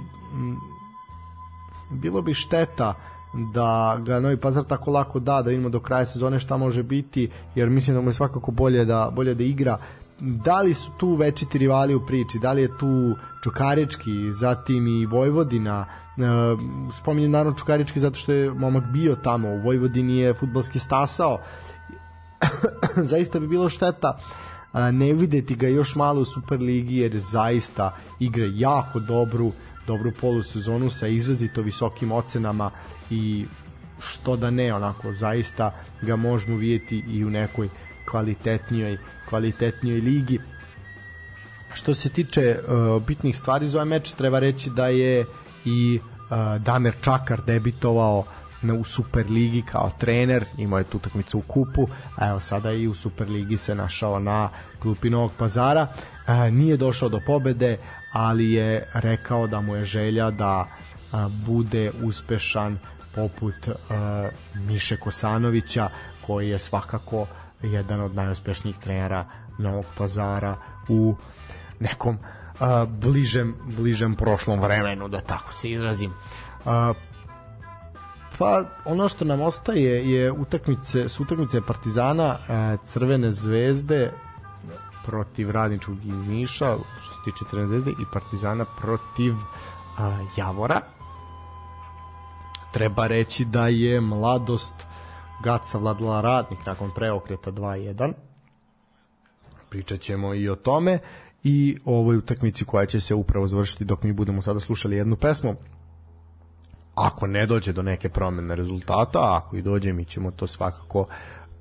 bilo 1.91 2.23
bi 2.23 2.35
šteta 2.35 2.95
da 3.55 3.99
ga 4.05 4.21
Novi 4.21 4.37
Pazar 4.37 4.65
tako 4.65 4.91
lako 4.91 5.21
da, 5.21 5.43
da 5.43 5.51
vidimo 5.51 5.69
do 5.69 5.81
kraja 5.81 6.05
sezone 6.05 6.41
šta 6.41 6.57
može 6.57 6.83
biti, 6.83 7.31
jer 7.55 7.71
mislim 7.71 7.97
da 7.97 8.01
mu 8.01 8.09
je 8.09 8.13
svakako 8.13 8.51
bolje 8.51 8.85
da, 8.85 9.11
bolje 9.15 9.35
da 9.35 9.45
igra 9.45 9.79
da 10.21 10.61
li 10.61 10.75
su 10.75 10.91
tu 10.99 11.15
večiti 11.15 11.59
rivali 11.59 11.95
u 11.95 12.07
priči, 12.07 12.39
da 12.39 12.53
li 12.53 12.63
je 12.63 12.79
tu 12.79 13.17
Čukarički, 13.43 14.33
zatim 14.33 14.87
i 14.87 15.07
Vojvodina, 15.07 15.87
e, 15.87 16.23
spominjem 16.99 17.31
naravno 17.31 17.59
Čukarički 17.59 18.01
zato 18.01 18.17
što 18.17 18.33
je 18.33 18.51
momak 18.51 18.85
bio 18.85 19.17
tamo, 19.17 19.49
u 19.49 19.61
Vojvodini 19.61 20.19
je 20.19 20.35
futbalski 20.35 20.79
stasao, 20.79 21.39
zaista 23.11 23.41
bi 23.41 23.49
bilo 23.49 23.71
šteta 23.71 24.19
e, 24.75 24.93
ne 24.93 25.13
videti 25.13 25.55
ga 25.55 25.69
još 25.69 25.95
malo 25.95 26.21
u 26.21 26.25
Superligi 26.25 26.97
jer 26.97 27.19
zaista 27.19 27.97
igra 28.21 28.47
jako 28.55 29.01
dobru 29.01 29.53
dobru 29.87 30.13
polusezonu 30.21 30.91
sa 30.91 31.07
izrazito 31.07 31.63
visokim 31.63 32.13
ocenama 32.13 32.71
i 33.11 33.47
što 34.01 34.37
da 34.37 34.51
ne 34.51 34.75
onako 34.75 35.13
zaista 35.13 35.73
ga 36.03 36.17
možemo 36.17 36.57
vidjeti 36.57 37.05
i 37.09 37.25
u 37.25 37.31
nekoj 37.31 37.69
kvalitetnijoj 38.11 38.99
kvalitetnijoj 39.29 40.01
ligi. 40.01 40.41
Što 41.75 41.95
se 41.95 42.09
tiče 42.09 42.57
uh, 42.59 43.03
bitnih 43.03 43.37
stvari 43.39 43.69
za 43.69 43.79
ovaj 43.79 43.89
meč, 43.89 44.13
treba 44.13 44.39
reći 44.39 44.71
da 44.71 44.89
je 44.89 45.25
i 45.65 46.01
uh, 46.01 46.63
Damer 46.63 46.95
Čakar 47.01 47.43
debitovao 47.47 48.25
na, 48.63 48.75
u 48.75 48.85
Superligi 48.85 49.63
kao 49.63 49.91
trener, 49.99 50.45
imao 50.59 50.79
je 50.79 50.85
tu 50.85 50.97
utakmicu 50.97 51.39
u 51.39 51.43
kupu, 51.43 51.89
a 52.17 52.29
evo 52.29 52.41
sada 52.41 52.73
i 52.73 52.87
u 52.87 52.95
Superligi 52.95 53.57
se 53.57 53.75
našao 53.75 54.19
na 54.19 54.49
klupi 54.83 55.11
Novog 55.11 55.33
Pazara. 55.39 55.87
Uh, 55.87 56.53
nije 56.53 56.77
došao 56.77 57.09
do 57.09 57.21
pobede, 57.27 57.79
ali 58.13 58.53
je 58.53 58.91
rekao 58.95 59.47
da 59.47 59.61
mu 59.61 59.77
je 59.77 59.85
želja 59.85 60.31
da 60.31 60.67
uh, 61.13 61.33
bude 61.47 61.93
uspešan 62.03 62.79
poput 63.15 63.69
uh, 63.69 63.75
Miše 64.55 64.97
Kosanovića 64.97 65.89
koji 66.27 66.49
je 66.49 66.59
svakako 66.59 67.27
jedan 67.63 68.01
od 68.01 68.15
najuspešnijih 68.15 68.79
trenera 68.79 69.25
Novog 69.59 69.85
pazara 69.97 70.57
u 70.89 71.17
nekom 71.81 72.19
uh, 72.19 72.89
bližem, 72.89 73.55
bližem 73.77 74.15
prošlom 74.15 74.61
vremenu, 74.61 75.09
da 75.09 75.21
tako 75.21 75.53
se 75.53 75.71
izrazim. 75.71 76.11
Uh, 76.65 76.97
pa 78.39 78.65
ono 78.85 79.09
što 79.09 79.25
nam 79.25 79.41
ostaje 79.41 80.11
je 80.11 80.33
utakmice, 80.33 81.09
su 81.09 81.23
utakmice 81.23 81.61
Partizana, 81.61 82.39
uh, 82.39 82.81
Crvene 82.85 83.31
zvezde 83.31 84.13
protiv 85.07 85.51
Radničkog 85.51 85.97
i 86.05 86.13
Niša, 86.13 86.77
što 87.01 87.15
se 87.15 87.21
tiče 87.25 87.45
Crvene 87.51 87.69
zvezde, 87.69 87.91
i 87.91 88.05
Partizana 88.13 88.65
protiv 88.81 89.33
uh, 89.35 89.39
Javora. 90.37 90.81
Treba 92.73 93.07
reći 93.07 93.45
da 93.45 93.69
je 93.69 94.01
mladost 94.01 94.75
Gaca 95.43 95.79
vladala 95.79 96.21
radnik 96.21 96.67
nakon 96.67 96.91
preokreta 96.95 97.53
2-1 97.53 98.13
pričat 99.69 100.01
ćemo 100.01 100.35
i 100.35 100.49
o 100.49 100.57
tome 100.57 100.99
i 101.45 101.79
o 101.85 101.99
ovoj 101.99 102.17
utakmici 102.17 102.65
koja 102.65 102.87
će 102.87 103.01
se 103.01 103.15
upravo 103.15 103.47
završiti 103.47 103.85
dok 103.85 104.03
mi 104.03 104.13
budemo 104.13 104.43
sada 104.43 104.61
slušali 104.61 104.97
jednu 104.97 105.17
pesmu 105.17 105.55
ako 106.95 107.27
ne 107.27 107.47
dođe 107.47 107.73
do 107.73 107.83
neke 107.83 108.09
promene 108.09 108.57
rezultata, 108.57 109.19
a 109.19 109.37
ako 109.37 109.57
i 109.57 109.63
dođe 109.63 109.93
mi 109.93 110.05
ćemo 110.05 110.31
to 110.31 110.47
svakako 110.47 111.07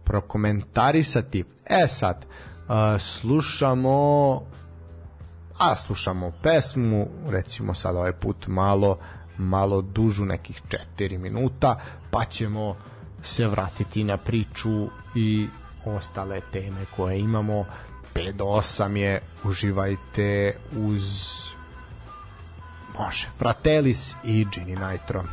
prokomentarisati. 0.04 1.44
E 1.66 1.88
sad, 1.88 2.26
slušamo 3.00 4.42
a 5.60 5.76
slušamo 5.76 6.32
pesmu, 6.44 7.08
recimo 7.28 7.74
sad 7.74 7.96
ovaj 7.96 8.14
put 8.14 8.48
malo 8.48 8.98
malo 9.38 9.82
dužu, 9.82 10.26
nekih 10.26 10.62
4 10.98 11.18
minuta, 11.18 11.80
pa 12.12 12.26
ćemo 12.26 12.76
se 13.26 13.48
vratiti 13.48 14.04
na 14.04 14.18
priču 14.18 14.88
i 15.16 15.48
ostale 15.86 16.42
teme 16.52 16.86
koje 16.96 17.20
imamo 17.20 17.66
5 18.14 18.32
do 18.32 18.46
8 18.46 18.96
je 18.96 19.22
uživajte 19.44 20.58
uz 20.78 21.04
može 23.00 23.28
Fratellis 23.38 24.16
i 24.24 24.46
Gini 24.52 24.76
Nitro. 24.76 25.24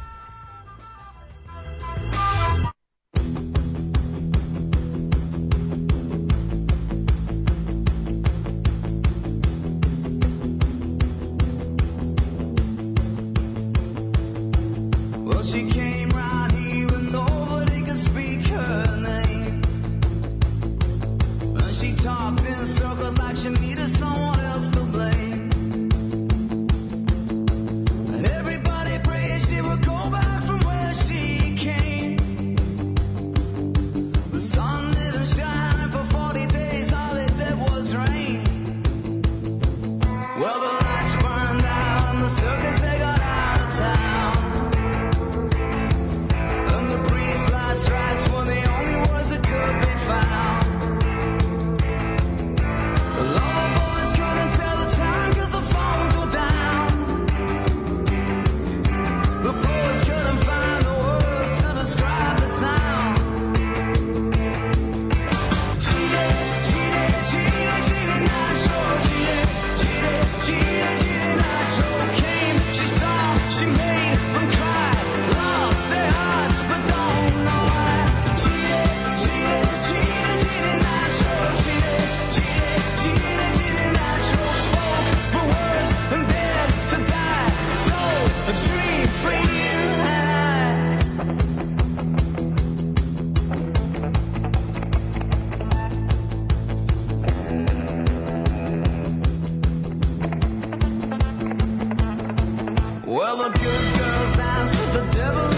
Well, 103.13 103.37
the 103.37 103.51
good 103.51 103.99
girls 103.99 104.37
dance 104.39 104.71
with 104.71 104.93
the 104.95 105.19
devil. 105.19 105.52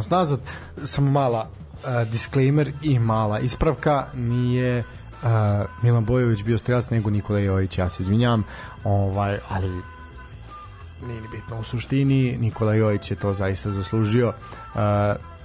Nas 0.00 0.10
nazad, 0.10 0.40
samo 0.84 1.10
mala 1.10 1.48
uh, 1.48 2.10
disclaimer 2.10 2.72
i 2.82 2.98
mala 2.98 3.38
ispravka, 3.38 4.06
nije 4.14 4.78
uh, 4.78 5.28
Milan 5.82 6.04
Bojović 6.04 6.42
bio 6.42 6.58
strelac 6.58 6.90
nego 6.90 7.10
Nikola 7.10 7.38
Jović, 7.38 7.78
ja 7.78 7.88
se 7.88 8.02
izvinjam, 8.02 8.44
ovaj, 8.84 9.38
ali 9.48 9.82
nije 11.06 11.20
ni 11.20 11.28
bitno 11.28 11.58
u 11.60 11.62
suštini, 11.62 12.36
Nikola 12.38 12.74
Jović 12.74 13.10
je 13.10 13.16
to 13.16 13.34
zaista 13.34 13.70
zaslužio, 13.70 14.28
uh, 14.28 14.80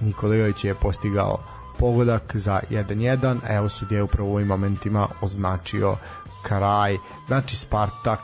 Nikola 0.00 0.34
Jović 0.34 0.64
je 0.64 0.74
postigao 0.74 1.38
pogodak 1.78 2.36
za 2.36 2.60
1-1, 2.70 3.38
evo 3.48 3.68
sudija 3.68 4.04
upravo 4.04 4.30
u 4.30 4.34
ovim 4.34 4.48
momentima 4.48 5.08
označio 5.20 5.96
kraj, 6.42 6.96
znači 7.26 7.56
Spartak 7.56 8.20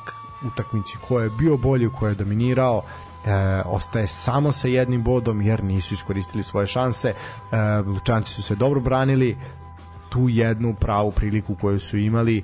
utakmici 0.53 0.97
ko 1.09 1.21
je 1.21 1.31
bio 1.39 1.57
bolji, 1.57 1.91
ko 1.99 2.09
je 2.09 2.15
dominirao, 2.15 2.83
e, 3.27 3.63
ostaje 3.65 4.07
samo 4.07 4.53
sa 4.53 4.69
jednim 4.69 5.03
bodom 5.03 5.43
jer 5.43 5.65
nisu 5.65 5.95
iskoristili 5.95 6.43
svoje 6.43 6.67
šanse. 6.67 7.09
E, 7.09 7.57
Lučanci 7.87 8.33
su 8.33 8.43
se 8.43 8.55
dobro 8.55 8.81
branili, 8.81 9.37
tu 10.09 10.29
jednu 10.29 10.75
pravu 10.75 11.11
priliku 11.11 11.55
koju 11.55 11.81
su 11.81 11.97
imali 11.97 12.39
e, 12.39 12.43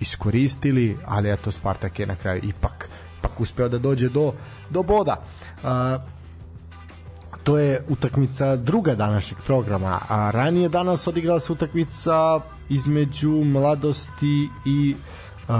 iskoristili, 0.00 0.98
ali 1.06 1.32
eto 1.32 1.50
Spartak 1.50 1.98
je 1.98 2.06
na 2.06 2.16
kraju 2.16 2.40
ipak, 2.44 2.88
ipak 3.18 3.40
uspeo 3.40 3.68
da 3.68 3.78
dođe 3.78 4.08
do, 4.08 4.32
do 4.70 4.82
boda. 4.82 5.16
E, 5.64 6.18
to 7.48 7.58
je 7.58 7.84
utakmica 7.88 8.56
druga 8.56 8.94
današnjeg 8.94 9.40
programa, 9.46 10.00
a 10.08 10.30
ranije 10.30 10.68
danas 10.68 11.06
odigrala 11.06 11.40
se 11.40 11.52
utakmica 11.52 12.40
između 12.68 13.30
mladosti 13.30 14.48
i 14.66 14.96
uh, 15.48 15.54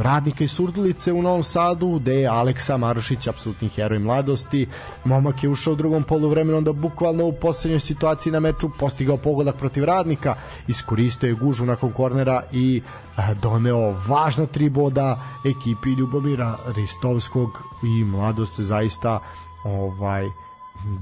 radnika 0.00 0.44
iz 0.44 0.50
Surdulice 0.50 1.12
u 1.12 1.22
Novom 1.22 1.42
Sadu, 1.42 1.98
gde 1.98 2.14
je 2.14 2.28
Aleksa 2.28 2.76
Marušić 2.76 3.26
apsolutni 3.26 3.68
heroj 3.68 3.98
mladosti. 3.98 4.66
Momak 5.04 5.42
je 5.42 5.48
ušao 5.48 5.72
u 5.72 5.76
drugom 5.76 6.02
poluvremenu, 6.02 6.58
onda 6.58 6.72
bukvalno 6.72 7.24
u 7.24 7.32
poslednjoj 7.32 7.80
situaciji 7.80 8.32
na 8.32 8.40
meču 8.40 8.70
postigao 8.78 9.16
pogodak 9.16 9.56
protiv 9.56 9.84
radnika, 9.84 10.34
iskoristio 10.68 11.28
je 11.28 11.34
gužu 11.34 11.64
nakon 11.64 11.92
kornera 11.92 12.42
i 12.52 12.82
eh, 12.82 13.34
doneo 13.42 13.94
važno 14.06 14.46
tri 14.46 14.68
boda 14.68 15.16
ekipi 15.44 15.90
Ljubomira 15.90 16.56
Ristovskog 16.76 17.62
i 17.82 18.04
mladost 18.04 18.56
se 18.56 18.64
zaista 18.64 19.18
ovaj 19.64 20.28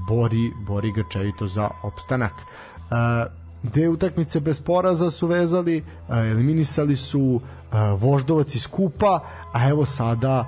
bori, 0.07 0.53
bori 0.59 0.91
grčevito 0.91 1.47
za 1.47 1.69
opstanak. 1.83 2.33
Uh, 2.91 3.40
dve 3.63 3.89
utakmice 3.89 4.39
bez 4.39 4.59
poraza 4.61 5.11
su 5.11 5.27
vezali, 5.27 5.83
eliminisali 6.09 6.95
su 6.95 7.41
Voždovac 7.97 8.55
iz 8.55 8.67
Kupa, 8.67 9.19
a 9.53 9.69
evo 9.69 9.85
sada 9.85 10.45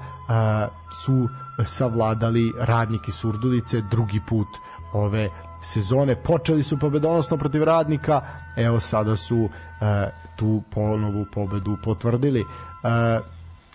su 1.06 1.28
savladali 1.66 2.52
radniki 2.60 3.12
Surdulice 3.12 3.82
drugi 3.92 4.22
put 4.30 4.48
ove 4.94 5.30
sezone. 5.62 6.16
Počeli 6.16 6.64
su 6.64 6.80
pobedonosno 6.80 7.38
protiv 7.38 7.64
radnika, 7.64 8.22
evo 8.56 8.80
sada 8.80 9.16
su 9.16 9.50
tu 10.36 10.62
ponovu 10.70 11.26
pobedu 11.34 11.78
potvrdili. 11.84 12.46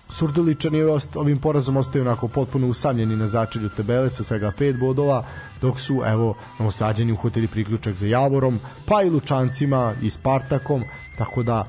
Surduličani 0.09 0.83
ovim 1.15 1.39
porazom 1.39 1.77
ostaju 1.77 2.05
onako 2.05 2.29
potpuno 2.29 2.67
usamljeni 2.67 3.17
na 3.17 3.27
začelju 3.27 3.69
tabele 3.69 4.11
sa 4.11 4.23
svega 4.25 4.53
5 4.59 4.81
bodova, 4.81 5.25
dok 5.61 5.81
su 5.81 6.03
evo 6.07 6.35
novosađeni 6.59 7.13
uhvatili 7.13 7.49
priključak 7.49 7.95
za 7.95 8.07
Javorom, 8.07 8.61
pa 8.87 9.03
i 9.03 9.11
Lučancima 9.11 9.95
i 10.03 10.11
Spartakom, 10.11 10.83
tako 11.19 11.43
da 11.43 11.69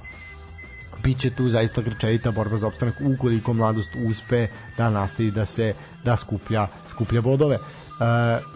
biće 1.04 1.30
tu 1.30 1.50
zaista 1.50 1.82
grčevita 1.82 2.32
borba 2.32 2.58
za 2.58 2.68
opstanak 2.68 2.96
ukoliko 3.06 3.54
mladost 3.54 3.92
uspe 4.08 4.48
da 4.78 4.90
nastavi 4.90 5.32
da 5.32 5.46
se 5.46 5.74
da 6.04 6.18
skuplja 6.18 6.68
skuplja 6.88 7.22
bodove. 7.22 7.56
E, 7.56 7.60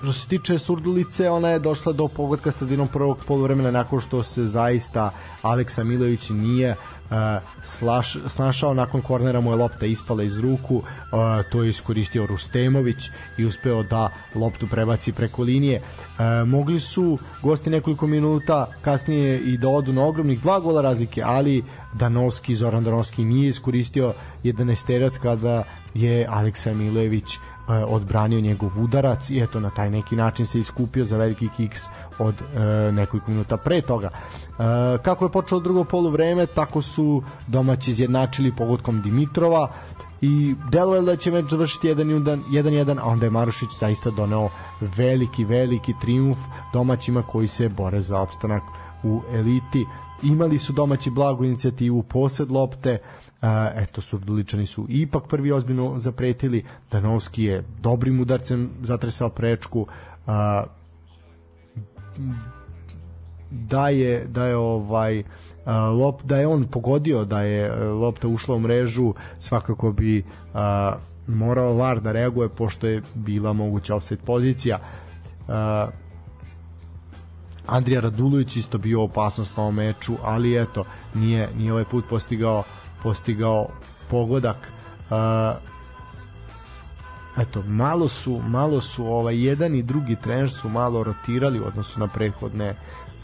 što 0.01 0.13
se 0.13 0.27
tiče 0.27 0.59
Surdulice, 0.59 1.29
ona 1.29 1.49
je 1.49 1.59
došla 1.59 1.93
do 1.93 2.07
pogodka 2.07 2.51
sredinom 2.51 2.87
prvog 2.87 3.19
poluvremena 3.27 3.71
nakon 3.71 4.01
što 4.01 4.23
se 4.23 4.47
zaista 4.47 5.11
Aleksa 5.41 5.83
Milović 5.83 6.29
nije 6.29 6.75
slaš, 7.63 8.17
snašao 8.27 8.73
nakon 8.73 9.01
kornera 9.01 9.41
mu 9.41 9.51
je 9.51 9.55
lopta 9.55 9.85
ispala 9.85 10.23
iz 10.23 10.37
ruku 10.37 10.83
to 11.51 11.63
je 11.63 11.69
iskoristio 11.69 12.25
Rustemović 12.25 13.09
i 13.37 13.45
uspeo 13.45 13.83
da 13.83 14.09
loptu 14.35 14.67
prebaci 14.67 15.11
preko 15.11 15.43
linije. 15.43 15.81
Mogli 16.45 16.79
su 16.79 17.17
gosti 17.41 17.69
nekoliko 17.69 18.07
minuta 18.07 18.67
kasnije 18.81 19.39
i 19.39 19.57
da 19.57 19.69
odu 19.69 19.93
na 19.93 20.05
ogromnih 20.05 20.41
dva 20.41 20.59
gola 20.59 20.81
razlike 20.81 21.21
ali 21.25 21.63
Danovski, 21.93 22.55
Zoran 22.55 22.83
Danovski 22.83 23.25
nije 23.25 23.49
iskoristio 23.49 24.13
11 24.43 24.87
terac 24.87 25.17
kada 25.17 25.63
je 25.93 26.27
Aleksa 26.29 26.73
Milojević 26.73 27.37
odbranio 27.67 28.41
njegov 28.41 28.83
udarac 28.83 29.29
i 29.29 29.39
eto 29.39 29.59
na 29.59 29.69
taj 29.69 29.89
neki 29.89 30.15
način 30.15 30.45
se 30.45 30.59
iskupio 30.59 31.05
za 31.05 31.17
veliki 31.17 31.49
kiks 31.57 31.81
od 32.19 32.41
e, 32.41 32.91
nekoliko 32.91 33.31
minuta 33.31 33.57
pre 33.57 33.81
toga. 33.81 34.09
E, 34.09 34.53
kako 35.03 35.25
je 35.25 35.31
počelo 35.31 35.61
drugo 35.61 35.83
polu 35.83 36.09
vreme, 36.09 36.45
tako 36.45 36.81
su 36.81 37.23
domaći 37.47 37.91
izjednačili 37.91 38.55
pogodkom 38.55 39.01
Dimitrova 39.01 39.71
i 40.21 40.55
delo 40.71 40.95
je 40.95 41.01
da 41.01 41.15
će 41.15 41.31
meč 41.31 41.45
završiti 41.49 41.87
1-1, 41.87 42.99
a 43.01 43.05
onda 43.05 43.25
je 43.25 43.29
Marušić 43.29 43.69
zaista 43.79 44.09
doneo 44.09 44.49
veliki, 44.81 45.45
veliki 45.45 45.93
triumf 46.01 46.37
domaćima 46.73 47.21
koji 47.21 47.47
se 47.47 47.69
bore 47.69 48.01
za 48.01 48.19
opstanak 48.19 48.63
u 49.03 49.21
eliti. 49.33 49.85
Imali 50.23 50.57
su 50.57 50.73
domaći 50.73 51.09
blagu 51.09 51.43
inicijativu 51.43 52.03
posed 52.03 52.51
lopte, 52.51 52.99
Uh, 53.43 53.49
eto, 53.75 54.01
Surduličani 54.01 54.65
su 54.65 54.85
ipak 54.89 55.27
prvi 55.27 55.51
ozbiljno 55.51 55.99
zapretili, 55.99 56.63
Danovski 56.91 57.43
je 57.43 57.63
dobrim 57.81 58.19
udarcem 58.19 58.69
zatresao 58.81 59.29
prečku, 59.29 59.81
uh, 59.81 60.33
da 63.51 63.89
je 63.89 64.25
da 64.25 64.45
je 64.45 64.57
ovaj 64.57 65.23
lop 65.99 66.23
da 66.23 66.37
je 66.37 66.47
on 66.47 66.67
pogodio 66.67 67.25
da 67.25 67.41
je 67.41 67.75
lopta 67.75 68.27
ušla 68.27 68.55
u 68.55 68.59
mrežu 68.59 69.13
svakako 69.39 69.91
bi 69.91 70.23
a, 70.53 70.95
morao 71.27 71.73
VAR 71.73 71.99
da 71.99 72.11
reaguje 72.11 72.49
pošto 72.49 72.87
je 72.87 73.01
bila 73.13 73.53
moguća 73.53 73.95
offset 73.95 74.19
pozicija. 74.25 74.79
A, 75.47 75.87
Andrija 77.67 78.01
Radulović 78.01 78.55
isto 78.55 78.77
bio 78.77 79.03
opasnost 79.03 79.57
na 79.57 79.63
ovom 79.63 79.75
meču 79.75 80.13
ali 80.23 80.61
eto 80.61 80.83
nije, 81.13 81.49
nije 81.57 81.71
ovaj 81.71 81.85
put 81.91 82.05
postigao 82.09 82.63
postigao 83.03 83.67
pogodak. 84.09 84.71
A, 85.09 85.55
eto 87.37 87.63
malo 87.67 88.07
su 88.07 88.41
malo 88.47 88.81
su 88.81 89.05
ovaj 89.05 89.45
jedan 89.45 89.75
i 89.75 89.83
drugi 89.83 90.15
trener 90.15 90.51
su 90.51 90.69
malo 90.69 91.03
rotirali 91.03 91.59
u 91.59 91.65
odnosu 91.65 91.99
na 91.99 92.07
prethodne 92.07 92.75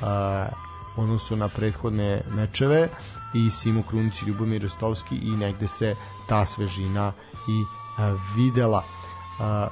a, 0.02 0.48
odnosu 0.96 1.36
na 1.36 1.48
prethodne 1.48 2.22
mečeve 2.32 2.90
i 3.34 3.50
Simo 3.50 3.84
Krunić 3.84 4.22
i 4.22 4.26
Ljubomir 4.26 4.62
Rostovski 4.62 5.16
i 5.16 5.32
negde 5.32 5.68
se 5.68 5.96
ta 6.28 6.46
svežina 6.46 7.12
i 7.48 7.64
a, 7.98 8.18
videla. 8.36 8.84
A, 9.40 9.68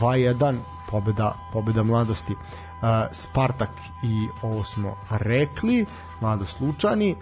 2-1 0.00 0.56
pobeda, 0.90 1.34
pobeda 1.52 1.82
mladosti. 1.82 2.36
A, 2.82 3.06
Spartak 3.12 3.70
i 4.04 4.28
ovo 4.42 4.64
smo 4.64 4.96
rekli 5.10 5.86
mladost 6.20 6.60
Lučani. 6.60 7.10
E, 7.10 7.16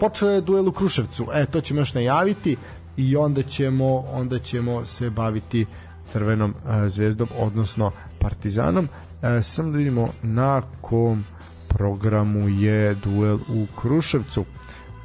počeo 0.00 0.30
je 0.30 0.40
duel 0.40 0.68
u 0.68 0.72
Kruševcu. 0.72 1.26
E 1.32 1.46
to 1.46 1.60
ćemo 1.60 1.80
još 1.80 1.94
najaviti 1.94 2.56
i 2.96 3.16
onda 3.16 3.42
ćemo 3.42 3.98
onda 3.98 4.38
ćemo 4.38 4.86
se 4.86 5.10
baviti 5.10 5.66
Crvenom 6.06 6.54
e, 6.84 6.88
zvezdom 6.88 7.28
odnosno 7.38 7.92
Partizanom. 8.20 8.88
E, 9.22 9.42
sam 9.42 9.72
da 9.72 9.78
vidimo 9.78 10.08
na 10.22 10.62
kom 10.80 11.24
programu 11.68 12.48
je 12.48 12.94
duel 12.94 13.38
u 13.48 13.66
Kruševcu. 13.80 14.44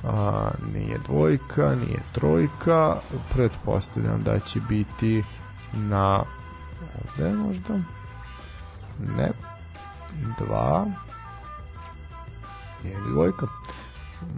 A, 0.04 0.50
nije 0.74 0.98
dvojka, 1.08 1.76
nije 1.76 2.00
trojka, 2.12 2.98
pretpostavljam 3.34 4.24
da 4.24 4.40
će 4.40 4.60
biti 4.70 5.24
na 5.74 6.24
ovde 7.04 7.34
možda? 7.34 7.74
Ne. 9.18 9.32
Dva. 10.40 10.86
Nije 12.84 12.98
dvojka. 13.12 13.48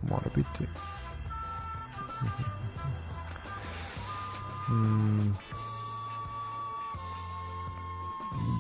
Mora 0.09 0.29
biti 0.35 0.67
mm, 4.69 5.37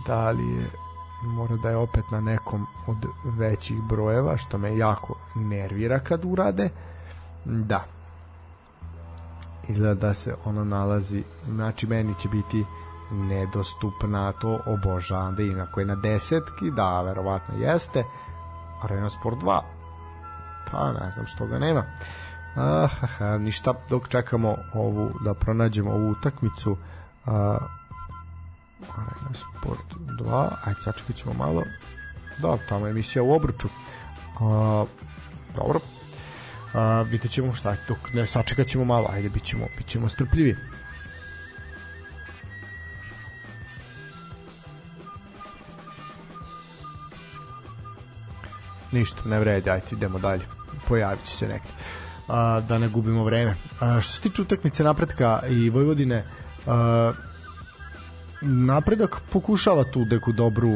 da 0.07 0.29
li 0.29 0.49
je 0.49 0.69
mora 1.21 1.55
da 1.55 1.69
je 1.69 1.77
opet 1.77 2.11
na 2.11 2.21
nekom 2.21 2.67
od 2.87 3.05
većih 3.23 3.81
brojeva 3.81 4.37
što 4.37 4.57
me 4.57 4.77
jako 4.77 5.15
nervira 5.35 5.99
kad 5.99 6.25
urade. 6.25 6.69
Da. 7.45 7.85
Izgleda 9.67 10.07
da 10.07 10.13
se 10.13 10.35
ono 10.45 10.63
nalazi 10.63 11.23
znači 11.47 11.87
meni 11.87 12.13
će 12.13 12.29
biti 12.29 12.65
nedostupna 13.11 14.31
to 14.31 14.59
obožavam 14.65 15.35
da 15.35 15.43
ima 15.43 15.65
koji 15.65 15.85
na 15.85 15.95
desetki 15.95 16.71
da 16.71 17.01
verovatno 17.01 17.55
jeste. 17.57 18.03
Arena 18.83 19.09
Sport 19.09 19.37
2 19.37 19.61
pa 20.71 20.91
ne 20.91 21.11
znam 21.11 21.25
što 21.25 21.45
ga 21.45 21.59
nema 21.59 21.83
ah, 22.55 22.89
ništa 23.39 23.73
dok 23.89 24.07
čekamo 24.07 24.55
ovu 24.73 25.11
da 25.25 25.33
pronađemo 25.33 25.91
ovu 25.91 26.09
utakmicu 26.09 26.71
uh, 26.71 27.33
Arena 28.87 29.33
Sport 29.33 29.95
2, 29.95 30.49
ajde 30.65 30.81
sačekat 30.81 31.15
ćemo 31.15 31.33
malo. 31.33 31.63
Da, 32.37 32.57
tamo 32.69 32.87
je 32.87 32.91
emisija 32.91 33.23
u 33.23 33.31
obruču. 33.31 33.67
A, 34.39 34.85
dobro. 35.55 35.79
A, 36.73 37.01
vidjet 37.01 37.31
ćemo 37.31 37.53
šta 37.53 37.75
dok 37.87 38.13
ne 38.13 38.27
sačekat 38.27 38.67
ćemo 38.67 38.85
malo, 38.85 39.07
ajde, 39.11 39.29
bit 39.29 39.43
ćemo, 39.43 39.65
bit 39.77 39.87
ćemo 39.87 40.09
strpljivi. 40.09 40.55
Ništa, 48.91 49.21
ne 49.25 49.39
vredi, 49.39 49.69
ajde, 49.69 49.85
idemo 49.91 50.19
dalje. 50.19 50.45
Pojavit 50.87 51.25
će 51.25 51.35
se 51.35 51.47
nekde. 51.47 51.69
A, 52.29 52.61
da 52.67 52.79
ne 52.79 52.87
gubimo 52.87 53.23
vreme. 53.23 53.55
A, 53.79 54.01
što 54.01 54.13
se 54.13 54.21
tiče 54.21 54.41
utakmice 54.41 54.83
napretka 54.83 55.41
i 55.49 55.69
Vojvodine, 55.69 56.23
a, 56.67 57.13
napredak 58.41 59.21
pokušava 59.33 59.83
tu 59.83 60.05
neku 60.05 60.31
dobru, 60.31 60.71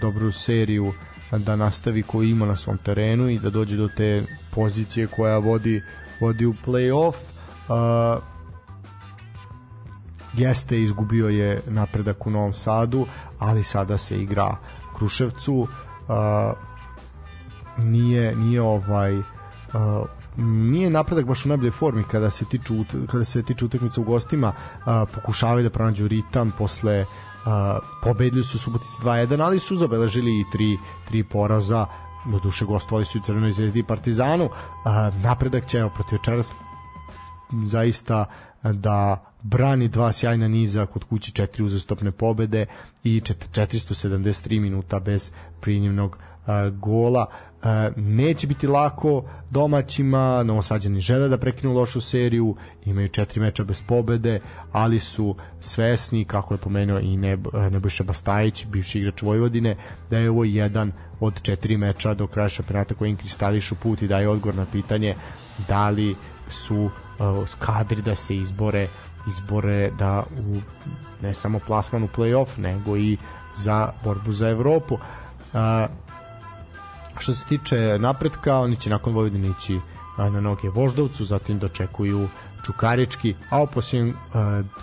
dobru 0.00 0.32
seriju 0.32 0.92
da 1.38 1.56
nastavi 1.56 2.02
koju 2.02 2.28
ima 2.28 2.46
na 2.46 2.56
svom 2.56 2.78
terenu 2.78 3.28
i 3.28 3.38
da 3.38 3.50
dođe 3.50 3.76
do 3.76 3.88
te 3.96 4.22
pozicije 4.50 5.06
koja 5.06 5.38
vodi 5.38 5.82
vodi 6.20 6.46
u 6.46 6.54
play-off. 6.66 7.14
Uh, 7.68 8.22
jeste 10.34 10.82
izgubio 10.82 11.28
je 11.28 11.60
napredak 11.66 12.26
u 12.26 12.30
Novom 12.30 12.52
Sadu, 12.52 13.06
ali 13.38 13.64
sada 13.64 13.98
se 13.98 14.22
igra 14.22 14.56
Kruševcu. 14.96 15.54
Uh, 15.54 15.66
nije 17.84 18.34
nije 18.34 18.62
ovaj 18.62 19.18
uh, 19.18 19.24
nije 20.36 20.90
napredak 20.90 21.26
baš 21.26 21.44
u 21.44 21.48
najboljoj 21.48 21.70
formi 21.70 22.04
kada 22.04 22.30
se 22.30 22.44
tiču 22.44 22.74
kada 23.10 23.24
se 23.24 23.42
tiče 23.42 23.64
utakmica 23.64 24.00
u 24.00 24.04
gostima 24.04 24.48
uh, 24.48 25.08
pokušavaju 25.14 25.62
da 25.62 25.70
pronađu 25.70 26.08
ritam 26.08 26.52
posle 26.58 27.00
uh, 27.00 27.52
pobedili 28.02 28.44
su 28.44 28.58
Subotici 28.58 29.02
2-1 29.02 29.44
ali 29.44 29.58
su 29.58 29.76
zabeležili 29.76 30.40
i 30.40 30.44
tri, 30.52 30.78
tri 31.08 31.24
poraza. 31.24 31.86
Do 32.26 32.38
duše 32.38 32.64
gostovali 32.64 33.04
su 33.04 33.18
i 33.18 33.20
Crvenoj 33.20 33.52
zvezdi 33.52 33.78
i 33.78 33.82
Partizanu. 33.82 34.44
Uh, 34.44 34.52
napredak 35.24 35.66
će 35.66 35.78
evo 35.78 35.90
protiv 35.94 36.18
večeras 36.18 36.50
zaista 37.64 38.24
da 38.62 39.24
brani 39.42 39.88
dva 39.88 40.12
sjajna 40.12 40.48
niza 40.48 40.86
kod 40.86 41.04
kući 41.04 41.32
četiri 41.32 41.64
uzastopne 41.64 42.10
pobede 42.12 42.66
i 43.04 43.20
473 43.20 44.60
minuta 44.60 45.00
bez 45.00 45.32
prinjivnog 45.60 46.16
uh, 46.16 46.78
gola 46.78 47.26
neće 47.96 48.46
biti 48.46 48.66
lako 48.66 49.24
domaćima, 49.50 50.42
Novosađani 50.42 51.00
žele 51.00 51.28
da 51.28 51.38
prekinu 51.38 51.72
lošu 51.72 52.00
seriju, 52.00 52.56
imaju 52.84 53.08
četiri 53.08 53.40
meča 53.40 53.64
bez 53.64 53.82
pobede, 53.82 54.40
ali 54.72 55.00
su 55.00 55.34
svesni, 55.60 56.24
kako 56.24 56.54
je 56.54 56.58
pomenuo 56.58 56.98
i 56.98 57.16
Nebojša 57.70 58.04
Bastajić, 58.04 58.66
bivši 58.66 58.98
igrač 58.98 59.22
Vojvodine, 59.22 59.76
da 60.10 60.18
je 60.18 60.30
ovo 60.30 60.44
jedan 60.44 60.92
od 61.20 61.42
četiri 61.42 61.76
meča 61.76 62.14
do 62.14 62.26
kraja 62.26 62.48
šampionata 62.48 62.94
koji 62.94 63.10
im 63.10 63.16
kristališu 63.16 63.74
put 63.74 64.02
i 64.02 64.08
daje 64.08 64.28
odgovor 64.28 64.54
na 64.54 64.66
pitanje 64.72 65.14
da 65.68 65.90
li 65.90 66.16
su 66.48 66.84
uh, 66.84 66.90
kadri 67.58 68.02
da 68.02 68.14
se 68.14 68.34
izbore 68.34 68.88
izbore 69.28 69.90
da 69.98 70.22
u 70.38 70.60
ne 71.22 71.34
samo 71.34 71.58
plasman 71.66 72.02
u 72.02 72.06
play-off, 72.06 72.58
nego 72.58 72.96
i 72.96 73.16
za 73.56 73.92
borbu 74.04 74.32
za 74.32 74.48
Evropu. 74.48 74.94
Uh, 74.94 75.60
Što 77.20 77.34
se 77.34 77.44
tiče 77.44 77.76
napretka, 77.98 78.58
oni 78.58 78.76
će 78.76 78.90
nakon 78.90 79.14
Vojvodine 79.14 79.48
ići 79.48 79.80
na 80.18 80.40
noge 80.40 80.68
Voždovcu, 80.68 81.24
zatim 81.24 81.58
dočekuju 81.58 82.28
Čukarički, 82.66 83.34
a 83.50 83.62
u 83.62 83.66
posljednjem 83.66 84.16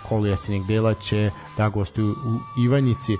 kolu 0.08 0.26
jesenjeg 0.26 0.66
dela 0.66 0.94
će 0.94 1.30
da 1.56 1.68
gostuju 1.68 2.10
u 2.10 2.60
Ivanjici. 2.60 3.16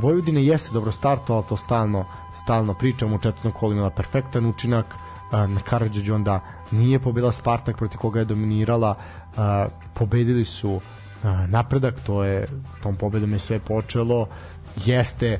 Vojvodina 0.00 0.40
jeste 0.40 0.72
dobro 0.72 0.92
startovala, 0.92 1.46
to 1.48 1.56
stalno, 1.56 2.04
stalno 2.42 2.74
pričamo, 2.74 3.16
u 3.16 3.18
četvrtom 3.18 3.52
kolu 3.52 3.72
imala 3.72 3.90
perfektan 3.90 4.46
učinak, 4.46 4.94
na 5.32 5.60
Karadžođu 5.60 6.14
onda 6.14 6.40
nije 6.70 6.98
pobila 6.98 7.32
Spartak 7.32 7.76
protiv 7.76 7.98
koga 7.98 8.18
je 8.18 8.24
dominirala, 8.24 8.94
pobedili 9.94 10.44
su 10.44 10.80
napredak, 11.48 12.00
to 12.06 12.24
je 12.24 12.48
tom 12.82 12.96
pobedom 12.96 13.32
je 13.32 13.38
sve 13.38 13.58
počelo 13.58 14.26
jeste 14.84 15.26
e, 15.26 15.38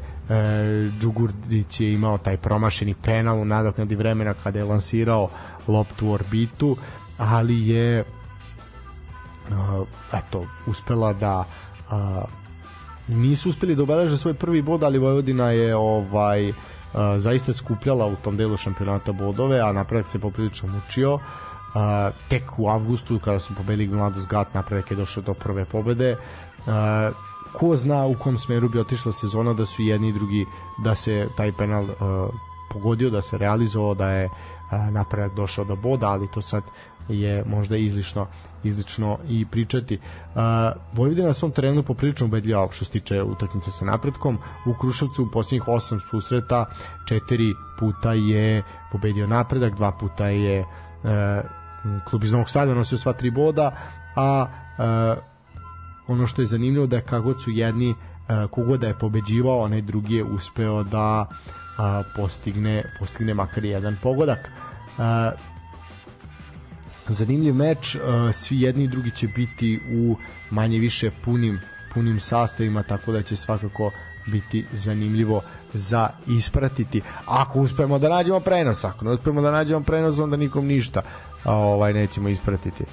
Džugurdić 1.01 1.81
je 1.81 1.93
imao 1.93 2.19
taj 2.19 2.37
promašeni 2.37 2.95
penal 3.05 3.41
u 3.41 3.45
nadoknadi 3.45 3.95
vremena 3.95 4.35
kada 4.35 4.59
je 4.59 4.65
lansirao 4.65 5.29
loptu 5.69 6.07
u 6.07 6.13
orbitu 6.13 6.77
ali 7.19 7.69
je 7.69 7.99
e, 7.99 8.05
eto 10.13 10.47
uspela 10.67 11.13
da 11.13 11.45
e, 11.45 11.95
nisu 13.09 13.49
uspeli 13.49 13.75
da 13.75 13.83
obeleže 13.83 14.19
svoj 14.19 14.35
prvi 14.35 14.63
bod 14.63 14.83
ali 14.83 14.99
Vojvodina 14.99 15.51
je 15.51 15.77
ovaj 15.77 16.49
e, 16.49 16.55
zaista 17.19 17.53
skupljala 17.53 18.07
u 18.07 18.17
tom 18.17 18.37
delu 18.37 18.57
šampionata 18.57 19.13
bodove 19.13 19.61
a 19.61 19.73
napredak 19.73 20.09
se 20.09 20.19
poprilično 20.19 20.69
mučio. 20.69 21.19
Uh, 21.69 22.15
tek 22.29 22.59
u 22.59 22.69
avgustu 22.69 23.19
kada 23.19 23.39
su 23.39 23.55
pobedili 23.55 23.97
Mladost 23.97 24.29
Gat 24.29 24.55
napredak 24.55 24.91
je 24.91 24.97
došao 24.97 25.23
do 25.23 25.35
prve 25.35 25.65
pobede. 25.65 26.17
Uh, 26.59 26.73
ko 27.53 27.77
zna 27.77 28.07
u 28.07 28.15
kom 28.15 28.39
smeru 28.39 28.69
bi 28.69 28.81
otišla 28.81 29.13
sezona 29.13 29.53
da 29.55 29.67
su 29.67 29.83
jedni 29.83 30.09
i 30.09 30.13
drugi 30.13 30.47
da 30.85 30.95
se 30.95 31.29
taj 31.37 31.53
penal 31.53 31.85
uh, 31.85 31.91
pogodio, 32.71 33.11
da 33.11 33.23
se 33.23 33.39
realizovao, 33.39 33.95
da 33.95 34.11
je 34.11 34.27
uh, 34.27 34.33
napredak 34.93 35.35
došao 35.35 35.65
do 35.65 35.77
boda, 35.77 36.09
ali 36.09 36.29
to 36.35 36.43
sad 36.43 36.63
je 37.09 37.45
možda 37.45 37.77
izlišno 37.77 38.27
izlično 38.65 39.19
i 39.29 39.47
pričati. 39.51 39.99
Uh, 39.99 40.41
Vojvodina 40.93 41.27
na 41.27 41.33
svom 41.33 41.53
terenu 41.53 41.83
poprilično 41.83 42.27
ubedljiva 42.27 42.69
što 42.71 42.85
se 42.85 42.91
tiče 42.91 43.23
utakmice 43.23 43.71
sa 43.71 43.85
napretkom. 43.85 44.39
U 44.67 44.75
Kruševcu 44.75 45.23
u 45.23 45.31
posljednjih 45.31 45.69
osam 45.69 46.01
susreta 46.11 46.67
četiri 47.09 47.55
puta 47.79 48.13
je 48.13 48.63
pobedio 48.93 49.27
napredak, 49.27 49.75
dva 49.75 49.93
puta 49.93 50.29
je 50.29 50.61
uh, 50.61 50.69
klub 52.11 52.25
iz 52.25 52.33
Novog 52.33 52.51
Sada 52.51 52.75
nosio 52.75 52.99
sva 52.99 53.13
tri 53.13 53.31
boda, 53.31 53.73
a 54.17 54.47
uh, 54.79 55.38
ono 56.09 56.27
što 56.27 56.43
je 56.43 56.47
zanimljivo 56.47 56.87
da 56.87 57.01
kako 57.01 57.39
su 57.39 57.51
jedni 57.51 57.91
uh, 57.91 58.51
kogod 58.51 58.81
da 58.81 58.87
je 58.87 58.99
pobeđivao, 58.99 59.61
onaj 59.61 59.83
drugi 59.83 60.15
je 60.15 60.25
uspeo 60.25 60.83
da 60.83 61.27
uh, 61.29 62.07
postigne, 62.17 62.85
postigne 62.99 63.35
makar 63.35 63.65
jedan 63.65 63.97
pogodak. 64.03 64.51
Uh, 64.99 65.05
zanimljiv 67.09 67.55
meč, 67.55 67.95
uh, 67.95 68.01
svi 68.35 68.61
jedni 68.61 68.85
i 68.85 68.89
drugi 68.89 69.11
će 69.11 69.29
biti 69.29 69.81
u 69.93 70.17
manje 70.51 70.79
više 70.79 71.11
punim 71.25 71.61
punim 71.95 72.21
sastavima, 72.21 72.83
tako 72.83 73.13
da 73.13 73.23
će 73.23 73.37
svakako 73.37 73.91
biti 74.27 74.67
zanimljivo 74.73 75.43
za 75.73 76.11
ispratiti. 76.27 77.03
Ako 77.27 77.61
uspemo 77.61 77.99
da 77.99 78.09
nađemo 78.09 78.41
prenos, 78.41 78.85
ako 78.85 79.05
ne 79.05 79.11
uspemo 79.11 79.41
da 79.41 79.51
nađemo 79.51 79.81
prenos, 79.81 80.19
onda 80.19 80.37
nikom 80.37 80.67
ništa 80.67 81.03
a, 81.45 81.53
ovaj 81.53 81.93
nećemo 81.93 82.29
ispratiti. 82.29 82.85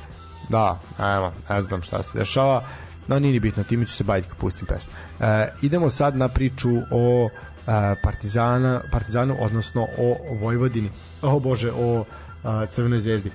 Da, 0.49 0.79
evo, 0.99 1.31
ne 1.49 1.61
znam 1.61 1.81
šta 1.81 2.03
se 2.03 2.17
dešava 2.17 2.63
no 3.07 3.19
nije 3.19 3.33
ni 3.33 3.39
bitno, 3.39 3.63
time 3.63 3.85
ću 3.85 3.93
se 3.93 4.03
baviti 4.03 4.27
kad 4.27 4.37
pustim 4.37 4.67
pesmu. 4.67 4.91
E, 5.19 5.47
idemo 5.61 5.89
sad 5.89 6.17
na 6.17 6.27
priču 6.27 6.69
o 6.91 7.29
e, 7.29 7.95
Partizana, 8.03 8.81
Partizanu, 8.91 9.35
odnosno 9.39 9.87
o 9.97 10.17
Vojvodini, 10.41 10.91
o 11.21 11.39
bože, 11.39 11.71
o 11.71 12.05
e, 12.43 12.67
Crvenoj 12.71 12.99
zvezdi. 12.99 13.31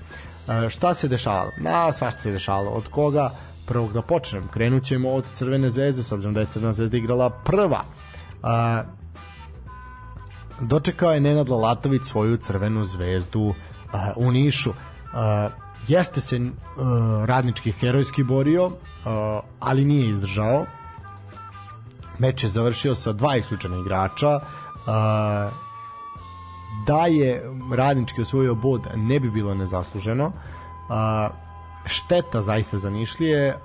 E, 0.48 0.70
šta 0.70 0.94
se 0.94 1.08
dešavalo? 1.08 1.50
Na, 1.58 1.92
svašta 1.92 2.20
se 2.20 2.32
dešavalo. 2.32 2.70
Od 2.70 2.88
koga? 2.88 3.30
Prvog 3.66 3.92
da 3.92 4.02
počnem. 4.02 4.48
Krenut 4.48 4.82
ćemo 4.82 5.10
od 5.10 5.24
Crvene 5.34 5.70
zvezde, 5.70 6.02
s 6.02 6.12
obzirom 6.12 6.34
da 6.34 6.40
je 6.40 6.46
Crvena 6.46 6.72
zvezda 6.72 6.96
igrala 6.96 7.30
prva. 7.30 7.84
E, 8.42 9.00
dočekao 10.60 11.12
je 11.12 11.20
Nenad 11.20 11.48
Lalatović 11.48 12.04
svoju 12.04 12.36
Crvenu 12.36 12.84
zvezdu 12.84 13.40
uh, 13.40 13.54
u 14.16 14.32
Nišu. 14.32 14.70
Uh, 14.70 14.76
jeste 15.88 16.20
se 16.20 16.36
uh, 16.36 16.50
radnički 17.24 17.72
herojski 17.72 18.22
borio, 18.22 18.70
ali 19.60 19.84
nije 19.84 20.10
izdržao. 20.10 20.66
Meč 22.18 22.44
je 22.44 22.50
završio 22.50 22.94
sa 22.94 23.12
dva 23.12 23.36
isključena 23.36 23.76
igrača. 23.76 24.36
Uh, 24.36 25.52
da 26.86 27.06
je 27.06 27.42
radnički 27.72 28.22
osvojio 28.22 28.54
bod 28.54 28.86
ne 28.96 29.20
bi 29.20 29.30
bilo 29.30 29.54
nezasluženo. 29.54 30.26
Uh, 30.26 31.34
šteta 31.84 32.42
zaista 32.42 32.78
za 32.78 32.90
Nišlije, 32.90 33.48
uh, 33.48 33.62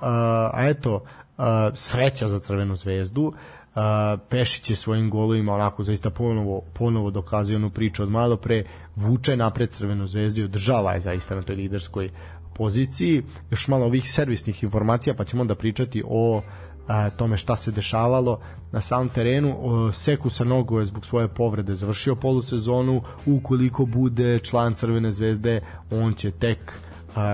a 0.54 0.68
eto, 0.70 0.96
uh, 0.96 1.46
sreća 1.74 2.28
za 2.28 2.40
Crvenu 2.40 2.76
zvezdu. 2.76 3.24
Uh, 3.24 3.82
Pešić 4.30 4.70
je 4.70 4.76
svojim 4.76 5.10
golovima 5.10 5.54
onako 5.54 5.84
zaista 5.84 6.10
ponovo, 6.10 6.62
ponovo 6.74 7.12
dokazuje 7.12 7.56
onu 7.56 7.70
priču 7.70 8.04
od 8.04 8.10
malo 8.10 8.38
pre, 8.38 8.64
vuče 8.96 9.36
napred 9.36 9.72
Crvenu 9.72 10.08
zvezdu 10.08 10.42
i 10.42 10.44
održava 10.44 10.94
je 10.94 11.02
zaista 11.02 11.36
na 11.36 11.42
toj 11.42 11.56
liderskoj 11.56 12.10
poziciji. 12.56 13.24
Još 13.52 13.68
malo 13.68 13.86
ovih 13.86 14.12
servisnih 14.12 14.64
informacija 14.64 15.14
pa 15.14 15.24
ćemo 15.24 15.42
onda 15.42 15.56
pričati 15.56 16.04
o 16.08 16.42
a, 16.88 17.10
tome 17.10 17.38
šta 17.38 17.56
se 17.56 17.72
dešavalo 17.72 18.40
na 18.72 18.82
samom 18.82 19.10
terenu. 19.10 19.58
O, 19.60 19.92
Seku 19.92 20.30
sa 20.30 20.44
nogo 20.44 20.80
je 20.80 20.86
zbog 20.86 21.06
svoje 21.06 21.28
povrede 21.28 21.76
završio 21.76 22.16
polusezonu. 22.16 23.02
Ukoliko 23.26 23.86
bude 23.86 24.40
član 24.40 24.74
Crvene 24.74 25.12
zvezde, 25.12 25.62
on 25.92 26.14
će 26.14 26.32
tek 26.32 26.74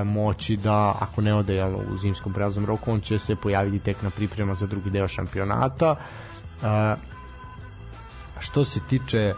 moći 0.05 0.57
da, 0.57 0.95
ako 0.99 1.21
ne 1.21 1.33
ode 1.33 1.55
jel, 1.55 1.75
u 1.75 1.97
zimskom 1.97 2.33
prelaznom 2.33 2.65
roku, 2.65 2.91
on 2.91 2.99
će 3.01 3.19
se 3.19 3.35
pojaviti 3.35 3.79
tek 3.79 4.01
na 4.01 4.09
priprema 4.09 4.55
za 4.55 4.67
drugi 4.67 4.89
deo 4.89 5.07
šampionata. 5.07 5.95
Što 8.39 8.65
se 8.65 8.79
tiče 8.89 9.33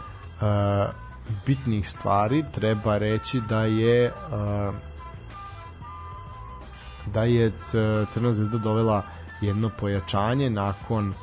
bitnih 1.46 1.90
stvari, 1.90 2.44
treba 2.52 2.98
reći 2.98 3.42
da 3.50 3.66
je 3.66 4.12
da 7.06 7.24
je 7.24 7.52
Crna 8.14 8.34
zvezda 8.34 8.58
dovela 8.58 9.04
jedno 9.42 9.70
pojačanje 9.80 10.50
nakon 10.50 11.14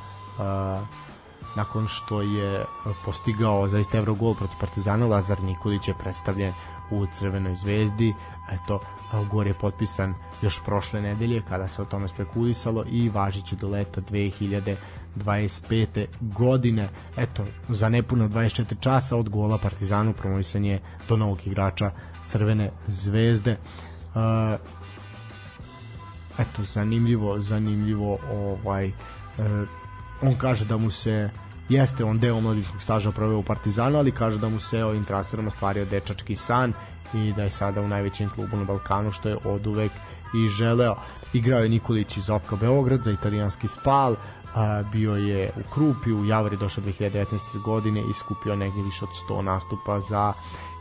nakon 1.55 1.87
što 1.87 2.21
je 2.21 2.65
postigao 3.05 3.67
zaista 3.67 3.97
evro 3.97 4.15
gol 4.15 4.35
protiv 4.35 4.57
Partizana. 4.59 5.05
Lazar 5.05 5.43
Nikolić 5.43 5.87
je 5.87 5.93
predstavljen 5.93 6.53
u 6.91 7.05
Crvenoj 7.19 7.55
zvezdi. 7.55 8.13
Eto 8.51 8.79
ugovor 9.21 9.47
je 9.47 9.53
potpisan 9.53 10.13
još 10.41 10.63
prošle 10.65 11.01
nedelje 11.01 11.41
kada 11.49 11.67
se 11.67 11.81
o 11.81 11.85
tome 11.85 12.07
spekulisalo 12.07 12.83
i 12.87 13.09
važiće 13.09 13.55
do 13.55 13.67
leta 13.67 14.01
2025. 14.01 16.05
godine. 16.21 16.89
Eto 17.17 17.45
za 17.69 17.89
nepuno 17.89 18.27
24 18.27 18.75
časa 18.79 19.17
od 19.17 19.29
gola 19.29 19.57
Partizanu 19.57 20.13
promovisan 20.13 20.65
je 20.65 20.81
do 21.09 21.17
novog 21.17 21.47
igrača 21.47 21.91
Crvene 22.25 22.71
zvezde 22.87 23.57
eto 26.39 26.63
zanimljivo 26.63 27.41
zanimljivo 27.41 28.17
ovaj 28.31 28.87
uh, 28.87 28.93
on 30.21 30.35
kaže 30.37 30.65
da 30.65 30.77
mu 30.77 30.91
se 30.91 31.29
jeste 31.69 32.05
on 32.05 32.19
deo 32.19 32.37
omladinskog 32.37 32.81
staža 32.81 33.11
proveo 33.11 33.37
u 33.37 33.43
Partizanu, 33.43 33.97
ali 33.97 34.11
kaže 34.11 34.39
da 34.39 34.49
mu 34.49 34.59
se 34.59 34.83
ovim 34.83 35.05
transferom 35.05 35.47
ostvario 35.47 35.85
dečački 35.85 36.35
san 36.35 36.73
i 37.13 37.33
da 37.33 37.43
je 37.43 37.49
sada 37.49 37.81
u 37.81 37.87
najvećem 37.87 38.29
klubu 38.29 38.57
na 38.57 38.63
Balkanu 38.63 39.11
što 39.11 39.29
je 39.29 39.37
od 39.45 39.67
uvek 39.67 39.91
i 40.33 40.49
želeo. 40.49 40.95
Igrao 41.33 41.59
je 41.59 41.69
Nikolić 41.69 42.17
iz 42.17 42.29
Opka 42.29 42.55
Beograd 42.55 43.03
za 43.03 43.11
italijanski 43.11 43.67
Spal, 43.67 44.15
a, 44.55 44.83
bio 44.91 45.13
je 45.15 45.51
u 45.57 45.73
Krupi, 45.73 46.11
u 46.11 46.25
Javori 46.25 46.57
došao 46.57 46.83
2019. 46.83 47.61
godine 47.65 48.01
i 48.09 48.13
skupio 48.13 48.55
negdje 48.55 48.83
više 48.83 49.05
od 49.05 49.09
100 49.29 49.41
nastupa 49.41 49.99
za 49.99 50.33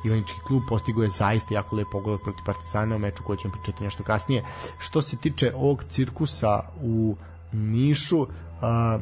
Ivanički 0.04 0.40
klub 0.46 0.62
postigo 0.68 1.02
je 1.02 1.08
zaista 1.08 1.54
jako 1.54 1.76
lep 1.76 1.86
pogled 1.92 2.20
protiv 2.20 2.44
Partizana 2.46 2.96
u 2.96 2.98
meču 2.98 3.22
koji 3.26 3.38
ćemo 3.38 3.54
pričati 3.54 3.84
nešto 3.84 4.02
kasnije. 4.02 4.44
Što 4.78 5.02
se 5.02 5.16
tiče 5.16 5.52
ovog 5.54 5.84
cirkusa 5.84 6.60
u 6.82 7.16
Nišu, 7.52 8.26
a, 8.60 8.98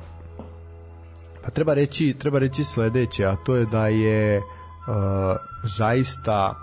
Pa 1.48 1.50
treba 1.50 1.74
reći, 1.74 2.16
treba 2.18 2.38
reći 2.38 2.64
sledeće, 2.64 3.24
a 3.24 3.36
to 3.36 3.56
je 3.56 3.66
da 3.66 3.86
je 3.88 4.38
uh, 4.38 4.44
zaista 5.64 6.54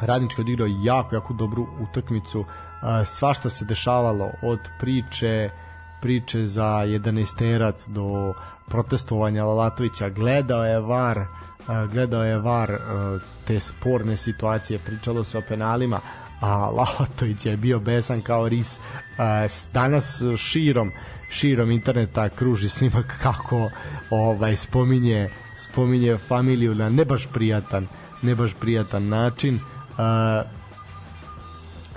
Radnički 0.00 0.40
odigrao 0.40 0.68
jako, 0.82 1.14
jako 1.14 1.34
dobru 1.34 1.66
utakmicu. 1.80 2.40
Uh, 2.40 2.46
svašta 3.06 3.50
se 3.50 3.64
dešavalo 3.64 4.30
od 4.42 4.58
priče 4.80 5.50
priče 6.00 6.46
za 6.46 6.64
11 6.64 7.38
terac 7.38 7.88
do 7.88 8.34
protestovanja 8.68 9.44
Lalatovića. 9.44 10.08
Gledao 10.08 10.64
je 10.64 10.80
VAR, 10.80 11.24
gledao 11.92 12.24
je 12.24 12.38
VAR 12.38 12.70
uh, 12.70 13.22
te 13.46 13.60
sporne 13.60 14.16
situacije, 14.16 14.78
pričalo 14.78 15.24
se 15.24 15.38
o 15.38 15.42
penalima, 15.48 16.00
a 16.40 16.56
Lalatović 16.56 17.46
je 17.46 17.56
bio 17.56 17.80
besan 17.80 18.20
kao 18.20 18.48
ris. 18.48 18.78
Uh, 18.78 19.72
danas 19.72 20.22
širom 20.36 20.92
širom 21.30 21.70
interneta 21.70 22.28
kruži 22.28 22.68
snimak 22.68 23.18
kako 23.22 23.70
ovaj 24.10 24.56
spominje 24.56 25.30
spominje 25.56 26.18
familiju 26.18 26.74
na 26.74 26.88
ne 26.90 27.04
baš 27.04 27.26
prijatan 27.34 27.88
ne 28.22 28.34
baš 28.34 28.54
prijatan 28.60 29.08
način 29.08 29.54
uh, 29.54 30.58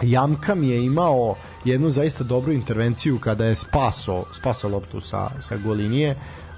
Jamkam 0.01 0.63
je 0.63 0.85
imao 0.85 1.35
jednu 1.65 1.89
zaista 1.89 2.23
dobru 2.23 2.51
intervenciju 2.51 3.19
kada 3.19 3.45
je 3.45 3.55
spaso, 3.55 4.23
spaso 4.33 4.69
loptu 4.69 5.01
sa, 5.01 5.29
sa 5.39 5.57
golinije. 5.57 6.15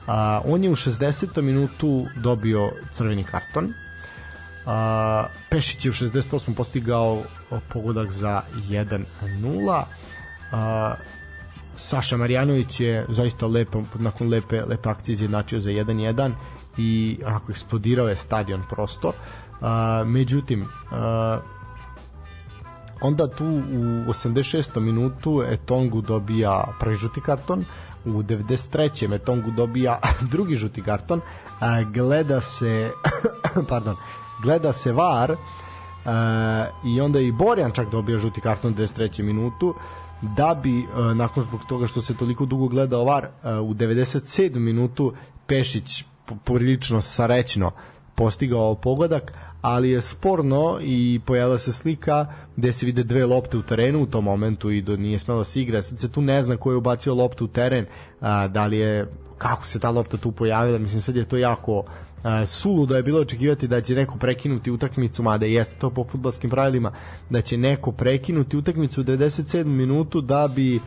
A, 0.08 0.42
on 0.46 0.64
je 0.64 0.70
u 0.70 0.76
60. 0.76 1.42
minutu 1.42 2.06
dobio 2.16 2.72
crveni 2.92 3.24
karton. 3.24 3.74
A, 4.66 5.26
Pešić 5.50 5.86
je 5.86 5.92
u 5.92 5.94
68. 5.94 6.56
postigao 6.56 7.24
pogodak 7.74 8.12
za 8.12 8.42
1-0. 8.54 9.84
Saša 11.76 12.18
Marjanović 12.18 12.80
je 12.80 13.06
zaista 13.10 13.48
lepo, 13.48 13.84
nakon 14.00 14.30
lepe, 14.30 14.62
lepe 14.62 14.90
akcije 14.90 15.14
izjednačio 15.14 15.60
za 15.60 15.70
1-1 15.70 16.32
i 16.78 17.20
onako 17.26 17.52
eksplodirao 17.52 18.08
je 18.08 18.18
stadion 18.18 18.64
prosto. 18.70 19.08
Uh, 19.08 19.68
međutim, 20.08 20.62
uh, 20.62 20.68
onda 23.02 23.28
tu 23.28 23.46
u 23.46 24.12
86. 24.12 24.80
minutu 24.80 25.44
Etongu 25.48 26.02
dobija 26.02 26.64
prvi 26.80 26.96
žuti 26.96 27.22
karton, 27.22 27.66
u 28.06 28.24
93. 28.24 29.16
Etongu 29.16 29.52
dobija 29.52 30.00
drugi 30.32 30.56
žuti 30.56 30.82
karton, 30.82 31.20
uh, 31.20 31.92
gleda 31.94 32.42
se 32.42 32.92
pardon, 33.70 33.96
gleda 34.44 34.74
se 34.74 34.92
VAR 34.92 35.32
uh, 35.32 35.38
i 36.86 37.02
onda 37.02 37.20
i 37.20 37.32
Borjan 37.32 37.72
čak 37.72 37.90
dobija 37.90 38.18
žuti 38.18 38.42
karton 38.42 38.72
u 38.72 38.76
93. 38.76 39.24
minutu 39.24 39.76
da 40.22 40.60
bi 40.64 40.80
uh, 40.80 41.16
nakon 41.16 41.44
zbog 41.44 41.66
toga 41.66 41.88
što 41.88 42.02
se 42.02 42.18
toliko 42.18 42.46
dugo 42.46 42.68
gleda 42.68 42.98
VAR 42.98 43.24
uh, 43.24 43.70
u 43.70 43.74
97 43.74 44.60
minutu 44.60 45.14
Pešić 45.48 46.04
prilično 46.44 47.02
sarećno 47.02 47.72
postigao 48.16 48.76
pogodak, 48.76 49.34
ali 49.64 49.90
je 49.90 50.02
sporno 50.02 50.80
i 50.81 51.19
pojavila 51.26 51.57
se 51.57 51.72
slika 51.72 52.26
gde 52.56 52.72
se 52.72 52.85
vide 52.85 53.03
dve 53.03 53.26
lopte 53.26 53.57
u 53.57 53.61
terenu 53.61 54.03
u 54.03 54.06
tom 54.06 54.23
momentu 54.23 54.72
i 54.72 54.81
do 54.81 54.95
nije 54.95 55.19
smelo 55.19 55.40
da 55.40 55.45
se 55.45 55.61
igra. 55.61 55.81
Sad 55.81 55.99
se 55.99 56.11
tu 56.11 56.22
ne 56.22 56.41
zna 56.41 56.57
ko 56.57 56.72
je 56.72 56.77
ubacio 56.77 57.15
loptu 57.15 57.45
u 57.45 57.48
teren, 57.48 57.85
a, 58.22 58.48
da 58.48 58.65
li 58.65 58.77
je 58.77 59.07
kako 59.38 59.65
se 59.65 59.80
ta 59.80 59.90
lopta 59.90 60.18
tu 60.18 60.31
pojavila, 60.31 60.77
mislim 60.77 61.02
sad 61.02 61.15
je 61.15 61.26
to 61.26 61.38
jako 61.38 61.84
suludo 62.45 62.95
je 62.95 63.04
bilo 63.04 63.20
očekivati 63.20 63.68
da 63.68 63.82
će 63.82 63.95
neko 63.95 64.18
prekinuti 64.18 64.72
utakmicu, 64.72 65.24
mada 65.24 65.45
jeste 65.45 65.76
to 65.80 65.90
po 65.90 66.04
futbalskim 66.04 66.50
pravilima, 66.50 66.91
da 67.30 67.41
će 67.41 67.58
neko 67.58 67.91
prekinuti 67.91 68.58
utakmicu 68.58 69.02
u 69.02 69.04
97 69.04 69.64
minutu 69.64 70.22
da 70.22 70.48
bi 70.48 70.76
uh, 70.76 70.82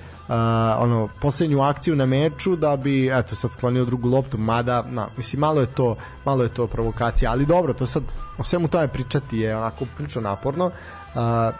ono 0.78 1.08
poslednju 1.20 1.60
akciju 1.60 1.96
na 1.96 2.06
meču 2.06 2.56
da 2.56 2.76
bi 2.76 3.10
eto 3.12 3.34
sad 3.34 3.52
sklonio 3.52 3.84
drugu 3.84 4.08
loptu, 4.08 4.38
mada 4.38 4.84
na, 4.90 5.08
mislim 5.16 5.40
malo 5.40 5.60
je 5.60 5.66
to 5.66 5.96
malo 6.24 6.42
je 6.42 6.48
to 6.48 6.66
provokacija, 6.66 7.30
ali 7.30 7.46
dobro, 7.46 7.72
to 7.72 7.86
sad 7.86 8.02
o 8.38 8.44
svemu 8.44 8.68
tome 8.68 8.88
pričati 8.88 9.38
je 9.38 9.56
onako 9.56 9.84
priča 9.96 10.20
naporno. 10.20 10.66
Uh, 10.66 11.54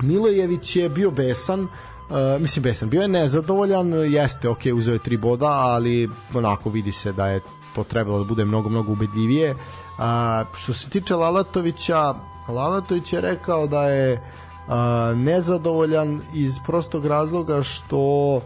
Milojević 0.00 0.76
je 0.76 0.88
bio 0.88 1.10
besan, 1.10 1.68
Uh, 2.10 2.40
mislim 2.40 2.62
besan, 2.62 2.88
bio 2.88 3.02
je 3.02 3.08
nezadovoljan, 3.08 3.92
jeste, 3.92 4.48
ok, 4.48 4.58
uzeo 4.74 4.92
je 4.92 4.98
tri 4.98 5.16
boda, 5.16 5.46
ali 5.46 6.10
onako 6.34 6.70
vidi 6.70 6.92
se 6.92 7.12
da 7.12 7.26
je 7.26 7.40
to 7.74 7.84
trebalo 7.84 8.18
da 8.18 8.24
bude 8.24 8.44
mnogo, 8.44 8.68
mnogo 8.68 8.92
ubedljivije. 8.92 9.54
A, 9.98 10.44
što 10.54 10.72
se 10.72 10.90
tiče 10.90 11.14
Lalatovića, 11.14 12.14
Lalatović 12.48 13.12
je 13.12 13.20
rekao 13.20 13.66
da 13.66 13.82
je 13.82 14.20
a, 14.68 15.12
nezadovoljan 15.16 16.20
iz 16.34 16.54
prostog 16.66 17.06
razloga 17.06 17.62
što 17.62 18.40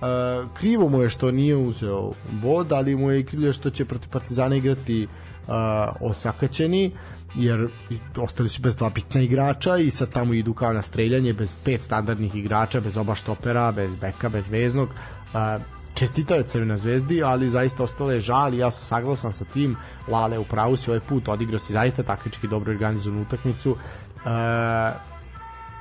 a, 0.00 0.44
krivo 0.54 0.88
mu 0.88 1.02
je 1.02 1.08
što 1.08 1.30
nije 1.30 1.56
uzeo 1.56 2.10
bod, 2.30 2.72
ali 2.72 2.96
mu 2.96 3.10
je 3.10 3.20
i 3.20 3.24
krivlje 3.24 3.52
što 3.52 3.70
će 3.70 3.84
protiv 3.84 4.10
Partizana 4.10 4.56
igrati 4.56 5.08
a, 5.48 5.92
osakaćeni 6.00 6.92
jer 7.34 7.68
ostali 8.16 8.48
su 8.48 8.62
bez 8.62 8.76
dva 8.76 8.90
bitna 8.90 9.20
igrača 9.20 9.76
i 9.76 9.90
sad 9.90 10.12
tamo 10.12 10.34
idu 10.34 10.54
kao 10.54 10.72
na 10.72 10.82
streljanje 10.82 11.32
bez 11.32 11.54
pet 11.64 11.80
standardnih 11.80 12.36
igrača, 12.36 12.80
bez 12.80 12.96
oba 12.96 13.14
štopera, 13.14 13.72
bez 13.72 13.96
beka, 14.00 14.28
bez 14.28 14.48
veznog. 14.50 14.88
A, 15.34 15.58
čestitao 15.98 16.36
je 16.36 16.42
Crvena 16.42 16.76
zvezdi, 16.76 17.22
ali 17.22 17.50
zaista 17.50 17.82
ostalo 17.82 18.12
je 18.12 18.20
žal 18.20 18.54
i 18.54 18.58
ja 18.58 18.70
sam 18.70 18.84
saglasan 18.84 19.32
sa 19.32 19.44
tim. 19.44 19.76
Lale 20.08 20.38
u 20.38 20.44
pravu 20.44 20.76
si 20.76 20.90
ovaj 20.90 21.00
put, 21.00 21.28
odigrao 21.28 21.58
si 21.58 21.72
zaista 21.72 22.02
taktički 22.02 22.48
dobro 22.48 22.72
organizovanu 22.72 23.22
utakmicu. 23.22 23.76
E, 23.76 24.28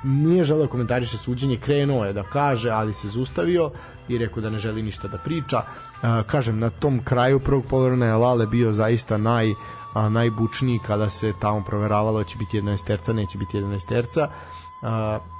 nije 0.03 0.44
želeo 0.44 0.68
komentariše 0.68 1.18
suđenje, 1.18 1.57
krenuo 1.57 2.06
je 2.06 2.14
da 2.14 2.23
kaže, 2.23 2.69
ali 2.69 2.94
se 2.94 3.10
zustavio 3.10 3.72
i 4.07 4.18
rekao 4.18 4.41
da 4.41 4.49
ne 4.49 4.60
želi 4.60 4.84
ništa 4.84 5.07
da 5.07 5.18
priča. 5.18 5.57
E, 5.57 6.23
kažem, 6.27 6.60
na 6.60 6.69
tom 6.69 6.99
kraju 7.03 7.39
prvog 7.39 7.65
polovremena 7.69 8.06
je 8.06 8.14
Lale 8.14 8.48
bio 8.48 8.72
zaista 8.72 9.18
naj 9.18 9.53
a, 9.94 10.10
najbučniji 10.10 10.80
kada 10.88 11.10
se 11.10 11.34
tamo 11.39 11.64
proveravalo 11.64 12.18
da 12.18 12.23
će 12.23 12.38
biti 12.38 12.61
11 12.61 12.85
terca, 12.85 13.14
neće 13.14 13.38
biti 13.38 13.57
11 13.57 13.88
terca. 13.88 14.22
E, 14.22 15.36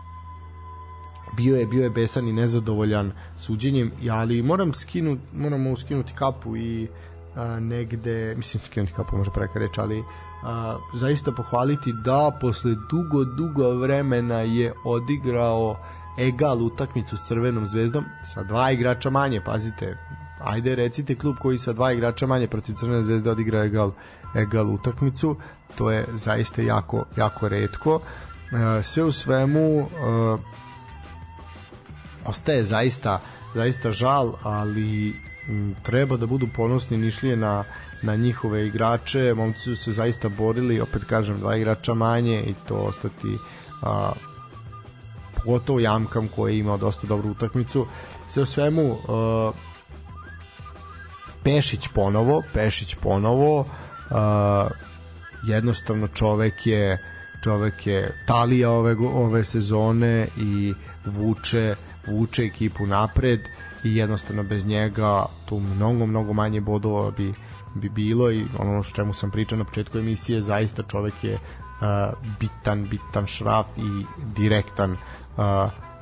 bio 1.36 1.56
je 1.58 1.66
bio 1.66 1.84
je 1.84 1.90
besan 1.90 2.28
i 2.28 2.34
nezadovoljan 2.34 3.12
suđenjem, 3.40 3.92
ali 4.12 4.42
moram 4.42 4.74
skinu 4.74 5.18
moramo 5.34 5.78
skinuti 5.78 6.14
kapu 6.14 6.58
i 6.58 6.88
a, 7.36 7.60
negde, 7.60 8.36
mislim 8.38 8.64
skinuti 8.66 8.94
kapu 8.94 9.18
može 9.18 9.32
preka 9.32 9.60
reći, 9.60 9.80
ali 9.80 10.04
a, 10.44 10.78
zaista 10.94 11.32
pohvaliti 11.32 11.94
da 12.06 12.38
posle 12.42 12.76
dugo, 12.90 13.24
dugo 13.24 13.70
vremena 13.70 14.42
je 14.42 14.74
odigrao 14.86 15.78
egal 16.18 16.64
utakmicu 16.64 17.18
s 17.18 17.28
Crvenom 17.28 17.68
zvezdom 17.68 18.06
sa 18.26 18.44
dva 18.44 18.72
igrača 18.72 19.10
manje, 19.10 19.42
pazite, 19.46 19.98
ajde 20.44 20.76
recite 20.76 21.16
klub 21.16 21.36
koji 21.40 21.58
sa 21.58 21.74
dva 21.74 21.92
igrača 21.92 22.28
manje 22.28 22.48
protiv 22.48 22.76
Crvene 22.76 23.04
zvezde 23.04 23.32
odigra 23.32 23.64
egal, 23.64 23.92
egal 24.36 24.74
utakmicu, 24.74 25.36
to 25.76 25.92
je 25.92 26.06
zaista 26.16 26.62
jako, 26.62 27.04
jako 27.18 27.50
redko 27.50 28.00
sve 28.84 29.04
u 29.04 29.12
svemu 29.12 29.88
ostaje 32.28 32.64
zaista 32.64 33.20
zaista 33.56 33.92
žal, 33.92 34.34
ali 34.44 35.14
m, 35.50 35.76
treba 35.84 36.18
da 36.18 36.26
budu 36.26 36.48
ponosni 36.56 36.98
Nišlije 36.98 37.38
na 37.38 37.64
na 38.02 38.16
njihove 38.16 38.68
igrače, 38.68 39.34
momci 39.34 39.60
su 39.60 39.76
se 39.76 39.92
zaista 39.92 40.30
borili, 40.30 40.82
opet 40.82 41.04
kažem, 41.04 41.40
dva 41.40 41.56
igrača 41.56 41.94
manje 41.94 42.44
i 42.44 42.54
to 42.68 42.76
ostati 42.76 43.38
a, 43.84 44.12
pogotovo 45.36 45.80
Jamkam 45.80 46.28
koji 46.28 46.54
je 46.54 46.60
imao 46.60 46.78
dosta 46.78 47.08
dobru 47.08 47.30
utakmicu. 47.30 47.88
Sve 48.30 48.44
u 48.44 48.46
svemu 48.46 48.98
a, 49.08 49.52
Pešić 51.44 51.88
ponovo, 51.88 52.44
Pešić 52.54 52.96
ponovo 52.96 53.66
a, 54.12 54.68
jednostavno 55.44 56.08
čovek 56.08 56.68
je 56.68 57.04
čovek 57.44 57.88
je 57.88 58.24
talija 58.26 58.70
ove, 58.72 58.96
ove 59.14 59.44
sezone 59.44 60.28
i 60.38 60.74
vuče, 61.06 61.76
vuče 62.08 62.44
ekipu 62.44 62.86
napred 62.86 63.40
i 63.84 63.96
jednostavno 63.96 64.44
bez 64.44 64.66
njega 64.66 65.26
tu 65.46 65.60
mnogo, 65.60 66.06
mnogo 66.06 66.34
manje 66.34 66.62
bodova 66.62 67.12
bi 67.12 67.34
bi 67.78 67.90
bilo 67.90 68.32
i 68.32 68.46
ono 68.60 68.84
što 68.84 68.96
čemu 68.96 69.14
sam 69.14 69.32
pričao 69.32 69.58
na 69.58 69.64
početku 69.64 69.98
emisije, 69.98 70.42
zaista 70.42 70.84
čovek 70.84 71.24
je 71.24 71.34
uh, 71.34 71.40
bitan, 72.40 72.88
bitan 72.90 73.28
šraf 73.28 73.66
i 73.78 74.06
direktan 74.36 74.92
uh, 74.92 74.98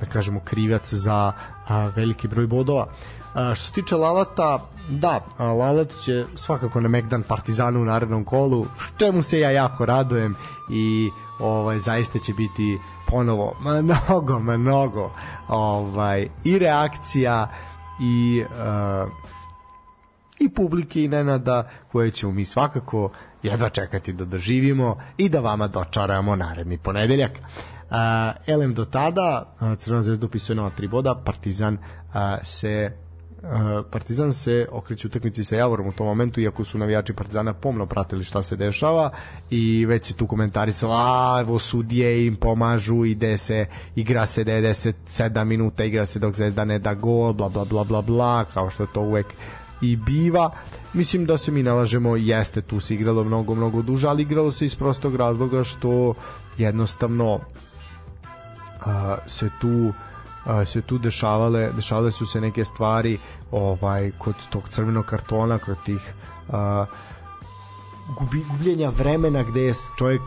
da 0.00 0.06
kažemo 0.12 0.40
krivac 0.44 0.94
za 0.94 1.32
uh, 1.32 1.96
veliki 1.96 2.28
broj 2.28 2.46
bodova. 2.46 2.86
Uh, 2.86 3.54
što 3.54 3.66
se 3.66 3.72
tiče 3.72 3.96
Lalata, 3.96 4.68
da, 4.88 5.20
Lalat 5.38 5.92
će 6.04 6.24
svakako 6.34 6.80
na 6.80 6.88
Megdan 6.88 7.22
Partizanu 7.22 7.80
u 7.80 7.84
narednom 7.84 8.24
kolu, 8.24 8.66
čemu 8.98 9.22
se 9.22 9.40
ja 9.40 9.50
jako 9.50 9.86
radujem 9.86 10.34
i 10.70 11.10
ovaj 11.38 11.78
zaista 11.78 12.18
će 12.18 12.32
biti 12.34 12.78
ponovo 13.06 13.56
mnogo, 13.60 14.38
mnogo 14.38 15.10
ovaj 15.48 16.28
i 16.44 16.58
reakcija 16.58 17.50
i 18.00 18.44
uh, 18.44 19.10
i 20.38 20.48
publike 20.48 21.04
i 21.04 21.08
Nenada 21.08 21.68
koje 21.92 22.10
ćemo 22.10 22.32
mi 22.32 22.44
svakako 22.44 23.10
jedva 23.42 23.68
čekati 23.68 24.12
da 24.12 24.24
doživimo 24.24 24.96
i 25.16 25.28
da 25.28 25.40
vama 25.40 25.68
dočaramo 25.68 26.36
naredni 26.36 26.78
ponedeljak. 26.78 27.32
Uh, 27.32 27.96
elem 28.46 28.74
do 28.74 28.84
tada 28.84 29.54
uh, 29.60 29.78
Crvena 29.78 30.02
zvezda 30.02 30.26
upisuje 30.26 30.56
nova 30.56 30.70
tri 30.70 30.88
boda 30.88 31.14
Partizan 31.24 31.74
uh, 31.74 32.12
se 32.42 33.05
Partizan 33.90 34.32
se 34.32 34.66
okreće 34.72 35.06
utakmici 35.06 35.44
sa 35.44 35.56
Javorom 35.56 35.88
u 35.88 35.92
tom 35.92 36.06
momentu, 36.06 36.40
iako 36.40 36.64
su 36.64 36.78
navijači 36.78 37.12
Partizana 37.12 37.52
pomno 37.52 37.86
pratili 37.86 38.24
šta 38.24 38.42
se 38.42 38.56
dešava 38.56 39.10
i 39.50 39.86
već 39.86 40.04
se 40.04 40.14
tu 40.14 40.26
komentarisalo, 40.26 40.94
a 40.96 41.38
evo 41.40 41.58
sudije 41.58 42.26
im 42.26 42.36
pomažu, 42.36 43.04
ide 43.04 43.38
se, 43.38 43.66
igra 43.96 44.26
se 44.26 44.44
97 44.44 45.44
minuta, 45.44 45.84
igra 45.84 46.06
se 46.06 46.18
dok 46.18 46.34
Zvezda 46.34 46.64
ne 46.64 46.78
da 46.78 46.94
gol, 46.94 47.32
bla 47.32 47.48
bla 47.48 47.64
bla 47.64 47.84
bla 47.84 48.02
bla, 48.02 48.44
kao 48.44 48.70
što 48.70 48.86
to 48.86 49.00
uvek 49.00 49.26
i 49.80 49.96
biva. 49.96 50.50
Mislim 50.92 51.26
da 51.26 51.38
se 51.38 51.52
mi 51.52 51.62
nalažemo, 51.62 52.16
jeste 52.16 52.62
tu 52.62 52.80
se 52.80 52.94
igralo 52.94 53.24
mnogo, 53.24 53.54
mnogo 53.54 53.82
duže, 53.82 54.08
ali 54.08 54.22
igralo 54.22 54.50
se 54.50 54.64
iz 54.64 54.74
prostog 54.74 55.16
razloga 55.16 55.64
što 55.64 56.14
jednostavno 56.58 57.40
a, 58.80 59.16
se 59.26 59.50
tu 59.60 59.92
se 60.66 60.82
tu 60.82 60.98
dešavale 60.98 61.70
dešavale 61.76 62.12
su 62.12 62.26
se 62.26 62.40
neke 62.40 62.64
stvari 62.64 63.18
ovaj 63.50 64.10
kod 64.18 64.34
tog 64.50 64.68
crvenog 64.68 65.04
kartona 65.04 65.58
kod 65.58 65.76
tih 65.84 66.14
a, 66.50 66.86
gubi, 68.18 68.44
gubljenja 68.50 68.88
vremena 68.88 69.42
gde 69.42 69.60
je 69.60 69.74
čovjek 69.98 70.22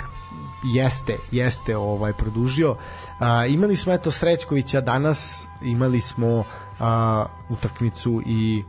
jeste 0.64 1.18
jeste 1.32 1.78
ovaj 1.78 2.14
produžio. 2.14 2.76
A, 3.20 3.46
imali 3.46 3.76
smo 3.76 3.94
eto 3.94 4.12
Srećkovića 4.12 4.82
danas 4.82 5.48
imali 5.62 6.02
smo 6.02 6.44
a, 6.80 7.26
utakmicu 7.50 8.22
i 8.26 8.64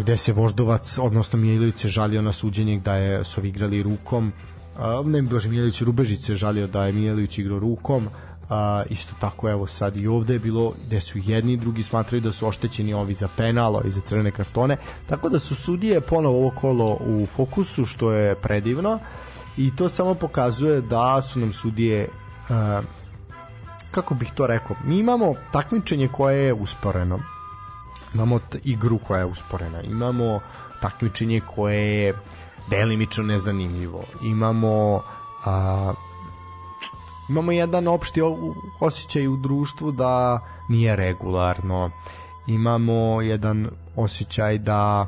gde 0.00 0.16
se 0.16 0.32
Voždovac, 0.32 0.98
odnosno 0.98 1.38
Mijailović 1.38 1.76
se 1.76 1.88
žalio 1.88 2.22
na 2.22 2.32
suđenje 2.32 2.80
da 2.84 2.94
je 2.94 3.24
su 3.24 3.44
igrali 3.44 3.82
rukom. 3.82 4.32
A, 4.76 5.02
ne 5.04 5.22
Bože 5.22 5.48
Mijailović 5.48 5.82
Rubežić 5.82 6.24
se 6.24 6.36
žalio 6.36 6.66
da 6.66 6.86
je 6.86 6.92
Mijailović 6.92 7.38
igrao 7.38 7.58
rukom 7.58 8.08
a, 8.48 8.82
isto 8.90 9.14
tako 9.20 9.50
evo 9.50 9.66
sad 9.66 9.96
i 9.96 10.06
ovde 10.06 10.32
je 10.32 10.38
bilo 10.38 10.72
gde 10.86 11.00
su 11.00 11.18
jedni 11.18 11.52
i 11.52 11.56
drugi 11.56 11.82
smatraju 11.82 12.20
da 12.20 12.32
su 12.32 12.46
oštećeni 12.46 12.94
ovi 12.94 13.14
za 13.14 13.28
penal, 13.36 13.80
i 13.84 13.90
za 13.90 14.00
crvene 14.00 14.30
kartone. 14.30 14.76
Tako 15.08 15.28
da 15.28 15.38
su 15.38 15.54
sudije 15.54 16.00
ponovo 16.00 16.38
ovo 16.38 16.50
kolo 16.50 16.98
u 17.00 17.26
fokusu 17.26 17.84
što 17.84 18.12
je 18.12 18.34
predivno. 18.34 18.98
I 19.56 19.76
to 19.76 19.88
samo 19.88 20.14
pokazuje 20.14 20.80
da 20.80 21.22
su 21.22 21.40
nam 21.40 21.52
sudije 21.52 22.08
a, 22.48 22.82
kako 23.90 24.14
bih 24.14 24.32
to 24.34 24.46
rekao 24.46 24.76
mi 24.84 24.98
imamo 24.98 25.34
takmičenje 25.52 26.08
koje 26.08 26.44
je 26.44 26.52
usporeno. 26.52 27.20
Imamo 28.14 28.38
igru 28.64 28.98
koja 28.98 29.18
je 29.18 29.24
usporena, 29.24 29.82
imamo 29.82 30.40
takmičenje 30.80 31.40
koje 31.54 32.04
je 32.04 32.14
delimično 32.70 33.24
nezanimljivo, 33.24 34.04
imamo 34.22 35.02
a, 35.44 35.92
imamo 37.28 37.52
jedan 37.52 37.88
opšti 37.88 38.20
osjećaj 38.80 39.28
u 39.28 39.36
društvu 39.36 39.92
da 39.92 40.40
nije 40.68 40.96
regularno, 40.96 41.90
imamo 42.46 43.22
jedan 43.22 43.68
osjećaj 43.96 44.58
da 44.58 45.06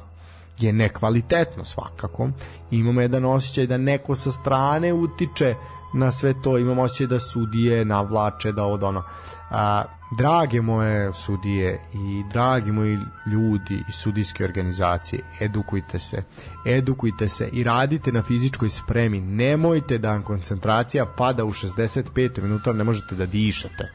je 0.58 0.72
nekvalitetno 0.72 1.64
svakako, 1.64 2.28
imamo 2.70 3.00
jedan 3.00 3.24
osjećaj 3.24 3.66
da 3.66 3.76
neko 3.76 4.14
sa 4.14 4.32
strane 4.32 4.92
utiče 4.92 5.54
na 5.94 6.10
sve 6.12 6.42
to, 6.42 6.58
imamo 6.58 6.82
osjećaj 6.82 7.06
da 7.06 7.18
sudije 7.18 7.84
navlače, 7.84 8.52
da 8.52 8.64
od 8.64 8.82
ono. 8.82 9.02
A, 9.50 9.84
drage 10.10 10.60
moje 10.60 11.12
sudije 11.14 11.80
i 11.94 12.24
dragi 12.32 12.72
moji 12.72 12.98
ljudi 13.26 13.84
i 13.88 13.92
sudijske 13.92 14.44
organizacije, 14.44 15.22
edukujte 15.40 15.98
se, 15.98 16.22
edukujte 16.66 17.28
se 17.28 17.48
i 17.52 17.64
radite 17.64 18.12
na 18.12 18.22
fizičkoj 18.22 18.70
spremi. 18.70 19.20
Nemojte 19.20 19.98
da 19.98 20.22
koncentracija 20.22 21.06
pada 21.06 21.44
u 21.44 21.52
65 21.52 22.42
minuta, 22.42 22.72
ne 22.72 22.84
možete 22.84 23.14
da 23.14 23.26
dišete. 23.26 23.92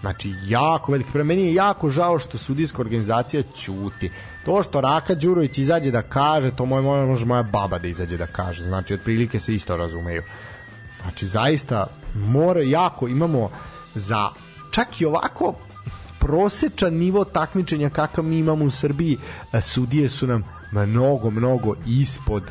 Znači, 0.00 0.34
jako 0.46 0.92
veliki 0.92 1.10
pre 1.12 1.24
meni 1.24 1.42
je 1.42 1.54
jako 1.54 1.90
žao 1.90 2.18
što 2.18 2.38
sudijska 2.38 2.82
organizacija 2.82 3.42
ćuti. 3.42 4.10
To 4.44 4.62
što 4.62 4.80
Raka 4.80 5.14
Đurović 5.14 5.58
izađe 5.58 5.90
da 5.90 6.02
kaže, 6.02 6.50
to 6.56 6.66
moj, 6.66 6.82
može 6.82 7.26
moja 7.26 7.42
baba 7.42 7.78
da 7.78 7.88
izađe 7.88 8.16
da 8.16 8.26
kaže. 8.26 8.62
Znači, 8.62 8.94
otprilike 8.94 9.40
se 9.40 9.54
isto 9.54 9.76
razumeju. 9.76 10.22
Znači, 11.02 11.26
zaista, 11.26 11.86
more, 12.14 12.68
jako 12.68 13.08
imamo 13.08 13.50
za 13.94 14.28
čak 14.70 15.00
i 15.00 15.04
ovako 15.04 15.54
prosečan 16.18 16.94
nivo 16.94 17.24
takmičenja 17.24 17.90
kakav 17.90 18.24
mi 18.24 18.38
imamo 18.38 18.64
u 18.64 18.70
Srbiji, 18.70 19.18
e, 19.52 19.60
sudije 19.60 20.08
su 20.08 20.26
nam 20.26 20.44
mnogo, 20.72 21.30
mnogo 21.30 21.74
ispod 21.86 22.42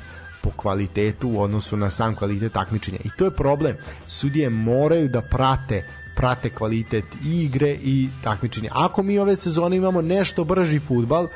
po 0.42 0.50
kvalitetu 0.56 1.30
u 1.30 1.42
odnosu 1.42 1.78
na 1.78 1.90
sam 1.90 2.16
kvalitet 2.16 2.54
takmičenja. 2.54 2.98
I 3.04 3.10
to 3.18 3.26
je 3.26 3.32
problem. 3.32 3.76
Sudije 4.08 4.50
moraju 4.50 5.08
da 5.08 5.22
prate 5.22 5.84
prate 6.20 6.50
kvalitet 6.50 7.06
i 7.24 7.44
igre 7.44 7.70
i 7.70 8.10
takmičenja. 8.24 8.72
Ako 8.74 9.04
mi 9.04 9.20
ove 9.20 9.36
sezone 9.36 9.78
imamo 9.78 10.02
nešto 10.02 10.44
brži 10.44 10.80
futbal, 10.80 11.28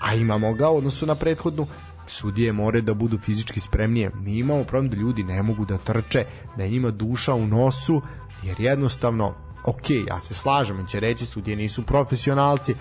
a 0.00 0.14
imamo 0.14 0.54
ga 0.54 0.70
u 0.70 0.76
odnosu 0.76 1.06
na 1.06 1.14
prethodnu, 1.14 1.66
sudije 2.08 2.52
more 2.52 2.80
da 2.80 2.94
budu 2.94 3.18
fizički 3.18 3.60
spremnije. 3.60 4.10
Mi 4.14 4.38
imamo 4.38 4.64
problem 4.64 4.90
da 4.90 4.96
ljudi 4.96 5.22
ne 5.24 5.42
mogu 5.42 5.64
da 5.64 5.78
trče, 5.78 6.24
da 6.56 6.66
njima 6.66 6.90
duša 6.90 7.34
u 7.34 7.46
nosu, 7.46 8.02
jer 8.42 8.60
jednostavno 8.60 9.34
ok, 9.64 9.90
ja 9.90 10.20
se 10.20 10.34
slažem, 10.34 10.86
će 10.86 11.00
reći 11.00 11.26
sudije 11.26 11.56
nisu 11.56 11.82
profesionalci, 11.82 12.74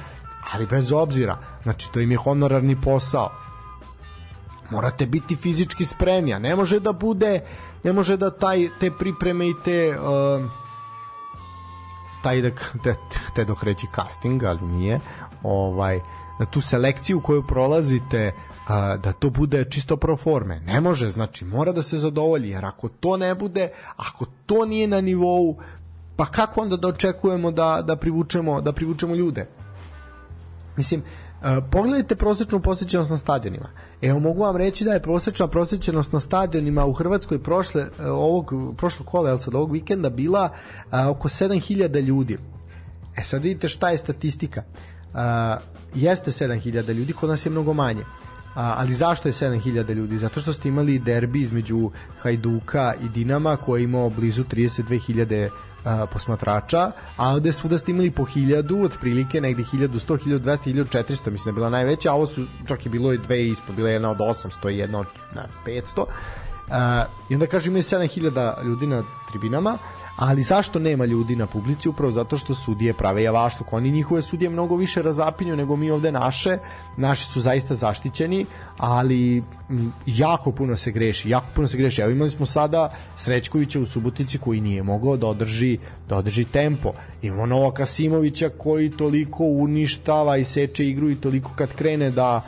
ali 0.53 0.65
bez 0.65 0.91
obzira, 0.91 1.37
znači 1.63 1.91
to 1.91 1.99
im 1.99 2.11
je 2.11 2.17
honorarni 2.17 2.81
posao. 2.81 3.31
Morate 4.71 5.05
biti 5.05 5.35
fizički 5.35 5.85
spremni, 5.85 6.33
a 6.33 6.39
ne 6.39 6.55
može 6.55 6.79
da 6.79 6.91
bude, 6.91 7.41
ne 7.83 7.93
može 7.93 8.17
da 8.17 8.31
taj, 8.31 8.69
te 8.79 8.91
pripreme 8.91 9.47
i 9.47 9.53
te 9.65 9.97
uh, 9.99 10.45
taj 12.23 12.41
da, 12.41 12.49
te, 12.83 12.95
te 13.35 13.45
dok 13.45 13.63
reći 13.63 13.87
casting, 13.95 14.43
ali 14.43 14.61
nije, 14.61 14.99
ovaj, 15.43 15.99
da 16.39 16.45
tu 16.45 16.61
selekciju 16.61 17.21
koju 17.21 17.47
prolazite 17.47 18.31
uh, 18.35 19.01
da 19.01 19.11
to 19.11 19.29
bude 19.29 19.65
čisto 19.69 19.97
pro 19.97 20.17
forme. 20.17 20.59
Ne 20.59 20.81
može, 20.81 21.09
znači 21.09 21.45
mora 21.45 21.71
da 21.71 21.81
se 21.81 21.97
zadovolji, 21.97 22.49
jer 22.49 22.65
ako 22.65 22.89
to 22.89 23.17
ne 23.17 23.35
bude, 23.35 23.69
ako 23.95 24.25
to 24.45 24.65
nije 24.65 24.87
na 24.87 25.01
nivou 25.01 25.57
pa 26.19 26.25
kako 26.25 26.61
onda 26.61 26.77
da 26.77 26.87
očekujemo 26.87 27.51
da, 27.51 27.81
da, 27.87 27.95
privučemo, 27.95 28.61
da 28.61 28.73
privučemo 28.73 29.15
ljude? 29.15 29.47
Mislim, 30.77 31.03
Uh, 31.39 31.63
pogledajte 31.71 32.15
prosečnu 32.15 32.59
posjećenost 32.59 33.11
na 33.11 33.17
stadionima. 33.17 33.69
Evo 34.01 34.19
mogu 34.19 34.41
vam 34.43 34.57
reći 34.57 34.83
da 34.83 34.93
je 34.93 35.01
prosečna 35.01 35.47
posjećenost 35.47 36.13
na 36.13 36.19
stadionima 36.19 36.85
u 36.85 36.93
Hrvatskoj 36.93 37.39
prošle 37.43 37.81
uh, 37.83 38.05
ovog 38.05 38.53
prošlog 38.77 39.07
kola, 39.07 39.31
od 39.31 39.55
ovog 39.55 39.71
vikenda 39.71 40.09
bila 40.09 40.49
uh, 40.49 41.07
oko 41.07 41.29
7000 41.29 42.01
ljudi. 42.01 42.37
E 43.17 43.23
sad 43.23 43.41
vidite 43.41 43.69
šta 43.69 43.89
je 43.89 43.97
statistika. 43.97 44.63
Uh, 45.13 45.19
jeste 45.95 46.31
7000 46.31 46.93
ljudi, 46.93 47.13
kod 47.13 47.29
nas 47.29 47.45
je 47.45 47.49
mnogo 47.49 47.73
manje. 47.73 48.03
A, 48.55 48.73
ali 48.77 48.93
zašto 48.93 49.29
je 49.29 49.33
7000 49.33 49.93
ljudi? 49.93 50.17
Zato 50.17 50.41
što 50.41 50.53
ste 50.53 50.69
imali 50.69 50.99
derbi 50.99 51.41
između 51.41 51.91
Hajduka 52.21 52.93
i 53.03 53.09
Dinama 53.09 53.55
koji 53.55 53.81
je 53.81 53.83
imao 53.83 54.09
blizu 54.09 54.43
32.000 54.43 55.49
posmatrača, 56.11 56.91
a 57.17 57.29
ovde 57.29 57.53
svuda 57.53 57.77
ste 57.77 57.91
imali 57.91 58.11
po 58.11 58.23
1000, 58.23 58.85
otprilike 58.85 59.41
negde 59.41 59.63
1100, 59.63 60.17
1200, 60.25 60.73
1400, 60.73 61.31
mislim 61.31 61.43
da 61.43 61.49
je 61.49 61.53
bila 61.53 61.69
najveća, 61.69 62.11
a 62.11 62.15
ovo 62.15 62.25
su 62.25 62.45
čak 62.67 62.85
i 62.85 62.89
bilo 62.89 63.13
i 63.13 63.17
dve 63.17 63.47
ispod, 63.47 63.75
bila 63.75 63.89
je 63.89 63.93
jedna 63.93 64.11
od 64.11 64.17
800 64.17 64.71
i 64.71 64.77
jedna 64.77 64.99
od 64.99 65.07
nas 65.35 65.51
500. 65.65 66.05
Uh, 66.69 66.75
I 67.29 67.33
onda 67.33 67.47
kaže 67.47 67.67
imaju 67.67 67.83
7000 67.83 68.63
ljudi 68.63 68.87
na 68.87 69.03
tribinama, 69.29 69.77
ali 70.19 70.41
zašto 70.41 70.79
nema 70.79 71.05
ljudi 71.05 71.35
na 71.35 71.47
publici? 71.47 71.89
Upravo 71.89 72.11
zato 72.11 72.37
što 72.37 72.53
sudije 72.53 72.93
prave 72.93 73.23
javašluk. 73.23 73.73
Oni 73.73 73.91
njihove 73.91 74.21
sudije 74.21 74.49
mnogo 74.49 74.75
više 74.75 75.01
razapinju 75.01 75.55
nego 75.55 75.75
mi 75.75 75.91
ovde 75.91 76.11
naše. 76.11 76.57
Naši 76.97 77.25
su 77.25 77.41
zaista 77.41 77.75
zaštićeni, 77.75 78.45
ali 78.77 79.43
jako 80.05 80.51
puno 80.51 80.75
se 80.75 80.91
greši. 80.91 81.29
Jako 81.29 81.47
puno 81.55 81.67
se 81.67 81.77
greši. 81.77 82.01
Evo 82.01 82.11
imali 82.11 82.29
smo 82.29 82.45
sada 82.45 82.93
Srećkovića 83.17 83.79
u 83.79 83.85
Subotici 83.85 84.37
koji 84.37 84.61
nije 84.61 84.83
mogao 84.83 85.17
da 85.17 85.27
održi, 85.27 85.77
da 86.09 86.17
održi 86.17 86.45
tempo. 86.45 86.93
Imamo 87.21 87.45
Novaka 87.45 87.85
Simovića 87.85 88.49
koji 88.49 88.91
toliko 88.91 89.43
uništava 89.43 90.37
i 90.37 90.43
seče 90.43 90.87
igru 90.87 91.09
i 91.09 91.15
toliko 91.15 91.51
kad 91.55 91.73
krene 91.73 92.11
da 92.11 92.41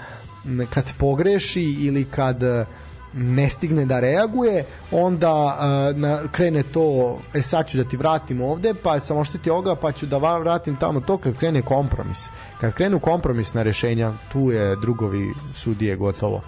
kad 0.70 0.94
pogreši 0.98 1.64
ili 1.64 2.06
kad 2.06 2.44
ne 3.14 3.50
stigne 3.50 3.86
da 3.86 4.00
reaguje, 4.00 4.66
onda 4.92 5.32
uh, 5.32 5.98
na, 5.98 6.20
krene 6.32 6.64
to, 6.64 7.18
e 7.34 7.42
sad 7.42 7.68
ću 7.68 7.78
da 7.78 7.84
ti 7.84 7.98
vratim 7.98 8.42
ovde, 8.42 8.74
pa 8.84 9.00
sam 9.00 9.18
oštiti 9.18 9.50
ovoga, 9.50 9.76
pa 9.76 9.92
ću 9.92 10.06
da 10.06 10.18
vratim 10.18 10.76
tamo 10.76 11.00
to 11.00 11.18
kad 11.18 11.36
krene 11.36 11.62
kompromis. 11.62 12.30
Kad 12.62 12.74
krenu 12.74 13.00
kompromisna 13.00 13.64
rešenja, 13.64 14.14
tu 14.32 14.52
je 14.52 14.76
drugovi 14.76 15.34
sudije 15.56 15.96
gotovo. 15.96 16.42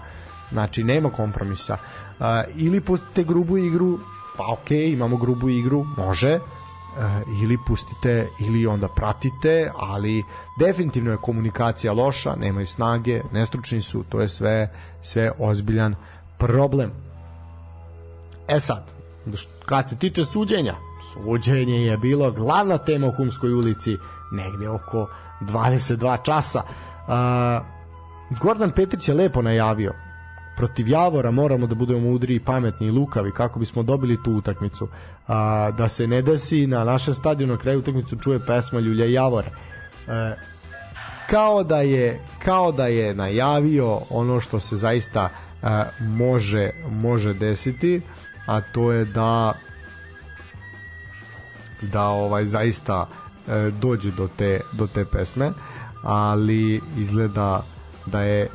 Znači, 0.52 0.84
nema 0.84 1.10
kompromisa. 1.10 1.76
Uh, 2.18 2.26
ili 2.56 2.80
pustite 2.80 3.24
grubu 3.24 3.58
igru, 3.58 3.98
pa 4.36 4.52
ok, 4.52 4.70
imamo 4.70 5.16
grubu 5.16 5.48
igru, 5.48 5.86
može, 5.96 6.34
uh, 6.34 7.42
ili 7.42 7.58
pustite 7.66 8.26
ili 8.40 8.66
onda 8.66 8.88
pratite, 8.88 9.70
ali 9.76 10.24
definitivno 10.58 11.10
je 11.10 11.16
komunikacija 11.16 11.92
loša, 11.92 12.36
nemaju 12.36 12.66
snage, 12.66 13.22
nestručni 13.32 13.82
su, 13.82 14.04
to 14.08 14.20
je 14.20 14.28
sve 14.28 14.68
sve 15.02 15.32
ozbiljan 15.38 15.92
uh, 15.92 15.98
problem. 16.38 16.90
E 18.48 18.60
sad, 18.60 18.84
kad 19.64 19.88
se 19.88 19.96
tiče 19.96 20.24
suđenja, 20.24 20.74
suđenje 21.12 21.86
je 21.86 21.96
bilo 21.96 22.32
glavna 22.32 22.78
tema 22.78 23.06
u 23.06 23.12
Humskoj 23.16 23.52
ulici 23.52 23.96
negde 24.32 24.68
oko 24.68 25.08
22 25.40 26.22
časa. 26.22 26.62
Uh, 26.62 28.38
Gordon 28.40 28.70
Petrić 28.70 29.08
je 29.08 29.14
lepo 29.14 29.42
najavio 29.42 29.92
protiv 30.56 30.88
Javora 30.88 31.30
moramo 31.30 31.66
da 31.66 31.74
budemo 31.74 32.00
mudri, 32.00 32.40
pametni 32.40 32.86
i 32.86 32.90
lukavi 32.90 33.32
kako 33.32 33.58
bismo 33.58 33.82
dobili 33.82 34.22
tu 34.22 34.32
utakmicu. 34.32 34.88
A, 35.28 35.70
da 35.70 35.88
se 35.88 36.06
ne 36.06 36.22
desi 36.22 36.66
na 36.66 36.84
našem 36.84 37.14
stadionu 37.14 37.52
na 37.52 37.58
kraju 37.58 37.78
utakmicu 37.78 38.16
čuje 38.16 38.38
pesma 38.46 38.80
Ljulja 38.80 39.04
Javore. 39.06 39.48
E, 39.48 40.36
kao 41.30 41.64
da 41.64 41.80
je 41.80 42.20
kao 42.38 42.72
da 42.72 42.86
je 42.86 43.14
najavio 43.14 44.00
ono 44.10 44.40
što 44.40 44.60
se 44.60 44.76
zaista 44.76 45.28
može, 46.00 46.70
može 46.88 47.34
desiti, 47.34 48.00
a 48.46 48.60
to 48.60 48.92
je 48.92 49.04
da 49.04 49.52
da 51.82 52.08
ovaj 52.08 52.46
zaista 52.46 53.08
e, 53.48 53.70
dođe 53.70 54.10
do 54.10 54.28
te, 54.36 54.60
do 54.72 54.86
te 54.86 55.04
pesme, 55.04 55.52
ali 56.02 56.80
izgleda 56.96 57.64
da 58.06 58.22
je 58.22 58.42
e, 58.42 58.48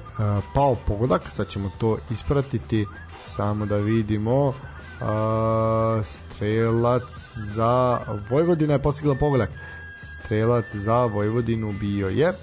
pao 0.53 0.75
pogodak, 0.87 1.29
sad 1.29 1.47
ćemo 1.47 1.71
to 1.77 1.97
ispratiti, 2.09 2.85
samo 3.21 3.65
da 3.65 3.77
vidimo. 3.77 4.53
E, 4.53 5.03
strelac 6.03 7.03
za 7.35 7.99
Vojvodina 8.29 8.73
je 8.73 8.81
postigla 8.81 9.15
pogodak. 9.15 9.49
Strelac 10.25 10.75
za 10.75 11.05
Vojvodinu 11.05 11.73
bio 11.73 12.09
je. 12.09 12.33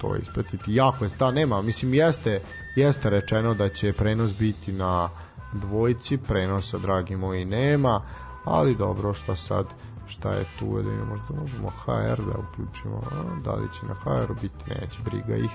To 0.00 0.16
ispratiti. 0.16 0.74
Jako 0.74 1.04
je 1.04 1.08
sta 1.08 1.30
nema 1.30 1.62
mislim 1.62 1.94
jeste 1.94 2.40
jeste 2.76 3.10
rečeno 3.10 3.54
da 3.54 3.68
će 3.68 3.92
prenos 3.92 4.38
biti 4.38 4.72
na 4.72 5.08
dvojci, 5.52 6.18
prenosa 6.18 6.78
dragi 6.78 7.16
moji 7.16 7.44
nema, 7.44 8.02
ali 8.44 8.76
dobro 8.76 9.14
šta 9.14 9.36
sad 9.36 9.66
šta 10.06 10.32
je 10.32 10.46
tu 10.58 10.82
da 10.82 10.90
ima, 10.90 11.04
možda 11.04 11.40
možemo 11.40 11.68
HR 11.68 12.22
da 12.22 12.38
uključimo 12.38 13.00
a, 13.12 13.40
da 13.44 13.54
li 13.54 13.68
će 13.72 13.86
na 13.86 13.94
HR 13.94 14.32
biti 14.42 14.70
neće 14.70 14.98
briga 15.04 15.36
ih. 15.36 15.50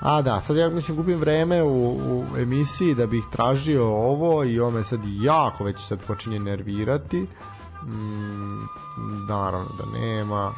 A 0.00 0.22
da, 0.22 0.40
sad 0.40 0.56
ja 0.56 0.68
mislim 0.68 0.96
gubim 0.96 1.18
vreme 1.18 1.62
u, 1.62 1.90
u 1.90 2.36
emisiji 2.36 2.94
da 2.94 3.06
bih 3.06 3.24
tražio 3.32 3.86
ovo 3.86 4.44
i 4.44 4.60
ovo 4.60 4.70
me 4.70 4.84
sad 4.84 5.00
jako 5.04 5.64
već 5.64 5.80
sad 5.80 5.98
počinje 6.06 6.38
nervirati. 6.38 7.26
Mm, 7.84 8.66
naravno 9.28 9.68
da 9.78 9.98
nema. 9.98 10.52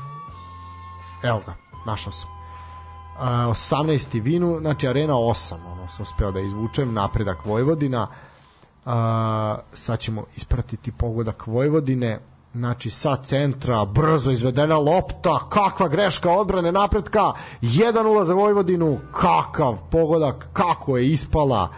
Evo 1.23 1.43
ga, 1.47 1.55
našao 1.87 2.13
sam 2.13 2.40
18. 3.21 4.23
vinu, 4.23 4.59
znači 4.61 4.89
arena 4.89 5.15
8, 5.15 5.55
ono 5.73 5.89
sam 5.89 6.03
uspeo 6.03 6.33
da 6.33 6.41
izvučem, 6.41 6.95
napredak 6.95 7.45
Vojvodina, 7.45 8.03
uh, 8.85 8.93
sad 9.73 9.99
ćemo 9.99 10.25
ispratiti 10.37 10.93
pogodak 10.93 11.47
Vojvodine, 11.47 12.21
znači 12.55 12.91
sa 12.91 13.17
centra, 13.17 13.85
brzo 13.85 14.31
izvedena 14.31 14.79
lopta, 14.79 15.39
kakva 15.49 15.89
greška 15.89 16.31
odbrane 16.31 16.73
napretka, 16.73 17.33
1-0 17.63 18.25
za 18.25 18.35
Vojvodinu, 18.35 18.99
kakav 19.13 19.79
pogodak, 19.91 20.49
kako 20.53 20.97
je 20.97 21.09
ispala 21.09 21.69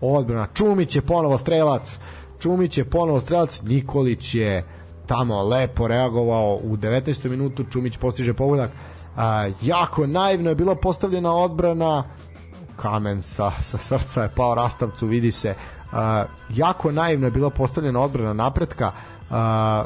odbrana, 0.00 0.46
Čumić 0.54 0.96
je 0.96 1.02
ponovo 1.02 1.38
strelac, 1.38 1.98
Čumić 2.38 2.78
je 2.78 2.90
ponovo 2.90 3.20
strelac, 3.20 3.62
Nikolić 3.62 4.34
je 4.34 4.64
tamo 5.06 5.42
lepo 5.42 5.88
reagovao 5.88 6.60
u 6.62 6.76
19. 6.76 7.30
minutu, 7.30 7.64
Čumić 7.70 7.96
postiže 7.96 8.34
pogodak, 8.34 8.70
A, 9.16 9.50
jako 9.62 10.06
naivno 10.06 10.50
je 10.50 10.54
bila 10.54 10.74
postavljena 10.74 11.34
odbrana. 11.34 12.04
Kamen 12.76 13.22
sa, 13.22 13.50
sa 13.62 13.78
srca 13.78 14.22
je 14.22 14.30
pao 14.36 14.54
rastavcu, 14.54 15.06
vidi 15.06 15.32
se. 15.32 15.54
A, 15.92 16.24
jako 16.48 16.92
naivno 16.92 17.26
je 17.26 17.30
bila 17.30 17.50
postavljena 17.50 18.00
odbrana 18.00 18.32
napretka 18.32 18.92
a, 19.30 19.84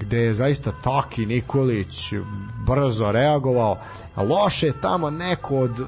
gde 0.00 0.18
je 0.18 0.34
zaista 0.34 0.72
Taki 0.84 1.26
Nikolić 1.26 2.12
brzo 2.66 3.12
reagovao. 3.12 3.76
Loše 4.16 4.66
je 4.66 4.80
tamo 4.80 5.10
neko 5.10 5.56
od 5.56 5.80
uh, 5.80 5.86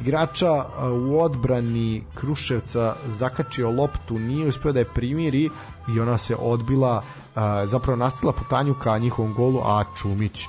igrača 0.00 0.52
uh, 0.52 0.92
u 0.92 1.20
odbrani 1.20 2.04
Kruševca 2.14 2.94
zakačio 3.06 3.70
loptu 3.70 4.18
nije 4.18 4.48
uspeo 4.48 4.72
da 4.72 4.78
je 4.78 4.84
primiri 4.84 5.50
i 5.94 6.00
ona 6.00 6.18
se 6.18 6.36
odbila 6.36 6.96
uh, 6.96 7.42
zapravo 7.64 7.96
nastila 7.96 8.32
putanju 8.32 8.74
ka 8.74 8.98
njihovom 8.98 9.34
golu 9.34 9.60
a 9.64 9.84
Čumić 10.02 10.46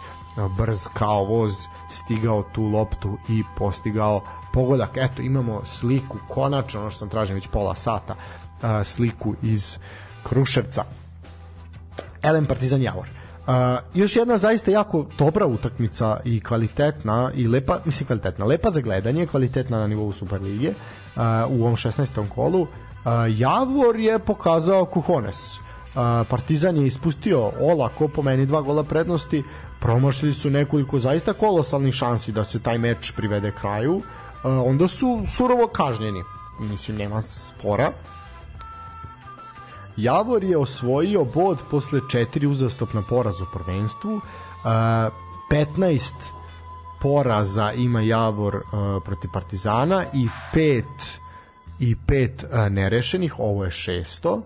brz 0.57 0.87
kao 0.93 1.25
voz 1.25 1.53
stigao 1.89 2.43
tu 2.53 2.63
loptu 2.63 3.17
i 3.29 3.43
postigao 3.57 4.21
pogodak. 4.53 4.97
Eto, 4.97 5.21
imamo 5.21 5.61
sliku, 5.65 6.17
konačno, 6.29 6.81
ono 6.81 6.89
što 6.89 6.99
sam 6.99 7.09
tražio 7.09 7.35
već 7.35 7.47
pola 7.47 7.75
sata, 7.75 8.15
sliku 8.83 9.35
iz 9.41 9.77
Kruševca. 10.23 10.83
Elem 12.23 12.45
Partizan 12.45 12.81
Javor. 12.81 13.07
Uh, 13.49 13.55
još 13.93 14.15
jedna 14.15 14.37
zaista 14.37 14.71
jako 14.71 15.05
dobra 15.17 15.45
utakmica 15.45 16.19
i 16.25 16.39
kvalitetna 16.39 17.31
i 17.35 17.47
lepa, 17.47 17.79
mislim 17.85 18.07
kvalitetna, 18.07 18.45
lepa 18.45 18.71
za 18.71 18.81
gledanje, 18.81 19.27
kvalitetna 19.27 19.79
na 19.79 19.87
nivou 19.87 20.11
Superlige 20.13 20.69
uh, 20.69 21.21
u 21.49 21.63
ovom 21.63 21.75
16. 21.75 22.29
kolu. 22.29 22.61
Uh, 22.61 22.67
Javor 23.29 23.99
je 23.99 24.19
pokazao 24.19 24.85
kuhones. 24.85 25.35
Uh, 25.35 26.27
Partizan 26.29 26.77
je 26.77 26.87
ispustio 26.87 27.51
olako 27.59 28.07
po 28.07 28.21
meni 28.21 28.45
dva 28.45 28.61
gola 28.61 28.83
prednosti 28.83 29.43
promašili 29.79 30.33
su 30.33 30.49
nekoliko 30.49 30.99
zaista 30.99 31.33
kolosalnih 31.33 31.93
šansi 31.93 32.31
da 32.31 32.43
se 32.43 32.59
taj 32.59 32.77
meč 32.77 33.11
privede 33.15 33.51
kraju, 33.51 34.01
onda 34.43 34.87
su 34.87 35.21
surovo 35.27 35.67
kažnjeni. 35.67 36.23
Mislim, 36.59 36.97
nema 36.97 37.21
spora. 37.21 37.91
Javor 39.97 40.43
je 40.43 40.57
osvojio 40.57 41.23
bod 41.23 41.57
posle 41.71 41.99
četiri 42.11 42.47
uzastopna 42.47 43.01
poraza 43.09 43.43
u 43.43 43.47
prvenstvu. 43.53 44.21
15 44.63 46.13
poraza 47.01 47.71
ima 47.71 48.01
Javor 48.01 48.61
protiv 49.05 49.29
Partizana 49.33 50.05
i 50.13 50.27
5 50.53 50.83
i 51.79 51.95
5 52.07 52.69
nerešenih, 52.69 53.39
ovo 53.39 53.65
je 53.65 53.71
šesto. 53.71 54.41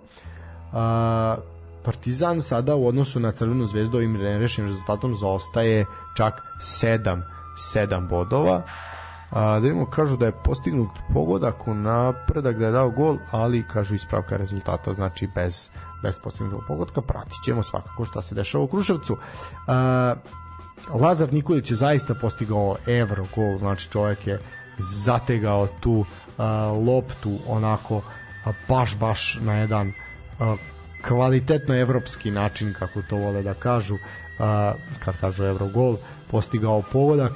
Partizan 1.84 2.42
sada 2.42 2.76
u 2.76 2.88
odnosu 2.88 3.20
na 3.20 3.32
Crvenu 3.32 3.66
zvezdu 3.66 3.98
ovim 3.98 4.14
nerešenim 4.14 4.70
rezultatom 4.70 5.16
zaostaje 5.16 5.86
čak 6.18 6.42
7 6.60 7.22
7 7.58 8.08
bodova. 8.08 8.62
A, 9.32 9.42
da 9.42 9.58
vidimo, 9.60 9.86
kažu 9.86 10.18
da 10.18 10.26
je 10.26 10.32
postignut 10.44 10.90
pogodak 11.14 11.68
u 11.68 11.74
napredak 11.74 12.58
da 12.58 12.66
je 12.66 12.72
dao 12.72 12.90
gol, 12.90 13.18
ali 13.32 13.68
kažu 13.68 13.96
ispravka 13.96 14.38
rezultata, 14.38 14.94
znači 14.94 15.28
bez, 15.36 15.70
bez 16.04 16.20
postignutog 16.20 16.62
pogodka. 16.68 17.02
Pratit 17.02 17.44
ćemo 17.46 17.64
svakako 17.64 18.06
šta 18.06 18.22
se 18.22 18.36
dešava 18.36 18.64
u 18.64 18.68
Kruševcu. 18.68 19.18
A, 19.68 20.16
Lazar 20.94 21.34
Nikolić 21.34 21.72
je 21.72 21.76
zaista 21.76 22.14
postigao 22.14 22.76
evro 22.88 23.26
gol, 23.36 23.58
znači 23.58 23.92
čovjek 23.92 24.28
je 24.28 24.40
zategao 24.78 25.68
tu 25.80 25.92
uh, 25.92 26.06
loptu 26.88 27.38
onako 27.48 27.96
uh, 27.98 28.04
baš 28.68 28.98
baš 28.98 29.38
na 29.42 29.54
jedan 29.54 29.88
uh, 30.40 30.60
kvalitetno 31.08 31.76
evropski 31.76 32.32
način 32.32 32.74
kako 32.80 33.02
to 33.02 33.16
vole 33.16 33.44
da 33.44 33.54
kažu 33.54 33.94
uh, 33.94 34.00
kad 35.06 35.16
kažu 35.22 35.44
Eurogol 35.44 35.98
postigao 36.32 36.82
pogodak. 36.92 37.32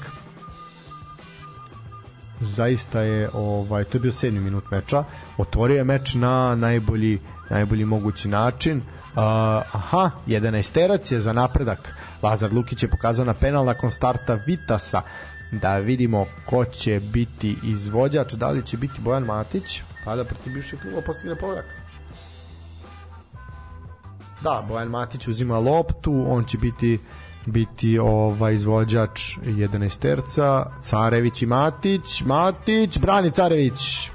Zaista 2.41 3.01
je 3.01 3.29
ovaj 3.33 3.83
to 3.83 3.97
je 3.97 4.01
bio 4.01 4.11
7. 4.11 4.31
minut 4.31 4.71
meča. 4.71 5.03
Otvorio 5.37 5.77
je 5.77 5.83
meč 5.83 6.15
na 6.15 6.55
najbolji 6.55 7.19
najbolji 7.49 7.85
mogući 7.85 8.27
način. 8.27 8.77
Uh, 8.77 9.23
aha 9.73 10.11
11 10.27 10.73
terac 10.73 11.11
je 11.11 11.19
za 11.19 11.33
napredak. 11.33 11.93
Lazar 12.23 12.53
Lukić 12.53 12.83
je 12.83 12.89
pokazao 12.89 13.25
na 13.25 13.33
penal 13.33 13.65
nakon 13.65 13.91
starta 13.91 14.39
Vitasa. 14.47 15.01
Da 15.51 15.77
vidimo 15.77 16.25
ko 16.45 16.65
će 16.65 16.99
biti 16.99 17.55
izvođač. 17.63 18.33
Da 18.33 18.49
li 18.49 18.65
će 18.65 18.77
biti 18.77 19.01
Bojan 19.01 19.23
Matić? 19.23 19.81
Pa 20.05 20.15
da 20.15 20.23
protiv 20.23 20.53
bivšeg 20.53 20.79
kluba 20.79 21.01
postigne 21.01 21.35
pogodak 21.35 21.86
Da, 24.47 24.65
Bojan 24.67 24.87
Matić 24.87 25.27
uzima 25.27 25.59
loptu, 25.59 26.25
on 26.27 26.43
će 26.43 26.57
biti 26.57 26.99
biti 27.45 27.99
ovaj 27.99 28.53
izvođač 28.53 29.37
11 29.37 30.01
terca, 30.01 30.65
Carević 30.81 31.41
i 31.41 31.45
Matić, 31.45 32.21
Matić, 32.25 32.99
brani 32.99 33.31
Carević, 33.31 34.09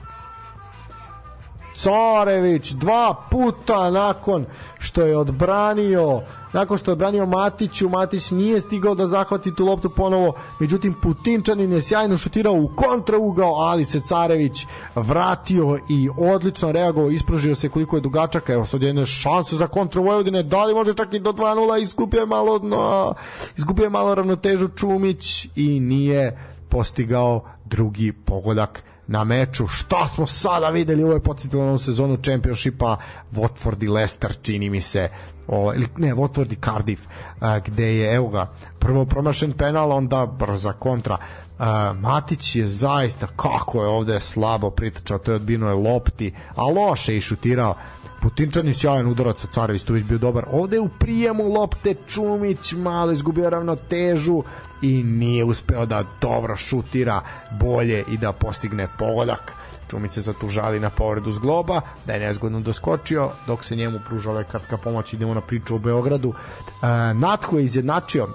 Carević 1.74 2.70
dva 2.70 3.14
puta 3.30 3.90
nakon 3.90 4.46
što 4.78 5.02
je 5.02 5.16
odbranio 5.16 6.20
nakon 6.52 6.78
što 6.78 6.90
je 6.90 6.92
odbranio 6.92 7.26
Matiću 7.26 7.88
Matić 7.88 8.30
nije 8.30 8.60
stigao 8.60 8.94
da 8.94 9.06
zahvati 9.06 9.54
tu 9.54 9.64
loptu 9.64 9.90
ponovo 9.90 10.32
međutim 10.60 10.94
Putinčanin 11.02 11.72
je 11.72 11.82
sjajno 11.82 12.16
šutirao 12.16 12.52
u 12.52 12.70
kontraugao 12.76 13.52
ali 13.52 13.84
se 13.84 14.00
Carević 14.00 14.66
vratio 14.94 15.78
i 15.88 16.08
odlično 16.18 16.72
reagovao 16.72 17.10
ispružio 17.10 17.54
se 17.54 17.68
koliko 17.68 17.96
je 17.96 18.00
dugačak 18.00 18.48
evo 18.48 18.66
sad 18.66 18.82
jedne 18.82 19.06
šanse 19.06 19.56
za 19.56 19.66
kontru 19.66 20.02
Vojvodine 20.02 20.42
da 20.42 20.64
li 20.64 20.74
može 20.74 20.94
čak 20.94 21.14
i 21.14 21.18
do 21.18 21.32
2-0 21.32 21.82
iskupio 21.82 22.20
je 22.20 22.26
malo 22.26 22.58
no, 22.58 23.14
iskupio 23.56 23.84
je 23.84 23.90
malo 23.90 24.14
ravnotežu 24.14 24.68
Čumić 24.68 25.48
i 25.56 25.80
nije 25.80 26.38
postigao 26.68 27.44
drugi 27.64 28.12
pogodak 28.12 28.82
na 29.06 29.24
meču. 29.24 29.66
Šta 29.66 30.08
smo 30.08 30.26
sada 30.26 30.70
videli? 30.70 31.04
Ovo 31.04 31.12
je 31.12 31.22
podsjetilo 31.22 31.78
sezonu 31.78 32.18
Championshipa 32.24 32.96
Watford 33.32 33.84
i 33.84 33.88
Leicester, 33.88 34.36
čini 34.42 34.70
mi 34.70 34.80
se. 34.80 35.08
O, 35.48 35.74
ili, 35.74 35.88
ne, 35.96 36.14
Watford 36.14 36.52
i 36.52 36.58
Cardiff, 36.64 37.02
a, 37.40 37.58
gde 37.58 37.96
je, 37.96 38.14
evo 38.14 38.28
ga, 38.28 38.52
prvo 38.78 39.04
promašen 39.04 39.52
penal, 39.52 39.92
onda 39.92 40.26
brza 40.26 40.72
kontra. 40.72 41.18
A, 41.58 41.92
Matić 42.00 42.56
je 42.56 42.66
zaista, 42.66 43.26
kako 43.26 43.82
je 43.82 43.88
ovde 43.88 44.20
slabo 44.20 44.70
pritačao, 44.70 45.18
to 45.18 45.30
je 45.30 45.36
odbino 45.36 45.68
je 45.68 45.74
lopti, 45.74 46.34
a 46.54 46.64
loše 46.64 47.16
i 47.16 47.20
šutirao. 47.20 47.74
Putinčani 48.22 48.74
sjajan 48.74 49.06
udarac, 49.06 49.46
Carević 49.50 49.82
tu 49.82 49.92
bio 49.92 50.18
dobar. 50.18 50.44
Ovde 50.52 50.80
u 50.80 50.88
prijemu 50.88 51.48
lopte 51.48 51.94
Čumić 52.08 52.72
malo 52.72 53.12
izgubio 53.12 53.50
ravnotežu 53.50 54.42
i 54.82 55.02
nije 55.02 55.44
uspeo 55.44 55.86
da 55.86 56.04
dobro 56.20 56.56
šutira 56.56 57.20
bolje 57.60 58.04
i 58.08 58.16
da 58.16 58.32
postigne 58.32 58.88
pogodak. 58.98 59.52
Čumić 59.92 60.12
se 60.12 60.20
zatužali 60.20 60.80
na 60.80 60.90
povredu 60.90 61.30
zgloba, 61.30 61.80
da 62.06 62.12
je 62.12 62.20
nezgodno 62.20 62.60
doskočio, 62.60 63.30
dok 63.46 63.64
se 63.64 63.76
njemu 63.76 63.98
pruža 64.08 64.32
lekarska 64.32 64.76
pomoć, 64.76 65.12
idemo 65.12 65.34
na 65.34 65.40
priču 65.40 65.74
o 65.74 65.78
Beogradu. 65.78 66.32
E, 66.32 67.14
Natko 67.14 67.58
je 67.58 67.64
izjednačio 67.64 68.24
e, 68.24 68.28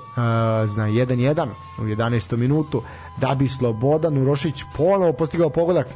zna 0.68 0.88
1-1 0.88 1.48
u 1.80 1.82
11. 1.82 2.38
minutu, 2.38 2.82
da 3.22 3.36
bi 3.36 3.48
Slobodan 3.48 4.18
Urošić 4.18 4.64
ponovo 4.76 5.14
postigao 5.14 5.50
pogodak 5.50 5.88
uh, 5.88 5.94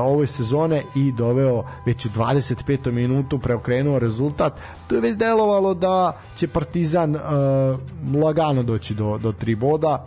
ove 0.00 0.26
sezone 0.26 0.82
i 0.94 1.12
doveo 1.12 1.64
već 1.86 2.06
u 2.06 2.08
25. 2.08 2.92
minutu 2.92 3.38
preokrenuo 3.38 3.98
rezultat. 3.98 4.52
To 4.86 4.94
je 4.94 5.00
već 5.00 5.16
delovalo 5.16 5.74
da 5.74 6.12
će 6.36 6.48
Partizan 6.48 7.16
uh, 7.16 7.20
lagano 8.22 8.62
doći 8.62 8.94
do, 8.94 9.18
do 9.18 9.32
tri 9.32 9.54
boda. 9.54 10.06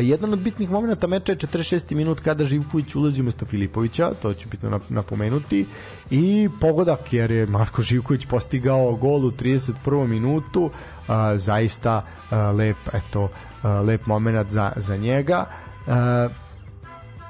Jedan 0.00 0.32
od 0.32 0.38
bitnih 0.38 0.70
momenta 0.70 1.06
meča 1.06 1.32
je 1.32 1.38
46. 1.38 1.94
minut 1.94 2.20
kada 2.20 2.44
Živković 2.44 2.94
ulazi 2.94 3.20
umesto 3.20 3.46
Filipovića, 3.46 4.12
to 4.22 4.34
ću 4.34 4.48
bitno 4.48 4.80
napomenuti, 4.88 5.66
i 6.10 6.48
pogodak 6.60 7.12
jer 7.12 7.30
je 7.30 7.46
Marko 7.46 7.82
Živković 7.82 8.26
postigao 8.26 8.96
gol 8.96 9.26
u 9.26 9.30
31. 9.30 10.06
minutu, 10.06 10.64
uh, 10.64 11.14
zaista 11.36 12.02
uh, 12.30 12.56
lep, 12.56 12.76
eto, 12.92 13.28
lep 13.86 14.06
moment 14.06 14.50
za, 14.50 14.72
za 14.76 14.96
njega. 14.96 15.46
Uh, 15.86 16.32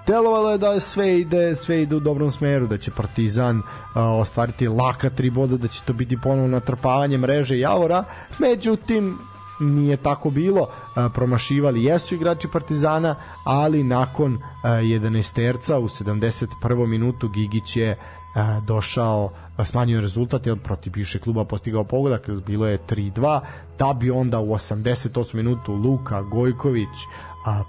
delovalo 0.06 0.50
je 0.50 0.58
da 0.58 0.80
sve 0.80 1.20
ide 1.20 1.54
sve 1.54 1.82
ide 1.82 1.96
u 1.96 2.00
dobrom 2.00 2.30
smeru 2.30 2.66
da 2.66 2.78
će 2.78 2.90
Partizan 2.90 3.58
uh, 3.58 3.64
ostvariti 3.94 4.68
laka 4.68 5.10
tri 5.10 5.30
boda 5.30 5.56
da 5.56 5.68
će 5.68 5.82
to 5.82 5.92
biti 5.92 6.18
ponovno 6.22 6.48
natrpavanje 6.48 7.18
mreže 7.18 7.58
Javora 7.58 8.04
međutim 8.38 9.18
nije 9.62 9.96
tako 9.96 10.30
bilo 10.30 10.60
uh, 10.60 10.68
promašivali 11.14 11.84
jesu 11.84 12.14
igrači 12.14 12.48
Partizana 12.48 13.14
ali 13.44 13.84
nakon 13.84 14.34
uh, 14.34 14.40
11 14.64 15.34
terca 15.34 15.78
u 15.78 15.88
71. 15.88 16.86
minutu 16.86 17.28
Gigić 17.28 17.76
je 17.76 17.90
uh, 17.90 18.64
došao 18.64 19.30
smanjio 19.64 20.00
rezultat 20.00 20.46
jer 20.46 20.58
protiv 20.58 20.92
bivšeg 20.92 21.22
kluba 21.22 21.44
postigao 21.44 21.84
pogodak, 21.84 22.28
bilo 22.46 22.66
je 22.66 22.78
3-2, 22.88 23.40
da 23.78 23.92
bi 23.92 24.10
onda 24.10 24.40
u 24.40 24.46
88 24.46 25.34
minutu 25.34 25.74
Luka 25.74 26.22
Gojković 26.22 26.88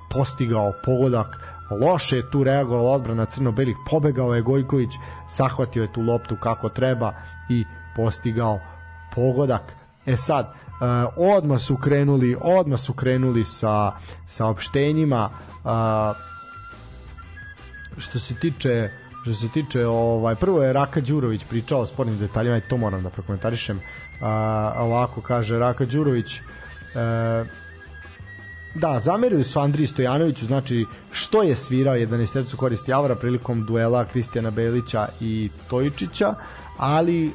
postigao 0.10 0.74
pogodak, 0.86 1.28
loše 1.82 2.18
je 2.18 2.32
tu 2.32 2.44
reagovala 2.44 2.92
odbrana 2.92 3.26
crno-belih, 3.26 3.76
pobegao 3.90 4.34
je 4.34 4.42
Gojković, 4.42 4.90
zahvatio 5.30 5.82
je 5.82 5.94
tu 5.94 6.02
loptu 6.02 6.36
kako 6.42 6.70
treba 6.70 7.14
i 7.50 7.64
postigao 7.96 8.60
pogodak. 9.16 9.74
E 10.06 10.18
sad, 10.18 10.54
uh, 10.84 11.14
odmah 11.18 11.62
su 11.62 11.76
krenuli, 11.76 12.38
odmah 12.42 12.80
su 12.80 12.94
krenuli 12.94 13.46
sa 13.46 13.92
saopštenjima 14.28 15.30
uh, 15.64 15.72
što 17.98 18.20
se 18.20 18.36
tiče 18.36 18.90
Što 19.24 19.34
se 19.34 19.48
tiče, 19.48 19.86
ovaj, 19.88 20.36
prvo 20.36 20.64
je 20.64 20.74
Raka 20.74 21.00
Đurović 21.02 21.46
pričao 21.50 21.80
o 21.82 21.88
spornim 21.88 22.18
detaljima 22.20 22.58
i 22.58 22.62
to 22.62 22.78
moram 22.78 23.04
da 23.04 23.10
prokomentarišem. 23.10 23.80
A, 24.22 24.74
ovako 24.78 25.22
kaže 25.22 25.60
Raka 25.60 25.86
Đurović, 25.86 26.36
e, 26.36 26.42
Da, 28.76 29.00
zamerili 29.00 29.44
su 29.44 29.60
Andriji 29.60 29.88
Stojanoviću, 29.88 30.46
znači 30.46 30.86
što 31.12 31.44
je 31.44 31.56
svirao 31.56 31.96
11. 31.96 32.56
korist 32.56 32.90
Javora 32.90 33.16
prilikom 33.16 33.66
duela 33.66 34.06
Kristijana 34.06 34.52
Belića 34.52 35.08
i 35.22 35.50
Tojičića, 35.70 36.36
ali 36.78 37.26
e, 37.28 37.32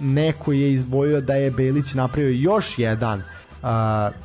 neko 0.00 0.52
je 0.52 0.72
izdvojio 0.72 1.20
da 1.20 1.34
je 1.34 1.50
Belić 1.50 1.94
napravio 1.94 2.30
još 2.30 2.78
jedan 2.78 3.22
uh, 3.62 3.68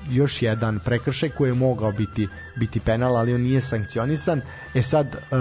još 0.09 0.41
jedan 0.41 0.79
prekršaj 0.79 1.29
koji 1.29 1.49
je 1.49 1.53
mogao 1.53 1.91
biti 1.91 2.27
biti 2.59 2.79
penal, 2.79 3.17
ali 3.17 3.33
on 3.33 3.41
nije 3.41 3.61
sankcionisan. 3.61 4.41
E 4.73 4.81
sad, 4.81 5.07
uh, 5.07 5.37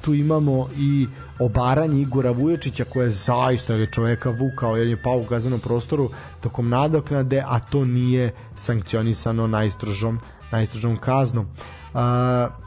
tu 0.00 0.14
imamo 0.14 0.68
i 0.76 1.06
obaranje 1.38 2.00
Igora 2.00 2.30
Vuječića 2.30 2.84
koje 2.84 3.06
je 3.06 3.10
zaista 3.10 3.74
je 3.74 3.86
čoveka 3.86 4.30
vukao 4.30 4.76
jer 4.76 4.86
je 4.86 5.02
pao 5.02 5.18
u 5.18 5.24
kaznenom 5.24 5.60
prostoru 5.60 6.10
tokom 6.40 6.68
nadoknade, 6.68 7.42
a 7.46 7.60
to 7.60 7.84
nije 7.84 8.34
sankcionisano 8.56 9.46
najstrožom, 9.46 10.20
najstrožom 10.52 10.96
kaznom. 10.96 11.46
Uh, 11.46 12.00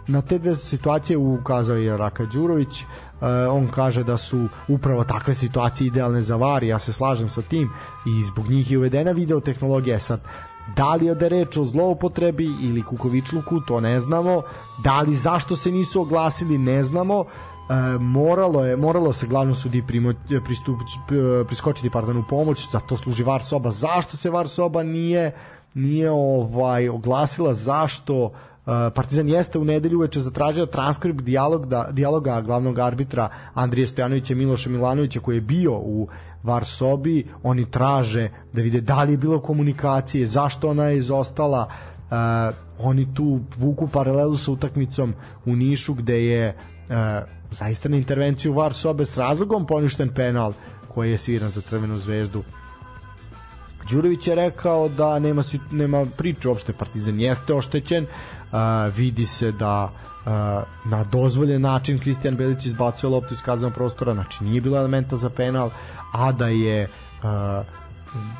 na 0.07 0.21
te 0.27 0.39
dve 0.39 0.55
situacije 0.55 1.17
ukazao 1.17 1.75
je 1.75 1.97
Raka 1.97 2.25
Đurović 2.25 2.81
uh, 2.81 2.87
on 3.51 3.67
kaže 3.67 4.03
da 4.03 4.17
su 4.17 4.47
upravo 4.67 5.03
takve 5.03 5.33
situacije 5.33 5.87
idealne 5.87 6.21
za 6.21 6.35
VAR 6.35 6.63
ja 6.63 6.79
se 6.79 6.93
slažem 6.93 7.29
sa 7.29 7.41
tim 7.41 7.69
i 8.05 8.23
zbog 8.23 8.49
njih 8.49 8.71
je 8.71 8.77
uvedena 8.77 9.11
video 9.11 9.39
tehnologija 9.39 9.99
sad 9.99 10.19
Da 10.75 10.95
li 10.95 11.05
je 11.05 11.15
da 11.15 11.27
reč 11.27 11.57
o 11.57 11.65
zloupotrebi 11.65 12.45
ili 12.61 12.83
kukovičluku, 12.83 13.61
to 13.67 13.79
ne 13.79 13.99
znamo. 13.99 14.41
Da 14.83 15.01
li 15.01 15.15
zašto 15.15 15.55
se 15.55 15.71
nisu 15.71 16.01
oglasili, 16.01 16.57
ne 16.57 16.83
znamo. 16.83 17.25
E, 17.25 17.73
moralo 17.99 18.65
je 18.65 18.75
moralo 18.75 19.13
se 19.13 19.27
glavno 19.27 19.55
sudi 19.55 19.83
primo, 19.87 20.13
pristup, 20.45 20.75
priskočiti 21.47 21.89
pardon, 21.89 22.17
u 22.17 22.23
pomoć, 22.29 22.71
za 22.71 22.79
to 22.79 22.97
služi 22.97 23.23
VAR 23.23 23.43
soba. 23.43 23.71
Zašto 23.71 24.17
se 24.17 24.29
VAR 24.29 24.47
soba 24.47 24.83
nije 24.83 25.31
nije 25.73 26.11
ovaj 26.11 26.89
oglasila 26.89 27.53
zašto 27.53 28.31
Partizan 28.95 29.29
jeste 29.29 29.59
u 29.59 29.65
nedelju 29.65 29.97
uveče 29.97 30.21
zatražio 30.21 30.65
transkript 30.65 31.21
dijalog 31.21 31.65
da, 31.65 31.87
dijaloga 31.91 32.41
glavnog 32.41 32.79
arbitra 32.79 33.29
Andrije 33.53 33.87
Stojanovića 33.87 34.35
Miloša 34.35 34.69
Milanovića 34.69 35.19
koji 35.19 35.37
je 35.37 35.41
bio 35.41 35.73
u 35.73 36.07
var 36.47 36.65
sobi, 36.65 37.25
oni 37.43 37.65
traže 37.71 38.29
da 38.53 38.61
vide 38.61 38.81
da 38.81 39.03
li 39.03 39.13
je 39.13 39.17
bilo 39.17 39.39
komunikacije, 39.39 40.25
zašto 40.25 40.69
ona 40.69 40.83
je 40.83 40.97
izostala, 40.97 41.67
uh, 41.67 42.17
oni 42.79 43.07
tu 43.13 43.39
vuku 43.57 43.87
paralelu 43.87 44.37
sa 44.37 44.51
utakmicom 44.51 45.13
u 45.45 45.55
Nišu 45.55 45.93
gde 45.93 46.23
je 46.25 46.55
uh, 46.55 46.95
zaista 47.51 47.89
na 47.89 47.97
intervenciju 47.97 48.53
var 48.53 48.73
sobe 48.73 49.05
s 49.05 49.17
razlogom 49.17 49.67
poništen 49.67 50.09
penal 50.13 50.53
koji 50.87 51.11
je 51.11 51.17
sviran 51.17 51.49
za 51.49 51.61
Crvenu 51.61 51.97
zvezdu. 51.97 52.43
Đurović 53.91 54.27
je 54.27 54.35
rekao 54.35 54.89
da 54.89 55.19
nema 55.19 55.43
nema 55.71 56.05
priče 56.17 56.49
uopšte 56.49 56.73
Partizan 56.73 57.19
jeste 57.19 57.53
oštećen. 57.53 58.05
Vidi 58.95 59.25
se 59.25 59.51
da 59.51 59.91
na 60.85 61.03
dozvoljen 61.11 61.61
način 61.61 61.99
Kristijan 61.99 62.35
Belić 62.35 62.65
izbacio 62.65 63.09
loptu 63.09 63.33
iz 63.33 63.41
kaznog 63.41 63.73
prostora, 63.73 64.13
znači 64.13 64.43
nije 64.43 64.61
bilo 64.61 64.77
elementa 64.77 65.15
za 65.15 65.29
penal, 65.29 65.69
a 66.17 66.31
da 66.31 66.47
je 66.47 66.87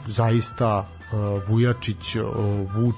zaista 0.08 0.86
Vujačić 1.48 2.16
vu, 2.76 2.94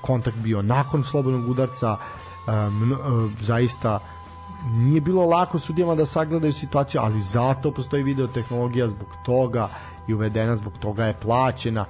kontakt 0.00 0.36
bio 0.36 0.62
nakon 0.62 1.04
slobodnog 1.04 1.48
udarca 1.48 1.96
zaista 3.40 3.98
nije 4.76 5.00
bilo 5.00 5.24
lako 5.24 5.58
sudijama 5.58 5.94
da 5.94 6.06
sagledaju 6.06 6.52
situaciju, 6.52 7.00
ali 7.00 7.22
zato 7.22 7.72
postoji 7.72 8.02
video 8.02 8.26
tehnologija 8.26 8.88
zbog 8.88 9.08
toga 9.24 9.68
i 10.08 10.14
uvedena 10.14 10.56
zbog 10.56 10.72
toga 10.80 11.04
je 11.04 11.20
plaćena. 11.22 11.84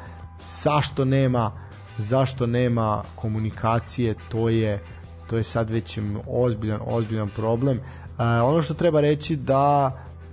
Zašto 0.63 1.05
nema 1.05 1.53
zašto 1.99 2.47
nema 2.47 3.03
komunikacije, 3.17 4.15
to 4.29 4.49
je 4.49 4.85
to 5.27 5.37
je 5.37 5.45
sad 5.45 5.71
već 5.71 5.99
ozbiljan 6.27 6.81
ozbiljan 6.87 7.31
problem. 7.37 7.77
E, 7.77 8.23
ono 8.43 8.63
što 8.63 8.75
treba 8.75 9.01
reći 9.01 9.37
da 9.37 9.93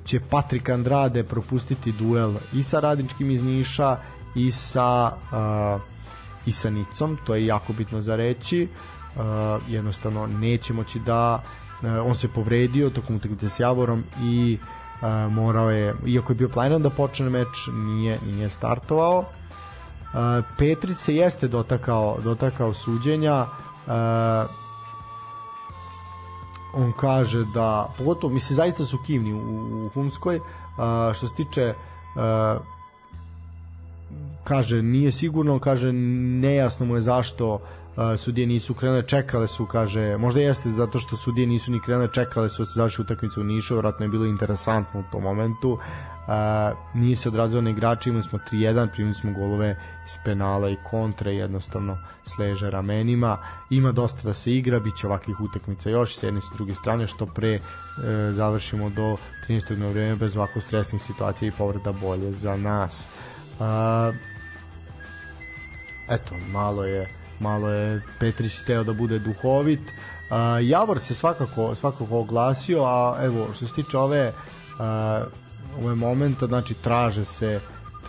će 0.10 0.20
Patrik 0.20 0.70
Andrade 0.70 1.24
propustiti 1.24 1.92
duel 1.92 2.34
i 2.54 2.64
sa 2.64 2.80
Radničkim 2.80 3.32
iz 3.32 3.44
Niša 3.44 3.98
i 4.36 4.52
sa 4.52 5.12
uh, 5.32 5.82
i 6.46 6.52
sa 6.52 6.70
Nicom, 6.70 7.18
to 7.26 7.36
je 7.36 7.46
jako 7.46 7.74
bitno 7.74 8.02
za 8.02 8.16
reći. 8.16 8.68
Uh, 9.16 9.22
jednostavno 9.68 10.28
neće 10.28 10.74
moći 10.74 11.00
da 11.00 11.44
uh, 11.44 11.90
on 12.06 12.16
se 12.16 12.28
povredio 12.28 12.90
tokom 12.90 13.16
utakmice 13.16 13.50
s 13.50 13.60
Javorom 13.60 14.04
i 14.24 14.58
uh, 14.58 15.32
morao 15.34 15.70
je, 15.70 15.96
iako 16.06 16.32
je 16.32 16.36
bio 16.36 16.50
planiran 16.50 16.82
da 16.82 16.90
počne 16.90 17.30
meč, 17.30 17.68
nije, 17.74 18.20
nije 18.26 18.50
startovao. 18.50 19.20
Uh, 19.20 20.46
Petrić 20.58 20.98
se 20.98 21.16
jeste 21.16 21.48
dotakao, 21.48 22.18
dotakao 22.24 22.74
suđenja 22.74 23.46
uh, 23.46 23.94
on 26.74 26.92
kaže 26.92 27.46
da 27.54 27.94
pogotovo 27.98 28.34
mislim 28.34 28.56
zaista 28.56 28.86
su 28.86 28.98
kivni 29.06 29.34
u, 29.34 29.86
u 29.86 29.90
Humskoj 29.90 30.36
uh, 30.38 30.44
što 31.14 31.28
se 31.28 31.36
tiče 31.36 31.74
uh, 32.16 32.62
kaže 34.44 34.82
nije 34.82 35.12
sigurno, 35.12 35.60
kaže 35.60 35.94
nejasno 35.94 36.86
mu 36.86 36.96
je 36.96 37.02
zašto 37.02 37.54
uh, 37.54 37.62
sudije 38.18 38.48
nisu 38.48 38.74
krenule, 38.74 39.04
čekale 39.08 39.48
su, 39.48 39.66
kaže, 39.66 40.18
možda 40.18 40.42
jeste 40.42 40.72
zato 40.72 41.00
što 41.00 41.18
sudije 41.18 41.48
nisu 41.48 41.72
ni 41.72 41.82
krenule, 41.82 42.08
čekale 42.14 42.50
su 42.50 42.62
da 42.62 42.66
se 42.66 42.74
završi 42.76 43.02
utakmicu 43.02 43.42
u 43.42 43.44
Nišu, 43.44 43.78
vratno 43.78 44.06
je 44.06 44.10
bilo 44.10 44.26
interesantno 44.26 45.00
u 45.00 45.04
tom 45.12 45.24
momentu. 45.24 45.78
Uh, 46.28 46.78
nije 46.94 47.16
se 47.16 47.30
odrazilo 47.30 47.62
na 47.62 47.70
igrači, 47.70 48.10
imali 48.10 48.24
smo 48.24 48.40
3-1, 48.52 48.88
primili 48.94 49.16
smo 49.16 49.34
golove 49.34 49.70
iz 50.06 50.12
penala 50.26 50.70
i 50.70 50.78
kontre, 50.90 51.36
jednostavno 51.36 51.98
sleže 52.36 52.70
ramenima. 52.70 53.38
Ima 53.70 53.92
dosta 53.92 54.22
da 54.24 54.34
se 54.34 54.54
igra, 54.54 54.80
bit 54.80 54.98
će 54.98 55.08
ovakvih 55.08 55.42
utakmica 55.42 55.90
još 55.90 56.18
s 56.18 56.24
jedne 56.24 56.40
i 56.40 56.42
s 56.42 56.56
druge 56.56 56.74
strane, 56.74 57.08
što 57.08 57.26
pre 57.26 57.54
e, 57.54 57.62
završimo 58.32 58.90
do 58.90 59.18
13. 59.48 59.78
na 59.78 59.88
vreme 59.88 60.16
bez 60.16 60.38
ovako 60.38 60.62
stresnih 60.62 61.02
situacija 61.02 61.50
i 61.50 61.58
povreda 61.58 61.92
bolje 61.92 62.34
za 62.34 62.58
nas. 62.58 63.08
Uh, 63.60 64.16
eto, 66.10 66.36
malo 66.52 66.86
je 66.86 67.08
malo 67.40 67.70
je 67.70 68.02
Petrić 68.20 68.54
teo 68.68 68.84
da 68.84 68.94
bude 68.94 69.20
duhovit. 69.20 69.80
Uh, 69.80 70.70
Javor 70.70 71.00
se 71.00 71.16
svakako 71.16 71.76
svakako 71.76 72.20
oglasio, 72.20 72.84
a 72.84 73.18
evo 73.22 73.48
što 73.54 73.68
se 73.68 73.74
tiče 73.74 73.98
ove 73.98 74.34
ove 75.84 75.96
momenta, 75.96 76.48
znači 76.48 76.74
traže 76.74 77.26
se 77.26 77.60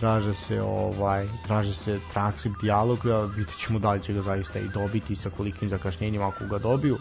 traže 0.01 0.35
se 0.35 0.63
ovaj 0.63 1.27
traže 1.47 1.75
se 1.75 1.99
transkript 2.13 2.61
dijaloga, 2.63 3.29
videćemo 3.37 3.79
da 3.79 3.93
li 3.93 4.03
će 4.03 4.13
ga 4.13 4.23
zaista 4.23 4.59
i 4.59 4.69
dobiti 4.69 5.17
sa 5.17 5.31
kolikim 5.31 5.69
zakašnjenjem 5.69 6.23
ako 6.23 6.45
ga 6.45 6.59
dobiju. 6.59 6.99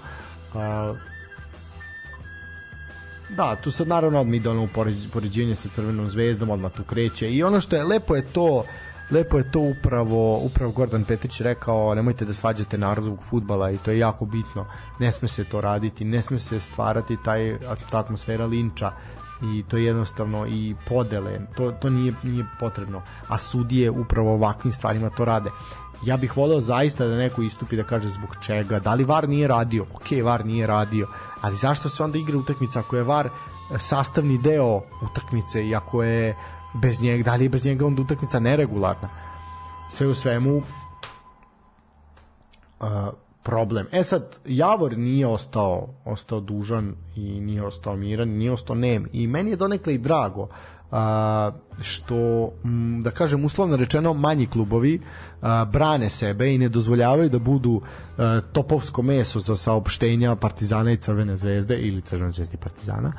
Uh, 0.54 0.98
Da, 3.30 3.56
tu 3.56 3.72
sad 3.72 3.88
naravno 3.88 4.24
mi 4.24 4.38
ide 4.38 4.50
ono 4.50 4.68
poređivanje 5.14 5.56
sa 5.56 5.70
Crvenom 5.70 6.08
zvezdom, 6.08 6.50
odmah 6.50 6.72
tu 6.72 6.84
kreće. 6.84 7.30
I 7.30 7.44
ono 7.44 7.62
što 7.62 7.76
je 7.76 7.84
lepo 7.84 8.16
je 8.16 8.22
to 8.22 8.64
lepo 9.12 9.38
je 9.38 9.52
to 9.52 9.60
upravo 9.60 10.38
upravo 10.38 10.72
Gordon 10.72 11.04
Petrić 11.04 11.42
rekao 11.42 11.96
nemojte 11.96 12.26
da 12.26 12.34
svađate 12.34 12.78
narod 12.78 13.06
zbog 13.06 13.20
fudbala 13.24 13.72
i 13.72 13.78
to 13.78 13.92
je 13.92 14.00
jako 14.00 14.26
bitno. 14.26 14.66
Ne 15.00 15.12
sme 15.12 15.28
se 15.28 15.44
to 15.44 15.62
raditi 15.62 16.06
ne 16.06 16.22
sme 16.22 16.40
se 16.40 16.60
stvarati 16.60 17.18
taj 17.26 17.58
ta 17.92 18.00
atmosfera 18.00 18.46
linča 18.46 18.92
i 19.42 19.64
to 19.68 19.78
je 19.78 19.86
jednostavno 19.86 20.48
i 20.48 20.76
podele. 20.88 21.40
To, 21.58 21.72
to 21.72 21.90
nije, 21.90 22.14
nije 22.24 22.46
potrebno. 22.60 23.02
A 23.28 23.38
sudije 23.38 23.92
upravo 23.92 24.34
ovakvim 24.34 24.72
stvarima 24.72 25.10
to 25.10 25.26
rade. 25.26 25.50
Ja 26.06 26.18
bih 26.18 26.38
voleo 26.38 26.60
zaista 26.60 27.08
da 27.08 27.18
neko 27.18 27.42
istupi 27.42 27.76
da 27.76 27.84
kaže 27.84 28.10
zbog 28.10 28.36
čega? 28.42 28.80
Da 28.80 28.94
li 28.94 29.04
VAR 29.04 29.30
nije 29.30 29.48
radio? 29.48 29.84
Ok 29.84 30.24
VAR 30.24 30.46
nije 30.46 30.68
radio. 30.68 31.08
Ali 31.42 31.56
zašto 31.56 31.90
se 31.90 32.04
onda 32.04 32.18
igra 32.18 32.38
utakmica 32.38 32.80
ako 32.80 32.96
je 32.96 33.04
VAR 33.04 33.30
sastavni 33.78 34.38
deo 34.38 34.82
utakmice 35.02 35.68
i 35.68 35.76
ako 35.76 36.04
je 36.04 36.36
bez 36.74 37.02
njega, 37.02 37.24
da 37.24 37.36
li 37.36 37.46
je 37.46 37.50
bez 37.50 37.66
njega 37.66 37.86
onda 37.86 38.02
utakmica 38.02 38.40
neregularna. 38.40 39.10
Sve 39.90 40.08
u 40.08 40.14
svemu 40.14 40.58
uh, 42.80 42.88
problem. 43.50 43.88
E 43.92 44.04
sad, 44.04 44.36
Javor 44.46 44.98
nije 44.98 45.28
ostao, 45.28 45.88
ostao 46.06 46.40
dužan 46.40 46.96
i 47.16 47.40
nije 47.40 47.64
ostao 47.64 47.96
miran, 47.96 48.30
nije 48.30 48.52
ostao 48.52 48.76
nem. 48.76 49.08
I 49.14 49.28
meni 49.28 49.50
je 49.50 49.56
donekle 49.56 49.94
i 49.94 49.98
drago 49.98 50.42
uh, 50.42 50.98
što, 51.82 52.52
m, 52.64 53.02
da 53.02 53.12
kažem, 53.12 53.46
uslovno 53.46 53.78
rečeno, 53.78 54.14
manji 54.14 54.46
klubovi 54.48 55.02
a, 55.42 55.66
brane 55.66 56.10
sebe 56.10 56.54
i 56.54 56.58
ne 56.58 56.70
dozvoljavaju 56.70 57.30
da 57.30 57.40
budu 57.40 57.82
a, 58.18 58.42
topovsko 58.54 59.02
meso 59.02 59.40
za 59.40 59.56
saopštenja 59.56 60.36
Partizana 60.36 60.92
i 60.92 60.98
Crvene 60.98 61.38
zvezde 61.38 61.78
ili 61.78 62.02
Crvene 62.02 62.32
zvezde 62.32 62.54
i 62.54 62.64
Partizana 62.64 63.14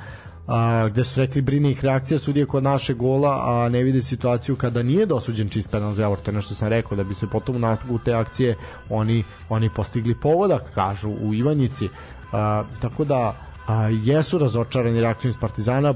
a, 0.47 0.89
gde 0.89 1.05
su 1.05 1.21
rekli 1.21 1.43
brine 1.43 1.71
ih 1.71 1.85
reakcija 1.85 2.19
sudije 2.19 2.47
kod 2.47 2.63
naše 2.63 2.95
gola, 2.95 3.43
a 3.45 3.69
ne 3.69 3.83
vide 3.83 4.03
situaciju 4.03 4.57
kada 4.57 4.83
nije 4.83 5.07
dosuđen 5.07 5.49
čist 5.49 5.71
penal 5.71 5.93
za 5.93 6.03
je 6.27 6.33
nešto 6.33 6.55
sam 6.55 6.69
rekao, 6.69 6.97
da 6.97 7.05
bi 7.05 7.15
se 7.15 7.27
potom 7.27 7.57
u 7.57 7.59
nastavku 7.59 7.99
te 7.99 8.13
akcije 8.13 8.57
oni, 8.89 9.25
oni 9.49 9.71
postigli 9.71 10.15
povodak, 10.15 10.63
kažu 10.75 11.09
u 11.11 11.35
Ivanjici. 11.35 11.89
A, 12.33 12.65
tako 12.81 13.05
da 13.05 13.37
a, 13.67 13.89
jesu 13.89 14.39
razočarani 14.39 15.01
reakcijom 15.01 15.31
iz 15.31 15.37
Partizana 15.41 15.95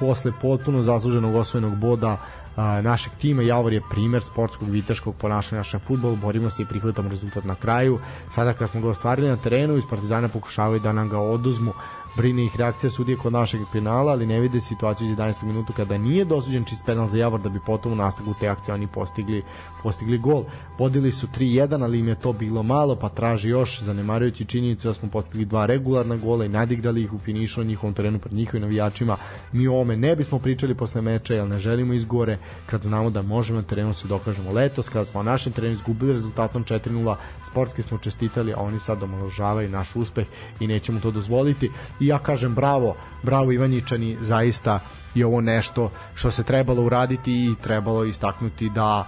posle 0.00 0.32
potpuno 0.42 0.82
zasluženog 0.82 1.34
osvojenog 1.34 1.76
boda 1.76 2.16
a, 2.56 2.82
našeg 2.82 3.12
tima. 3.20 3.42
Javor 3.42 3.72
je 3.72 3.82
primer 3.90 4.22
sportskog 4.22 4.68
viteškog 4.68 5.16
ponašanja 5.16 5.60
našem 5.60 5.80
futbolu, 5.80 6.16
borimo 6.16 6.50
se 6.50 6.62
i 6.62 6.66
prihvatamo 6.66 7.08
rezultat 7.08 7.44
na 7.44 7.54
kraju. 7.54 7.98
Sada 8.34 8.52
kad 8.52 8.70
smo 8.70 8.80
ga 8.80 8.88
ostvarili 8.88 9.28
na 9.28 9.36
terenu, 9.36 9.76
iz 9.76 9.84
Partizana 9.90 10.28
pokušavaju 10.28 10.80
da 10.80 10.92
nam 10.92 11.08
ga 11.08 11.18
oduzmu 11.18 11.72
brine 12.16 12.44
ih 12.44 12.56
reakcija 12.56 12.90
sudije 12.90 13.16
kod 13.16 13.32
našeg 13.32 13.60
penala, 13.72 14.12
ali 14.12 14.26
ne 14.26 14.40
vide 14.40 14.60
situaciju 14.60 15.06
iz 15.06 15.16
11. 15.16 15.42
minutu 15.42 15.72
kada 15.72 15.98
nije 15.98 16.24
dosuđen 16.24 16.64
čist 16.64 16.82
penal 16.86 17.08
za 17.08 17.18
Javor 17.18 17.40
da 17.40 17.48
bi 17.48 17.60
potom 17.66 17.92
u 17.92 17.96
nastavku 17.96 18.34
te 18.40 18.48
akcije 18.48 18.74
oni 18.74 18.86
postigli, 18.86 19.42
postigli 19.82 20.18
gol. 20.18 20.44
Vodili 20.78 21.12
su 21.12 21.26
3-1, 21.26 21.82
ali 21.82 21.98
im 21.98 22.08
je 22.08 22.14
to 22.14 22.32
bilo 22.32 22.62
malo, 22.62 22.96
pa 22.96 23.08
traži 23.08 23.48
još, 23.48 23.80
zanemarujući 23.80 24.44
činjenicu 24.44 24.88
da 24.88 24.94
smo 24.94 25.08
postigli 25.08 25.44
dva 25.44 25.66
regularna 25.66 26.16
gola 26.16 26.44
i 26.44 26.48
nadigrali 26.48 27.02
ih 27.02 27.12
u 27.12 27.18
finišu 27.18 27.60
na 27.60 27.66
njihovom 27.66 27.94
terenu 27.94 28.18
pred 28.18 28.32
njihovim 28.32 28.62
navijačima. 28.62 29.16
Mi 29.52 29.68
o 29.68 29.80
ome 29.80 29.96
ne 29.96 30.16
bismo 30.16 30.38
pričali 30.38 30.74
posle 30.74 31.02
meča, 31.02 31.34
jer 31.34 31.48
ne 31.48 31.56
želimo 31.56 31.94
izgore 31.94 32.38
kad 32.66 32.82
znamo 32.82 33.10
da 33.10 33.22
možemo 33.22 33.58
na 33.58 33.66
terenu 33.66 33.94
se 33.94 34.08
dokažemo 34.08 34.52
letos, 34.52 34.88
kada 34.88 35.04
smo 35.04 35.22
na 35.22 35.30
našem 35.30 35.52
terenu 35.52 35.74
izgubili 35.74 36.12
rezultatom 36.12 36.64
4-0, 36.64 37.16
sportski 37.50 37.82
smo 37.82 37.98
čestitali, 37.98 38.52
a 38.52 38.60
oni 38.60 38.78
sad 38.78 39.02
omaložavaju 39.02 39.68
naš 39.68 39.96
uspeh 39.96 40.26
i 40.60 40.66
nećemo 40.66 41.00
to 41.00 41.10
dozvoliti 41.10 41.70
i 42.00 42.06
ja 42.06 42.18
kažem 42.18 42.54
bravo, 42.54 42.96
bravo 43.22 43.52
Ivanjičani, 43.52 44.18
zaista 44.20 44.80
je 45.14 45.26
ovo 45.26 45.40
nešto 45.40 45.90
što 46.14 46.30
se 46.30 46.42
trebalo 46.42 46.82
uraditi 46.82 47.32
i 47.32 47.54
trebalo 47.62 48.04
istaknuti 48.04 48.70
da 48.70 49.06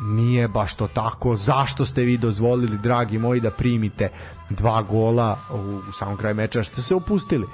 nije 0.00 0.48
baš 0.48 0.74
to 0.74 0.88
tako. 0.88 1.36
Zašto 1.36 1.84
ste 1.84 2.02
vi 2.02 2.16
dozvolili, 2.16 2.78
dragi 2.78 3.18
moji, 3.18 3.40
da 3.40 3.50
primite 3.50 4.08
dva 4.50 4.82
gola 4.82 5.38
u, 5.54 5.92
samom 5.92 6.16
kraju 6.16 6.34
meča, 6.34 6.62
što 6.62 6.82
se 6.82 6.94
opustili? 6.94 7.46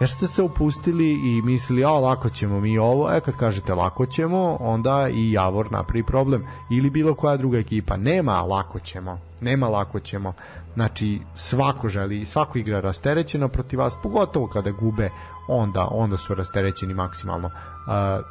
jer 0.00 0.10
ste 0.10 0.26
se 0.26 0.42
opustili 0.42 1.10
i 1.10 1.42
mislili, 1.42 1.84
a 1.84 1.90
lako 1.90 2.28
ćemo 2.28 2.60
mi 2.60 2.78
ovo, 2.78 3.10
e 3.16 3.20
kad 3.20 3.36
kažete 3.36 3.74
lako 3.74 4.06
ćemo, 4.06 4.56
onda 4.60 5.08
i 5.08 5.32
Javor 5.32 5.72
napravi 5.72 6.02
problem. 6.02 6.46
Ili 6.70 6.90
bilo 6.90 7.14
koja 7.14 7.36
druga 7.36 7.58
ekipa, 7.58 7.96
nema 7.96 8.42
lako 8.42 8.80
ćemo, 8.80 9.18
nema 9.40 9.68
lako 9.68 10.00
ćemo. 10.00 10.32
Znači, 10.74 11.20
svako 11.34 11.88
želi, 11.88 12.26
svako 12.26 12.58
igra 12.58 12.80
rasterećeno 12.80 13.48
protiv 13.48 13.78
vas, 13.78 13.96
pogotovo 14.02 14.46
kada 14.48 14.70
gube, 14.70 15.10
onda, 15.48 15.88
onda 15.90 16.16
su 16.16 16.34
rasterećeni 16.34 16.94
maksimalno. 16.94 17.46
Uh, 17.46 18.24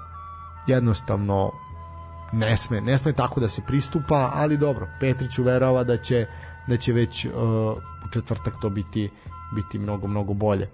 jednostavno, 0.68 1.52
ne 2.32 2.58
sme, 2.58 2.82
ne 2.82 2.98
sme 2.98 3.14
tako 3.14 3.40
da 3.40 3.50
se 3.50 3.62
pristupa, 3.68 4.32
ali 4.34 4.58
dobro, 4.58 4.88
Petrić 5.00 5.40
uverava 5.40 5.84
da 5.84 5.98
će 5.98 6.28
da 6.68 6.78
će 6.78 6.94
već 6.94 7.26
uh, 7.26 7.32
u 8.06 8.10
četvrtak 8.14 8.54
to 8.62 8.70
biti 8.70 9.10
biti 9.56 9.80
mnogo 9.80 10.08
mnogo 10.08 10.34
bolje 10.34 10.70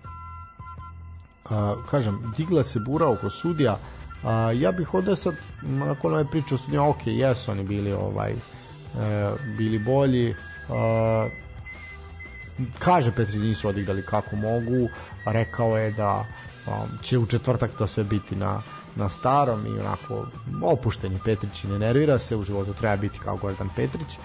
a, 1.49 1.75
kažem, 1.89 2.33
digla 2.37 2.63
se 2.63 2.79
bura 2.79 3.09
oko 3.09 3.29
sudija, 3.29 3.77
a, 4.23 4.51
ja 4.51 4.71
bih 4.71 4.93
ovde 4.93 5.15
sad, 5.15 5.35
nakon 5.61 6.13
ove 6.13 6.25
priče 6.25 6.55
o 6.55 6.57
sudijama, 6.57 6.89
ok, 6.89 7.01
jesu 7.05 7.51
oni 7.51 7.63
bili 7.63 7.93
ovaj, 7.93 8.31
e, 8.31 8.35
bili 9.57 9.79
bolji, 9.79 10.35
a, 10.69 11.27
kaže 12.79 13.11
Petrić 13.11 13.35
nisu 13.35 13.69
odigrali 13.69 14.05
kako 14.05 14.35
mogu, 14.35 14.89
rekao 15.25 15.77
je 15.77 15.91
da 15.91 16.25
um, 16.67 16.73
će 17.01 17.17
u 17.17 17.25
četvrtak 17.25 17.71
to 17.77 17.87
sve 17.87 18.03
biti 18.03 18.35
na 18.35 18.61
na 18.95 19.09
starom 19.09 19.65
i 19.65 19.79
onako 19.79 20.25
opuštenje 20.63 21.17
Petrić 21.25 21.63
i 21.63 21.67
ne 21.67 21.79
nervira 21.79 22.17
se, 22.17 22.35
u 22.35 22.43
životu 22.43 22.73
treba 22.73 22.95
biti 22.95 23.19
kao 23.19 23.37
Gordon 23.37 23.69
Petrić. 23.75 24.17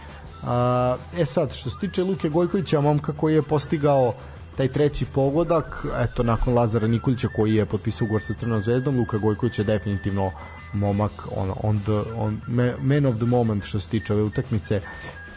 Uh, 0.43 1.21
e 1.21 1.25
sad, 1.25 1.53
što 1.53 1.71
se 1.71 1.79
tiče 1.81 2.03
Luke 2.03 2.29
Gojkovića, 2.29 2.81
momka 2.81 3.13
koji 3.13 3.35
je 3.35 3.43
postigao 3.43 4.15
taj 4.57 4.69
treći 4.69 5.05
pogodak, 5.05 5.87
eto 5.99 6.23
nakon 6.23 6.55
Lazara 6.55 6.87
Nikolića 6.87 7.29
koji 7.29 7.55
je 7.55 7.67
potpisao 7.67 8.05
ugovor 8.05 8.23
sa 8.23 8.35
Crnom 8.35 8.61
zvezdom, 8.61 8.99
Luka 8.99 9.19
Gojković 9.19 9.59
je 9.59 9.65
definitivno 9.65 10.33
momak 10.73 11.13
on, 11.37 11.53
on, 11.63 11.79
the, 11.79 12.03
on 12.17 12.41
man 12.81 13.07
of 13.07 13.15
the 13.17 13.27
moment 13.27 13.65
što 13.65 13.81
se 13.81 13.89
tiče 13.89 14.13
ove 14.13 14.23
utakmice 14.23 14.81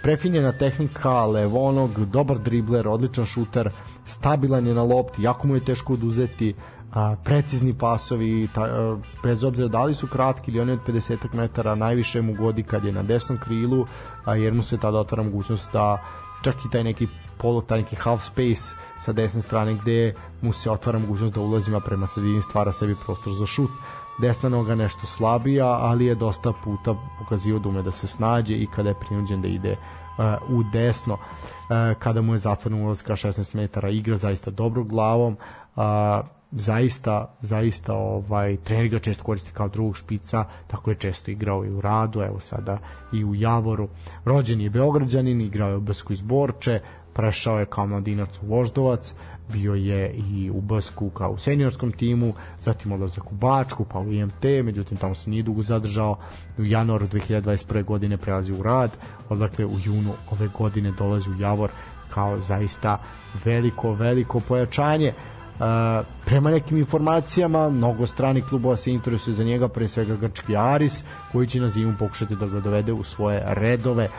prefinjena 0.01 0.51
tehnika, 0.51 1.25
levonog, 1.25 2.05
dobar 2.05 2.39
dribler, 2.39 2.87
odličan 2.87 3.25
šuter, 3.25 3.69
stabilan 4.05 4.67
je 4.67 4.73
na 4.73 4.83
lopti, 4.83 5.23
jako 5.23 5.47
mu 5.47 5.55
je 5.55 5.65
teško 5.65 5.93
oduzeti, 5.93 6.53
a, 6.93 7.15
precizni 7.23 7.73
pasovi, 7.73 8.47
ta, 8.55 8.61
a, 8.61 8.97
bez 9.23 9.43
obzira 9.43 9.67
da 9.67 9.83
li 9.83 9.93
su 9.93 10.07
kratki 10.07 10.51
ili 10.51 10.59
oni 10.59 10.71
od 10.71 10.79
50 10.87 11.17
metara, 11.33 11.75
najviše 11.75 12.21
mu 12.21 12.33
godi 12.33 12.63
kad 12.63 12.83
je 12.85 12.91
na 12.91 13.03
desnom 13.03 13.39
krilu, 13.39 13.85
a, 14.25 14.35
jer 14.35 14.53
mu 14.53 14.63
se 14.63 14.77
tada 14.77 14.99
otvara 14.99 15.23
mogućnost 15.23 15.73
da 15.73 15.97
čak 16.43 16.65
i 16.65 16.69
taj 16.69 16.83
neki 16.83 17.07
polo, 17.37 17.61
taj 17.61 17.81
neki 17.81 17.95
half 17.95 18.23
space 18.23 18.75
sa 18.97 19.13
desne 19.13 19.41
strane 19.41 19.75
gde 19.75 20.13
mu 20.41 20.53
se 20.53 20.71
otvara 20.71 20.99
mogućnost 20.99 21.33
da 21.33 21.41
ulazima 21.41 21.79
prema 21.79 22.07
sredini 22.07 22.41
stvara 22.41 22.71
sebi 22.71 22.95
prostor 23.05 23.33
za 23.33 23.45
šut 23.45 23.69
desna 24.21 24.49
noga 24.49 24.75
nešto 24.75 25.05
slabija, 25.05 25.67
ali 25.67 26.05
je 26.05 26.15
dosta 26.15 26.53
puta 26.63 26.95
pokazio 27.19 27.59
da 27.59 27.69
ume 27.69 27.81
da 27.81 27.91
se 27.91 28.07
snađe 28.07 28.55
i 28.55 28.67
kada 28.75 28.89
je 28.89 28.99
prinuđen 28.99 29.41
da 29.41 29.47
ide 29.47 29.71
uh, 29.71 30.57
u 30.57 30.63
desno. 30.63 31.13
Uh, 31.13 31.99
kada 31.99 32.21
mu 32.21 32.33
je 32.33 32.37
zatvoren 32.37 32.81
ulaz 32.81 33.01
ka 33.01 33.13
16 33.13 33.55
metara 33.55 33.89
igra 33.89 34.17
zaista 34.17 34.51
dobro 34.51 34.83
glavom. 34.83 35.37
Uh, 35.75 35.83
zaista 36.51 37.35
zaista 37.41 37.93
ovaj 37.93 38.57
trener 38.57 38.87
ga 38.87 38.99
često 38.99 39.23
koristi 39.23 39.51
kao 39.53 39.67
drugog 39.67 39.97
špica 39.97 40.45
tako 40.67 40.91
je 40.91 40.95
često 40.95 41.31
igrao 41.31 41.65
i 41.65 41.69
u 41.69 41.81
Radu 41.81 42.21
evo 42.21 42.39
sada 42.39 42.77
i 43.13 43.25
u 43.25 43.35
Javoru. 43.35 43.87
Rođen 44.25 44.61
je 44.61 44.69
Beograđanin 44.69 45.41
igrao 45.41 45.69
je 45.69 45.75
u 45.75 45.81
Bsku 45.81 46.13
iz 46.13 46.21
Borče 46.21 46.79
prešao 47.13 47.59
je 47.59 47.65
kao 47.65 47.87
mladinac 47.87 48.39
u 48.41 48.45
Voždovac 48.45 49.15
bio 49.53 49.73
je 49.73 50.13
i 50.13 50.51
u 50.53 50.61
Bsku 50.61 51.09
kao 51.09 51.31
u 51.31 51.37
seniorskom 51.37 51.91
timu, 51.91 52.33
zatim 52.61 52.91
odlazak 52.91 53.31
u 53.31 53.35
Bačku, 53.35 53.85
pa 53.85 53.99
u 53.99 54.13
IMT, 54.13 54.43
međutim 54.63 54.97
tamo 54.97 55.15
se 55.15 55.29
nije 55.29 55.43
dugo 55.43 55.61
zadržao. 55.61 56.17
U 56.57 56.65
januaru 56.65 57.07
2021. 57.07 57.83
godine 57.83 58.17
prelazi 58.17 58.53
u 58.53 58.63
rad, 58.63 58.97
odakle 59.29 59.65
u 59.65 59.75
junu 59.85 60.13
ove 60.31 60.47
godine 60.47 60.91
dolazi 60.91 61.29
u 61.29 61.39
Javor 61.39 61.71
kao 62.09 62.37
zaista 62.37 62.97
veliko, 63.45 63.93
veliko 63.93 64.39
pojačanje. 64.39 65.13
Prema 66.25 66.51
nekim 66.51 66.77
informacijama 66.77 67.69
mnogo 67.69 68.07
strani 68.07 68.41
klubova 68.41 68.75
se 68.75 68.91
interesuje 68.91 69.33
za 69.33 69.43
njega 69.43 69.67
pre 69.67 69.87
svega 69.87 70.15
grčki 70.15 70.55
Aris 70.55 71.03
koji 71.31 71.47
će 71.47 71.59
na 71.59 71.69
zimu 71.69 71.95
pokušati 71.99 72.35
da 72.35 72.45
ga 72.45 72.59
dovede 72.59 72.93
u 72.93 73.03
svoje 73.03 73.43
redove 73.45 74.09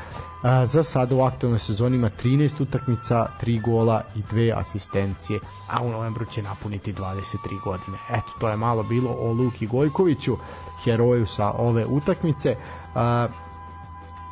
A, 0.42 0.66
za 0.66 0.82
sada 0.82 1.14
u 1.14 1.20
aktualnoj 1.20 1.58
sezoni 1.58 1.96
ima 1.96 2.10
13 2.10 2.62
utakmica, 2.62 3.26
3 3.40 3.62
gola 3.62 4.02
i 4.14 4.22
2 4.22 4.58
asistencije, 4.58 5.40
a 5.70 5.82
u 5.82 5.90
novembru 5.90 6.24
će 6.24 6.42
napuniti 6.42 6.92
23 6.92 7.64
godine. 7.64 7.98
Eto, 8.10 8.32
to 8.40 8.48
je 8.48 8.56
malo 8.56 8.82
bilo 8.82 9.10
o 9.10 9.32
Luki 9.32 9.66
Gojkoviću, 9.66 10.36
heroju 10.84 11.26
sa 11.26 11.50
ove 11.50 11.84
utakmice. 11.86 12.56
A, 12.94 13.28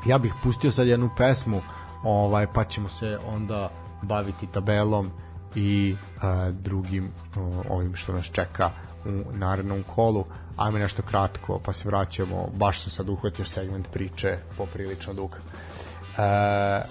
ja 0.07 0.19
bih 0.19 0.35
pustio 0.43 0.73
sad 0.73 0.87
jednu 0.87 1.11
pesmu, 1.17 1.61
ovaj 2.03 2.47
pa 2.53 2.65
ćemo 2.65 2.89
se 2.89 3.19
onda 3.27 3.71
baviti 4.03 4.47
tabelom 4.47 5.11
i 5.57 5.97
a, 6.23 6.51
drugim 6.51 7.13
o, 7.37 7.63
ovim 7.69 7.95
što 7.95 8.13
nas 8.13 8.25
čeka 8.25 8.71
u 9.05 9.33
narednom 9.33 9.83
kolu. 9.83 10.25
Ajme 10.57 10.79
nešto 10.79 11.03
kratko, 11.03 11.61
pa 11.65 11.73
se 11.73 11.89
vraćamo. 11.89 12.49
Baš 12.55 12.81
sam 12.81 12.91
sad 12.91 13.09
uhvatio 13.09 13.45
segment 13.45 13.93
priče 13.93 14.39
poprilično 14.57 15.15
dug. 15.15 15.37
E, 15.37 16.83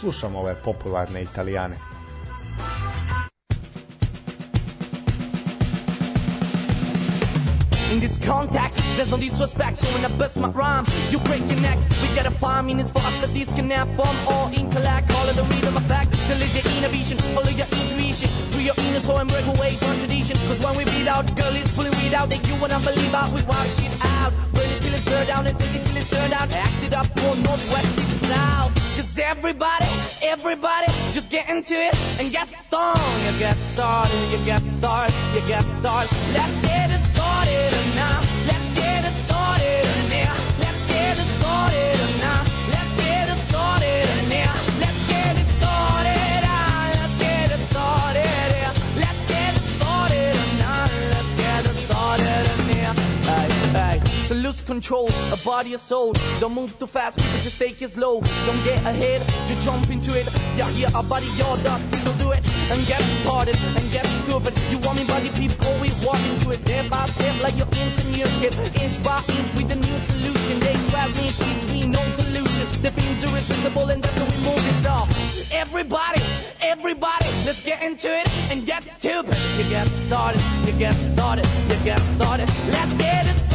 slušamo 0.00 0.38
ove 0.38 0.56
popularne 0.64 1.22
italijane. 1.22 1.95
In 7.96 8.02
this 8.02 8.18
context, 8.18 8.78
there's 8.96 9.10
no 9.10 9.16
disrespect, 9.16 9.78
so 9.78 9.88
when 9.88 10.04
I 10.04 10.14
bust 10.18 10.36
my 10.36 10.50
rhymes, 10.50 10.86
you 11.10 11.18
break 11.20 11.40
your 11.50 11.58
necks. 11.60 11.88
We 12.02 12.14
gotta 12.14 12.30
find 12.30 12.66
meanings 12.66 12.90
for 12.90 12.98
us 12.98 13.22
that 13.22 13.32
disconnect 13.32 13.88
from 13.96 14.14
all 14.28 14.52
intellect. 14.52 15.10
Follow 15.10 15.32
the 15.32 15.44
rhythm 15.44 15.74
of 15.78 15.86
fact, 15.86 16.12
to 16.12 16.34
live 16.34 16.52
your 16.54 16.76
inner 16.76 16.88
vision, 16.88 17.16
follow 17.32 17.48
your 17.48 17.64
intuition, 17.64 18.28
free 18.52 18.64
your 18.64 18.74
inner 18.76 19.00
soul 19.00 19.16
and 19.16 19.30
break 19.30 19.46
away 19.46 19.76
from 19.76 19.96
tradition. 19.96 20.36
Cause 20.46 20.60
when 20.60 20.76
we 20.76 20.84
beat 20.84 21.08
out, 21.08 21.24
girl 21.36 21.56
is 21.56 21.66
pulling 21.74 21.96
weed 21.96 22.12
out, 22.12 22.28
that 22.28 22.46
you 22.46 22.54
wanna 22.60 22.78
believe 22.80 23.14
out, 23.14 23.32
we 23.32 23.40
wild 23.44 23.70
shit 23.70 23.90
out. 24.04 24.32
Burn 24.52 24.68
it 24.68 24.82
till 24.82 24.92
it's 24.92 25.04
burned 25.06 25.28
down 25.28 25.46
and 25.46 25.58
take 25.58 25.74
it 25.74 25.82
till 25.86 25.96
it's 25.96 26.10
turned 26.10 26.34
out. 26.34 26.50
Act 26.50 26.82
it 26.82 26.92
up 26.92 27.06
for 27.18 27.34
Northwest 27.34 27.96
to 27.96 28.28
South. 28.28 28.74
Cause 28.74 29.18
everybody, 29.18 29.88
everybody, 30.20 30.92
just 31.14 31.30
get 31.30 31.48
into 31.48 31.72
it 31.72 31.96
and 32.20 32.30
get 32.30 32.46
stoned. 32.66 33.00
You 33.24 33.38
get 33.38 33.56
started, 33.72 34.20
you 34.30 34.38
get 34.44 34.60
started, 34.76 35.16
you 35.34 35.40
get 35.48 35.64
started. 35.80 36.12
Let's 36.34 36.60
get 36.60 36.90
it 36.90 37.05
So 54.26 54.34
lose 54.34 54.60
control 54.60 55.06
of 55.06 55.40
body 55.44 55.74
and 55.74 55.80
soul. 55.80 56.12
Don't 56.40 56.52
move 56.52 56.76
too 56.80 56.88
fast, 56.88 57.16
people 57.16 57.38
just 57.46 57.60
take 57.60 57.80
it 57.80 57.92
slow. 57.92 58.20
Don't 58.20 58.64
get 58.64 58.84
ahead, 58.84 59.22
just 59.46 59.64
jump 59.64 59.88
into 59.88 60.18
it. 60.18 60.26
Yeah, 60.56 60.68
yeah, 60.70 60.90
our 60.96 61.04
body, 61.04 61.26
your 61.36 61.56
dust, 61.58 61.88
people 61.92 62.12
do 62.14 62.32
it. 62.32 62.42
And 62.72 62.84
get 62.88 63.00
started, 63.22 63.54
and 63.56 63.90
get 63.92 64.04
stupid. 64.24 64.58
You 64.68 64.78
want 64.78 64.98
me 64.98 65.04
body, 65.04 65.30
people, 65.30 65.78
we 65.78 65.92
walk 66.04 66.18
into 66.26 66.50
it 66.50 66.58
step 66.58 66.90
by 66.90 67.06
step 67.06 67.40
like 67.40 67.56
you're 67.56 67.68
into 67.68 68.02
new 68.10 68.26
kid. 68.42 68.52
Inch 68.82 69.00
by 69.00 69.22
inch 69.28 69.54
with 69.54 69.68
the 69.68 69.76
new 69.76 69.98
solution. 70.10 70.58
They 70.58 70.74
try 70.90 71.06
me, 71.06 71.30
teach 71.30 71.70
me, 71.70 71.86
no 71.86 72.02
delusion. 72.16 72.66
The 72.82 72.90
themes 72.90 73.22
are 73.22 73.28
irresistible, 73.28 73.90
and 73.90 74.02
that's 74.02 74.18
how 74.18 74.24
we 74.24 74.38
move 74.42 74.64
this 74.64 74.86
off. 74.86 75.52
Everybody, 75.52 76.22
everybody, 76.60 77.26
let's 77.46 77.62
get 77.62 77.80
into 77.80 78.08
it 78.08 78.26
and 78.50 78.66
get 78.66 78.82
stupid. 78.98 79.38
You 79.56 79.70
get 79.70 79.86
started, 80.08 80.42
you 80.66 80.72
get 80.72 80.94
started, 81.14 81.46
you 81.70 81.76
get 81.84 82.00
started. 82.16 82.48
Let's 82.66 82.92
get 82.94 83.26
it 83.28 83.45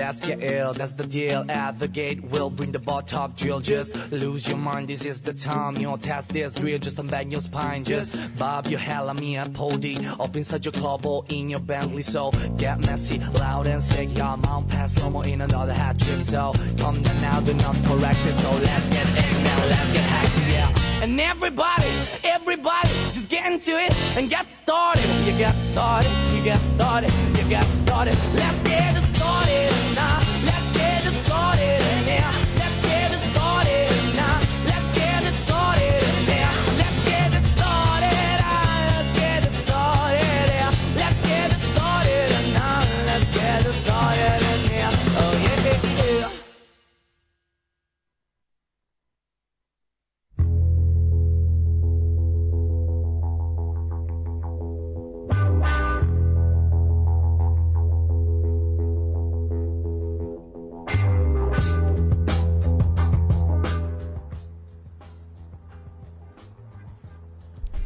Let's 0.00 0.18
get 0.18 0.42
ill, 0.42 0.72
that's 0.72 0.94
the 0.94 1.04
deal. 1.04 1.44
Advocate 1.50 2.24
will 2.24 2.48
bring 2.48 2.72
the 2.72 2.78
top 3.06 3.36
drill. 3.36 3.60
Just 3.60 3.94
lose 4.10 4.48
your 4.48 4.56
mind, 4.56 4.88
this 4.88 5.04
is 5.04 5.20
the 5.20 5.34
time. 5.34 5.76
Your 5.76 5.98
test 5.98 6.32
this 6.32 6.54
drill, 6.54 6.78
just 6.78 6.96
unbend 6.96 7.30
your 7.30 7.42
spine. 7.42 7.84
Just 7.84 8.16
bob 8.38 8.66
your 8.66 8.80
hell 8.80 9.10
at 9.10 9.16
me 9.16 9.36
at 9.36 9.52
Pody. 9.52 10.06
Up 10.18 10.34
inside 10.34 10.64
your 10.64 10.72
club 10.72 11.04
or 11.04 11.26
in 11.28 11.50
your 11.50 11.60
Bentley. 11.60 12.00
So 12.00 12.30
get 12.56 12.80
messy, 12.80 13.18
loud 13.18 13.66
and 13.66 13.82
sick. 13.82 14.08
Your 14.16 14.38
mount 14.38 14.70
pass 14.70 14.96
no 14.96 15.10
more 15.10 15.26
in 15.26 15.42
another 15.42 15.74
hat 15.74 15.98
trick. 15.98 16.22
So 16.22 16.54
come 16.78 17.02
down 17.02 17.20
now, 17.20 17.40
do 17.40 17.52
not 17.52 17.76
correct 17.84 18.20
it. 18.24 18.34
So 18.40 18.50
let's 18.52 18.88
get 18.88 19.06
in 19.06 19.44
now, 19.44 19.66
let's 19.66 19.92
get 19.92 20.10
active, 20.10 20.48
yeah. 20.48 21.02
And 21.02 21.20
everybody, 21.20 21.90
everybody, 22.24 22.88
just 23.12 23.28
get 23.28 23.52
into 23.52 23.72
it 23.72 23.94
and 24.16 24.30
get 24.30 24.46
started. 24.62 25.04
You 25.26 25.36
get 25.36 25.54
started, 25.72 26.10
you 26.34 26.42
get 26.42 26.58
started, 26.74 27.12
you 27.36 27.48
get 27.50 27.66
started. 27.84 28.16
Let's 28.32 28.62
get 28.62 28.96
it 28.96 29.09
morning. 29.30 30.29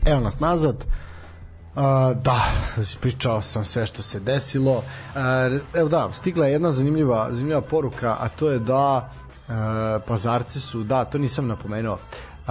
Evo 0.06 0.20
nas 0.20 0.40
nazad. 0.40 0.84
Uh, 1.74 1.82
da, 2.22 2.44
pričao 3.00 3.42
sam 3.42 3.64
sve 3.64 3.86
što 3.86 4.02
se 4.02 4.20
desilo. 4.20 4.76
Uh, 4.76 4.84
evo 5.74 5.88
da, 5.88 6.12
stigla 6.12 6.46
je 6.46 6.52
jedna 6.52 6.72
zanimljiva, 6.72 7.28
zanimljiva 7.30 7.60
poruka, 7.60 8.16
a 8.20 8.28
to 8.28 8.50
je 8.50 8.58
da 8.58 8.96
uh, 8.96 9.54
pazarci 10.06 10.60
su, 10.60 10.84
da, 10.84 11.04
to 11.04 11.18
nisam 11.18 11.46
napomenuo, 11.46 11.98
Uh, 12.44 12.50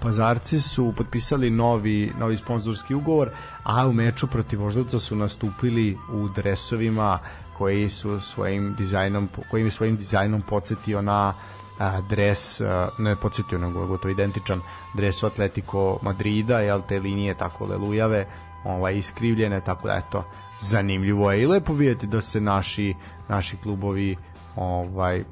pazarci 0.00 0.60
su 0.60 0.94
potpisali 0.96 1.50
novi 1.50 2.12
novi 2.18 2.36
sponzorski 2.36 2.94
ugovor, 2.94 3.30
a 3.62 3.86
u 3.86 3.92
meču 3.92 4.26
protiv 4.26 4.60
Voždovca 4.60 4.98
su 4.98 5.16
nastupili 5.16 5.98
u 6.12 6.28
dresovima 6.28 7.18
koji 7.58 7.90
su 7.90 8.20
svojim 8.20 8.74
dizajnom 8.74 9.28
kojim 9.50 9.70
svojim 9.70 9.96
dizajnom 9.96 10.42
podsjetio 10.42 11.02
na 11.02 11.34
a, 11.78 12.00
dres, 12.00 12.60
a, 12.60 12.88
ne 12.98 13.16
podsjetio 13.16 13.58
nego 13.58 13.86
gotovo 13.86 14.12
identičan 14.12 14.60
dres 14.94 15.22
Atletico 15.22 15.98
Madrida, 16.02 16.60
jel 16.60 16.82
te 16.88 16.98
linije 16.98 17.34
tako 17.34 17.66
lelujave, 17.66 18.26
ovaj 18.64 18.98
iskrivljene, 18.98 19.60
tako 19.60 19.88
da 19.88 19.94
eto 19.94 20.24
zanimljivo 20.60 21.32
je 21.32 21.42
i 21.42 21.46
lepo 21.46 21.72
vidjeti 21.72 22.06
da 22.06 22.20
se 22.20 22.40
naši 22.40 22.94
naši 23.28 23.56
klubovi 23.56 24.16
ovaj 24.56 25.24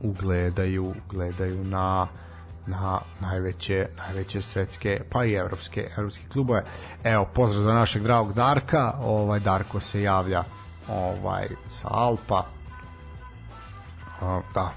ugledaju 0.00 0.94
gledaju 1.10 1.64
na 1.64 2.06
na 2.66 3.00
najveće 3.20 3.86
najveće 3.96 4.42
svetske 4.42 5.00
pa 5.10 5.24
i 5.24 5.32
evropske 5.32 5.90
evropske 5.96 6.24
klubove. 6.32 6.64
Evo 7.04 7.28
pozdrav 7.34 7.62
za 7.62 7.72
našeg 7.72 8.02
dragog 8.02 8.32
Darka. 8.32 8.92
Ovaj 9.00 9.40
Darko 9.40 9.80
se 9.80 10.02
javlja 10.02 10.44
ovaj 10.88 11.48
sa 11.70 11.88
Alpa. 11.90 12.46
Da, 14.54 14.72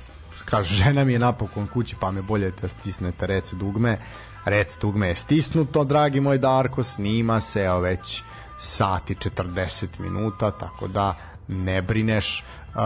kaže 0.45 0.75
žena 0.75 1.03
mi 1.03 1.13
je 1.13 1.19
napokon 1.19 1.67
kući 1.67 1.95
pa 1.99 2.11
me 2.11 2.21
bolje 2.21 2.51
da 2.61 2.67
stisnete 2.67 3.27
rec 3.27 3.53
dugme. 3.53 3.97
Rec 4.45 4.79
dugme 4.81 5.07
je 5.07 5.15
stisnuto, 5.15 5.83
dragi 5.83 6.19
moj 6.19 6.37
Darko, 6.37 6.83
snima 6.83 7.39
se 7.39 7.61
evo 7.61 7.79
već 7.79 8.23
sati 8.57 9.15
40 9.15 9.87
minuta, 9.99 10.51
tako 10.51 10.87
da 10.87 11.15
ne 11.47 11.81
brineš. 11.81 12.43
Uh, 12.75 12.81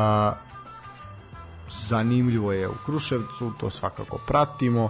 zanimljivo 1.87 2.53
je 2.53 2.67
u 2.67 2.73
Kruševcu, 2.85 3.51
to 3.59 3.69
svakako 3.69 4.19
pratimo. 4.27 4.83
Uh, 4.83 4.89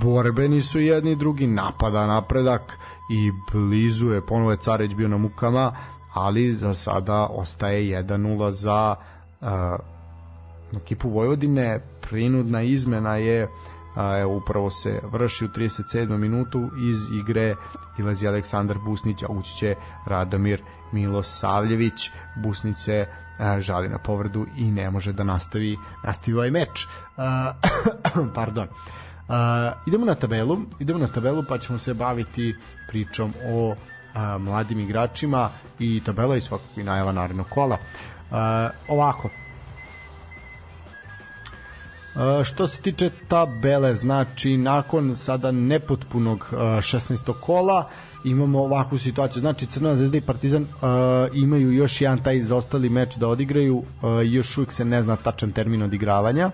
borbeni 0.00 0.62
su 0.62 0.80
jedni 0.80 1.16
drugi, 1.16 1.46
napada 1.46 2.06
napredak 2.06 2.78
i 3.10 3.32
blizu 3.52 4.08
je, 4.08 4.26
ponovo 4.26 4.50
je 4.50 4.56
Careć 4.56 4.94
bio 4.94 5.08
na 5.08 5.16
mukama, 5.16 5.72
ali 6.14 6.54
za 6.54 6.74
sada 6.74 7.26
ostaje 7.26 8.02
1-0 8.02 8.50
za 8.50 8.94
uh, 9.40 9.48
ekipu 10.76 11.08
Vojvodine. 11.08 11.80
Prinudna 12.00 12.62
izmena 12.62 13.16
je 13.16 13.48
a, 13.94 14.18
evo 14.18 14.36
upravo 14.36 14.70
se 14.70 15.00
vrši 15.12 15.44
u 15.44 15.48
37. 15.48 16.16
minutu 16.16 16.70
iz 16.90 16.98
igre 17.20 17.54
ilazi 17.98 18.28
Aleksandar 18.28 18.78
Busnić, 18.78 19.22
a 19.22 19.26
ući 19.28 19.56
će 19.56 19.74
Radomir 20.06 20.62
Milosavljević. 20.92 22.10
Busnić 22.36 22.78
se 22.78 23.06
žali 23.58 23.88
na 23.88 23.98
povredu 23.98 24.46
i 24.56 24.70
ne 24.70 24.90
može 24.90 25.12
da 25.12 25.24
nastavi 25.24 25.78
nastavi 26.04 26.34
ovaj 26.34 26.50
meč. 26.50 26.86
A, 27.16 27.52
pardon. 28.34 28.68
A, 29.28 29.72
idemo 29.86 30.06
na 30.06 30.14
tabelu, 30.14 30.58
idemo 30.78 30.98
na 30.98 31.06
tabelu 31.06 31.44
pa 31.48 31.58
ćemo 31.58 31.78
se 31.78 31.94
baviti 31.94 32.54
pričom 32.88 33.32
o 33.46 33.74
a, 34.14 34.38
mladim 34.38 34.80
igračima 34.80 35.50
i 35.78 36.02
tabela 36.04 36.34
je 36.34 36.40
svakako 36.40 36.80
i 36.80 36.84
najava 36.84 37.12
narednog 37.12 37.46
kola. 37.48 37.78
A, 38.30 38.70
ovako, 38.88 39.28
što 42.44 42.68
se 42.68 42.80
tiče 42.80 43.10
tabele, 43.28 43.94
znači 43.94 44.56
nakon 44.56 45.16
sada 45.16 45.50
nepotpunog 45.52 46.48
uh, 46.52 46.58
16. 46.58 47.32
kola 47.40 47.88
imamo 48.24 48.62
ovakvu 48.62 48.98
situaciju. 48.98 49.40
Znači 49.40 49.66
Crna 49.66 49.96
zvezda 49.96 50.16
i 50.16 50.20
Partizan 50.20 50.66
imaju 51.34 51.72
još 51.72 52.00
jedan 52.00 52.22
taj 52.22 52.42
zaostali 52.42 52.88
meč 52.88 53.16
da 53.16 53.28
odigraju, 53.28 53.82
još 54.24 54.58
uvijek 54.58 54.72
se 54.72 54.84
ne 54.84 55.02
zna 55.02 55.16
tačan 55.16 55.52
termin 55.52 55.82
odigravanja. 55.82 56.46
Uh, 56.46 56.52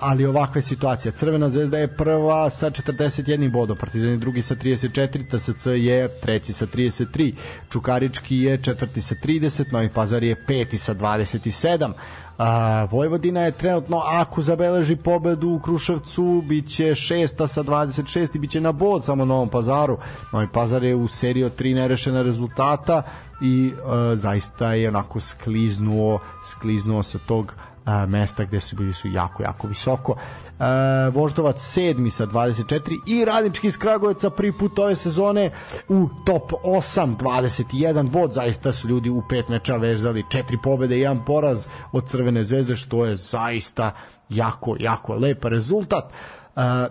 ali 0.00 0.26
ovakva 0.26 0.58
je 0.58 0.62
situacija. 0.62 1.12
Crvena 1.12 1.48
zvezda 1.48 1.78
je 1.78 1.88
prva 1.88 2.50
sa 2.50 2.70
41 2.70 3.50
bodom, 3.50 3.76
Partizan 3.76 4.10
je 4.10 4.16
drugi 4.16 4.42
sa 4.42 4.54
34, 4.54 5.30
TSC 5.30 5.66
je 5.66 6.08
treći 6.22 6.52
sa 6.52 6.66
33, 6.66 7.34
Čukarički 7.70 8.36
je 8.36 8.62
četvrti 8.62 9.02
sa 9.02 9.14
30, 9.24 9.72
Novi 9.72 9.88
Pazar 9.88 10.22
je 10.22 10.44
peti 10.46 10.78
sa 10.78 10.94
27, 10.94 11.92
A, 12.38 12.86
Vojvodina 12.90 13.40
je 13.40 13.52
trenutno, 13.52 14.02
ako 14.04 14.42
zabeleži 14.42 14.96
pobedu 14.96 15.48
u 15.48 15.58
Kruševcu, 15.58 16.42
biće 16.48 16.94
šesta 16.94 17.46
sa 17.46 17.62
26 17.62 18.36
i 18.36 18.38
biće 18.38 18.60
na 18.60 18.72
bod 18.72 19.04
samo 19.04 19.24
Novom 19.24 19.48
pazaru. 19.48 19.98
Novi 20.32 20.48
pazar 20.52 20.84
je 20.84 20.94
u 20.94 21.08
seriji 21.08 21.44
od 21.44 21.54
tri 21.54 21.74
nerešena 21.74 22.22
rezultata 22.22 23.02
i 23.42 23.72
a, 23.84 24.12
zaista 24.16 24.72
je 24.72 24.88
onako 24.88 25.20
skliznuo, 25.20 26.18
skliznuo 26.44 27.02
sa 27.02 27.18
tog 27.18 27.54
a, 27.84 28.06
mesta 28.06 28.44
gde 28.44 28.60
su 28.60 28.76
bili 28.76 28.92
su 28.92 29.08
jako, 29.08 29.42
jako 29.42 29.66
visoko. 29.66 30.16
A, 30.58 31.10
Voždovac 31.14 31.62
sedmi 31.62 32.10
sa 32.10 32.26
24 32.26 32.98
i 33.06 33.24
Radnički 33.24 33.66
iz 33.66 33.78
Kragujevca 33.78 34.30
prvi 34.30 34.52
put 34.52 34.78
ove 34.78 34.94
sezone 34.96 35.50
u 35.88 36.08
top 36.26 36.52
8, 36.64 37.16
21 37.16 38.10
bod. 38.10 38.32
Zaista 38.32 38.72
su 38.72 38.88
ljudi 38.88 39.10
u 39.10 39.22
pet 39.28 39.48
meča 39.48 39.76
vezali 39.76 40.24
četiri 40.30 40.58
pobede 40.62 40.96
i 40.96 41.00
jedan 41.00 41.24
poraz 41.24 41.66
od 41.92 42.08
Crvene 42.08 42.44
zvezde, 42.44 42.76
što 42.76 43.04
je 43.04 43.16
zaista 43.16 43.90
jako, 44.28 44.76
jako 44.80 45.14
lep 45.14 45.44
rezultat. 45.44 46.12
A, 46.56 46.86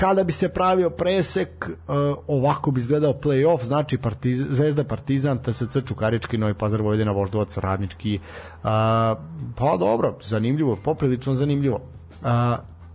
kada 0.00 0.24
bi 0.24 0.32
se 0.32 0.48
pravio 0.48 0.90
presek 0.90 1.68
uh, 1.68 1.94
ovako 2.26 2.70
bi 2.70 2.80
izgledao 2.80 3.12
play-off 3.12 3.64
znači 3.64 3.98
partiz, 3.98 4.44
Zvezda 4.50 4.84
Partizan 4.84 5.38
TSC 5.38 5.76
Čukarički 5.88 6.38
Novi 6.38 6.54
Pazar 6.54 6.82
Vojvodina 6.82 7.12
Voždovac 7.12 7.58
Radnički 7.58 8.18
uh, 8.18 8.62
pa 9.56 9.76
dobro 9.78 10.16
zanimljivo 10.22 10.76
poprilično 10.76 11.34
zanimljivo. 11.34 11.80
Uh, 12.22 12.28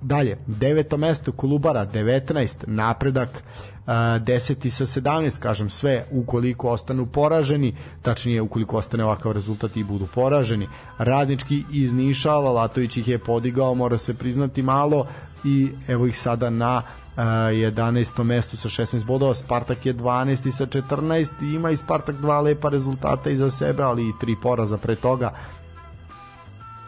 dalje 0.02 0.38
deveto 0.48 0.98
mesto 0.98 1.32
Kolubara 1.32 1.86
19 1.94 2.64
napredak 2.68 3.30
uh, 3.30 3.88
10 3.88 4.70
sa 4.70 4.86
17 4.86 5.40
kažem 5.40 5.70
sve 5.70 6.06
ukoliko 6.12 6.70
ostanu 6.70 7.06
poraženi 7.06 7.76
tačnije 8.02 8.42
ukoliko 8.42 8.78
ostane 8.78 9.04
ovakav 9.04 9.32
rezultat 9.32 9.78
i 9.78 9.84
budu 9.84 10.08
poraženi. 10.16 10.68
Radnički 10.98 11.64
iz 11.72 11.94
Niša 11.94 12.34
Lalatović 12.34 12.98
ih 12.98 13.08
je 13.08 13.20
podigao 13.20 13.76
mora 13.76 13.98
se 13.98 14.18
priznati 14.18 14.62
malo 14.62 15.06
i 15.44 15.72
evo 15.88 16.08
ih 16.08 16.20
sada 16.20 16.50
na 16.50 16.78
uh, 16.78 17.24
11. 17.24 18.24
mestu 18.24 18.58
sa 18.58 18.70
16 18.70 19.06
bodova, 19.06 19.34
Spartak 19.34 19.86
je 19.86 19.94
12. 19.94 20.52
sa 20.52 20.66
14 20.66 21.56
ima 21.56 21.72
i 21.72 21.76
Spartak 21.76 22.16
dva 22.16 22.42
lepa 22.42 22.70
rezultata 22.70 23.30
iza 23.30 23.52
sebe, 23.52 23.84
ali 23.84 24.10
i 24.10 24.14
tri 24.20 24.36
poraza 24.42 24.78
pre 24.78 24.96
toga. 24.96 25.34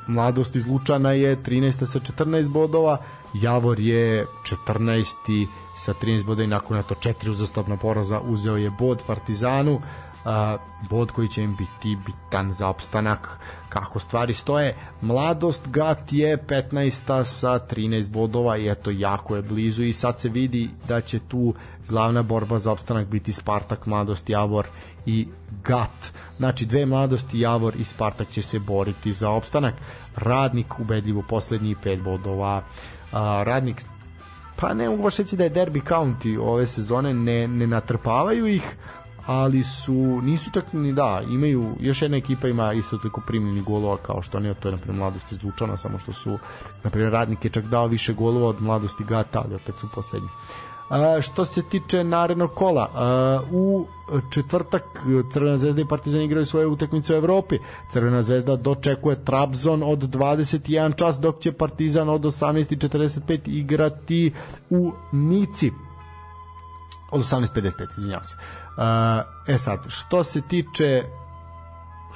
Mladost 0.08 0.56
iz 0.56 0.68
Lučana 0.68 1.12
je 1.12 1.38
13. 1.44 1.86
sa 1.86 2.00
14 2.00 2.50
bodova, 2.50 2.98
Javor 3.34 3.80
je 3.80 4.26
14. 4.68 5.48
sa 5.78 5.94
13 5.94 6.24
bodova 6.24 6.44
i 6.44 6.48
nakon 6.48 6.78
eto 6.78 6.96
četiri 6.96 7.32
uzastopna 7.32 7.78
poraza 7.78 8.20
uzeo 8.20 8.58
je 8.58 8.70
bod 8.70 9.02
Partizanu 9.08 9.82
bod 10.90 11.12
koji 11.12 11.28
će 11.28 11.44
im 11.44 11.56
biti 11.56 11.98
bitan 12.06 12.52
za 12.52 12.68
opstanak 12.68 13.40
kako 13.70 14.00
stvari 14.00 14.34
stoje. 14.34 14.76
Mladost 15.02 15.68
Gat 15.68 16.14
je 16.14 16.38
15. 16.38 17.24
sa 17.24 17.60
13 17.60 18.12
bodova 18.12 18.58
i 18.58 18.70
eto 18.70 18.92
jako 18.92 19.36
je 19.36 19.42
blizu 19.42 19.84
i 19.84 19.94
sad 19.94 20.20
se 20.20 20.30
vidi 20.30 20.70
da 20.88 21.02
će 21.02 21.20
tu 21.20 21.54
glavna 21.90 22.24
borba 22.24 22.60
za 22.60 22.72
opstanak 22.72 23.08
biti 23.08 23.32
Spartak, 23.32 23.86
Mladost, 23.86 24.30
Javor 24.30 24.68
i 25.06 25.28
Gat. 25.64 26.12
Znači 26.38 26.66
dve 26.66 26.86
Mladosti, 26.86 27.40
Javor 27.40 27.76
i 27.76 27.84
Spartak 27.84 28.30
će 28.30 28.42
se 28.42 28.60
boriti 28.60 29.14
za 29.14 29.30
opstanak. 29.30 29.74
Radnik 30.16 30.80
ubedljivo 30.80 31.24
poslednji 31.30 31.76
5 31.84 32.04
bodova. 32.04 32.64
A, 33.12 33.44
radnik 33.46 33.86
pa 34.60 34.74
ne 34.74 34.90
mogu 34.90 35.04
baš 35.04 35.18
reći 35.18 35.38
da 35.38 35.44
je 35.44 35.54
derby 35.54 35.82
county 35.90 36.40
ove 36.42 36.68
sezone 36.68 37.14
ne, 37.14 37.48
ne 37.48 37.68
natrpavaju 37.68 38.48
ih 38.48 38.76
ali 39.28 39.64
su 39.64 40.22
nisu 40.22 40.52
čak 40.52 40.74
ni 40.74 40.94
da 40.94 41.22
imaju 41.30 41.76
još 41.80 42.02
jedna 42.02 42.18
ekipa 42.18 42.48
ima 42.48 42.74
isto 42.74 42.98
toliko 42.98 43.22
primljeni 43.28 43.62
golova 43.62 43.98
kao 43.98 44.22
što 44.22 44.38
oni 44.38 44.56
to 44.56 44.68
je 44.68 44.72
na 44.72 44.78
primjer 44.78 45.00
mladost 45.00 45.32
iz 45.32 45.44
Lučana 45.44 45.78
samo 45.78 45.98
što 45.98 46.14
su 46.14 46.38
na 46.84 47.10
radnik 47.10 47.46
je 47.46 47.52
čak 47.52 47.66
dao 47.66 47.88
više 47.88 48.14
golova 48.14 48.48
od 48.48 48.62
mladosti 48.62 49.04
Gata 49.04 49.42
ali 49.46 49.56
opet 49.56 49.76
su 49.76 49.88
poslednji 49.96 50.30
A, 50.90 51.22
što 51.22 51.46
se 51.46 51.62
tiče 51.64 52.04
narednog 52.04 52.54
kola, 52.54 52.90
a, 52.96 53.40
u 53.52 53.86
četvrtak 54.32 54.84
Crvena 55.34 55.58
zvezda 55.58 55.82
i 55.82 55.88
Partizan 55.88 56.22
igraju 56.22 56.46
svoje 56.46 56.68
utakmice 56.68 57.14
u 57.14 57.18
Evropi. 57.18 57.60
Crvena 57.92 58.22
zvezda 58.22 58.56
dočekuje 58.56 59.24
Trabzon 59.26 59.84
od 59.84 60.00
21 60.00 60.96
čas, 60.96 61.20
dok 61.20 61.40
će 61.40 61.52
Partizan 61.52 62.10
od 62.10 62.22
18.45 62.22 63.40
igrati 63.46 64.34
u 64.70 64.92
Nici 65.12 65.72
od 67.12 67.22
18.55, 67.22 67.88
izvinjavam 67.98 68.26
se. 68.26 68.36
E 69.48 69.58
sad, 69.58 69.80
što 69.88 70.24
se 70.24 70.42
tiče 70.42 71.04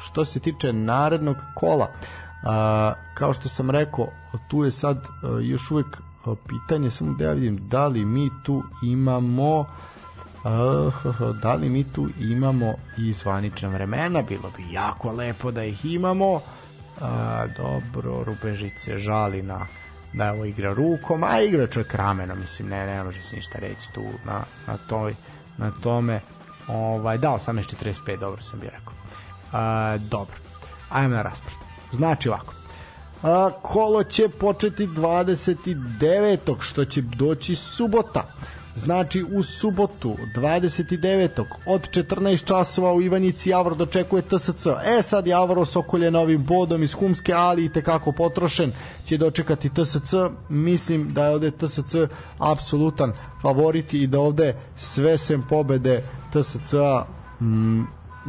što 0.02 0.26
se 0.26 0.40
tiče 0.40 0.74
narednog 0.74 1.38
kola, 1.56 1.86
uh, 1.86 2.50
kao 3.14 3.34
što 3.34 3.50
sam 3.50 3.70
rekao, 3.70 4.08
tu 4.48 4.64
je 4.64 4.72
sad 4.72 4.98
uh, 4.98 5.30
još 5.42 5.72
uvek 5.72 6.02
pitanje, 6.48 6.92
samo 6.92 7.14
da 7.14 7.26
ja 7.26 7.32
vidim 7.32 7.68
da 7.68 7.88
li 7.88 8.06
mi 8.06 8.30
tu 8.44 8.64
imamo 8.84 9.60
uh, 9.60 11.38
da 11.42 11.54
li 11.54 11.70
mi 11.70 11.84
tu 11.84 12.10
imamo 12.20 12.74
i 12.98 13.14
zvanična 13.14 13.70
vremena, 13.70 14.22
bilo 14.22 14.52
bi 14.58 14.74
jako 14.74 15.12
lepo 15.12 15.52
da 15.52 15.64
ih 15.64 15.86
imamo. 15.86 16.34
Uh, 16.34 16.42
dobro, 17.58 18.24
Rubežić 18.24 18.90
žali 18.98 19.42
na 19.42 19.66
da 20.14 20.34
ovo 20.34 20.46
igra 20.46 20.74
rukom, 20.74 21.24
a 21.24 21.42
igra 21.42 21.68
čovjek 21.68 21.94
ramena, 21.96 22.36
mislim, 22.36 22.70
ne, 22.70 22.86
ne 22.86 23.04
može 23.04 23.22
se 23.22 23.36
ništa 23.36 23.60
reći 23.60 23.94
tu 23.94 24.04
na, 24.26 24.42
na, 24.68 24.78
toj, 24.78 25.14
na 25.58 25.72
tome. 25.84 26.22
Ovaj, 26.72 27.18
da, 27.18 27.30
18.45, 27.30 28.20
dobro 28.20 28.42
sam 28.42 28.60
bi 28.60 28.66
rekao. 28.66 28.94
Uh, 28.94 30.02
dobro, 30.02 30.36
ajmo 30.90 31.16
na 31.16 31.22
raspred. 31.22 31.54
Znači 31.92 32.30
ovako, 32.30 32.54
a, 33.24 33.50
kolo 33.62 34.04
će 34.04 34.30
početi 34.30 34.88
29. 34.88 36.56
što 36.60 36.86
će 36.86 37.02
doći 37.02 37.56
subota. 37.56 38.24
Znači 38.82 39.24
u 39.24 39.44
subotu 39.44 40.18
29. 40.36 41.44
od 41.66 41.90
14 41.90 42.46
časova 42.46 42.94
u 42.94 43.02
Ivanjici 43.02 43.50
Javor 43.50 43.76
dočekuje 43.76 44.22
TSC. 44.22 44.68
E 44.86 45.02
sad 45.02 45.28
Javor 45.28 45.60
osokolje 45.60 46.12
novim 46.12 46.44
bodom 46.44 46.84
iz 46.84 46.94
Humske, 46.94 47.34
ali 47.34 47.66
i 47.66 47.70
tekako 47.70 48.12
potrošen 48.12 48.72
će 49.06 49.18
dočekati 49.18 49.70
TSC. 49.70 50.14
Mislim 50.50 51.14
da 51.14 51.26
je 51.26 51.34
ovde 51.34 51.52
TSC 51.52 51.96
apsolutan 52.38 53.14
favorit 53.42 53.94
i 53.94 54.08
da 54.08 54.20
ovde 54.20 54.56
sve 54.76 55.18
sem 55.18 55.44
pobede 55.50 56.04
TSC-a 56.34 57.06
mm, 57.42 57.82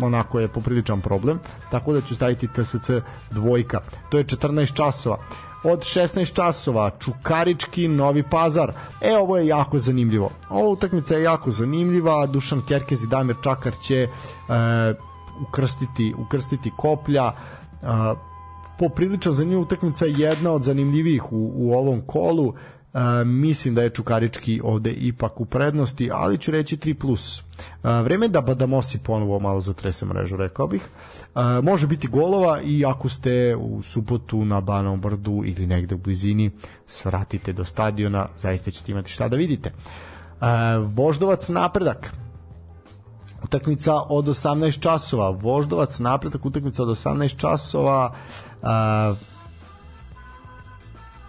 onako 0.03 0.41
je 0.41 0.49
popriličan 0.49 1.01
problem, 1.01 1.39
tako 1.71 1.93
da 1.93 2.01
ću 2.01 2.15
staviti 2.15 2.49
TSC 2.49 2.91
dvojka. 3.31 3.81
To 4.11 4.19
je 4.19 4.25
14 4.25 4.75
časova 4.75 5.19
od 5.65 5.81
16 5.81 6.35
časova 6.35 6.91
Čukarički 6.99 7.89
Novi 7.89 8.23
Pazar. 8.23 8.73
E, 9.01 9.17
ovo 9.17 9.37
je 9.39 9.47
jako 9.47 9.79
zanimljivo. 9.79 10.31
Ova 10.51 10.69
utakmica 10.69 11.15
je 11.15 11.23
jako 11.23 11.51
zanimljiva. 11.51 12.27
Dušan 12.27 12.63
Kerkez 12.69 13.03
i 13.03 13.07
Damir 13.07 13.37
Čakar 13.43 13.73
će 13.83 13.97
e, 13.97 14.09
ukrstiti, 15.49 16.15
ukrstiti 16.19 16.73
koplja. 16.77 17.33
E, 17.33 17.87
poprilično 18.79 19.33
zanimljiva 19.33 19.63
utakmica 19.63 20.05
jedna 20.09 20.53
od 20.53 20.63
zanimljivijih 20.63 21.33
u, 21.33 21.53
u 21.55 21.73
ovom 21.73 22.03
kolu. 22.07 22.49
E, 22.49 22.72
mislim 23.25 23.75
da 23.75 23.83
je 23.83 23.91
Čukarički 23.91 24.61
ovde 24.65 24.93
ipak 24.93 25.41
u 25.41 25.45
prednosti, 25.45 26.11
ali 26.13 26.39
ću 26.39 26.51
reći 26.51 26.77
3+. 26.77 26.95
Plus. 26.95 27.41
E, 27.41 27.43
vreme 28.03 28.29
da 28.29 28.41
Badamosi 28.41 28.99
ponovo 28.99 29.39
malo 29.39 29.61
zatrese 29.61 30.07
mrežu, 30.07 30.37
rekao 30.37 30.67
bih. 30.67 30.83
E, 30.83 31.41
može 31.63 31.87
biti 31.87 32.09
golova 32.09 32.61
i 32.61 32.85
ako 32.85 33.09
ste 33.09 33.57
u 33.57 33.83
subotu 33.83 34.45
na 34.45 34.61
Banom 34.61 35.01
brdu 35.01 35.43
ili 35.45 35.67
negde 35.67 35.95
u 35.95 35.99
blizini, 35.99 36.51
svratite 36.87 37.53
do 37.53 37.65
stadiona, 37.65 38.29
zaista 38.37 38.71
ćete 38.71 38.93
imati 38.93 39.11
šta 39.11 39.29
da 39.29 39.37
vidite. 39.37 39.69
E, 39.69 40.47
Voždovac 40.79 41.49
napredak, 41.49 42.13
utakmica 43.45 43.95
od 44.09 44.25
18 44.25 44.81
časova. 44.81 45.31
Voždovac 45.31 45.99
napredak, 45.99 46.47
utakmica 46.47 46.83
od 46.83 46.89
18 46.89 47.37
časova. 47.37 48.13
Uh, 48.63 48.69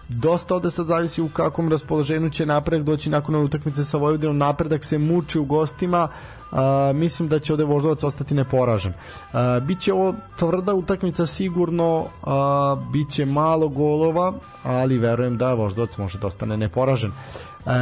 dosta 0.08 0.54
ovde 0.54 0.70
sad 0.70 0.86
zavisi 0.86 1.22
u 1.22 1.28
kakvom 1.28 1.68
raspoloženju 1.68 2.30
će 2.30 2.46
napredak 2.46 2.86
doći 2.86 3.10
nakon 3.10 3.34
ove 3.34 3.44
utakmice 3.44 3.84
sa 3.84 3.96
Vojvodinom. 3.96 4.38
Napredak 4.38 4.84
se 4.84 4.98
muči 4.98 5.38
u 5.38 5.44
gostima, 5.44 6.08
Uh, 6.54 6.96
mislim 6.96 7.28
da 7.28 7.38
će 7.38 7.52
ovde 7.52 7.64
Voždovac 7.64 8.02
ostati 8.02 8.34
neporažen. 8.34 8.92
Uh, 8.92 9.62
biće 9.62 9.92
ovo 9.92 10.14
tvrda 10.38 10.74
utakmica 10.74 11.26
sigurno, 11.26 12.00
uh, 12.00 12.92
biće 12.92 13.26
malo 13.26 13.68
golova, 13.68 14.32
ali 14.62 14.98
verujem 14.98 15.38
da 15.38 15.54
Voždovac 15.54 15.96
može 15.98 16.18
da 16.18 16.26
ostane 16.26 16.56
neporažen. 16.56 17.10
Uh, 17.10 17.72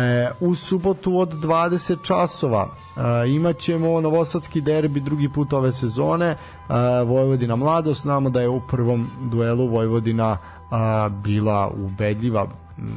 u 0.40 0.55
subotu 0.55 1.19
od 1.19 1.32
20 1.32 1.97
časova 2.03 2.62
uh, 2.65 3.03
imaćemo 3.28 4.01
Novosadski 4.01 4.61
derbi 4.61 5.01
drugi 5.01 5.28
put 5.28 5.53
ove 5.53 5.73
sezone 5.73 6.31
uh, 6.31 6.74
Vojvodina 7.09 7.57
Mladost 7.57 8.03
znamo 8.03 8.31
da 8.31 8.40
je 8.40 8.49
u 8.49 8.61
prvom 8.61 9.11
duelu 9.20 9.66
Vojvodina 9.66 10.39
a, 10.73 11.09
bila 11.09 11.69
ubedljiva 11.69 12.47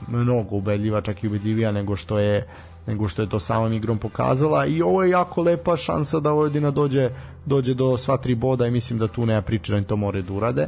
mnogo 0.07 0.56
ubedljiva, 0.56 1.02
čak 1.02 1.23
i 1.23 1.27
ubedljivija 1.27 1.72
nego 1.72 1.95
što 1.95 2.19
je 2.19 2.47
nego 2.88 3.07
što 3.07 3.22
je 3.22 3.30
to 3.30 3.39
samom 3.39 3.73
igrom 3.73 3.97
pokazala 3.97 4.65
i 4.65 4.81
ovo 4.81 5.03
je 5.03 5.10
jako 5.10 5.41
lepa 5.41 5.77
šansa 5.77 6.19
da 6.19 6.31
Vojvodina 6.31 6.72
dođe, 6.72 7.10
dođe 7.45 7.73
do 7.73 7.97
sva 7.97 8.18
tri 8.18 8.35
boda 8.35 8.68
i 8.68 8.72
mislim 8.72 8.99
da 8.99 9.07
tu 9.07 9.26
nema 9.26 9.41
priče 9.41 9.80
da 9.80 9.88
to 9.88 9.95
more 9.95 10.22
da 10.22 10.34
urade. 10.34 10.68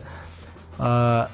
A, 0.80 1.26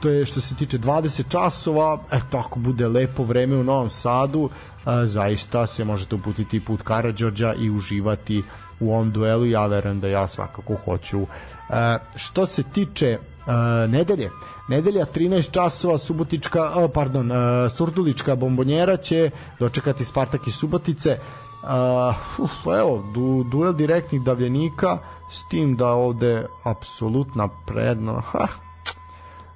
to 0.00 0.08
je 0.08 0.26
što 0.26 0.40
se 0.40 0.54
tiče 0.54 0.78
20 0.78 1.22
časova, 1.28 1.98
eto 2.12 2.38
ako 2.38 2.60
bude 2.60 2.88
lepo 2.88 3.24
vreme 3.24 3.56
u 3.56 3.64
Novom 3.64 3.90
Sadu, 3.90 4.50
a, 4.84 5.06
zaista 5.06 5.66
se 5.66 5.84
možete 5.84 6.14
uputiti 6.14 6.64
put 6.64 6.82
Karadžođa 6.82 7.54
i 7.54 7.70
uživati 7.70 8.42
u 8.80 8.92
ovom 8.92 9.10
duelu, 9.10 9.46
ja 9.46 9.66
verujem 9.66 10.00
da 10.00 10.08
ja 10.08 10.26
svakako 10.26 10.74
hoću. 10.74 11.26
A, 11.68 11.98
što 12.16 12.46
se 12.46 12.62
tiče 12.62 13.18
a, 13.46 13.86
nedelje, 13.86 14.30
Nedelja 14.68 15.06
13 15.06 15.50
časova 15.50 15.98
Subotička, 15.98 16.72
oh, 16.76 16.90
pardon, 16.94 17.30
uh, 17.30 17.72
Surdulička 17.72 18.36
bombonjera 18.36 18.96
će 18.96 19.30
dočekati 19.58 20.04
Spartak 20.04 20.46
i 20.46 20.52
Subotice. 20.52 21.18
Uh, 21.62 22.44
uf, 22.44 22.66
evo, 22.66 23.04
du, 23.14 23.44
duel 23.50 23.72
direktnih 23.72 24.22
davljenika 24.22 24.98
s 25.30 25.48
tim 25.48 25.76
da 25.76 25.88
ovde 25.88 26.46
apsolutna 26.64 27.48
predno. 27.66 28.22
Ha, 28.26 28.46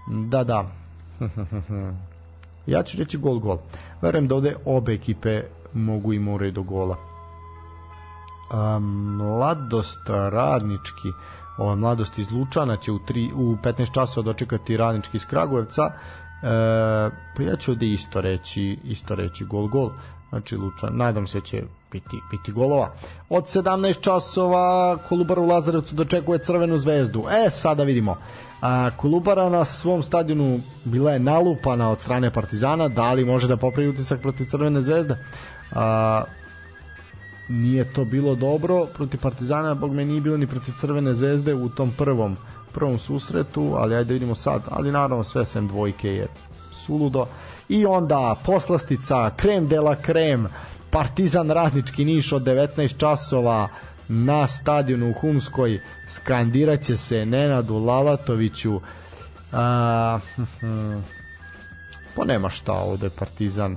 da, 0.07 0.45
da. 0.45 0.71
ja 2.73 2.83
ću 2.83 2.99
reći 2.99 3.19
gol, 3.19 3.39
gol. 3.39 3.59
Verujem 4.03 4.29
da 4.29 4.35
ovde 4.35 4.57
obe 4.65 4.95
ekipe 4.95 5.43
mogu 5.73 6.13
i 6.13 6.19
moraju 6.19 6.53
do 6.53 6.63
gola. 6.63 6.97
Um, 8.53 9.17
mladost 9.17 10.09
radnički 10.09 11.09
ova 11.59 11.75
mladost 11.75 12.19
iz 12.19 12.31
Lučana 12.31 12.77
će 12.77 12.93
u, 12.93 12.99
3, 12.99 13.33
u 13.35 13.57
15 13.57 13.95
časova 13.95 14.25
dočekati 14.25 14.77
radnički 14.77 15.17
iz 15.17 15.27
Kragujevca 15.27 15.83
e, 15.83 15.91
pa 17.37 17.43
ja 17.43 17.57
ću 17.57 17.71
ovde 17.71 17.87
isto 17.87 18.21
reći 18.21 18.79
isto 18.85 19.15
reći 19.15 19.45
gol 19.45 19.67
gol 19.67 19.91
znači 20.31 20.57
Lučan, 20.57 20.97
nadam 20.97 21.27
se 21.27 21.41
da 21.41 21.47
će 21.47 21.63
biti, 21.93 22.21
biti 22.31 22.53
golova. 22.53 22.93
Od 23.29 23.45
17 23.45 24.01
časova 24.01 24.97
Kolubara 25.09 25.41
u 25.41 25.47
Lazarevcu 25.47 25.95
dočekuje 25.95 26.39
Crvenu 26.39 26.79
zvezdu. 26.79 27.25
E, 27.47 27.51
sada 27.51 27.83
vidimo. 27.83 28.17
A, 28.61 28.91
Kolubara 28.97 29.49
na 29.49 29.65
svom 29.65 30.03
stadionu 30.03 30.61
bila 30.85 31.13
je 31.13 31.19
nalupana 31.19 31.91
od 31.91 32.01
strane 32.01 32.31
Partizana, 32.31 32.89
da 32.89 33.13
li 33.13 33.25
može 33.25 33.49
da 33.49 33.57
popravi 33.57 33.89
utisak 33.89 34.21
protiv 34.21 34.45
Crvene 34.45 34.81
zvezde? 34.81 35.19
A, 35.73 36.25
nije 37.49 37.93
to 37.93 38.05
bilo 38.05 38.35
dobro. 38.35 38.87
Protiv 38.87 39.21
Partizana, 39.21 39.75
bog 39.75 39.95
me 39.95 40.05
nije 40.05 40.21
bilo 40.21 40.37
ni 40.37 40.47
protiv 40.47 40.73
Crvene 40.81 41.15
zvezde 41.15 41.55
u 41.55 41.69
tom 41.69 41.93
prvom 41.99 42.37
prvom 42.77 42.99
susretu, 42.99 43.75
ali 43.77 43.95
ajde 43.95 44.13
vidimo 44.13 44.35
sad, 44.35 44.63
ali 44.71 44.93
naravno 44.93 45.25
sve 45.25 45.45
sem 45.45 45.69
dvojke 45.69 46.09
je 46.09 46.27
suludo. 46.73 47.27
I 47.69 47.87
onda 47.87 48.37
poslastica, 48.45 49.31
krem 49.37 49.69
de 49.69 49.81
la 49.81 49.95
krem, 49.95 50.49
Partizan 50.91 51.51
Radnički 51.51 52.05
Niš 52.05 52.33
od 52.33 52.43
19 52.43 52.99
časova 52.99 53.69
na 54.09 54.47
stadionu 54.47 55.11
u 55.11 55.21
Humskoj. 55.21 55.81
Skandiraće 56.09 56.97
se 56.97 57.27
Nenadu 57.27 57.79
Lalatoviću. 57.79 58.81
A, 59.53 60.19
pa 62.17 62.25
nema 62.25 62.51
šta 62.51 62.73
ovde 62.73 63.11
Partizan 63.11 63.77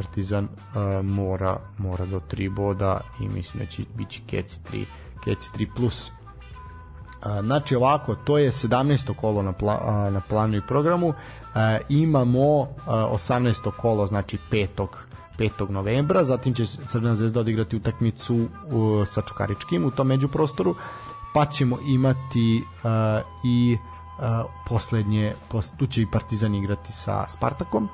Partizan 0.00 0.44
uh, 0.44 1.04
mora 1.04 1.58
mora 1.78 2.06
do 2.06 2.20
3 2.30 2.54
boda 2.54 3.00
i 3.20 3.28
mislim 3.28 3.64
da 3.64 3.70
će 3.70 3.82
bići 3.94 4.22
Keci 4.26 4.60
3 4.72 4.84
Keci 5.24 5.50
3 5.56 5.66
plus 5.76 6.08
uh, 6.08 7.40
znači 7.40 7.76
ovako 7.76 8.14
to 8.14 8.38
je 8.38 8.50
17. 8.50 9.14
kolo 9.14 9.42
na, 9.42 9.52
pla, 9.52 9.74
uh, 9.74 10.12
na 10.12 10.20
planu 10.20 10.56
i 10.56 10.66
programu 10.68 11.08
uh, 11.08 11.14
imamo 11.88 12.60
uh, 12.60 12.68
18. 12.86 13.70
kolo 13.76 14.06
znači 14.06 14.38
5. 14.50 14.86
5. 15.38 15.70
novembra, 15.70 16.24
zatim 16.24 16.54
će 16.54 16.66
Crvena 16.66 17.14
zvezda 17.14 17.40
odigrati 17.40 17.76
utakmicu 17.76 18.36
uh, 18.36 19.08
sa 19.08 19.22
Čukaričkim 19.22 19.84
u 19.84 19.90
tom 19.90 20.06
međuprostoru, 20.06 20.74
pa 21.34 21.46
ćemo 21.46 21.78
imati 21.86 22.64
uh, 22.64 22.90
i 23.44 23.76
uh, 24.18 24.50
poslednje, 24.68 25.34
pos, 25.48 25.70
tu 25.78 25.86
će 25.86 26.02
i 26.02 26.06
Partizan 26.12 26.54
igrati 26.54 26.92
sa 26.92 27.28
Spartakom 27.28 27.88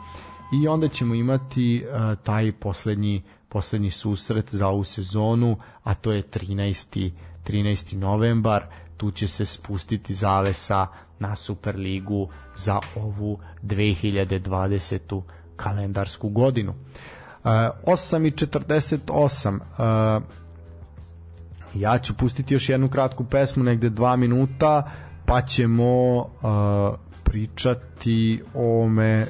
i 0.53 0.69
onda 0.69 0.89
ćemo 0.89 1.15
imati 1.15 1.85
uh, 1.85 2.19
taj 2.25 2.53
poslednji 2.53 3.23
poslednji 3.49 3.91
susret 3.91 4.55
za 4.55 4.69
ovu 4.69 4.85
sezonu, 4.85 5.57
a 5.85 5.95
to 5.95 6.13
je 6.13 6.23
13. 6.23 7.11
13. 7.47 7.97
novembar, 7.97 8.65
tu 8.97 9.11
će 9.11 9.29
se 9.29 9.47
spustiti 9.47 10.15
zavesa 10.15 10.87
na 11.19 11.37
Superligu 11.37 12.29
za 12.57 12.81
ovu 12.97 13.39
2020. 13.63 15.23
kalendarsku 15.57 16.29
godinu. 16.29 16.71
Uh, 16.73 16.77
8.48 17.87 19.59
uh, 19.59 20.23
ja 21.75 21.99
ću 21.99 22.15
pustiti 22.15 22.55
još 22.55 22.69
jednu 22.69 22.89
kratku 22.89 23.25
pesmu, 23.25 23.65
negde 23.65 23.91
dva 23.91 24.17
minuta, 24.17 24.91
pa 25.27 25.43
ćemo 25.43 26.19
uh, 26.19 26.27
pričati 27.25 28.43
o 28.55 28.89
me 28.89 29.27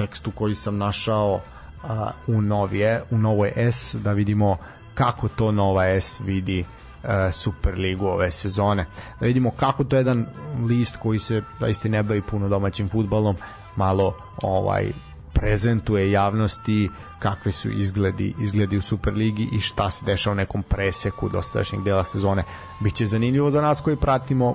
tekstu 0.00 0.30
koji 0.30 0.54
sam 0.54 0.78
našao 0.78 1.40
a, 1.82 2.10
u, 2.26 2.40
novije, 2.42 3.02
u 3.10 3.18
novoj 3.18 3.52
S 3.56 3.94
da 3.94 4.12
vidimo 4.12 4.56
kako 4.94 5.28
to 5.28 5.52
nova 5.52 5.84
S 5.84 6.20
vidi 6.20 6.64
e, 7.04 7.32
Superligu 7.32 8.06
ove 8.06 8.30
sezone. 8.30 8.86
Da 9.20 9.26
vidimo 9.26 9.50
kako 9.50 9.84
to 9.84 9.96
jedan 9.96 10.26
list 10.68 10.96
koji 10.96 11.18
se 11.18 11.42
zaista 11.60 11.88
ne 11.88 12.02
bavi 12.02 12.22
puno 12.22 12.48
domaćim 12.48 12.88
futbalom 12.88 13.36
malo 13.76 14.14
ovaj 14.42 14.92
prezentuje 15.32 16.10
javnosti 16.10 16.90
kakve 17.18 17.52
su 17.52 17.70
izgledi 17.70 18.34
izgledi 18.40 18.76
u 18.76 18.82
Superligi 18.82 19.48
i 19.52 19.60
šta 19.60 19.90
se 19.90 20.04
dešava 20.04 20.32
u 20.32 20.36
nekom 20.36 20.62
preseku 20.62 21.28
dosadašnjeg 21.28 21.82
dela 21.82 22.04
sezone. 22.04 22.44
Biće 22.80 23.06
zanimljivo 23.06 23.50
za 23.50 23.60
nas 23.60 23.80
koji 23.80 23.96
pratimo 23.96 24.54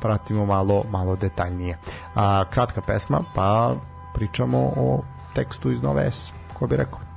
pratimo 0.00 0.46
malo 0.46 0.84
malo 0.90 1.16
detaljnije. 1.16 1.78
A, 2.14 2.44
kratka 2.50 2.80
pesma, 2.80 3.20
pa 3.34 3.76
pričamo 4.14 4.58
o 4.76 5.02
tekstu 5.34 5.70
iz 5.70 5.82
Nove 5.82 6.10
S, 6.10 6.32
ko 6.54 6.66
bi 6.66 6.76
rekao. 6.76 7.10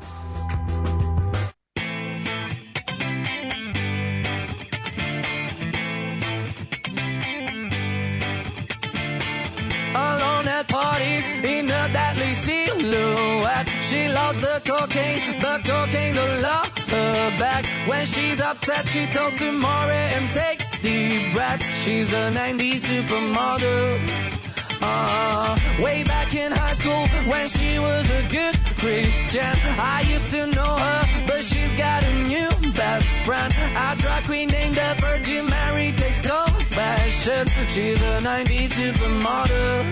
at 10.63 10.67
parties 10.67 11.25
in 11.43 11.69
a 11.69 11.89
deadly 11.89 12.33
silhouette. 12.33 13.67
She 13.81 14.07
loves 14.07 14.39
the 14.41 14.61
cocaine, 14.65 15.39
but 15.41 15.63
cocaine 15.65 16.15
don't 16.15 16.41
love 16.41 16.67
her 16.95 17.39
back. 17.39 17.65
When 17.87 18.05
she's 18.05 18.39
upset, 18.41 18.87
she 18.87 19.05
talks 19.07 19.37
to 19.37 19.51
Maury 19.51 20.05
and 20.15 20.31
takes 20.31 20.71
deep 20.81 21.33
breaths. 21.33 21.69
She's 21.83 22.13
a 22.13 22.31
90s 22.31 22.81
supermodel. 22.89 24.52
Uh, 24.85 25.57
way 25.81 26.03
back 26.03 26.33
in 26.35 26.51
high 26.51 26.73
school 26.73 27.07
when 27.31 27.47
she 27.47 27.79
was 27.79 28.09
a 28.11 28.23
good 28.27 28.55
Christian. 28.77 29.55
I 29.79 30.01
used 30.01 30.29
to 30.31 30.45
know 30.47 30.75
her, 30.85 31.25
but 31.25 31.45
she's 31.45 31.73
got 31.73 32.03
a 32.03 32.13
new 32.27 32.49
best 32.73 33.19
friend. 33.21 33.53
A 33.77 33.95
drag 33.97 34.25
queen 34.25 34.49
named 34.49 34.75
the 34.75 34.95
Virgin 34.99 35.45
Mary 35.45 35.93
takes 35.93 36.19
confessions. 36.19 37.49
She's 37.69 38.01
a 38.01 38.19
90s 38.19 38.71
supermodel. 38.79 39.85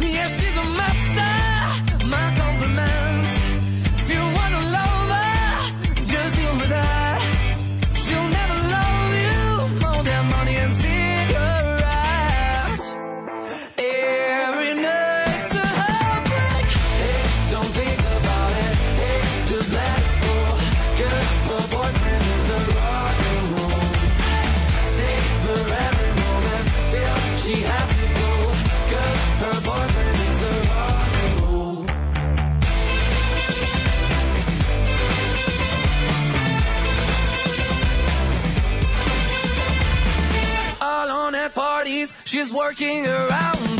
Yeah, 0.00 0.28
she's 0.28 0.56
a 0.56 0.66
master. 0.80 2.06
My 2.06 2.26
compliments. 2.36 3.34
If 4.02 4.10
you 4.10 4.20
wanna 4.20 4.62
love 4.76 5.08
her, 5.16 6.04
just 6.04 6.36
deal 6.36 6.54
with 6.58 6.68
that. 6.68 7.07
Parties, 41.78 42.12
she's 42.24 42.52
working 42.52 43.06
around 43.06 43.77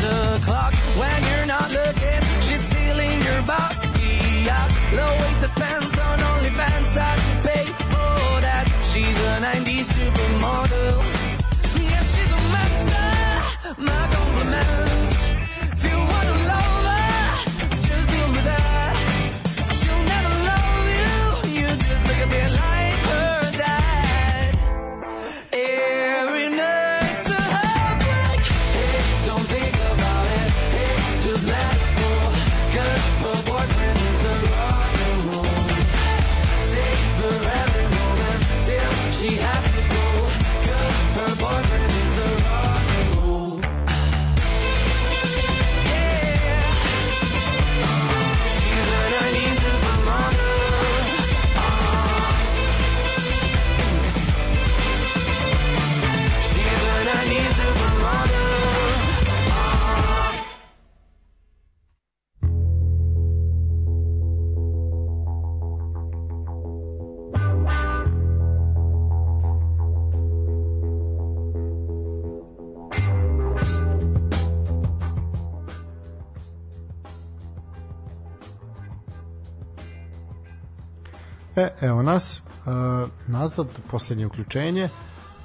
E, 81.59 81.69
evo 81.81 82.03
nas, 82.03 82.41
uh, 82.65 83.09
nazad, 83.27 83.67
posljednje 83.91 84.25
uključenje. 84.25 84.89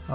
Uh, 0.09 0.15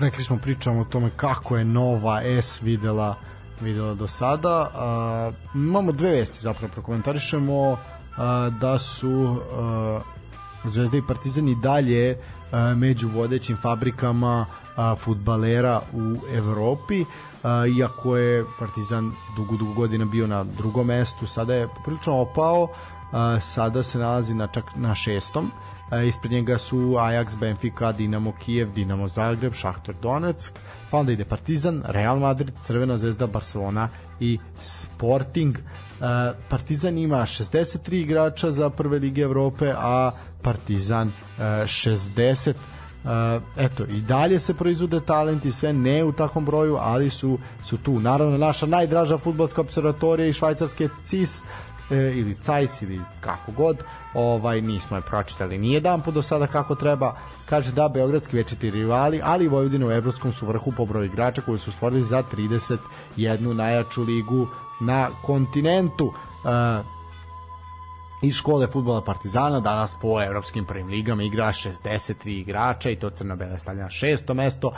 rekli 0.00 0.24
smo 0.24 0.38
pričamo 0.38 0.80
o 0.80 0.84
tome 0.84 1.10
kako 1.16 1.56
je 1.56 1.64
nova 1.64 2.22
S 2.22 2.62
videla 2.62 3.14
videla 3.60 3.94
do 3.94 4.06
sada. 4.06 4.70
Uh, 5.34 5.34
imamo 5.54 5.92
dve 5.92 6.10
vesti 6.10 6.38
zapravo 6.40 6.72
prokomentarišemo 6.72 7.70
uh, 7.70 7.78
da 8.60 8.78
su 8.78 9.10
uh, 9.10 10.02
Zvezda 10.64 10.96
i 10.96 11.02
Partizan 11.08 11.48
i 11.48 11.54
dalje 11.54 12.18
uh, 12.18 12.58
među 12.76 13.08
vodećim 13.08 13.56
fabrikama 13.56 14.46
uh, 14.46 14.98
futbalera 14.98 15.80
u 15.92 16.16
Evropi. 16.34 17.00
Uh, 17.00 17.76
iako 17.78 18.16
je 18.16 18.44
Partizan 18.58 19.12
dugo, 19.36 19.56
dugo 19.56 19.72
godina 19.72 20.04
bio 20.04 20.26
na 20.26 20.44
drugom 20.44 20.86
mestu, 20.86 21.26
sada 21.26 21.54
je 21.54 21.68
prilično 21.84 22.20
opao, 22.20 22.68
sada 23.40 23.82
se 23.82 23.98
nalazi 23.98 24.34
na 24.34 24.46
čak 24.46 24.64
na 24.76 24.94
šestom. 24.94 25.50
Ispred 26.08 26.32
njega 26.32 26.58
su 26.58 26.76
Ajax, 26.76 27.38
Benfica, 27.38 27.92
Dinamo 27.92 28.32
Kijev, 28.44 28.72
Dinamo 28.72 29.08
Zagreb, 29.08 29.52
Šahtor 29.52 29.94
Donetsk, 30.02 30.58
pa 30.90 30.98
onda 30.98 31.12
ide 31.12 31.24
Partizan, 31.24 31.82
Real 31.86 32.18
Madrid, 32.18 32.54
Crvena 32.62 32.96
zvezda, 32.96 33.26
Barcelona 33.26 33.88
i 34.20 34.38
Sporting. 34.60 35.56
Partizan 36.48 36.98
ima 36.98 37.16
63 37.16 37.94
igrača 37.94 38.50
za 38.50 38.70
prve 38.70 38.98
lige 38.98 39.22
Evrope, 39.22 39.74
a 39.76 40.10
Partizan 40.42 41.08
uh, 41.08 41.44
60 41.44 42.54
Uh, 43.04 43.42
eto, 43.56 43.84
i 43.84 44.00
dalje 44.00 44.38
se 44.38 44.54
proizvode 44.54 45.00
talenti, 45.00 45.52
sve 45.52 45.72
ne 45.72 46.04
u 46.04 46.12
takvom 46.12 46.44
broju, 46.44 46.76
ali 46.80 47.10
su, 47.10 47.38
su 47.64 47.76
tu. 47.76 48.00
Naravno, 48.00 48.38
naša 48.38 48.66
najdraža 48.66 49.18
futbolska 49.18 49.60
observatorija 49.60 50.28
i 50.28 50.32
švajcarske 50.32 50.88
CIS 51.04 51.42
e, 51.90 52.12
ili 52.14 52.36
CAIS 52.40 52.82
ili 52.82 53.00
kako 53.20 53.52
god, 53.52 53.84
ovaj 54.14 54.60
nismo 54.60 54.96
je 54.96 55.02
pročitali 55.02 55.58
ni 55.58 55.72
jedan 55.72 56.02
po 56.02 56.10
do 56.10 56.22
sada 56.22 56.46
kako 56.46 56.74
treba. 56.74 57.14
Kaže 57.46 57.72
da 57.72 57.88
Beogradski 57.88 58.36
večiti 58.36 58.70
rivali, 58.70 59.20
ali 59.24 59.48
Vojvodina 59.48 59.86
u 59.86 59.90
evropskom 59.90 60.32
su 60.32 60.46
vrhu 60.46 60.72
po 60.76 60.84
broju 60.84 61.04
igrača 61.04 61.42
koji 61.42 61.58
su 61.58 61.72
stvorili 61.72 62.02
za 62.02 62.22
31 63.16 63.54
najjaču 63.54 64.02
ligu 64.02 64.46
na 64.80 65.08
kontinentu. 65.22 66.06
Uh, 66.06 66.86
iz 68.22 68.34
škole 68.34 68.66
futbola 68.66 69.04
Partizana 69.04 69.60
danas 69.60 69.96
po 70.02 70.22
evropskim 70.22 70.64
prvim 70.64 70.88
ligama 70.88 71.22
igra 71.22 71.46
63 71.46 72.40
igrača 72.40 72.90
i 72.90 72.96
to 72.96 73.10
Crna 73.10 73.36
Bela 73.36 73.52
je 73.52 73.58
stavljena 73.58 73.84
na 73.84 73.90
šesto 73.90 74.34
mesto 74.34 74.72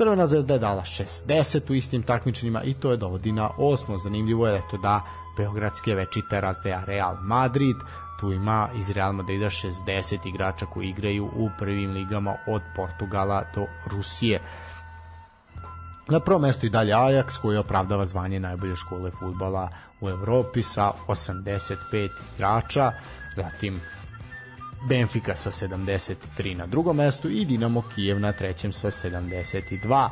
Crvena 0.00 0.26
zvezda 0.26 0.54
je 0.54 0.58
dala 0.58 0.82
60 0.82 1.70
u 1.70 1.74
istim 1.74 2.02
takmičenjima 2.02 2.62
i 2.62 2.74
to 2.74 2.90
je 2.90 2.96
dovodi 2.96 3.32
na 3.32 3.50
osmo. 3.58 3.98
Zanimljivo 3.98 4.46
je 4.46 4.62
da 4.82 5.00
Beogradske 5.40 5.94
večite 5.94 6.40
razdvaja 6.40 6.84
Real 6.84 7.16
Madrid, 7.22 7.76
tu 8.20 8.32
ima 8.32 8.68
iz 8.74 8.90
Real 8.90 9.12
Madrida 9.12 9.46
60 9.46 10.28
igrača 10.28 10.66
koji 10.66 10.88
igraju 10.88 11.24
u 11.24 11.50
prvim 11.58 11.90
ligama 11.90 12.34
od 12.46 12.62
Portugala 12.76 13.42
do 13.54 13.66
Rusije. 13.86 14.40
Na 16.08 16.20
prvom 16.20 16.42
mestu 16.42 16.66
i 16.66 16.70
dalje 16.70 16.92
Ajax 16.92 17.40
koji 17.42 17.58
opravdava 17.58 18.06
zvanje 18.06 18.40
najbolje 18.40 18.76
škole 18.76 19.10
futbala 19.10 19.68
u 20.00 20.08
Evropi 20.08 20.62
sa 20.62 20.92
85 21.08 22.10
igrača, 22.34 22.92
zatim 23.36 23.80
Benfica 24.88 25.34
sa 25.34 25.50
73 25.50 26.56
na 26.56 26.66
drugom 26.66 26.96
mestu 26.96 27.28
i 27.28 27.44
Dinamo 27.44 27.82
Kijev 27.94 28.20
na 28.20 28.32
trećem 28.32 28.72
sa 28.72 28.90
72. 28.90 30.08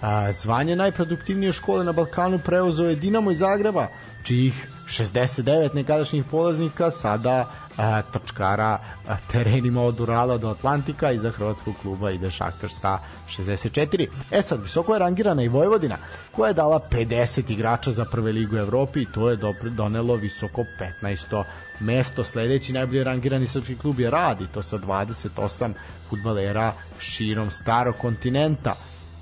A, 0.00 0.32
zvanje 0.32 0.76
najproduktivnije 0.76 1.52
škole 1.52 1.84
na 1.84 1.92
Balkanu 1.92 2.38
preuzeo 2.38 2.88
je 2.88 2.96
Dinamo 2.96 3.30
iz 3.30 3.38
Zagreba, 3.38 3.88
čijih 4.22 4.68
69 4.86 5.74
nekadašnjih 5.74 6.24
polaznika 6.30 6.90
sada 6.90 7.48
a, 7.76 8.02
točkara 8.02 8.78
a, 9.08 9.16
terenima 9.32 9.82
od 9.82 10.00
Urala 10.00 10.38
do 10.38 10.50
Atlantika 10.50 11.12
i 11.12 11.18
za 11.18 11.30
hrvatskog 11.30 11.74
kluba 11.82 12.10
ide 12.10 12.30
Šaktar 12.30 12.70
sa 12.70 12.98
64. 13.28 14.06
E 14.30 14.42
sad, 14.42 14.62
visoko 14.62 14.92
je 14.92 14.98
rangirana 14.98 15.42
i 15.42 15.48
Vojvodina, 15.48 15.96
koja 16.32 16.48
je 16.48 16.54
dala 16.54 16.80
50 16.90 17.52
igrača 17.52 17.92
za 17.92 18.04
prve 18.04 18.32
ligu 18.32 18.56
Evropi 18.56 19.02
i 19.02 19.06
to 19.14 19.30
je 19.30 19.38
donelo 19.62 20.16
visoko 20.16 20.64
15 21.02 21.44
mesto. 21.80 22.24
Sledeći 22.24 22.72
najbolje 22.72 23.04
rangirani 23.04 23.46
srpski 23.46 23.78
klub 23.78 24.00
je 24.00 24.10
Radi, 24.10 24.46
to 24.54 24.62
sa 24.62 24.78
28 24.78 25.72
futbalera 26.08 26.72
širom 26.98 27.50
starog 27.50 27.94
kontinenta. 27.96 28.74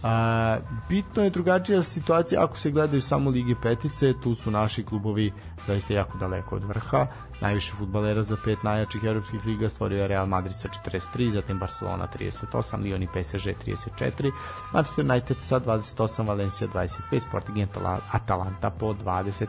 A, 0.07 0.59
bitno 0.89 1.23
je 1.23 1.31
drugačija 1.31 1.83
situacija 1.83 2.45
ako 2.45 2.57
se 2.57 2.71
gledaju 2.71 3.01
samo 3.01 3.31
Lige 3.31 3.55
Petice, 3.63 4.15
tu 4.23 4.35
su 4.35 4.51
naši 4.51 4.85
klubovi 4.85 5.33
zaista 5.67 5.95
jako 5.95 6.19
daleko 6.19 6.57
od 6.57 6.65
vrha. 6.65 7.07
Najviše 7.41 7.73
futbalera 7.79 8.23
za 8.23 8.37
pet 8.45 8.63
najjačih 8.63 9.05
evropskih 9.05 9.47
liga 9.47 9.69
stvorio 9.69 10.03
je 10.03 10.09
Real 10.09 10.27
Madrid 10.27 10.55
sa 10.55 10.69
43, 10.87 11.29
zatim 11.29 11.59
Barcelona 11.59 12.09
38, 12.19 12.81
Lyon 12.83 13.03
i 13.03 13.07
PSG 13.07 13.49
34, 13.67 14.33
Manchester 14.73 15.05
United 15.11 15.37
sa 15.41 15.61
28, 15.61 16.27
Valencia 16.27 16.69
25, 16.75 17.21
Sporting 17.21 17.69
Atalanta 18.13 18.71
po 18.71 18.95
20 18.95 19.47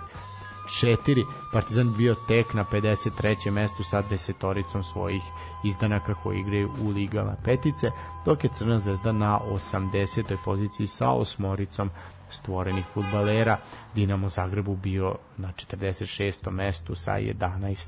4. 0.68 1.26
Partizan 1.54 1.94
bio 1.98 2.16
tek 2.28 2.54
na 2.54 2.66
53. 2.72 3.52
mestu 3.52 3.84
sa 3.84 4.02
desetoricom 4.02 4.84
svojih 4.84 5.22
izdanaka 5.64 6.14
koji 6.24 6.40
igraju 6.40 6.72
u 6.82 6.90
ligama 6.90 7.36
petice, 7.44 7.92
dok 8.26 8.44
je 8.44 8.50
Crna 8.54 8.80
zvezda 8.80 9.12
na 9.12 9.40
80. 9.72 10.38
poziciji 10.46 10.88
sa 10.88 11.12
osmoricom 11.12 11.90
stvorenih 12.30 12.86
futbalera. 12.94 13.58
Dinamo 13.96 14.30
Zagrebu 14.30 14.76
bio 14.76 15.16
na 15.38 15.52
46. 15.72 16.52
mestu 16.52 16.96
sa 16.96 17.12
11 17.12 17.88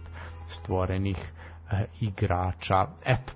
stvorenih 0.50 1.32
e, 1.72 1.86
igrača. 2.02 2.88
Eto, 3.06 3.34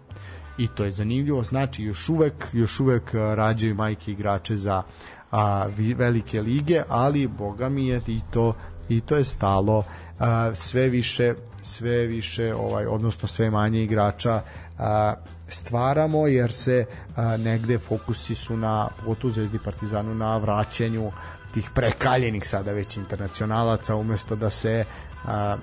i 0.58 0.68
to 0.68 0.84
je 0.84 0.92
zanimljivo, 0.92 1.44
znači 1.44 1.84
još 1.84 2.10
uvek, 2.10 2.48
još 2.54 2.80
uvek 2.80 3.14
e, 3.14 3.36
rađaju 3.36 3.76
majke 3.76 4.12
igrače 4.12 4.56
za 4.56 4.84
a, 5.32 5.68
velike 5.96 6.42
lige, 6.42 6.84
ali 6.90 7.28
boga 7.28 7.70
mi 7.70 7.88
je 7.88 8.02
i 8.08 8.22
to 8.32 8.54
i 8.98 9.02
to 9.02 9.16
je 9.16 9.24
stalo 9.24 9.84
a, 10.20 10.52
sve 10.56 10.90
više 10.90 11.34
sve 11.64 12.06
više 12.06 12.56
ovaj 12.56 12.86
odnosno 12.86 13.28
sve 13.28 13.50
manje 13.50 13.84
igrača 13.84 14.42
a, 14.80 15.14
stvaramo 15.48 16.28
jer 16.28 16.52
se 16.52 16.86
a, 17.16 17.38
negde 17.38 17.80
fokusi 17.80 18.36
su 18.36 18.58
na 18.58 18.88
potu 19.06 19.30
Zvezdi 19.30 19.60
Partizanu 19.60 20.16
na 20.16 20.38
vraćanju 20.38 21.12
tih 21.54 21.70
prekaljenih 21.76 22.48
sada 22.48 22.72
već 22.72 22.98
internacionalaca 22.98 23.96
umesto 23.96 24.36
da 24.36 24.50
se 24.50 24.86
a, 25.26 25.58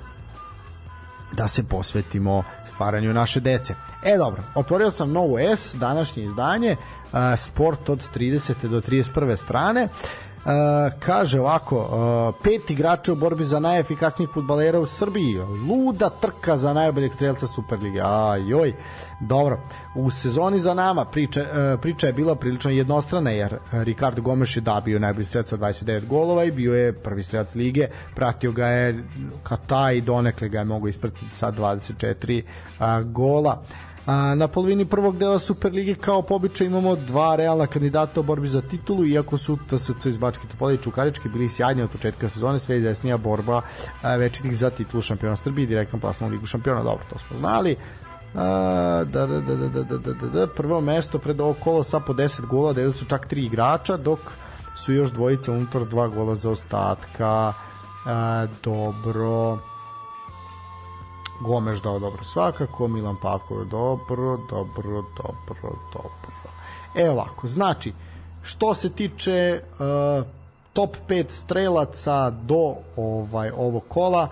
da 1.32 1.48
se 1.48 1.64
posvetimo 1.64 2.42
stvaranju 2.66 3.14
naše 3.14 3.40
dece. 3.40 3.74
E 4.04 4.16
dobro, 4.16 4.42
otvorio 4.54 4.90
sam 4.90 5.12
novu 5.12 5.38
S, 5.38 5.74
današnje 5.74 6.24
izdanje, 6.24 6.76
a, 7.12 7.36
sport 7.36 7.88
od 7.88 8.04
30. 8.14 8.68
do 8.68 8.80
31. 8.80 9.36
strane. 9.36 9.88
Kaže 10.98 11.40
ovako, 11.40 12.34
pet 12.42 12.70
igrača 12.70 13.12
u 13.12 13.16
borbi 13.16 13.44
za 13.44 13.60
najefikasnijih 13.60 14.30
futbalera 14.34 14.80
u 14.80 14.86
Srbiji, 14.86 15.38
luda 15.68 16.10
trka 16.10 16.56
za 16.56 16.72
najboljeg 16.72 17.14
strelca 17.14 17.46
Superlige. 17.46 18.00
Ajoj, 18.04 18.72
dobro. 19.20 19.60
U 19.94 20.10
sezoni 20.10 20.60
za 20.60 20.74
nama 20.74 21.04
priča, 21.04 21.44
priča 21.82 22.06
je 22.06 22.12
bila 22.12 22.34
prilično 22.34 22.70
jednostrana 22.70 23.30
jer 23.30 23.58
Ricardo 23.72 24.22
Gomes 24.22 24.56
je 24.56 24.60
da 24.60 24.82
bio 24.84 24.98
najbolji 24.98 25.24
strelac 25.24 25.48
sa 25.48 25.56
29 25.56 26.06
golova 26.06 26.44
i 26.44 26.50
bio 26.50 26.74
je 26.74 26.92
prvi 26.92 27.22
strelac 27.22 27.54
lige, 27.54 27.88
pratio 28.14 28.52
ga 28.52 28.66
je 28.66 29.04
Kata 29.42 29.92
i 29.92 30.00
donekle 30.00 30.48
ga 30.48 30.58
je 30.58 30.64
mogo 30.64 30.88
ispratiti 30.88 31.30
sa 31.30 31.52
24 31.52 32.42
uh, 32.42 33.12
gola. 33.12 33.62
A, 34.08 34.34
na 34.34 34.48
polovini 34.48 34.84
prvog 34.84 35.18
dela 35.18 35.38
Superlige 35.38 35.94
kao 35.94 36.22
pobičaj 36.22 36.66
imamo 36.66 36.96
dva 36.96 37.36
realna 37.36 37.66
kandidata 37.66 38.20
u 38.20 38.22
borbi 38.22 38.48
za 38.48 38.60
titulu, 38.60 39.06
iako 39.06 39.38
su 39.38 39.58
TSC 39.70 40.06
iz 40.06 40.18
Bačke 40.18 40.46
Topole 40.50 40.74
i 40.74 40.78
Čukarički 40.78 41.28
bili 41.28 41.48
sjajni 41.48 41.82
od 41.82 41.90
početka 41.90 42.28
sezone, 42.28 42.58
sve 42.58 42.78
izvesnija 42.78 43.16
borba 43.16 43.62
večitih 44.18 44.56
za 44.56 44.70
titulu 44.70 45.00
šampiona 45.00 45.36
Srbije 45.36 45.64
i 45.64 45.66
direktno 45.66 45.98
plasman 46.00 46.30
u 46.30 46.32
Ligu 46.32 46.46
šampiona. 46.46 46.82
Dobro, 46.82 47.04
to 47.10 47.18
smo 47.18 47.36
znali. 47.36 47.76
A, 48.34 49.04
da, 49.12 49.26
da, 49.26 49.40
da, 49.40 49.56
da, 49.56 49.68
da, 49.68 49.98
da, 49.98 50.12
da, 50.12 50.28
da, 50.28 50.46
prvo 50.46 50.80
mesto 50.80 51.18
pred 51.18 51.40
ovo 51.40 51.54
kolo 51.54 51.82
sa 51.82 52.00
po 52.00 52.12
10 52.12 52.46
gola, 52.46 52.72
da 52.72 52.92
su 52.92 53.04
čak 53.04 53.26
tri 53.26 53.44
igrača, 53.44 53.96
dok 53.96 54.18
su 54.76 54.92
još 54.92 55.10
dvojice 55.10 55.50
unutar 55.50 55.84
dva 55.84 56.08
gola 56.08 56.34
za 56.34 56.50
ostatka. 56.50 57.52
A, 58.06 58.46
dobro 58.64 59.58
Gomeš 61.40 61.82
dao 61.82 61.98
dobro 61.98 62.24
svakako, 62.24 62.88
Milan 62.88 63.16
Pavkov 63.22 63.64
dobro, 63.64 64.36
dobro, 64.50 65.04
dobro, 65.16 65.72
dobro. 65.92 66.28
E 66.94 67.10
ovako, 67.10 67.48
znači, 67.48 67.92
što 68.42 68.74
se 68.74 68.90
tiče 68.90 69.62
uh, 69.62 70.26
top 70.72 70.96
5 71.08 71.30
strelaca 71.30 72.30
do 72.30 72.74
ovaj 72.96 73.50
ovog 73.50 73.82
kola, 73.88 74.28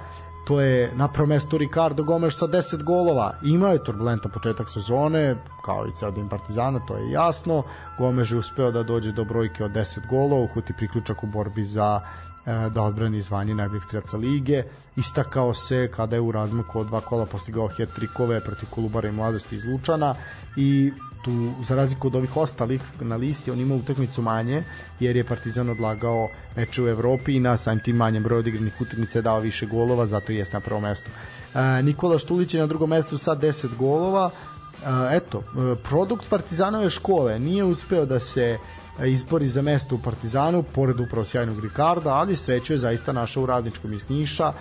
to 0.47 0.61
je 0.61 0.93
na 0.95 1.09
prvom 1.09 1.29
mestu 1.29 1.59
Ricardo 1.59 2.03
Gomes 2.03 2.39
sa 2.39 2.47
10 2.47 2.83
golova. 2.83 3.35
Imao 3.45 3.73
je 3.73 3.85
turbulentan 3.85 4.33
početak 4.33 4.71
sezone, 4.71 5.37
kao 5.65 5.87
i 5.87 5.97
ceo 5.99 6.11
din 6.11 6.29
Partizana, 6.29 6.81
to 6.87 6.97
je 6.97 7.11
jasno. 7.11 7.63
Gomes 7.99 8.31
je 8.31 8.37
uspeo 8.37 8.71
da 8.71 8.83
dođe 8.83 9.13
do 9.13 9.25
brojke 9.25 9.65
od 9.65 9.71
10 9.71 10.09
golova, 10.11 10.43
uhuti 10.43 10.73
priključak 10.73 11.23
u 11.23 11.27
borbi 11.27 11.65
za 11.65 12.01
E, 12.01 12.26
da 12.47 12.83
odbrani 12.83 13.21
zvanje 13.21 13.55
najboljeg 13.55 13.85
strelca 13.85 14.17
lige. 14.17 14.63
Istakao 14.97 15.55
se 15.55 15.91
kada 15.97 16.17
je 16.17 16.21
u 16.21 16.33
razmaku 16.33 16.81
od 16.81 16.87
dva 16.87 17.01
kola 17.01 17.27
postigao 17.27 17.69
hat-trikove 17.69 18.41
protiv 18.45 18.69
Kolubara 18.71 19.09
i 19.09 19.13
Mladosti 19.13 19.57
iz 19.57 19.65
Lučana 19.65 20.15
i 20.57 20.93
tu, 21.27 21.51
za 21.69 21.75
razliku 21.75 22.07
od 22.07 22.15
ovih 22.15 22.37
ostalih 22.37 22.81
na 23.01 23.17
listi, 23.17 23.51
on 23.51 23.61
ima 23.61 23.75
utakmicu 23.75 24.23
manje, 24.23 24.63
jer 25.01 25.17
je 25.17 25.25
Partizan 25.25 25.71
odlagao 25.71 26.29
meče 26.57 26.83
u 26.83 26.89
Evropi 26.89 27.37
i 27.37 27.41
na 27.41 27.57
samim 27.57 27.81
tim 27.81 27.97
manjem 27.97 28.23
broju 28.23 28.39
odigranih 28.39 28.81
utakmica 28.81 29.19
je 29.19 29.23
dao 29.23 29.41
više 29.41 29.67
golova, 29.67 30.07
zato 30.07 30.33
i 30.33 30.37
jeste 30.37 30.57
na 30.57 30.61
prvom 30.61 30.83
mestu. 30.83 31.11
E, 31.55 31.83
Nikola 31.83 32.19
Štulić 32.19 32.55
je 32.55 32.61
na 32.61 32.67
drugom 32.67 32.91
mestu 32.91 33.19
sa 33.19 33.37
10 33.37 33.77
golova, 33.77 34.31
e, 34.31 35.17
eto, 35.17 35.39
e, 35.39 35.77
produkt 35.83 36.29
Partizanove 36.31 36.91
škole 36.91 37.39
nije 37.39 37.65
uspeo 37.65 38.07
da 38.07 38.21
se 38.21 38.59
izbori 39.05 39.49
za 39.49 39.63
mesto 39.63 39.95
u 39.95 39.99
Partizanu, 39.99 40.63
pored 40.63 41.01
upravo 41.01 41.25
sjajnog 41.25 41.61
Rikarda, 41.61 42.11
ali 42.11 42.37
sreću 42.37 42.73
je 42.73 42.79
zaista 42.79 43.13
naša 43.13 43.41
u 43.41 43.47
radničkom 43.47 43.93
iz 43.93 44.09
Niša. 44.09 44.53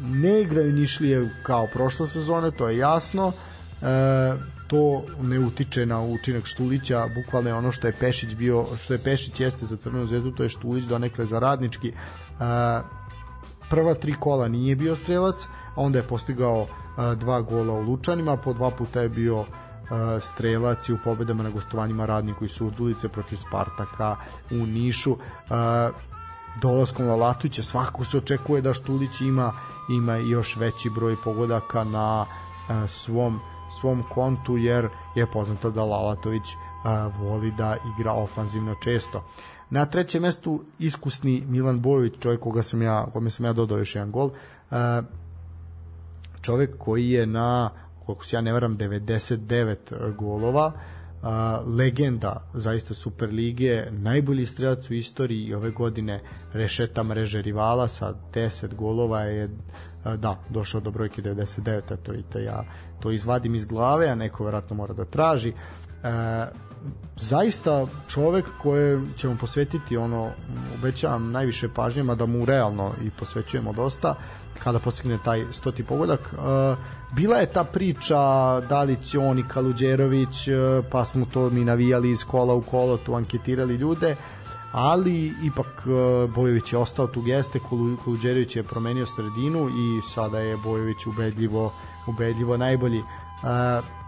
Ne 0.00 0.40
igraju 0.40 0.72
Nišlije 0.72 1.30
kao 1.42 1.66
prošle 1.72 2.06
sezone, 2.06 2.50
to 2.50 2.68
je 2.68 2.78
jasno. 2.78 3.32
To 4.66 5.02
ne 5.20 5.38
utiče 5.38 5.86
na 5.86 6.02
učinak 6.02 6.46
Štulića, 6.46 7.06
bukvalno 7.14 7.50
je 7.50 7.54
ono 7.54 7.72
što 7.72 7.86
je 7.86 7.96
Pešić 8.00 8.34
bio, 8.34 8.66
što 8.82 8.94
je 8.94 8.98
Pešić 8.98 9.40
jeste 9.40 9.66
za 9.66 9.76
Crvenu 9.76 10.06
zvezdu, 10.06 10.30
to 10.30 10.42
je 10.42 10.48
Štulić 10.48 10.84
donekle 10.84 11.24
za 11.24 11.38
radnički. 11.38 11.92
Prva 13.70 13.94
tri 13.94 14.14
kola 14.20 14.48
nije 14.48 14.76
bio 14.76 14.96
strelac, 14.96 15.46
onda 15.76 15.98
je 15.98 16.08
postigao 16.08 16.66
dva 17.16 17.40
gola 17.40 17.72
u 17.72 17.82
Lučanima, 17.82 18.36
po 18.36 18.52
dva 18.52 18.70
puta 18.70 19.00
je 19.00 19.08
bio 19.08 19.44
strelac 20.20 20.88
u 20.88 20.98
pobedama 21.04 21.42
na 21.42 21.50
gostovanjima 21.50 22.06
radniku 22.06 22.44
iz 22.44 22.50
Surdulice 22.50 23.08
protiv 23.08 23.36
Spartaka 23.36 24.16
u 24.50 24.66
Nišu 24.66 25.16
dolaskom 26.62 27.08
Lalatuća 27.08 27.62
svakako 27.62 28.04
se 28.04 28.16
očekuje 28.16 28.62
da 28.62 28.74
Štulić 28.74 29.20
ima 29.20 29.52
ima 29.90 30.16
još 30.16 30.56
veći 30.56 30.90
broj 30.90 31.16
pogodaka 31.24 31.84
na 31.84 32.26
svom 32.88 33.40
svom 33.80 34.02
kontu 34.14 34.56
jer 34.56 34.88
je 35.14 35.26
poznato 35.26 35.70
da 35.70 35.84
Lalatović 35.84 36.42
voli 37.18 37.50
da 37.50 37.76
igra 37.94 38.12
ofanzivno 38.12 38.74
često. 38.74 39.24
Na 39.70 39.86
trećem 39.86 40.22
mestu 40.22 40.64
iskusni 40.78 41.44
Milan 41.48 41.80
Bojović, 41.80 42.14
čovjek 42.20 42.40
koga 42.40 42.62
sam 42.62 42.82
ja, 42.82 43.06
kome 43.12 43.30
sam 43.30 43.46
ja 43.46 43.52
dodao 43.52 43.78
još 43.78 43.94
jedan 43.94 44.10
gol, 44.10 44.30
čovjek 46.40 46.78
koji 46.78 47.10
je 47.10 47.26
na 47.26 47.70
koliko 48.06 48.24
se 48.24 48.36
ja 48.36 48.40
ne 48.40 48.52
varam 48.52 48.78
99 48.78 49.70
e, 49.70 50.12
golova. 50.18 50.72
A, 51.22 51.60
legenda 51.66 52.42
zaista 52.54 52.94
Super 52.94 53.28
lige 53.28 53.86
najbolji 53.90 54.46
strelac 54.46 54.90
u 54.90 54.94
istoriji 54.94 55.54
ove 55.54 55.70
godine 55.70 56.20
rešeta 56.52 57.02
mreže 57.02 57.42
rivala 57.42 57.88
sa 57.88 58.14
10 58.34 58.74
golova 58.74 59.20
je 59.20 59.50
a, 60.04 60.16
da, 60.16 60.38
došao 60.48 60.80
do 60.80 60.90
brojke 60.90 61.22
99 61.22 61.92
a 61.92 61.96
to 61.96 62.14
i 62.14 62.22
to 62.22 62.38
ja 62.38 62.64
to 63.00 63.10
izvadim 63.10 63.54
iz 63.54 63.64
glave 63.64 64.08
a 64.08 64.14
neko 64.14 64.44
verovatno 64.44 64.76
mora 64.76 64.94
da 64.94 65.04
traži. 65.04 65.52
A, 66.02 66.46
zaista 67.16 67.86
čovek 68.08 68.44
koje 68.62 69.00
ćemo 69.16 69.36
posvetiti 69.40 69.96
ono 69.96 70.30
obećavam 70.78 71.30
najviše 71.30 71.68
pažnjama 71.68 72.14
da 72.14 72.26
mu 72.26 72.44
realno 72.44 72.92
i 73.02 73.10
posvećujemo 73.10 73.72
dosta 73.72 74.14
kada 74.64 74.78
postigne 74.78 75.18
taj 75.24 75.44
stoti 75.52 75.84
pogodak. 75.84 76.20
Uh, 76.32 76.78
bila 77.16 77.36
je 77.36 77.52
ta 77.52 77.64
priča 77.64 78.16
da 78.60 78.82
li 78.82 78.96
će 79.04 79.18
on 79.18 79.38
i 79.38 79.48
Kaluđerović, 79.48 80.48
uh, 80.48 80.84
pa 80.90 81.04
smo 81.04 81.26
to 81.32 81.50
mi 81.50 81.64
navijali 81.64 82.10
iz 82.10 82.24
kola 82.24 82.54
u 82.54 82.62
kolo, 82.62 82.96
tu 82.96 83.14
anketirali 83.14 83.74
ljude, 83.74 84.16
ali 84.72 85.32
ipak 85.44 85.86
uh, 85.86 86.34
Bojović 86.34 86.72
je 86.72 86.78
ostao 86.78 87.06
tu 87.06 87.22
geste, 87.22 87.60
Kaluđerović 88.04 88.56
je 88.56 88.62
promenio 88.62 89.06
sredinu 89.06 89.68
i 89.68 90.02
sada 90.14 90.38
je 90.38 90.56
Bojović 90.56 91.06
ubedljivo, 91.06 91.72
ubedljivo 92.06 92.56
najbolji. 92.56 93.02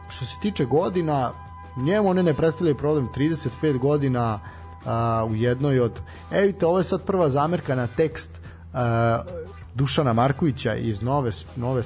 Što 0.09 0.25
se 0.25 0.37
tiče 0.43 0.65
godina, 0.65 1.33
njemu 1.77 2.09
one 2.09 2.23
ne 2.23 2.35
predstavljaju 2.35 2.77
problem 2.77 3.09
35 3.17 3.79
godina 3.79 4.41
a, 4.87 5.27
u 5.31 5.35
jednoj 5.35 5.81
od 5.81 6.01
e 6.31 6.41
vidite 6.41 6.67
ovo 6.67 6.79
je 6.79 6.85
sad 6.85 7.03
prva 7.03 7.29
zamerka 7.29 7.75
na 7.75 7.87
tekst 7.87 8.31
a, 8.73 9.23
Dušana 9.75 10.13
Markovića 10.13 10.75
iz 10.75 11.03
Nove 11.03 11.31
Nove 11.57 11.83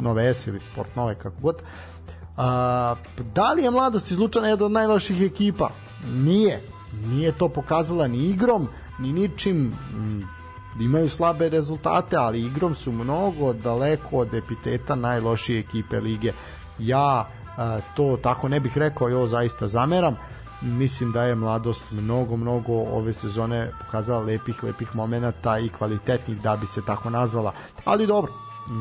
Nove 0.00 0.34
S 0.34 0.46
ili 0.46 0.60
Sport 0.60 0.96
Nove 0.96 1.14
kako 1.14 1.36
god. 1.40 1.56
A, 2.36 2.94
da 3.34 3.52
li 3.52 3.62
je 3.62 3.70
mladost 3.70 4.10
izlučana 4.10 4.48
jedna 4.48 4.66
od 4.66 4.72
najloših 4.72 5.22
ekipa? 5.22 5.70
Nije. 6.06 6.60
Nije 7.06 7.32
to 7.32 7.48
pokazala 7.48 8.08
ni 8.08 8.18
igrom 8.18 8.68
ni 8.98 9.12
ničim. 9.12 9.72
Imaju 10.80 11.08
slabe 11.08 11.48
rezultate, 11.48 12.16
ali 12.16 12.40
igrom 12.40 12.74
su 12.74 12.92
mnogo 12.92 13.52
daleko 13.52 14.16
od 14.16 14.34
epiteta 14.34 14.94
najlošije 14.94 15.60
ekipe 15.60 16.00
lige. 16.00 16.32
Ja 16.78 17.28
to 17.94 18.18
tako 18.22 18.48
ne 18.48 18.60
bih 18.60 18.78
rekao 18.78 19.10
i 19.10 19.14
ovo 19.14 19.26
zaista 19.26 19.68
zameram. 19.68 20.16
Mislim 20.60 21.12
da 21.12 21.24
je 21.24 21.34
mladost 21.34 21.90
mnogo 21.90 22.36
mnogo 22.36 22.72
ove 22.72 23.12
sezone 23.12 23.70
pokazala 23.84 24.22
lepih 24.22 24.64
lepih 24.64 24.96
momenata 24.96 25.58
i 25.58 25.68
kvalitetnih 25.68 26.42
da 26.42 26.56
bi 26.56 26.66
se 26.66 26.84
tako 26.84 27.10
nazvala. 27.10 27.52
Ali 27.84 28.06
dobro 28.06 28.32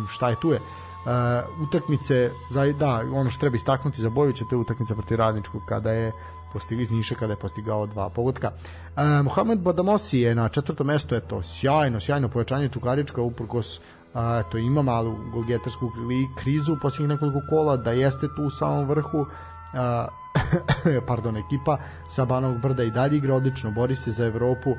šta 0.09 0.29
je 0.29 0.35
tu 0.39 0.51
je. 0.51 0.59
Uh, 0.59 1.67
utakmice 1.67 2.31
za, 2.51 2.65
da 2.79 3.03
ono 3.13 3.29
što 3.29 3.39
treba 3.39 3.55
istaknuti 3.55 4.01
za 4.01 4.09
Bojovića 4.09 4.45
to 4.49 4.55
je 4.55 4.59
utakmica 4.59 4.93
protiv 4.93 5.17
Radničkog 5.17 5.61
kada 5.67 5.91
je 5.91 6.11
postigao 6.53 6.81
iz 6.81 6.91
Niša 6.91 7.15
kada 7.15 7.33
je 7.33 7.39
postigao 7.39 7.87
dva 7.87 8.09
pogotka. 8.09 8.51
E, 8.97 9.03
Mohamed 9.23 9.59
Badamosi 9.59 10.19
je 10.19 10.35
na 10.35 10.49
četvrtom 10.49 10.87
mestu, 10.87 11.15
eto, 11.15 11.43
sjajno, 11.43 11.99
sjajno 11.99 12.29
pojačanje 12.29 12.69
Čukarička 12.69 13.21
uprkos 13.21 13.79
a, 14.13 14.43
to 14.43 14.57
ima 14.57 14.81
malu 14.81 15.15
golgetarsku 15.31 15.91
krizu 16.37 16.73
u 16.73 16.77
posljednjih 16.81 17.09
nekoliko 17.09 17.41
kola, 17.49 17.77
da 17.77 17.91
jeste 17.91 18.27
tu 18.35 18.43
u 18.43 18.49
samom 18.49 18.87
vrhu, 18.87 19.25
a, 19.73 20.07
pardon, 21.07 21.37
ekipa 21.37 21.77
sa 22.09 22.25
Banog 22.25 22.57
Brda 22.61 22.83
i 22.83 22.91
dalje 22.91 23.17
igra 23.17 23.35
odlično, 23.35 23.71
bori 23.71 23.95
se 23.95 24.11
za 24.11 24.25
Evropu, 24.25 24.75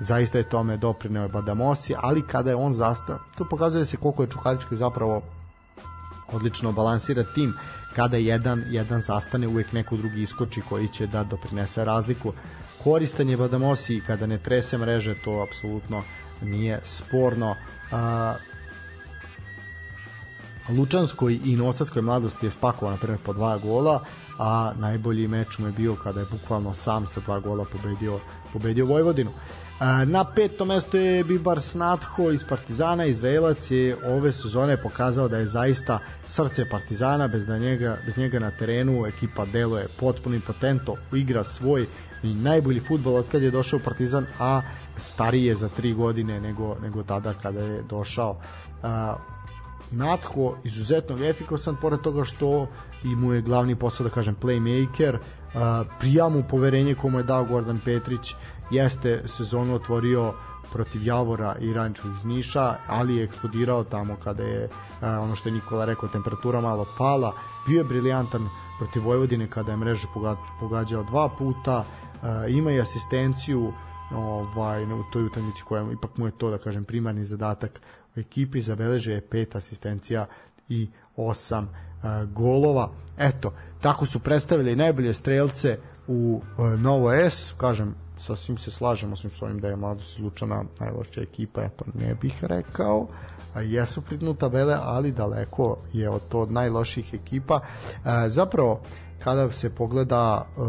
zaista 0.00 0.38
je 0.38 0.48
tome 0.48 0.76
doprineo 0.76 1.28
Badamosi, 1.28 1.94
ali 1.98 2.26
kada 2.26 2.50
je 2.50 2.56
on 2.56 2.74
zastao, 2.74 3.18
to 3.38 3.44
pokazuje 3.44 3.84
se 3.84 3.96
koliko 3.96 4.22
je 4.22 4.28
Čukarički 4.28 4.76
zapravo 4.76 5.22
odlično 6.32 6.72
balansira 6.72 7.22
tim. 7.34 7.54
Kada 7.96 8.16
jedan 8.16 8.64
jedan 8.70 9.00
zastane 9.00 9.48
uvek 9.48 9.72
neko 9.72 9.96
drugi 9.96 10.22
iskoči 10.22 10.60
koji 10.68 10.88
će 10.88 11.06
da 11.06 11.24
doprinese 11.24 11.84
razliku. 11.84 12.32
Koristan 12.84 13.28
je 13.28 13.36
Badamosi 13.36 14.02
kada 14.06 14.26
ne 14.26 14.38
trese 14.38 14.78
mreže 14.78 15.14
to 15.24 15.44
apsolutno 15.48 16.02
nije 16.42 16.80
sporno. 16.84 17.54
A, 17.92 18.34
Lučanskoj 20.68 21.40
i 21.44 21.56
Nosadskoj 21.56 22.02
mladosti 22.02 22.46
je 22.46 22.50
spakovao 22.50 22.90
na 22.90 22.96
primjer 22.96 23.20
po 23.24 23.32
dva 23.32 23.58
gola, 23.58 24.00
a 24.38 24.72
najbolji 24.78 25.28
meč 25.28 25.58
mu 25.58 25.66
je 25.66 25.72
bio 25.72 25.94
kada 25.94 26.20
je 26.20 26.26
bukvalno 26.30 26.74
sam 26.74 27.06
sa 27.06 27.20
dva 27.20 27.40
gola 27.40 27.64
pobedio, 27.64 28.18
pobedio 28.52 28.86
Vojvodinu. 28.86 29.30
Na 30.06 30.24
petom 30.24 30.68
mesto 30.68 30.96
je 30.96 31.24
Bibar 31.24 31.60
Snatho 31.60 32.30
iz 32.32 32.44
Partizana, 32.44 33.04
Izraelac 33.04 33.70
je 33.70 33.96
ove 34.04 34.32
sezone 34.32 34.76
pokazao 34.76 35.28
da 35.28 35.38
je 35.38 35.46
zaista 35.46 35.98
srce 36.26 36.68
Partizana, 36.70 37.28
bez, 37.28 37.46
da 37.46 37.58
njega, 37.58 37.96
bez 38.06 38.18
njega 38.18 38.38
na 38.38 38.50
terenu 38.50 39.06
ekipa 39.06 39.44
deluje 39.44 39.86
potpuno 40.00 40.36
impotento, 40.36 40.94
igra 41.12 41.44
svoj 41.44 41.86
i 42.22 42.34
najbolji 42.34 42.80
futbol 42.80 43.14
od 43.14 43.24
kad 43.32 43.42
je 43.42 43.50
došao 43.50 43.80
Partizan, 43.84 44.26
a 44.38 44.62
stariji 44.96 45.44
je 45.44 45.54
za 45.54 45.68
tri 45.68 45.94
godine 45.94 46.40
nego, 46.40 46.76
nego 46.82 47.02
tada 47.02 47.34
kada 47.34 47.60
je 47.60 47.82
došao. 47.82 48.40
Natko 49.90 50.56
izuzetno 50.64 51.24
efikasan 51.24 51.76
pored 51.80 52.00
toga 52.00 52.24
što 52.24 52.66
i 53.04 53.16
mu 53.16 53.32
je 53.32 53.42
glavni 53.42 53.76
posao 53.76 54.04
da 54.04 54.10
kažem 54.10 54.36
playmaker 54.42 55.18
prija 56.00 56.28
mu 56.28 56.42
poverenje 56.50 56.94
komu 56.94 57.18
je 57.18 57.24
dao 57.24 57.44
Gordon 57.44 57.80
Petrić 57.84 58.34
jeste 58.70 59.22
sezonu 59.26 59.74
otvorio 59.74 60.34
protiv 60.72 61.06
Javora 61.06 61.56
i 61.60 61.72
Rančkog 61.72 62.12
iz 62.12 62.24
Niša, 62.24 62.76
ali 62.86 63.16
je 63.16 63.24
eksplodirao 63.24 63.84
tamo 63.84 64.16
kada 64.24 64.42
je 64.42 64.68
ono 65.02 65.36
što 65.36 65.48
je 65.48 65.52
Nikola 65.52 65.84
rekao 65.84 66.08
temperatura 66.08 66.60
malo 66.60 66.86
pala, 66.98 67.32
bio 67.66 67.78
je 67.78 67.84
briljantan 67.84 68.48
protiv 68.78 69.04
Vojvodine 69.04 69.46
kada 69.46 69.70
je 69.72 69.76
mrežu 69.76 70.08
pogađao 70.60 71.02
dva 71.02 71.28
puta, 71.28 71.84
ima 72.48 72.72
i 72.72 72.80
asistenciju 72.80 73.72
ovaj, 74.14 74.84
u 74.84 75.04
toj 75.12 75.24
utakmici 75.24 75.62
koja 75.62 75.92
ipak 75.92 76.16
mu 76.16 76.26
je 76.26 76.32
to 76.32 76.50
da 76.50 76.58
kažem 76.58 76.84
primarni 76.84 77.24
zadatak 77.24 77.80
u 78.16 78.20
ekipi 78.20 78.60
zabeleže 78.60 79.12
je 79.12 79.20
pet 79.20 79.56
asistencija 79.56 80.26
i 80.68 80.88
osam 81.16 81.64
uh, 81.64 82.30
golova. 82.32 82.90
Eto, 83.18 83.52
tako 83.80 84.06
su 84.06 84.18
predstavili 84.18 84.76
najbolje 84.76 85.14
strelce 85.14 85.78
u 86.08 86.42
uh, 86.58 86.80
Novo 86.80 87.12
S, 87.12 87.54
kažem, 87.56 87.94
sasvim 88.18 88.58
se 88.58 88.70
slažemo 88.70 89.16
s 89.16 89.42
ovim 89.42 89.60
da 89.60 89.68
je 89.68 89.76
Mladost 89.76 90.18
Lučana 90.18 90.64
najlošća 90.80 91.20
ekipa, 91.20 91.62
eto, 91.62 91.84
ne 91.94 92.14
bih 92.14 92.44
rekao, 92.44 93.06
a 93.54 93.60
jesu 93.60 94.02
pridnu 94.02 94.34
tabele, 94.34 94.76
ali 94.82 95.12
daleko 95.12 95.76
je 95.92 96.10
od 96.10 96.28
to 96.28 96.40
od 96.40 96.52
najloših 96.52 97.14
ekipa. 97.14 97.60
E, 97.60 98.28
zapravo, 98.28 98.80
kada 99.24 99.52
se 99.52 99.70
pogleda 99.70 100.46
e, 100.46 100.60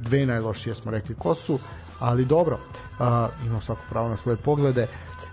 dve 0.00 0.26
najlošije 0.26 0.74
smo 0.74 0.90
rekli 0.90 1.14
ko 1.14 1.34
su, 1.34 1.58
ali 2.00 2.24
dobro, 2.24 2.56
e, 2.56 3.04
ima 3.46 3.60
svako 3.60 3.82
pravo 3.90 4.08
na 4.08 4.16
svoje 4.16 4.36
poglede, 4.36 4.86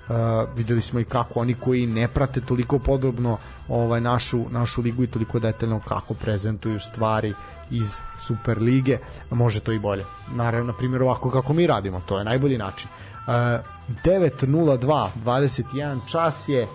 Uh, 0.09 0.15
videli 0.55 0.81
smo 0.81 0.99
i 0.99 1.03
kako 1.03 1.39
oni 1.39 1.53
koji 1.53 1.87
ne 1.87 2.07
prate 2.07 2.41
toliko 2.41 2.79
podrobno 2.79 3.37
ovaj 3.67 4.01
našu 4.01 4.45
našu 4.49 4.81
ligu 4.81 5.03
i 5.03 5.07
toliko 5.07 5.39
detaljno 5.39 5.79
kako 5.87 6.13
prezentuju 6.13 6.79
stvari 6.79 7.33
iz 7.71 7.99
Super 8.19 8.61
lige, 8.61 8.97
može 9.31 9.59
to 9.59 9.71
i 9.71 9.79
bolje. 9.79 10.03
Naravno, 10.31 10.71
na 10.71 10.77
primjer 10.77 11.01
ovako 11.01 11.31
kako 11.31 11.53
mi 11.53 11.67
radimo, 11.67 12.01
to 12.05 12.17
je 12.17 12.23
najbolji 12.23 12.57
način. 12.57 12.89
Uh, 13.27 13.33
9.02, 14.03 15.09
21 15.25 15.99
čas 16.11 16.49
je, 16.49 16.63
uh, 16.63 16.69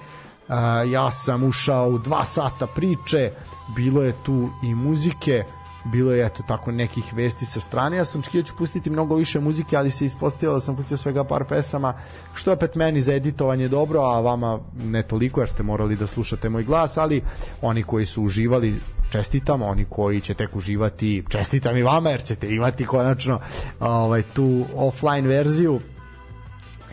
ja 0.91 1.11
sam 1.11 1.45
ušao 1.45 1.89
u 1.89 1.99
2 1.99 2.25
sata 2.25 2.67
priče, 2.67 3.33
bilo 3.77 4.03
je 4.03 4.13
tu 4.25 4.49
i 4.63 4.75
muzike, 4.75 5.45
bilo 5.85 6.13
je 6.13 6.27
eto 6.27 6.43
tako 6.49 6.73
nekih 6.73 7.15
vesti 7.15 7.47
sa 7.47 7.61
strane. 7.61 7.97
Ja 7.97 8.05
sam 8.05 8.21
očekivao 8.21 8.43
da 8.43 8.49
ću 8.49 8.57
pustiti 8.57 8.91
mnogo 8.91 9.15
više 9.15 9.41
muzike, 9.41 9.77
ali 9.77 9.91
se 9.91 10.07
ispostavilo 10.07 10.55
da 10.55 10.61
sam 10.61 10.77
pustio 10.77 10.97
svega 10.97 11.25
par 11.25 11.45
pesama, 11.45 11.95
što 12.35 12.53
opet 12.53 12.75
meni 12.75 13.01
za 13.01 13.15
editovanje 13.15 13.69
dobro, 13.69 14.01
a 14.01 14.21
vama 14.21 14.59
ne 14.83 15.03
toliko 15.03 15.41
jer 15.41 15.49
ste 15.49 15.63
morali 15.63 15.97
da 15.97 16.07
slušate 16.07 16.49
moj 16.49 16.65
glas, 16.65 16.97
ali 16.97 17.23
oni 17.63 17.83
koji 17.83 18.07
su 18.07 18.23
uživali 18.23 18.81
čestitam, 19.11 19.63
oni 19.63 19.85
koji 19.85 20.21
će 20.21 20.35
tek 20.35 20.57
uživati, 20.57 21.25
čestitam 21.29 21.77
i 21.77 21.83
vama 21.83 22.11
jer 22.11 22.25
ćete 22.25 22.51
imati 22.55 22.85
konačno 22.85 23.41
ovaj, 23.81 24.23
tu 24.23 24.65
offline 24.75 25.29
verziju. 25.29 25.81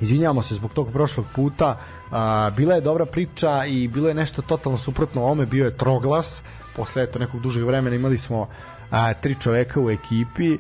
Izvinjavamo 0.02 0.42
se 0.42 0.56
zbog 0.56 0.74
tog 0.74 0.92
prošlog 0.92 1.26
puta, 1.36 1.78
a, 2.12 2.52
bila 2.56 2.76
je 2.76 2.82
dobra 2.82 3.06
priča 3.06 3.66
i 3.66 3.88
bilo 3.88 4.08
je 4.08 4.14
nešto 4.14 4.42
totalno 4.42 4.78
suprotno 4.78 5.24
ome, 5.24 5.46
bio 5.46 5.66
je 5.66 5.78
troglas, 5.78 6.44
posle 6.76 7.04
eto 7.04 7.20
nekog 7.20 7.42
dužeg 7.42 7.64
vremena 7.64 7.96
imali 7.96 8.18
smo 8.18 8.48
a, 8.92 9.14
tri 9.14 9.36
čoveka 9.36 9.80
u 9.82 9.90
ekipi 9.90 10.54
e, 10.54 10.58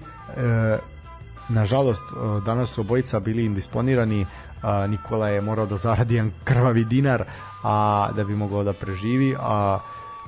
nažalost 1.49 2.01
e, 2.01 2.45
danas 2.45 2.69
su 2.69 2.81
obojica 2.81 3.19
bili 3.19 3.45
indisponirani 3.45 4.25
a, 4.61 4.87
Nikola 4.87 5.27
je 5.29 5.41
morao 5.41 5.65
da 5.65 5.77
zaradi 5.77 6.15
jedan 6.15 6.31
krvavi 6.43 6.83
dinar 6.83 7.23
a 7.63 8.09
da 8.15 8.23
bi 8.23 8.35
mogao 8.35 8.63
da 8.63 8.73
preživi 8.73 9.35
a, 9.39 9.79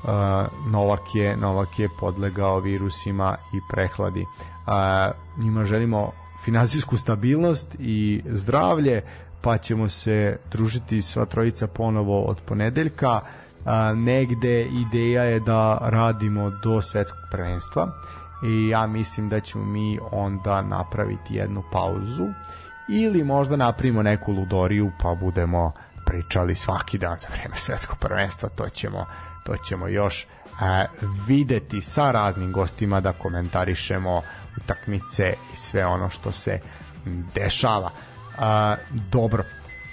a 0.05 0.47
Novak 0.67 1.15
je 1.15 1.37
Novak 1.37 1.79
je 1.79 1.89
podlegao 1.99 2.59
virusima 2.59 3.35
i 3.53 3.59
prehladi. 3.71 4.25
A, 4.67 5.11
njima 5.37 5.65
želimo 5.65 6.11
finansijsku 6.43 6.97
stabilnost 6.97 7.75
i 7.79 8.21
zdravlje 8.25 9.01
pa 9.41 9.57
ćemo 9.57 9.89
se 9.89 10.37
družiti 10.51 11.01
sva 11.01 11.25
trojica 11.25 11.67
ponovo 11.67 12.21
od 12.23 12.41
ponedeljka 12.45 13.21
a, 13.65 13.93
negde 13.93 14.61
ideja 14.61 15.23
je 15.23 15.39
da 15.39 15.77
radimo 15.81 16.49
do 16.49 16.81
svetskog 16.81 17.21
prvenstva 17.31 17.91
i 18.43 18.67
ja 18.67 18.87
mislim 18.87 19.29
da 19.29 19.39
ćemo 19.39 19.65
mi 19.65 19.99
onda 20.11 20.61
napraviti 20.61 21.35
jednu 21.35 21.63
pauzu 21.71 22.27
ili 22.89 23.23
možda 23.23 23.55
napravimo 23.55 24.03
neku 24.03 24.31
ludoriju 24.31 24.91
pa 25.01 25.15
budemo 25.15 25.71
pričali 26.05 26.55
svaki 26.55 26.97
dan 26.97 27.19
za 27.19 27.27
vreme 27.33 27.57
svetskog 27.57 27.97
prvenstva, 27.97 28.49
to 28.49 28.69
ćemo 28.69 29.05
to 29.43 29.57
ćemo 29.57 29.87
još 29.87 30.23
e, 30.23 30.25
videti 31.27 31.81
sa 31.81 32.11
raznim 32.11 32.51
gostima 32.51 33.01
da 33.01 33.13
komentarišemo 33.13 34.21
utakmice 34.57 35.33
i 35.53 35.55
sve 35.55 35.85
ono 35.85 36.09
što 36.09 36.31
se 36.31 36.59
dešava. 37.35 37.91
A, 38.37 38.75
dobro, 39.11 39.43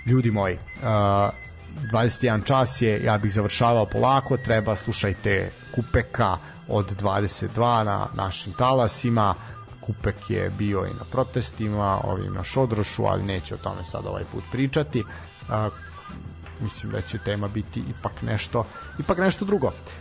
ljudi 0.07 0.31
moji, 0.31 0.59
a, 0.85 1.31
21 1.93 2.45
čas 2.45 2.83
je, 2.83 3.05
ja 3.05 3.19
bih 3.19 3.33
završavao 3.33 3.87
polako, 3.87 4.37
treba 4.37 4.77
slušajte 4.77 5.51
Kupeka 5.75 6.39
od 6.69 7.03
22 7.03 7.85
na 7.85 8.07
našim 8.15 8.53
talasima, 8.53 9.35
Kupek 9.81 10.31
je 10.31 10.51
bio 10.51 10.85
i 10.87 10.95
na 10.99 11.05
protestima, 11.11 12.01
ovim 12.05 12.33
na 12.35 12.45
Šodrošu, 12.45 13.05
ali 13.05 13.23
neće 13.23 13.55
o 13.55 13.59
tome 13.59 13.85
sad 13.85 14.07
ovaj 14.07 14.25
put 14.33 14.45
pričati. 14.53 15.05
A, 15.49 15.69
mislim 16.61 16.93
da 16.93 17.01
će 17.01 17.19
tema 17.19 17.49
biti 17.49 17.83
ipak 17.91 18.23
nešto 18.23 18.65
ipak 18.99 19.19
nešto 19.19 19.45
drugo. 19.45 19.67
Uh, 19.67 19.98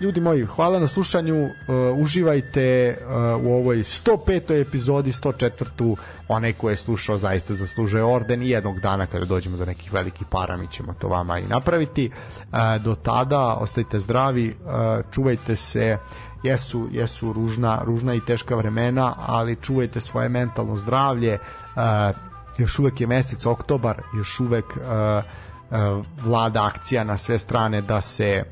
ljudi 0.00 0.20
moji, 0.20 0.44
hvala 0.44 0.78
na 0.78 0.86
slušanju, 0.86 1.44
uh, 1.44 1.50
uživajte 1.98 2.96
uh, 3.00 3.46
u 3.46 3.54
ovoj 3.54 3.76
105. 3.76 4.60
epizodi, 4.60 5.12
104. 5.12 5.96
Onaj 6.28 6.52
ko 6.52 6.70
je 6.70 6.76
slušao 6.76 7.18
zaista 7.18 7.54
zaslužuje 7.54 8.04
orden 8.04 8.42
i 8.42 8.48
jednog 8.48 8.80
dana 8.80 9.06
kada 9.06 9.24
dođemo 9.24 9.56
do 9.56 9.64
nekih 9.64 9.92
velikih 9.92 10.26
para 10.30 10.56
mi 10.56 10.68
ćemo 10.68 10.94
to 10.98 11.08
vama 11.08 11.38
i 11.38 11.46
napraviti. 11.46 12.10
Uh, 12.52 12.58
do 12.84 12.94
tada 12.94 13.54
ostajte 13.54 13.98
zdravi, 13.98 14.56
čuvajte 15.10 15.56
se, 15.56 15.98
jesu, 16.42 16.88
jesu 16.92 17.32
ružna, 17.32 17.82
ružna 17.84 18.14
i 18.14 18.24
teška 18.24 18.54
vremena, 18.54 19.14
ali 19.18 19.56
čuvajte 19.56 20.00
svoje 20.00 20.28
mentalno 20.28 20.76
zdravlje, 20.76 21.38
još 22.58 22.78
uvek 22.78 23.00
je 23.00 23.06
mesec 23.06 23.46
oktobar, 23.46 24.02
još 24.16 24.40
uvek 24.40 24.64
vlada 26.22 26.64
akcija 26.66 27.04
na 27.04 27.18
sve 27.18 27.38
strane 27.38 27.82
da 27.82 28.00
se 28.00 28.44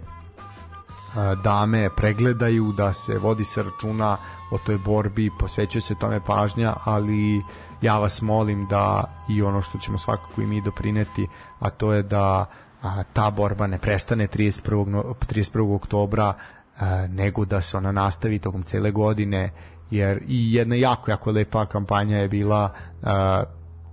dame 1.45 1.91
pregledaju, 1.97 2.73
da 2.73 2.93
se 2.93 3.19
vodi 3.19 3.45
se 3.45 3.63
računa 3.63 4.17
o 4.51 4.59
toj 4.59 4.79
borbi, 4.79 5.31
posvećuje 5.39 5.83
se 5.83 5.95
tome 5.95 6.21
pažnja, 6.27 6.75
ali 6.85 7.43
ja 7.83 7.99
vas 7.99 8.23
molim 8.23 8.67
da 8.67 9.05
i 9.29 9.43
ono 9.43 9.63
što 9.63 9.79
ćemo 9.79 9.99
svakako 9.99 10.43
i 10.43 10.47
mi 10.47 10.61
doprineti, 10.61 11.27
a 11.59 11.71
to 11.71 11.93
je 11.93 12.03
da 12.03 12.47
a, 12.83 13.03
ta 13.13 13.31
borba 13.31 13.67
ne 13.67 13.79
prestane 13.79 14.29
31. 14.29 15.15
31. 15.29 15.75
oktobra, 15.75 16.35
nego 17.09 17.45
da 17.45 17.61
se 17.61 17.77
ona 17.77 17.93
nastavi 17.93 18.39
tokom 18.39 18.63
cele 18.63 18.91
godine, 18.91 19.51
jer 19.91 20.23
i 20.27 20.55
jedna 20.55 20.75
jako, 20.75 21.11
jako 21.11 21.31
lepa 21.31 21.67
kampanja 21.67 22.19
je 22.19 22.29
bila 22.29 22.71
a, 23.03 23.43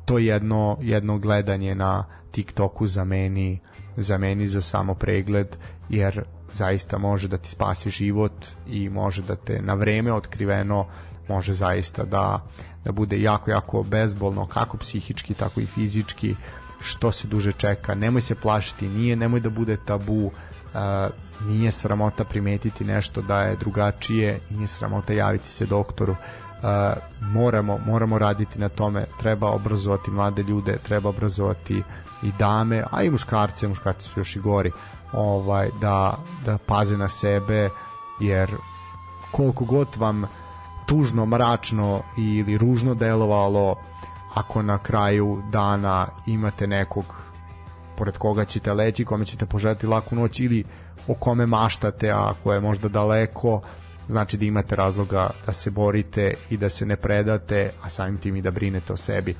to 0.05 0.17
jedno, 0.17 0.77
jedno 0.81 1.17
gledanje 1.17 1.75
na 1.75 2.05
TikToku 2.31 2.87
zameni, 2.87 3.59
zameni 3.97 4.47
za 4.47 4.61
samo 4.61 4.93
pregled, 4.93 5.55
jer 5.89 6.23
zaista 6.57 6.97
može 6.97 7.27
da 7.27 7.37
ti 7.37 7.49
spasi 7.49 7.89
život 7.89 8.45
i 8.67 8.89
može 8.89 9.21
da 9.21 9.35
te 9.35 9.61
na 9.61 9.73
vreme 9.73 10.13
otkriveno 10.13 10.85
može 11.29 11.53
zaista 11.53 12.03
da, 12.03 12.45
da 12.85 12.91
bude 12.91 13.21
jako, 13.21 13.51
jako 13.51 13.83
bezbolno, 13.83 14.45
kako 14.45 14.77
psihički, 14.77 15.33
tako 15.33 15.61
i 15.61 15.65
fizički, 15.65 16.35
što 16.79 17.11
se 17.11 17.27
duže 17.27 17.51
čeka. 17.51 17.95
Nemoj 17.95 18.21
se 18.21 18.35
plašiti, 18.35 18.87
nije, 18.87 19.15
nemoj 19.15 19.39
da 19.39 19.49
bude 19.49 19.77
tabu, 19.85 20.25
uh, 20.25 20.31
nije 21.47 21.71
sramota 21.71 22.23
primetiti 22.23 22.85
nešto 22.85 23.21
da 23.21 23.41
je 23.41 23.55
drugačije, 23.55 24.39
nije 24.49 24.67
sramota 24.67 25.13
javiti 25.13 25.49
se 25.49 25.65
doktoru, 25.65 26.11
uh, 26.11 26.17
moramo, 27.21 27.79
moramo 27.85 28.17
raditi 28.17 28.59
na 28.59 28.69
tome, 28.69 29.05
treba 29.19 29.51
obrazovati 29.51 30.11
mlade 30.11 30.43
ljude, 30.43 30.77
treba 30.77 31.09
obrazovati 31.09 31.83
i 32.23 32.31
dame, 32.39 32.83
a 32.91 33.03
i 33.03 33.09
muškarce, 33.09 33.67
muškarci 33.67 34.09
su 34.09 34.19
još 34.19 34.35
i 34.35 34.39
gori, 34.39 34.71
ovaj, 35.13 35.69
da, 35.81 36.17
da 36.45 36.57
paze 36.57 36.97
na 36.97 37.09
sebe, 37.09 37.69
jer 38.19 38.55
koliko 39.31 39.65
god 39.65 39.87
vam 39.97 40.25
tužno, 40.85 41.25
mračno 41.25 42.01
ili 42.17 42.57
ružno 42.57 42.93
delovalo, 42.93 43.75
ako 44.33 44.61
na 44.61 44.77
kraju 44.77 45.41
dana 45.51 46.07
imate 46.27 46.67
nekog 46.67 47.05
pored 47.97 48.17
koga 48.17 48.45
ćete 48.45 48.73
leći, 48.73 49.05
kome 49.05 49.25
ćete 49.25 49.45
poželjati 49.45 49.87
laku 49.87 50.15
noć 50.15 50.39
ili 50.39 50.63
o 51.07 51.13
kome 51.13 51.45
maštate, 51.45 52.11
a 52.11 52.33
ko 52.43 52.53
je 52.53 52.59
možda 52.59 52.87
daleko, 52.87 53.61
znači 54.07 54.37
da 54.37 54.45
imate 54.45 54.75
razloga 54.75 55.29
da 55.45 55.53
se 55.53 55.71
borite 55.71 56.33
i 56.49 56.57
da 56.57 56.69
se 56.69 56.85
ne 56.85 56.95
predate, 56.95 57.69
a 57.83 57.89
samim 57.89 58.17
tim 58.17 58.35
i 58.35 58.41
da 58.41 58.51
brinete 58.51 58.93
o 58.93 58.97
sebi. 58.97 59.35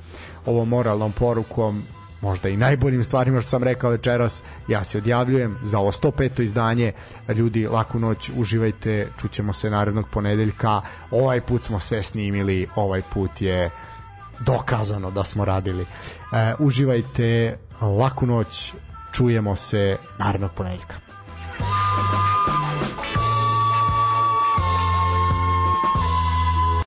Ovo 0.46 0.64
moralnom 0.64 1.12
porukom 1.12 1.82
možda 2.20 2.48
i 2.48 2.56
najboljim 2.56 3.04
stvarima 3.04 3.40
što 3.40 3.50
sam 3.50 3.62
rekao 3.62 3.90
večeras, 3.90 4.42
ja 4.68 4.84
se 4.84 4.98
odjavljujem 4.98 5.58
za 5.62 5.78
ovo 5.78 5.92
105. 5.92 6.42
izdanje, 6.42 6.92
ljudi, 7.34 7.66
laku 7.66 7.98
noć, 7.98 8.30
uživajte, 8.36 9.08
čućemo 9.20 9.52
se 9.52 9.70
narednog 9.70 10.08
ponedeljka, 10.10 10.80
ovaj 11.10 11.40
put 11.40 11.62
smo 11.62 11.80
sve 11.80 12.02
snimili, 12.02 12.68
ovaj 12.76 13.02
put 13.14 13.42
je 13.42 13.70
dokazano 14.40 15.10
da 15.10 15.24
smo 15.24 15.44
radili. 15.44 15.82
E, 15.82 16.54
uživajte, 16.58 17.58
laku 17.80 18.26
noć, 18.26 18.74
čujemo 19.12 19.56
se 19.56 19.96
narednog 20.18 20.50
ponedeljka. 20.52 20.94